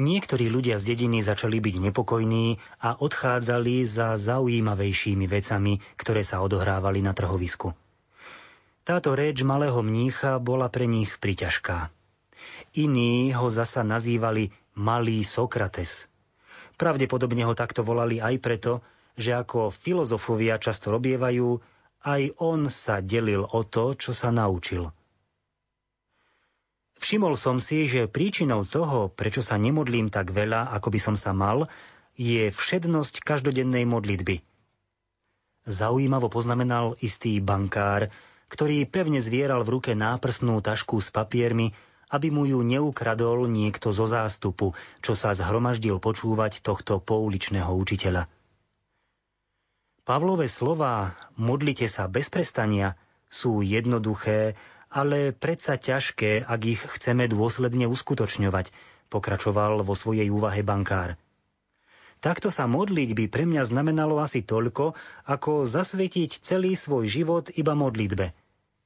Niektorí 0.00 0.48
ľudia 0.48 0.80
z 0.80 0.96
dediny 0.96 1.20
začali 1.20 1.60
byť 1.60 1.76
nepokojní 1.92 2.56
a 2.80 2.96
odchádzali 2.96 3.84
za 3.84 4.16
zaujímavejšími 4.16 5.28
vecami, 5.28 5.84
ktoré 6.00 6.24
sa 6.24 6.40
odohrávali 6.40 7.04
na 7.04 7.12
trhovisku. 7.12 7.76
Táto 8.88 9.12
reč 9.12 9.44
malého 9.44 9.84
mnícha 9.84 10.40
bola 10.40 10.72
pre 10.72 10.88
nich 10.88 11.20
priťažká. 11.20 11.92
Iní 12.72 13.36
ho 13.36 13.52
zasa 13.52 13.84
nazývali 13.84 14.48
Malý 14.72 15.28
Sokrates. 15.28 16.08
Pravdepodobne 16.80 17.44
ho 17.44 17.52
takto 17.52 17.84
volali 17.84 18.16
aj 18.16 18.40
preto, 18.40 18.72
že 19.20 19.36
ako 19.36 19.68
filozofovia 19.68 20.56
často 20.56 20.88
robievajú, 20.88 21.60
aj 22.08 22.22
on 22.40 22.72
sa 22.72 23.04
delil 23.04 23.44
o 23.44 23.60
to, 23.60 23.92
čo 23.92 24.16
sa 24.16 24.32
naučil– 24.32 24.88
Všimol 27.02 27.34
som 27.34 27.58
si, 27.58 27.90
že 27.90 28.06
príčinou 28.06 28.62
toho, 28.62 29.10
prečo 29.10 29.42
sa 29.42 29.58
nemodlím 29.58 30.06
tak 30.06 30.30
veľa, 30.30 30.70
ako 30.70 30.94
by 30.94 31.00
som 31.02 31.16
sa 31.18 31.34
mal, 31.34 31.66
je 32.14 32.54
všednosť 32.54 33.26
každodennej 33.26 33.82
modlitby. 33.90 34.38
Zaujímavo 35.66 36.30
poznamenal 36.30 36.94
istý 37.02 37.42
bankár, 37.42 38.06
ktorý 38.46 38.86
pevne 38.86 39.18
zvieral 39.18 39.66
v 39.66 39.82
ruke 39.82 39.98
náprsnú 39.98 40.62
tašku 40.62 41.02
s 41.02 41.10
papiermi, 41.10 41.74
aby 42.14 42.30
mu 42.30 42.46
ju 42.46 42.62
neukradol 42.62 43.50
niekto 43.50 43.90
zo 43.90 44.06
zástupu, 44.06 44.70
čo 45.02 45.18
sa 45.18 45.34
zhromaždil 45.34 45.98
počúvať 45.98 46.62
tohto 46.62 47.02
pouličného 47.02 47.72
učiteľa. 47.82 48.30
Pavlové 50.06 50.46
slová 50.46 51.18
modlite 51.34 51.90
sa 51.90 52.06
bez 52.06 52.30
prestania 52.30 52.94
sú 53.26 53.58
jednoduché 53.64 54.54
ale 54.92 55.32
predsa 55.32 55.80
ťažké, 55.80 56.44
ak 56.44 56.60
ich 56.68 56.80
chceme 56.84 57.24
dôsledne 57.24 57.88
uskutočňovať, 57.88 58.68
pokračoval 59.08 59.80
vo 59.80 59.96
svojej 59.96 60.28
úvahe 60.28 60.60
bankár. 60.60 61.16
Takto 62.22 62.54
sa 62.54 62.70
modliť 62.70 63.18
by 63.18 63.24
pre 63.26 63.44
mňa 63.48 63.66
znamenalo 63.66 64.22
asi 64.22 64.46
toľko, 64.46 64.94
ako 65.26 65.66
zasvetiť 65.66 66.38
celý 66.38 66.78
svoj 66.78 67.10
život 67.10 67.50
iba 67.56 67.74
modlitbe. 67.74 68.30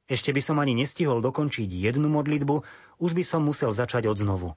Ešte 0.07 0.31
by 0.31 0.41
som 0.41 0.57
ani 0.63 0.73
nestihol 0.73 1.21
dokončiť 1.21 1.69
jednu 1.69 2.09
modlitbu, 2.09 2.57
už 3.03 3.11
by 3.13 3.25
som 3.27 3.45
musel 3.45 3.75
začať 3.75 4.09
od 4.09 4.17
znovu. 4.17 4.49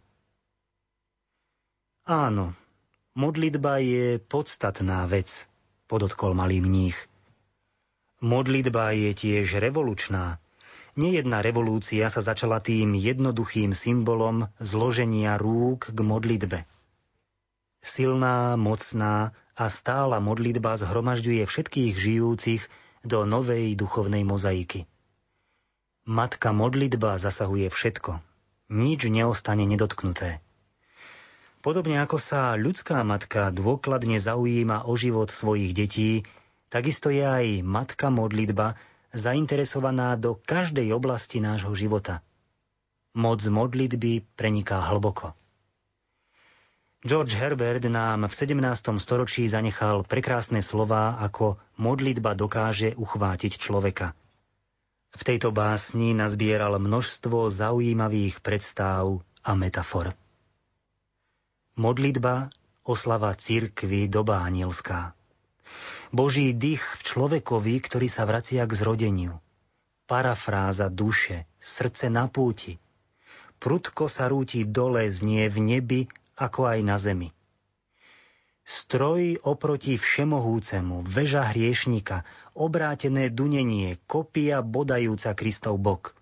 Áno, 2.06 2.54
modlitba 3.18 3.82
je 3.84 4.22
podstatná 4.22 5.10
vec, 5.10 5.50
podotkol 5.90 6.38
malý 6.38 6.62
mních. 6.62 6.96
Modlitba 8.24 8.96
je 8.96 9.12
tiež 9.12 9.60
revolučná, 9.60 10.40
Nejedná 10.98 11.46
revolúcia 11.46 12.10
sa 12.10 12.22
začala 12.24 12.58
tým 12.64 12.98
jednoduchým 12.98 13.78
symbolom 13.78 14.50
zloženia 14.58 15.38
rúk 15.38 15.94
k 15.94 16.00
modlitbe. 16.02 16.66
Silná, 17.80 18.58
mocná 18.58 19.32
a 19.54 19.66
stála 19.68 20.24
modlitba 20.24 20.80
zhromažďuje 20.80 21.44
všetkých 21.46 21.94
žijúcich 21.94 22.62
do 23.04 23.24
novej 23.24 23.76
duchovnej 23.76 24.24
mozaiky. 24.24 24.88
Matka 26.10 26.56
modlitba 26.56 27.22
zasahuje 27.22 27.70
všetko. 27.70 28.20
Nič 28.74 29.06
neostane 29.12 29.68
nedotknuté. 29.70 30.42
Podobne 31.60 32.00
ako 32.00 32.18
sa 32.18 32.56
ľudská 32.56 33.04
matka 33.04 33.52
dôkladne 33.52 34.16
zaujíma 34.16 34.88
o 34.88 34.96
život 34.96 35.28
svojich 35.28 35.76
detí, 35.76 36.24
takisto 36.72 37.12
je 37.12 37.20
aj 37.20 37.68
matka 37.68 38.08
modlitba 38.08 38.80
zainteresovaná 39.14 40.16
do 40.16 40.38
každej 40.38 40.94
oblasti 40.94 41.42
nášho 41.42 41.74
života. 41.74 42.22
Moc 43.18 43.42
modlitby 43.42 44.26
preniká 44.38 44.80
hlboko. 44.90 45.34
George 47.00 47.32
Herbert 47.32 47.88
nám 47.88 48.28
v 48.28 48.34
17. 48.36 49.00
storočí 49.00 49.48
zanechal 49.48 50.04
prekrásne 50.04 50.60
slová, 50.60 51.16
ako 51.24 51.56
modlitba 51.80 52.36
dokáže 52.36 52.92
uchvátiť 53.00 53.56
človeka. 53.56 54.12
V 55.16 55.22
tejto 55.24 55.50
básni 55.50 56.12
nazbieral 56.12 56.76
množstvo 56.78 57.50
zaujímavých 57.50 58.44
predstáv 58.44 59.24
a 59.42 59.52
metafor. 59.56 60.14
Modlitba 61.80 62.52
oslava 62.84 63.32
cirkvy 63.32 64.12
doba 64.12 64.44
anielská. 64.44 65.16
Boží 66.10 66.58
dých 66.58 66.82
v 66.82 67.02
človekovi, 67.06 67.78
ktorý 67.86 68.10
sa 68.10 68.26
vracia 68.26 68.66
k 68.66 68.74
zrodeniu. 68.74 69.38
Parafráza 70.10 70.90
duše, 70.90 71.46
srdce 71.62 72.10
na 72.10 72.26
púti. 72.26 72.82
Prudko 73.62 74.10
sa 74.10 74.26
rúti 74.26 74.66
dole, 74.66 75.06
znie 75.14 75.46
v 75.54 75.58
nebi, 75.62 76.02
ako 76.34 76.66
aj 76.66 76.80
na 76.82 76.98
zemi. 76.98 77.30
Stroj 78.66 79.38
oproti 79.46 80.02
všemohúcemu, 80.02 81.06
veža 81.06 81.46
hriešnika, 81.46 82.26
obrátené 82.58 83.30
dunenie, 83.30 84.02
kopia 84.10 84.66
bodajúca 84.66 85.38
Kristov 85.38 85.78
bok. 85.78 86.18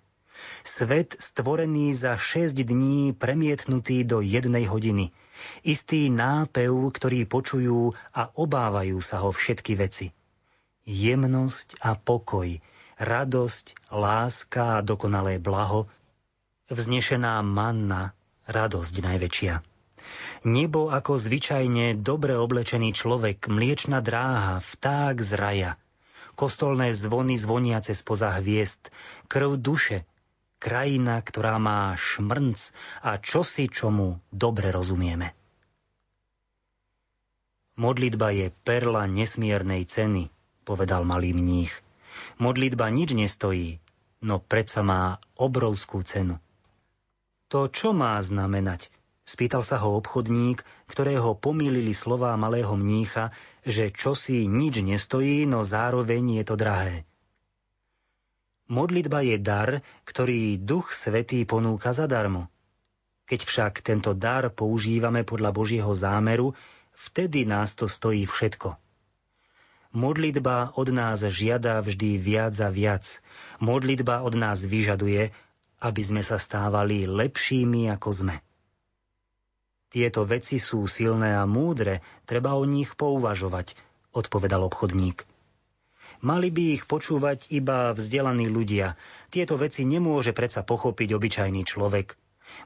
Svet 0.68 1.16
stvorený 1.16 1.96
za 1.96 2.20
6 2.20 2.60
dní 2.60 3.16
premietnutý 3.16 4.04
do 4.04 4.20
jednej 4.20 4.68
hodiny– 4.68 5.12
Istý 5.64 6.10
nápev, 6.14 6.72
ktorý 6.94 7.28
počujú 7.28 7.94
a 8.14 8.32
obávajú 8.34 8.98
sa 9.02 9.24
ho 9.24 9.34
všetky 9.34 9.74
veci. 9.78 10.14
Jemnosť 10.88 11.84
a 11.84 12.00
pokoj, 12.00 12.48
radosť, 12.98 13.92
láska 13.92 14.80
a 14.80 14.84
dokonalé 14.86 15.38
blaho, 15.38 15.86
vznešená 16.72 17.44
manna, 17.44 18.16
radosť 18.48 18.96
najväčšia. 19.04 19.56
Nebo 20.48 20.88
ako 20.88 21.20
zvyčajne 21.20 22.00
dobre 22.00 22.40
oblečený 22.40 22.96
človek, 22.96 23.52
mliečna 23.52 24.00
dráha, 24.00 24.64
vták 24.64 25.20
z 25.20 25.32
raja, 25.36 25.72
kostolné 26.40 26.96
zvony 26.96 27.36
zvoniace 27.36 27.92
spoza 27.92 28.32
hviezd, 28.40 28.94
krv 29.28 29.60
duše, 29.60 30.08
krajina, 30.58 31.22
ktorá 31.22 31.62
má 31.62 31.94
šmrnc 31.96 32.60
a 33.06 33.18
čosi, 33.22 33.70
čomu 33.70 34.22
dobre 34.34 34.74
rozumieme. 34.74 35.34
Modlitba 37.78 38.34
je 38.34 38.50
perla 38.66 39.06
nesmiernej 39.06 39.86
ceny, 39.86 40.34
povedal 40.66 41.06
malý 41.06 41.38
mních. 41.38 41.86
Modlitba 42.42 42.90
nič 42.90 43.14
nestojí, 43.14 43.78
no 44.26 44.42
predsa 44.42 44.82
má 44.82 45.22
obrovskú 45.38 46.02
cenu. 46.02 46.42
To 47.54 47.70
čo 47.70 47.94
má 47.94 48.18
znamenať? 48.18 48.90
Spýtal 49.28 49.62
sa 49.62 49.78
ho 49.84 50.00
obchodník, 50.00 50.64
ktorého 50.88 51.36
pomýlili 51.36 51.92
slová 51.92 52.34
malého 52.40 52.74
mnícha, 52.80 53.36
že 53.62 53.92
čosi 53.92 54.48
nič 54.48 54.82
nestojí, 54.82 55.46
no 55.46 55.68
zároveň 55.68 56.42
je 56.42 56.44
to 56.48 56.56
drahé. 56.56 57.04
Modlitba 58.68 59.24
je 59.24 59.40
dar, 59.40 59.80
ktorý 60.04 60.60
Duch 60.60 60.92
Svetý 60.92 61.48
ponúka 61.48 61.96
zadarmo. 61.96 62.52
Keď 63.28 63.40
však 63.44 63.74
tento 63.80 64.12
dar 64.12 64.52
používame 64.52 65.24
podľa 65.24 65.56
Božieho 65.56 65.92
zámeru, 65.96 66.52
vtedy 66.92 67.48
nás 67.48 67.80
to 67.80 67.88
stojí 67.88 68.28
všetko. 68.28 68.76
Modlitba 69.96 70.76
od 70.76 70.92
nás 70.92 71.24
žiada 71.24 71.80
vždy 71.80 72.20
viac 72.20 72.60
a 72.60 72.68
viac. 72.68 73.24
Modlitba 73.64 74.28
od 74.28 74.36
nás 74.36 74.68
vyžaduje, 74.68 75.32
aby 75.80 76.02
sme 76.04 76.20
sa 76.20 76.36
stávali 76.36 77.08
lepšími, 77.08 77.88
ako 77.96 78.10
sme. 78.12 78.36
Tieto 79.88 80.28
veci 80.28 80.60
sú 80.60 80.84
silné 80.92 81.40
a 81.40 81.48
múdre, 81.48 82.04
treba 82.28 82.60
o 82.60 82.68
nich 82.68 83.00
pouvažovať, 83.00 83.80
odpovedal 84.12 84.68
obchodník. 84.68 85.24
Mali 86.26 86.50
by 86.50 86.64
ich 86.78 86.84
počúvať 86.90 87.54
iba 87.54 87.94
vzdelaní 87.94 88.50
ľudia. 88.50 88.98
Tieto 89.30 89.58
veci 89.58 89.86
nemôže 89.86 90.34
predsa 90.34 90.66
pochopiť 90.66 91.14
obyčajný 91.14 91.62
človek. 91.68 92.18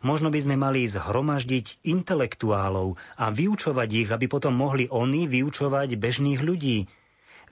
Možno 0.06 0.30
by 0.30 0.40
sme 0.40 0.56
mali 0.56 0.86
zhromaždiť 0.86 1.84
intelektuálov 1.84 2.96
a 3.18 3.26
vyučovať 3.34 3.90
ich, 3.92 4.10
aby 4.14 4.30
potom 4.30 4.54
mohli 4.54 4.86
oni 4.88 5.26
vyučovať 5.26 5.98
bežných 5.98 6.40
ľudí. 6.40 6.86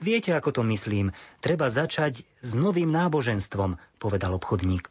Viete, 0.00 0.32
ako 0.32 0.50
to 0.56 0.62
myslím? 0.72 1.12
Treba 1.44 1.68
začať 1.68 2.24
s 2.40 2.50
novým 2.56 2.88
náboženstvom, 2.88 3.76
povedal 4.00 4.32
obchodník. 4.32 4.88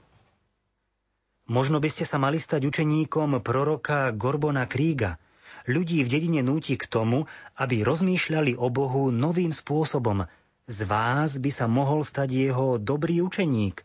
Možno 1.49 1.81
by 1.81 1.89
ste 1.89 2.05
sa 2.05 2.21
mali 2.21 2.37
stať 2.37 2.69
učeníkom 2.69 3.41
proroka 3.41 4.13
Gorbona 4.13 4.69
Kríga. 4.69 5.17
Ľudí 5.65 6.05
v 6.05 6.11
dedine 6.13 6.45
núti 6.45 6.77
k 6.77 6.85
tomu, 6.85 7.25
aby 7.57 7.81
rozmýšľali 7.81 8.53
o 8.53 8.69
Bohu 8.69 9.09
novým 9.09 9.49
spôsobom. 9.49 10.29
Z 10.69 10.85
vás 10.85 11.41
by 11.41 11.49
sa 11.49 11.65
mohol 11.65 12.05
stať 12.05 12.29
jeho 12.29 12.77
dobrý 12.77 13.25
učeník. 13.25 13.81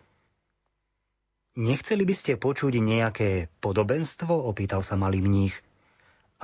Nechceli 1.57 2.05
by 2.05 2.13
ste 2.13 2.37
počuť 2.37 2.77
nejaké 2.77 3.49
podobenstvo? 3.65 4.29
opýtal 4.29 4.85
sa 4.85 4.93
malý 5.01 5.25
mních. 5.25 5.65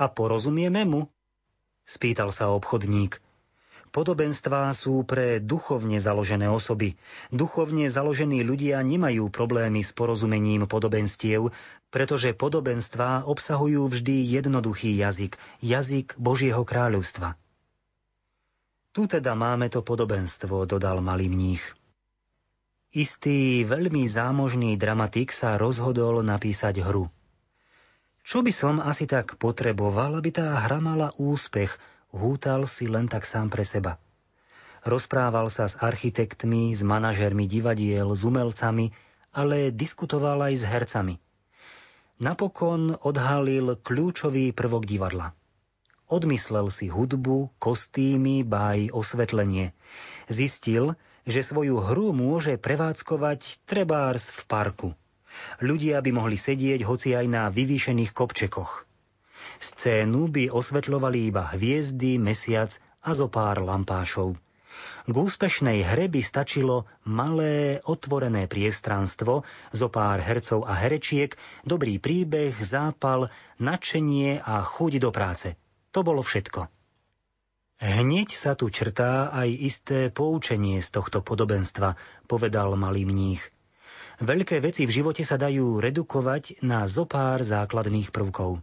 A 0.01 0.09
porozumieme 0.09 0.81
mu? 0.81 1.13
Spýtal 1.85 2.33
sa 2.33 2.49
obchodník. 2.57 3.21
Podobenstvá 3.93 4.73
sú 4.73 5.05
pre 5.05 5.37
duchovne 5.37 6.01
založené 6.01 6.49
osoby. 6.49 6.97
Duchovne 7.29 7.85
založení 7.93 8.41
ľudia 8.41 8.81
nemajú 8.81 9.29
problémy 9.29 9.85
s 9.85 9.93
porozumením 9.93 10.65
podobenstiev, 10.65 11.53
pretože 11.93 12.33
podobenstvá 12.33 13.29
obsahujú 13.29 13.93
vždy 13.93 14.25
jednoduchý 14.25 14.89
jazyk, 14.97 15.37
jazyk 15.61 16.17
Božieho 16.17 16.65
kráľovstva. 16.65 17.37
Tu 18.91 19.07
teda 19.07 19.35
máme 19.35 19.71
to 19.71 19.79
podobenstvo, 19.83 20.67
dodal 20.67 20.99
malý 20.99 21.31
mních. 21.31 21.63
Istý 22.91 23.63
veľmi 23.63 24.03
zámožný 24.03 24.75
dramatik 24.75 25.31
sa 25.31 25.55
rozhodol 25.55 26.19
napísať 26.27 26.83
hru. 26.83 27.07
Čo 28.21 28.43
by 28.43 28.51
som 28.51 28.83
asi 28.83 29.07
tak 29.07 29.39
potreboval, 29.39 30.19
aby 30.19 30.29
tá 30.35 30.59
hra 30.59 30.83
mala 30.83 31.15
úspech– 31.15 31.71
hútal 32.11 32.67
si 32.67 32.91
len 32.91 33.07
tak 33.07 33.23
sám 33.23 33.47
pre 33.47 33.63
seba. 33.63 33.97
Rozprával 34.83 35.47
sa 35.47 35.69
s 35.69 35.79
architektmi, 35.79 36.75
s 36.75 36.81
manažermi 36.83 37.47
divadiel, 37.47 38.11
s 38.11 38.21
umelcami, 38.27 38.91
ale 39.31 39.71
diskutoval 39.71 40.51
aj 40.51 40.53
s 40.57 40.63
hercami. 40.67 41.15
Napokon 42.21 42.93
odhalil 43.01 43.79
kľúčový 43.81 44.53
prvok 44.53 44.85
divadla. 44.85 45.33
Odmyslel 46.11 46.67
si 46.67 46.91
hudbu, 46.91 47.55
kostýmy, 47.55 48.43
báj, 48.43 48.91
osvetlenie. 48.91 49.71
Zistil, 50.27 50.99
že 51.23 51.39
svoju 51.39 51.79
hru 51.79 52.11
môže 52.11 52.59
prevádzkovať 52.59 53.63
trebárs 53.63 54.27
v 54.35 54.41
parku. 54.51 54.89
Ľudia 55.63 56.03
by 56.03 56.11
mohli 56.11 56.35
sedieť 56.35 56.83
hoci 56.83 57.15
aj 57.15 57.25
na 57.31 57.47
vyvýšených 57.47 58.11
kopčekoch– 58.11 58.71
Scénu 59.61 60.25
by 60.33 60.49
osvetľovali 60.49 61.29
iba 61.29 61.45
hviezdy, 61.45 62.17
mesiac 62.17 62.73
a 63.05 63.13
zo 63.13 63.29
pár 63.29 63.61
lampášov. 63.61 64.33
K 65.05 65.13
úspešnej 65.13 65.85
hre 65.85 66.09
by 66.09 66.21
stačilo 66.21 66.89
malé 67.05 67.77
otvorené 67.85 68.49
priestranstvo, 68.49 69.45
zo 69.69 69.87
pár 69.93 70.17
hercov 70.17 70.65
a 70.65 70.73
herečiek, 70.77 71.37
dobrý 71.61 72.01
príbeh, 72.01 72.53
zápal, 72.57 73.29
nadšenie 73.61 74.41
a 74.41 74.65
chuť 74.65 74.97
do 74.97 75.09
práce. 75.13 75.53
To 75.91 75.99
bolo 76.03 76.23
všetko. 76.23 76.71
Hneď 77.81 78.29
sa 78.37 78.53
tu 78.53 78.69
črtá 78.69 79.33
aj 79.33 79.49
isté 79.49 79.99
poučenie 80.13 80.77
z 80.79 80.89
tohto 80.93 81.25
podobenstva, 81.25 81.97
povedal 82.29 82.77
malý 82.77 83.09
mních. 83.09 83.41
Veľké 84.21 84.61
veci 84.61 84.85
v 84.85 84.93
živote 84.93 85.25
sa 85.25 85.41
dajú 85.41 85.81
redukovať 85.81 86.61
na 86.61 86.85
zopár 86.85 87.41
základných 87.41 88.13
prvkov. 88.13 88.61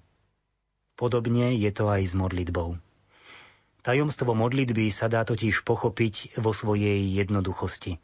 Podobne 0.94 1.50
je 1.59 1.70
to 1.74 1.90
aj 1.90 2.02
s 2.06 2.14
modlitbou. 2.14 2.78
Tajomstvo 3.82 4.38
modlitby 4.38 4.86
sa 4.94 5.10
dá 5.10 5.26
totiž 5.26 5.66
pochopiť 5.66 6.38
vo 6.38 6.55
svojej 6.55 7.02
jednoduchosti. 7.10 7.98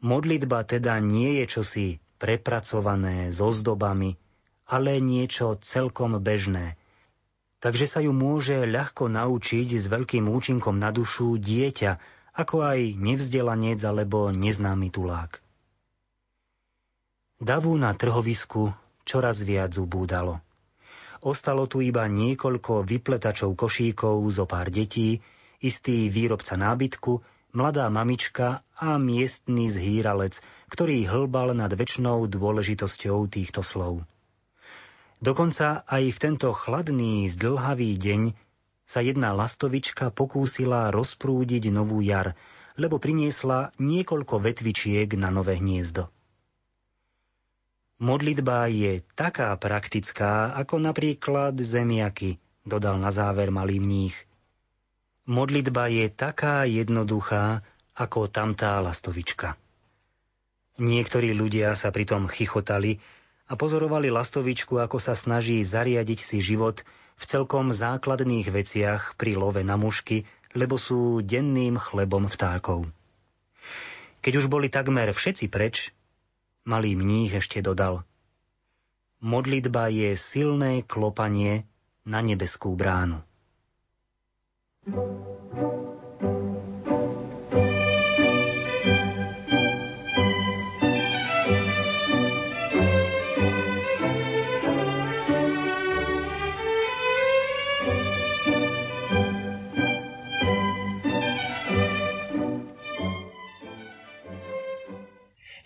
Modlitba 0.00 0.64
teda 0.64 0.96
nie 1.04 1.40
je 1.40 1.44
čosi 1.46 1.86
prepracované 2.16 3.28
s 3.28 3.38
ozdobami, 3.38 4.16
ale 4.64 4.96
niečo 4.96 5.60
celkom 5.60 6.16
bežné. 6.24 6.80
Takže 7.62 7.86
sa 7.86 8.02
ju 8.02 8.10
môže 8.10 8.66
ľahko 8.66 9.06
naučiť 9.06 9.78
s 9.78 9.86
veľkým 9.86 10.26
účinkom 10.26 10.82
na 10.82 10.90
dušu 10.90 11.38
dieťa, 11.38 11.92
ako 12.34 12.66
aj 12.66 12.98
nevzdelanec 12.98 13.78
alebo 13.86 14.34
neznámy 14.34 14.90
tulák. 14.90 15.38
Davu 17.38 17.78
na 17.78 17.94
trhovisku 17.94 18.74
čoraz 19.06 19.46
viac 19.46 19.78
ubúdalo. 19.78 20.42
Ostalo 21.22 21.70
tu 21.70 21.78
iba 21.78 22.02
niekoľko 22.10 22.82
vypletačov 22.82 23.54
košíkov, 23.54 24.26
zo 24.26 24.42
pár 24.42 24.66
detí, 24.74 25.22
istý 25.62 26.10
výrobca 26.10 26.58
nábytku, 26.58 27.22
mladá 27.54 27.86
mamička 27.86 28.66
a 28.74 28.98
miestný 28.98 29.70
zhýralec, 29.70 30.42
ktorý 30.66 31.06
hlbal 31.06 31.54
nad 31.54 31.70
väčšnou 31.70 32.26
dôležitosťou 32.26 33.30
týchto 33.30 33.62
slov. 33.62 34.02
Dokonca 35.22 35.86
aj 35.86 36.10
v 36.10 36.18
tento 36.18 36.50
chladný, 36.50 37.30
zdlhavý 37.30 37.94
deň 37.94 38.34
sa 38.82 39.06
jedna 39.06 39.30
lastovička 39.30 40.10
pokúsila 40.10 40.90
rozprúdiť 40.90 41.70
novú 41.70 42.02
jar, 42.02 42.34
lebo 42.74 42.98
priniesla 42.98 43.70
niekoľko 43.78 44.42
vetvičiek 44.42 45.06
na 45.14 45.30
nové 45.30 45.62
hniezdo. 45.62 46.10
Modlitba 48.02 48.66
je 48.66 48.98
taká 49.14 49.54
praktická, 49.54 50.58
ako 50.58 50.82
napríklad 50.82 51.54
zemiaky, 51.54 52.42
dodal 52.66 52.98
na 52.98 53.14
záver 53.14 53.54
malý 53.54 53.78
mních. 53.78 54.26
Modlitba 55.30 55.86
je 55.86 56.10
taká 56.10 56.66
jednoduchá, 56.66 57.62
ako 57.94 58.26
tamtá 58.26 58.82
lastovička. 58.82 59.54
Niektorí 60.82 61.30
ľudia 61.30 61.78
sa 61.78 61.94
pritom 61.94 62.26
chichotali 62.26 62.98
a 63.46 63.58
pozorovali 63.58 64.12
lastovičku, 64.12 64.78
ako 64.78 64.98
sa 65.02 65.14
snaží 65.16 65.62
zariadiť 65.62 66.20
si 66.22 66.38
život 66.38 66.84
v 67.18 67.24
celkom 67.24 67.74
základných 67.74 68.48
veciach 68.50 69.18
pri 69.18 69.38
love 69.38 69.60
na 69.62 69.74
mušky, 69.78 70.26
lebo 70.52 70.76
sú 70.78 71.22
denným 71.24 71.80
chlebom 71.80 72.28
vtákov. 72.28 72.86
Keď 74.22 74.32
už 74.38 74.46
boli 74.46 74.70
takmer 74.70 75.10
všetci 75.10 75.50
preč, 75.50 75.90
Malý 76.62 76.94
mních 76.94 77.42
ešte 77.42 77.58
dodal. 77.58 78.06
Modlitba 79.18 79.90
je 79.90 80.14
silné 80.14 80.86
klopanie 80.86 81.66
na 82.06 82.22
nebeskú 82.22 82.78
bránu. 82.78 83.18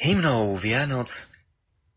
Hymnou 0.06 0.54
Vianoc 0.54 1.10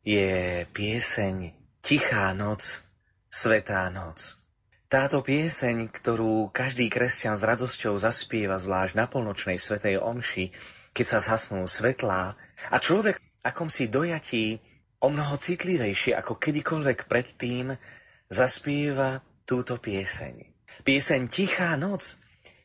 je 0.02 0.65
pieseň 0.73 1.53
Tichá 1.77 2.34
noc, 2.34 2.81
Svetá 3.30 3.86
noc. 3.94 4.41
Táto 4.90 5.22
pieseň, 5.22 5.94
ktorú 5.94 6.49
každý 6.49 6.90
kresťan 6.90 7.38
s 7.38 7.45
radosťou 7.45 8.02
zaspieva 8.02 8.57
zvlášť 8.57 8.98
na 8.98 9.06
polnočnej 9.06 9.61
svetej 9.61 10.02
omši, 10.02 10.49
keď 10.90 11.06
sa 11.06 11.19
zhasnú 11.22 11.61
svetlá 11.69 12.34
a 12.73 12.81
človek 12.81 13.22
akom 13.45 13.69
si 13.69 13.86
dojatí 13.86 14.57
o 15.06 15.14
mnoho 15.14 15.38
citlivejšie 15.38 16.18
ako 16.18 16.41
kedykoľvek 16.41 17.06
predtým 17.06 17.77
zaspieva 18.26 19.22
túto 19.45 19.77
pieseň. 19.77 20.49
Pieseň 20.81 21.30
Tichá 21.30 21.77
noc 21.77 22.18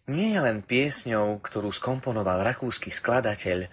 nie 0.08 0.32
je 0.32 0.40
len 0.40 0.64
piesňou, 0.64 1.36
ktorú 1.44 1.68
skomponoval 1.68 2.40
rakúsky 2.48 2.88
skladateľ, 2.88 3.68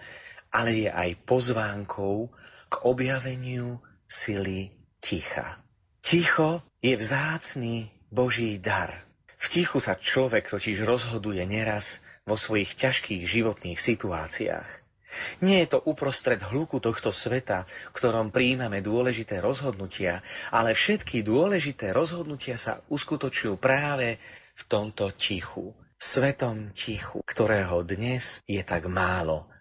ale 0.52 0.86
je 0.86 0.88
aj 0.92 1.16
pozvánkou 1.24 2.28
k 2.68 2.74
objaveniu 2.84 3.80
sily 4.04 4.68
ticha. 5.00 5.64
Ticho 6.04 6.60
je 6.84 6.92
vzácný 6.92 7.88
Boží 8.12 8.60
dar. 8.60 8.92
V 9.40 9.46
tichu 9.50 9.80
sa 9.80 9.96
človek 9.96 10.46
totiž 10.52 10.84
rozhoduje 10.84 11.42
neraz 11.48 12.04
vo 12.28 12.38
svojich 12.38 12.78
ťažkých 12.78 13.24
životných 13.26 13.80
situáciách. 13.80 14.68
Nie 15.44 15.64
je 15.64 15.76
to 15.76 15.78
uprostred 15.84 16.40
hluku 16.40 16.80
tohto 16.80 17.12
sveta, 17.12 17.68
ktorom 17.92 18.32
príjmame 18.32 18.80
dôležité 18.80 19.44
rozhodnutia, 19.44 20.24
ale 20.48 20.72
všetky 20.72 21.20
dôležité 21.20 21.92
rozhodnutia 21.92 22.56
sa 22.56 22.80
uskutočujú 22.88 23.60
práve 23.60 24.16
v 24.56 24.62
tomto 24.68 25.12
tichu, 25.12 25.76
svetom 26.00 26.72
tichu, 26.72 27.20
ktorého 27.28 27.84
dnes 27.84 28.40
je 28.48 28.62
tak 28.64 28.88
málo 28.88 29.51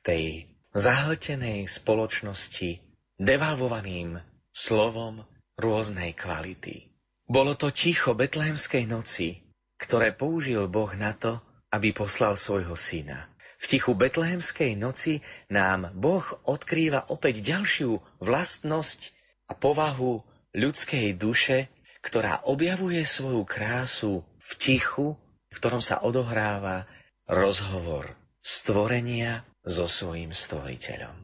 tej 0.00 0.48
zahltenej 0.72 1.66
spoločnosti 1.66 2.80
devalvovaným 3.20 4.22
slovom 4.50 5.26
rôznej 5.60 6.16
kvality. 6.16 6.88
Bolo 7.30 7.54
to 7.54 7.70
ticho 7.70 8.16
betlehemskej 8.16 8.88
noci, 8.90 9.44
ktoré 9.78 10.10
použil 10.10 10.66
Boh 10.66 10.90
na 10.98 11.14
to, 11.14 11.38
aby 11.70 11.94
poslal 11.94 12.34
svojho 12.34 12.74
syna. 12.74 13.30
V 13.60 13.76
tichu 13.76 13.92
betlehemskej 13.92 14.74
noci 14.74 15.20
nám 15.52 15.92
Boh 15.92 16.24
odkrýva 16.48 17.12
opäť 17.12 17.44
ďalšiu 17.44 18.00
vlastnosť 18.18 19.12
a 19.46 19.52
povahu 19.52 20.24
ľudskej 20.56 21.14
duše, 21.14 21.68
ktorá 22.00 22.48
objavuje 22.48 23.04
svoju 23.04 23.44
krásu 23.44 24.24
v 24.40 24.50
tichu, 24.56 25.06
v 25.52 25.54
ktorom 25.60 25.84
sa 25.84 26.00
odohráva 26.00 26.88
rozhovor 27.28 28.16
stvorenia 28.40 29.44
so 29.64 29.86
svojím 29.86 30.32
stvoriteľom. 30.32 31.16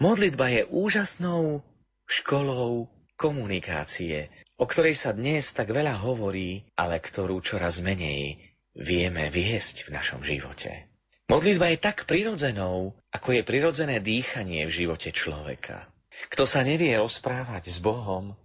Modlitba 0.00 0.48
je 0.48 0.62
úžasnou 0.72 1.60
školou 2.08 2.88
komunikácie, 3.20 4.32
o 4.56 4.64
ktorej 4.64 4.96
sa 4.96 5.12
dnes 5.12 5.52
tak 5.52 5.72
veľa 5.72 6.00
hovorí, 6.00 6.64
ale 6.76 6.96
ktorú 6.96 7.44
čoraz 7.44 7.84
menej 7.84 8.40
vieme 8.72 9.28
viesť 9.28 9.88
v 9.88 9.92
našom 9.96 10.24
živote. 10.24 10.88
Modlitba 11.26 11.74
je 11.74 11.78
tak 11.82 12.06
prirodzenou, 12.06 12.94
ako 13.10 13.28
je 13.34 13.42
prirodzené 13.42 13.98
dýchanie 13.98 14.64
v 14.64 14.72
živote 14.72 15.10
človeka. 15.10 15.90
Kto 16.30 16.46
sa 16.48 16.62
nevie 16.62 16.96
rozprávať 16.96 17.68
s 17.68 17.82
Bohom, 17.82 18.38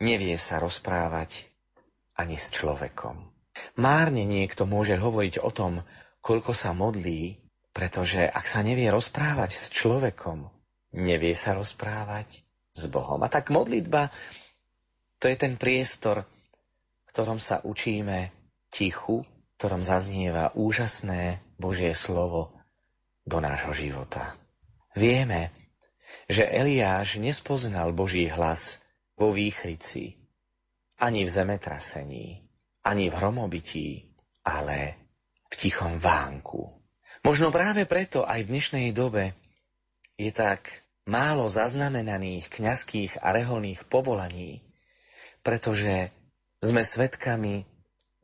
nevie 0.00 0.38
sa 0.38 0.62
rozprávať 0.62 1.50
ani 2.16 2.38
s 2.38 2.54
človekom. 2.54 3.28
Márne 3.76 4.24
niekto 4.24 4.64
môže 4.64 4.96
hovoriť 4.96 5.42
o 5.42 5.50
tom, 5.52 5.84
koľko 6.22 6.54
sa 6.54 6.70
modlí, 6.70 7.49
pretože 7.70 8.26
ak 8.26 8.46
sa 8.46 8.60
nevie 8.66 8.90
rozprávať 8.90 9.50
s 9.50 9.64
človekom, 9.70 10.50
nevie 10.96 11.34
sa 11.38 11.54
rozprávať 11.54 12.42
s 12.74 12.82
Bohom. 12.90 13.22
A 13.22 13.28
tak 13.30 13.50
modlitba 13.50 14.10
to 15.20 15.28
je 15.28 15.36
ten 15.36 15.60
priestor, 15.60 16.24
v 16.24 17.08
ktorom 17.12 17.36
sa 17.36 17.60
učíme 17.60 18.32
tichu, 18.72 19.28
ktorom 19.60 19.84
zaznieva 19.84 20.56
úžasné 20.56 21.44
Božie 21.60 21.92
slovo 21.92 22.56
do 23.28 23.44
nášho 23.44 23.76
života. 23.76 24.32
Vieme, 24.96 25.52
že 26.26 26.48
Eliáš 26.48 27.20
nespoznal 27.20 27.92
Boží 27.92 28.26
hlas 28.32 28.80
vo 29.20 29.36
výchrici, 29.36 30.16
ani 30.96 31.28
v 31.28 31.30
zemetrasení, 31.30 32.48
ani 32.80 33.12
v 33.12 33.14
hromobití, 33.20 34.08
ale 34.48 34.96
v 35.52 35.54
tichom 35.60 36.00
vánku. 36.00 36.79
Možno 37.20 37.52
práve 37.52 37.84
preto 37.84 38.24
aj 38.24 38.48
v 38.48 38.50
dnešnej 38.56 38.86
dobe 38.96 39.36
je 40.16 40.32
tak 40.32 40.88
málo 41.04 41.52
zaznamenaných 41.52 42.48
kňazských 42.48 43.20
a 43.20 43.36
reholných 43.36 43.84
povolaní, 43.92 44.64
pretože 45.44 46.16
sme 46.64 46.80
svedkami 46.80 47.68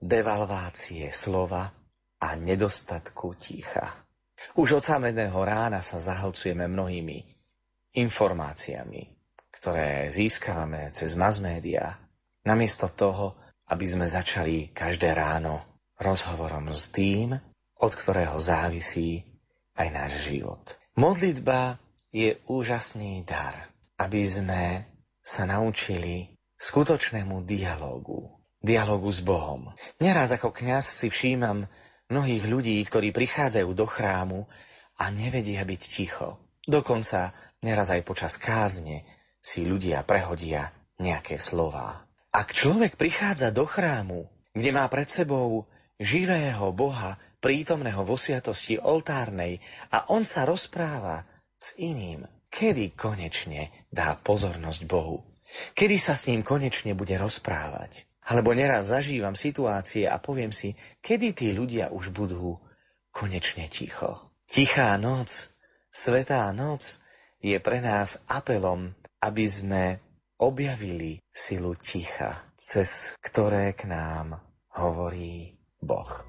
devalvácie 0.01 1.13
slova 1.13 1.77
a 2.21 2.29
nedostatku 2.41 3.37
ticha. 3.37 3.93
Už 4.57 4.81
od 4.81 4.85
samého 4.85 5.37
rána 5.45 5.85
sa 5.85 6.01
zahlcujeme 6.01 6.65
mnohými 6.65 7.25
informáciami, 7.97 9.13
ktoré 9.53 10.09
získavame 10.09 10.93
cez 10.93 11.17
mass 11.17 11.41
media, 11.41 12.01
namiesto 12.45 12.89
toho, 12.93 13.37
aby 13.73 13.85
sme 13.89 14.09
začali 14.09 14.73
každé 14.73 15.17
ráno 15.17 15.65
rozhovorom 16.01 16.73
s 16.73 16.93
tým, 16.93 17.37
od 17.77 17.93
ktorého 17.93 18.37
závisí 18.41 19.25
aj 19.77 19.89
náš 19.93 20.13
život. 20.33 20.81
Modlitba 20.97 21.77
je 22.09 22.41
úžasný 22.49 23.25
dar, 23.29 23.69
aby 24.01 24.25
sme 24.25 24.89
sa 25.21 25.45
naučili 25.45 26.33
skutočnému 26.57 27.45
dialogu, 27.45 28.33
dialogu 28.65 29.13
s 29.13 29.21
Bohom. 29.21 29.69
Neraz 30.01 30.33
ako 30.33 30.55
kňaz 30.57 30.85
si 31.05 31.13
všímam 31.13 31.69
mnohých 32.09 32.45
ľudí, 32.49 32.81
ktorí 32.87 33.13
prichádzajú 33.13 33.71
do 33.77 33.85
chrámu 33.85 34.49
a 34.97 35.13
nevedia 35.13 35.61
byť 35.67 35.83
ticho. 35.85 36.41
Dokonca 36.65 37.37
neraz 37.61 37.93
aj 37.93 38.03
počas 38.09 38.41
kázne 38.41 39.05
si 39.45 39.63
ľudia 39.63 40.03
prehodia 40.03 40.73
nejaké 40.97 41.37
slová. 41.37 42.09
Ak 42.33 42.57
človek 42.57 42.97
prichádza 42.97 43.53
do 43.53 43.69
chrámu, 43.69 44.27
kde 44.57 44.71
má 44.73 44.89
pred 44.89 45.07
sebou 45.07 45.69
živého 46.01 46.73
Boha, 46.73 47.21
prítomného 47.41 48.03
vo 48.03 48.17
sviatosti 48.17 48.81
oltárnej 48.81 49.61
a 49.93 50.09
on 50.13 50.25
sa 50.25 50.49
rozpráva 50.49 51.25
s 51.57 51.77
iným, 51.77 52.25
kedy 52.53 52.97
konečne 52.97 53.73
dá 53.93 54.17
pozornosť 54.17 54.83
Bohu. 54.89 55.25
Kedy 55.79 55.97
sa 55.97 56.19
s 56.19 56.27
ním 56.27 56.43
konečne 56.43 56.99
bude 56.99 57.15
rozprávať? 57.15 58.09
Alebo 58.27 58.51
neraz 58.51 58.91
zažívam 58.91 59.39
situácie 59.39 60.11
a 60.11 60.19
poviem 60.19 60.51
si, 60.51 60.75
kedy 60.99 61.31
tí 61.31 61.49
ľudia 61.55 61.95
už 61.95 62.11
budú 62.11 62.59
konečne 63.15 63.71
ticho. 63.71 64.19
Tichá 64.51 64.99
noc, 64.99 65.55
svetá 65.95 66.51
noc 66.51 66.99
je 67.39 67.55
pre 67.63 67.79
nás 67.79 68.19
apelom, 68.27 68.91
aby 69.23 69.45
sme 69.47 69.85
objavili 70.43 71.23
silu 71.31 71.79
ticha, 71.79 72.35
cez 72.59 73.15
ktoré 73.23 73.79
k 73.79 73.87
nám 73.87 74.43
hovorí 74.75 75.55
Boh. 75.79 76.26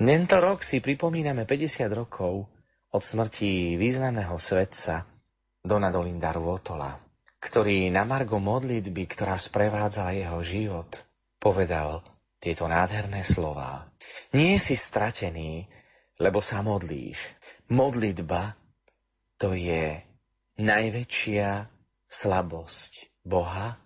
Tento 0.00 0.40
rok 0.40 0.64
si 0.64 0.80
pripomíname 0.80 1.44
50 1.44 1.92
rokov 1.92 2.48
od 2.88 3.02
smrti 3.04 3.76
významného 3.76 4.32
svetca 4.40 5.04
Dona 5.60 5.92
Dolinda 5.92 6.32
Ruotola, 6.32 6.96
ktorý 7.36 7.92
na 7.92 8.08
margo 8.08 8.40
modlitby, 8.40 9.04
ktorá 9.04 9.36
sprevádzala 9.36 10.16
jeho 10.16 10.40
život, 10.40 10.88
povedal 11.36 12.00
tieto 12.40 12.64
nádherné 12.64 13.20
slová. 13.20 13.92
Nie 14.32 14.56
si 14.56 14.72
stratený, 14.72 15.68
lebo 16.16 16.40
sa 16.40 16.64
modlíš. 16.64 17.20
Modlitba 17.68 18.56
to 19.36 19.52
je 19.52 20.00
najväčšia 20.56 21.68
slabosť 22.08 23.20
Boha 23.20 23.76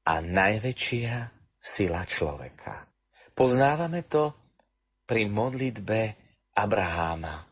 a 0.00 0.14
najväčšia 0.24 1.28
sila 1.60 2.08
človeka. 2.08 2.88
Poznávame 3.36 4.00
to 4.08 4.32
pri 5.08 5.24
modlitbe 5.24 6.12
Abraháma, 6.52 7.48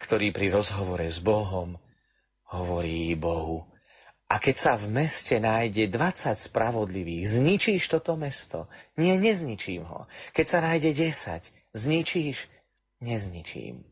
ktorý 0.00 0.32
pri 0.32 0.48
rozhovore 0.48 1.04
s 1.04 1.20
Bohom 1.20 1.76
hovorí 2.48 3.12
Bohu, 3.12 3.68
a 4.24 4.40
keď 4.40 4.56
sa 4.56 4.72
v 4.80 4.88
meste 4.88 5.36
nájde 5.36 5.92
20 5.92 6.32
spravodlivých, 6.48 7.28
zničíš 7.28 7.92
toto 7.92 8.16
mesto? 8.16 8.72
Nie, 8.96 9.20
nezničím 9.20 9.84
ho. 9.84 10.08
Keď 10.32 10.46
sa 10.48 10.58
nájde 10.64 10.96
10, 10.96 11.52
zničíš? 11.76 12.48
Nezničím. 13.04 13.84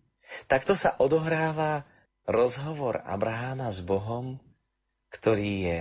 Takto 0.49 0.73
sa 0.73 0.97
odohráva 0.97 1.85
rozhovor 2.25 3.05
Abraháma 3.05 3.69
s 3.69 3.85
Bohom, 3.85 4.41
ktorý 5.13 5.53
je 5.69 5.79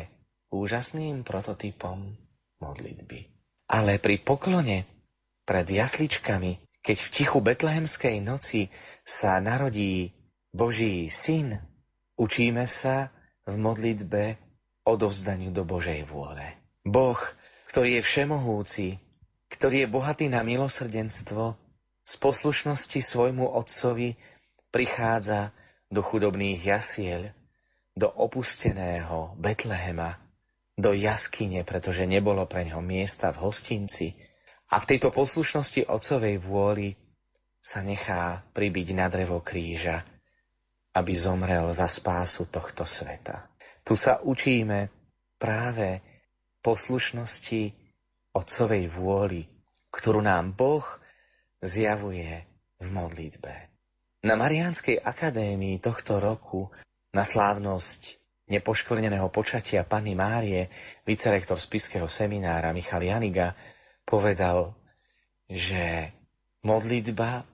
úžasným 0.52 1.24
prototypom 1.24 2.20
modlitby. 2.60 3.32
Ale 3.72 4.04
pri 4.04 4.20
poklone 4.20 4.84
pred 5.48 5.64
jasličkami 5.64 6.71
keď 6.82 6.98
v 6.98 7.10
tichu 7.14 7.40
betlehemskej 7.40 8.22
noci 8.22 8.74
sa 9.06 9.38
narodí 9.38 10.14
Boží 10.50 11.08
syn, 11.08 11.62
učíme 12.18 12.66
sa 12.66 13.14
v 13.46 13.58
modlitbe 13.58 14.38
odovzdaniu 14.86 15.54
do 15.54 15.62
Božej 15.62 16.06
vôle. 16.10 16.58
Boh, 16.82 17.18
ktorý 17.70 18.02
je 18.02 18.04
všemohúci, 18.04 18.88
ktorý 19.54 19.86
je 19.86 19.92
bohatý 19.94 20.26
na 20.28 20.42
milosrdenstvo, 20.42 21.56
z 22.02 22.14
poslušnosti 22.18 22.98
svojmu 22.98 23.46
otcovi 23.46 24.18
prichádza 24.74 25.54
do 25.94 26.02
chudobných 26.02 26.58
jasiel, 26.58 27.30
do 27.94 28.10
opusteného 28.10 29.38
Betlehema, 29.38 30.18
do 30.80 30.98
jaskyne, 30.98 31.62
pretože 31.62 32.10
nebolo 32.10 32.48
pre 32.50 32.66
ňo 32.66 32.82
miesta 32.82 33.30
v 33.30 33.46
hostinci 33.46 34.18
a 34.72 34.76
v 34.80 34.88
tejto 34.88 35.12
poslušnosti 35.12 35.92
otcovej 35.92 36.40
vôli 36.40 36.96
sa 37.60 37.84
nechá 37.84 38.42
pribiť 38.56 38.96
na 38.96 39.12
drevo 39.12 39.44
kríža, 39.44 40.02
aby 40.96 41.14
zomrel 41.14 41.68
za 41.76 41.86
spásu 41.86 42.48
tohto 42.48 42.88
sveta. 42.88 43.52
Tu 43.84 44.00
sa 44.00 44.24
učíme 44.24 44.88
práve 45.36 46.00
poslušnosti 46.64 47.76
otcovej 48.32 48.88
vôli, 48.88 49.44
ktorú 49.92 50.24
nám 50.24 50.56
Boh 50.56 50.88
zjavuje 51.60 52.48
v 52.82 52.88
modlitbe. 52.90 53.54
Na 54.26 54.38
Mariánskej 54.38 55.02
akadémii 55.02 55.82
tohto 55.82 56.22
roku 56.22 56.70
na 57.12 57.26
slávnosť 57.26 58.22
nepoškvrneného 58.48 59.28
počatia 59.34 59.82
Panny 59.84 60.14
Márie 60.14 60.70
vicerektor 61.04 61.58
Spiského 61.58 62.06
seminára 62.06 62.70
Michal 62.74 63.02
Janiga 63.02 63.58
povedal, 64.12 64.76
že 65.48 66.12
modlitba 66.68 67.48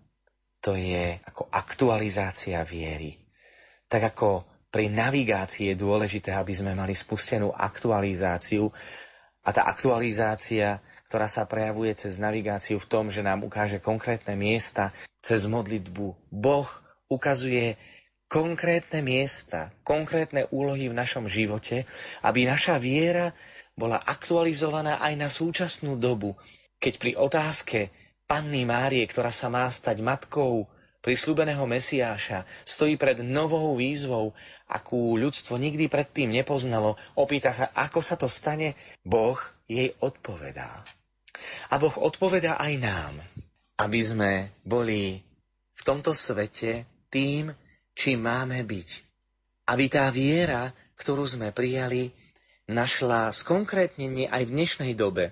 to 0.58 0.74
je 0.74 1.22
ako 1.22 1.46
aktualizácia 1.54 2.66
viery. 2.66 3.14
Tak 3.86 4.18
ako 4.18 4.42
pri 4.74 4.90
navigácii 4.90 5.72
je 5.72 5.80
dôležité, 5.80 6.34
aby 6.34 6.52
sme 6.52 6.74
mali 6.74 6.98
spustenú 6.98 7.54
aktualizáciu 7.54 8.74
a 9.46 9.50
tá 9.54 9.64
aktualizácia, 9.70 10.82
ktorá 11.08 11.30
sa 11.30 11.48
prejavuje 11.48 11.96
cez 11.96 12.20
navigáciu 12.20 12.82
v 12.82 12.90
tom, 12.90 13.08
že 13.08 13.24
nám 13.24 13.48
ukáže 13.48 13.80
konkrétne 13.80 14.36
miesta, 14.36 14.92
cez 15.24 15.48
modlitbu 15.48 16.34
Boh 16.34 16.68
ukazuje 17.08 17.80
konkrétne 18.28 19.00
miesta, 19.00 19.72
konkrétne 19.88 20.52
úlohy 20.52 20.92
v 20.92 21.00
našom 21.00 21.32
živote, 21.32 21.88
aby 22.28 22.44
naša 22.44 22.76
viera 22.76 23.32
bola 23.78 24.02
aktualizovaná 24.02 24.98
aj 24.98 25.14
na 25.14 25.30
súčasnú 25.30 26.02
dobu, 26.02 26.34
keď 26.82 26.94
pri 26.98 27.12
otázke 27.14 27.80
Panny 28.26 28.66
Márie, 28.66 29.06
ktorá 29.06 29.30
sa 29.30 29.48
má 29.48 29.70
stať 29.70 30.02
matkou 30.02 30.66
prislúbeného 31.06 31.64
Mesiáša, 31.64 32.44
stojí 32.68 33.00
pred 33.00 33.24
novou 33.24 33.78
výzvou, 33.78 34.36
akú 34.68 35.16
ľudstvo 35.16 35.56
nikdy 35.56 35.88
predtým 35.88 36.34
nepoznalo, 36.34 37.00
opýta 37.16 37.56
sa, 37.56 37.72
ako 37.72 38.04
sa 38.04 38.20
to 38.20 38.28
stane, 38.28 38.76
Boh 39.06 39.40
jej 39.70 39.96
odpovedá. 40.04 40.84
A 41.72 41.80
Boh 41.80 41.94
odpovedá 42.02 42.60
aj 42.60 42.74
nám, 42.82 43.14
aby 43.78 44.00
sme 44.02 44.32
boli 44.66 45.22
v 45.78 45.82
tomto 45.86 46.12
svete 46.12 46.90
tým, 47.14 47.54
čím 47.94 48.26
máme 48.26 48.66
byť. 48.66 48.90
Aby 49.70 49.86
tá 49.88 50.10
viera, 50.10 50.74
ktorú 50.98 51.24
sme 51.24 51.54
prijali, 51.54 52.12
našla 52.68 53.32
skonkrétnenie 53.32 54.28
aj 54.28 54.44
v 54.48 54.54
dnešnej 54.54 54.94
dobe. 54.94 55.32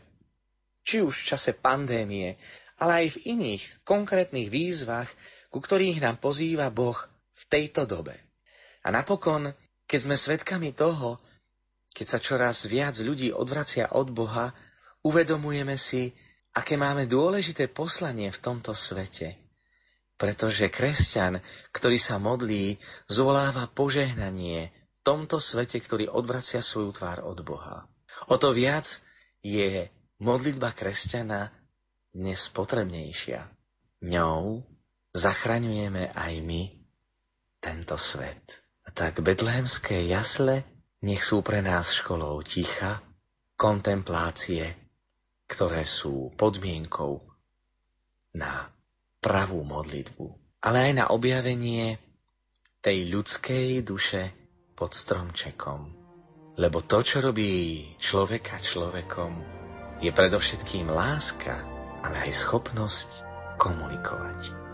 Či 0.88 1.03
už 1.03 1.14
v 1.14 1.28
čase 1.36 1.52
pandémie, 1.52 2.40
ale 2.80 3.06
aj 3.06 3.20
v 3.20 3.22
iných 3.36 3.64
konkrétnych 3.84 4.48
výzvach, 4.48 5.07
ku 5.52 5.60
ktorých 5.60 5.99
nám 6.03 6.20
pozýva 6.20 6.72
Boh 6.72 6.95
v 7.36 7.44
tejto 7.48 7.84
dobe. 7.88 8.16
A 8.84 8.91
napokon, 8.91 9.52
keď 9.88 9.99
sme 9.99 10.16
svedkami 10.16 10.72
toho, 10.76 11.20
keď 11.95 12.06
sa 12.07 12.20
čoraz 12.20 12.68
viac 12.68 12.99
ľudí 12.99 13.32
odvracia 13.32 13.88
od 13.95 14.12
Boha, 14.12 14.52
uvedomujeme 15.07 15.80
si, 15.80 16.12
aké 16.52 16.76
máme 16.76 17.07
dôležité 17.07 17.72
poslanie 17.72 18.32
v 18.32 18.40
tomto 18.44 18.76
svete. 18.76 19.40
Pretože 20.16 20.72
kresťan, 20.72 21.40
ktorý 21.72 21.99
sa 21.99 22.20
modlí, 22.20 22.80
zvoláva 23.07 23.68
požehnanie 23.72 24.74
tomto 25.06 25.38
svete, 25.38 25.77
ktorý 25.77 26.10
odvracia 26.10 26.65
svoju 26.65 26.98
tvár 26.98 27.22
od 27.22 27.45
Boha. 27.45 27.86
O 28.26 28.41
to 28.41 28.49
viac 28.57 29.06
je 29.45 29.94
modlitba 30.18 30.73
kresťana 30.73 31.53
dnes 32.10 32.49
potrebnejšia. 32.49 33.45
Ňou 34.02 34.65
zachraňujeme 35.14 36.10
aj 36.10 36.34
my 36.41 36.73
tento 37.61 38.02
svet. 38.02 38.65
A 38.86 38.90
tak 38.90 39.22
betlehemské 39.22 40.10
jasle 40.10 40.65
nech 41.06 41.22
sú 41.22 41.45
pre 41.45 41.61
nás 41.61 41.94
školou 41.94 42.41
ticha, 42.41 43.06
kontemplácie, 43.61 44.73
ktoré 45.45 45.86
sú 45.86 46.34
podmienkou 46.34 47.22
na 48.34 48.73
pravú 49.22 49.61
modlitbu, 49.61 50.34
ale 50.65 50.90
aj 50.90 50.94
na 50.98 51.06
objavenie 51.14 52.02
tej 52.82 53.10
ľudskej 53.10 53.82
duše 53.82 54.44
pod 54.76 54.91
stromčekom. 54.91 55.95
Lebo 56.56 56.84
to, 56.84 57.03
čo 57.03 57.23
robí 57.23 57.84
človeka 57.99 58.60
človekom, 58.60 59.31
je 60.03 60.11
predovšetkým 60.11 60.91
láska, 60.91 61.56
ale 62.03 62.27
aj 62.27 62.31
schopnosť 62.35 63.10
komunikovať. 63.56 64.65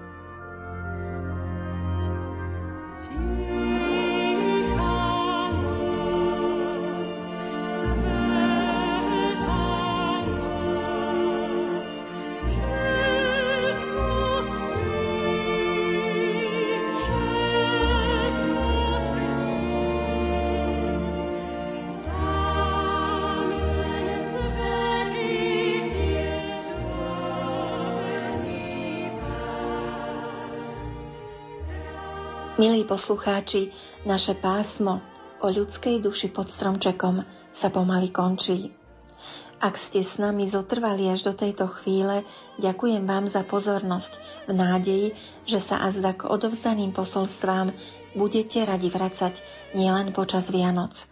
Milí 32.62 32.86
poslucháči, 32.86 33.74
naše 34.06 34.38
pásmo 34.38 35.02
o 35.42 35.50
ľudskej 35.50 35.98
duši 35.98 36.30
pod 36.30 36.46
stromčekom 36.46 37.26
sa 37.50 37.74
pomaly 37.74 38.14
končí. 38.14 38.70
Ak 39.58 39.82
ste 39.82 40.06
s 40.06 40.22
nami 40.22 40.46
zotrvali 40.46 41.10
až 41.10 41.26
do 41.26 41.34
tejto 41.34 41.66
chvíle, 41.66 42.22
ďakujem 42.62 43.02
vám 43.10 43.26
za 43.26 43.42
pozornosť 43.42 44.22
v 44.46 44.52
nádeji, 44.54 45.08
že 45.50 45.58
sa 45.58 45.82
azda 45.82 46.14
k 46.14 46.30
odovzdaným 46.30 46.94
posolstvám 46.94 47.74
budete 48.14 48.62
radi 48.62 48.94
vracať 48.94 49.42
nielen 49.74 50.14
počas 50.14 50.54
Vianoc. 50.54 51.10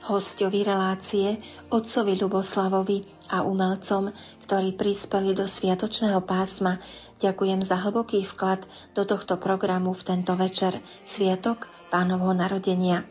Hostovi 0.00 0.64
relácie, 0.64 1.36
otcovi 1.68 2.16
Luboslavovi 2.16 3.04
a 3.28 3.44
umelcom, 3.44 4.08
ktorí 4.48 4.72
prispeli 4.72 5.36
do 5.36 5.44
sviatočného 5.44 6.24
pásma, 6.24 6.80
ďakujem 7.20 7.60
za 7.60 7.76
hlboký 7.76 8.24
vklad 8.24 8.64
do 8.96 9.04
tohto 9.04 9.36
programu 9.36 9.92
v 9.92 10.02
tento 10.08 10.32
večer, 10.40 10.80
Sviatok 11.04 11.68
pánovho 11.92 12.32
narodenia. 12.32 13.04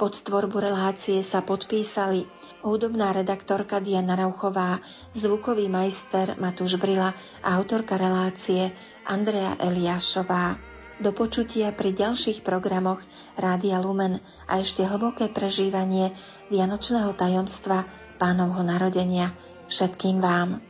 Pod 0.00 0.16
tvorbu 0.16 0.56
relácie 0.56 1.20
sa 1.20 1.44
podpísali 1.44 2.24
hudobná 2.64 3.12
redaktorka 3.12 3.76
Diana 3.80 4.16
Rauchová, 4.16 4.80
zvukový 5.12 5.68
majster 5.68 6.40
Matúš 6.40 6.80
Brila 6.80 7.12
a 7.44 7.48
autorka 7.60 8.00
relácie 8.00 8.72
Andrea 9.04 9.52
Eliášová. 9.60 10.75
Do 10.96 11.12
počutia 11.12 11.76
pri 11.76 11.92
ďalších 11.92 12.40
programoch 12.40 13.04
Rádia 13.36 13.84
Lumen 13.84 14.16
a 14.48 14.64
ešte 14.64 14.80
hlboké 14.80 15.28
prežívanie 15.28 16.16
Vianočného 16.48 17.12
tajomstva 17.12 17.84
pánovho 18.16 18.64
narodenia 18.64 19.36
všetkým 19.68 20.24
vám. 20.24 20.64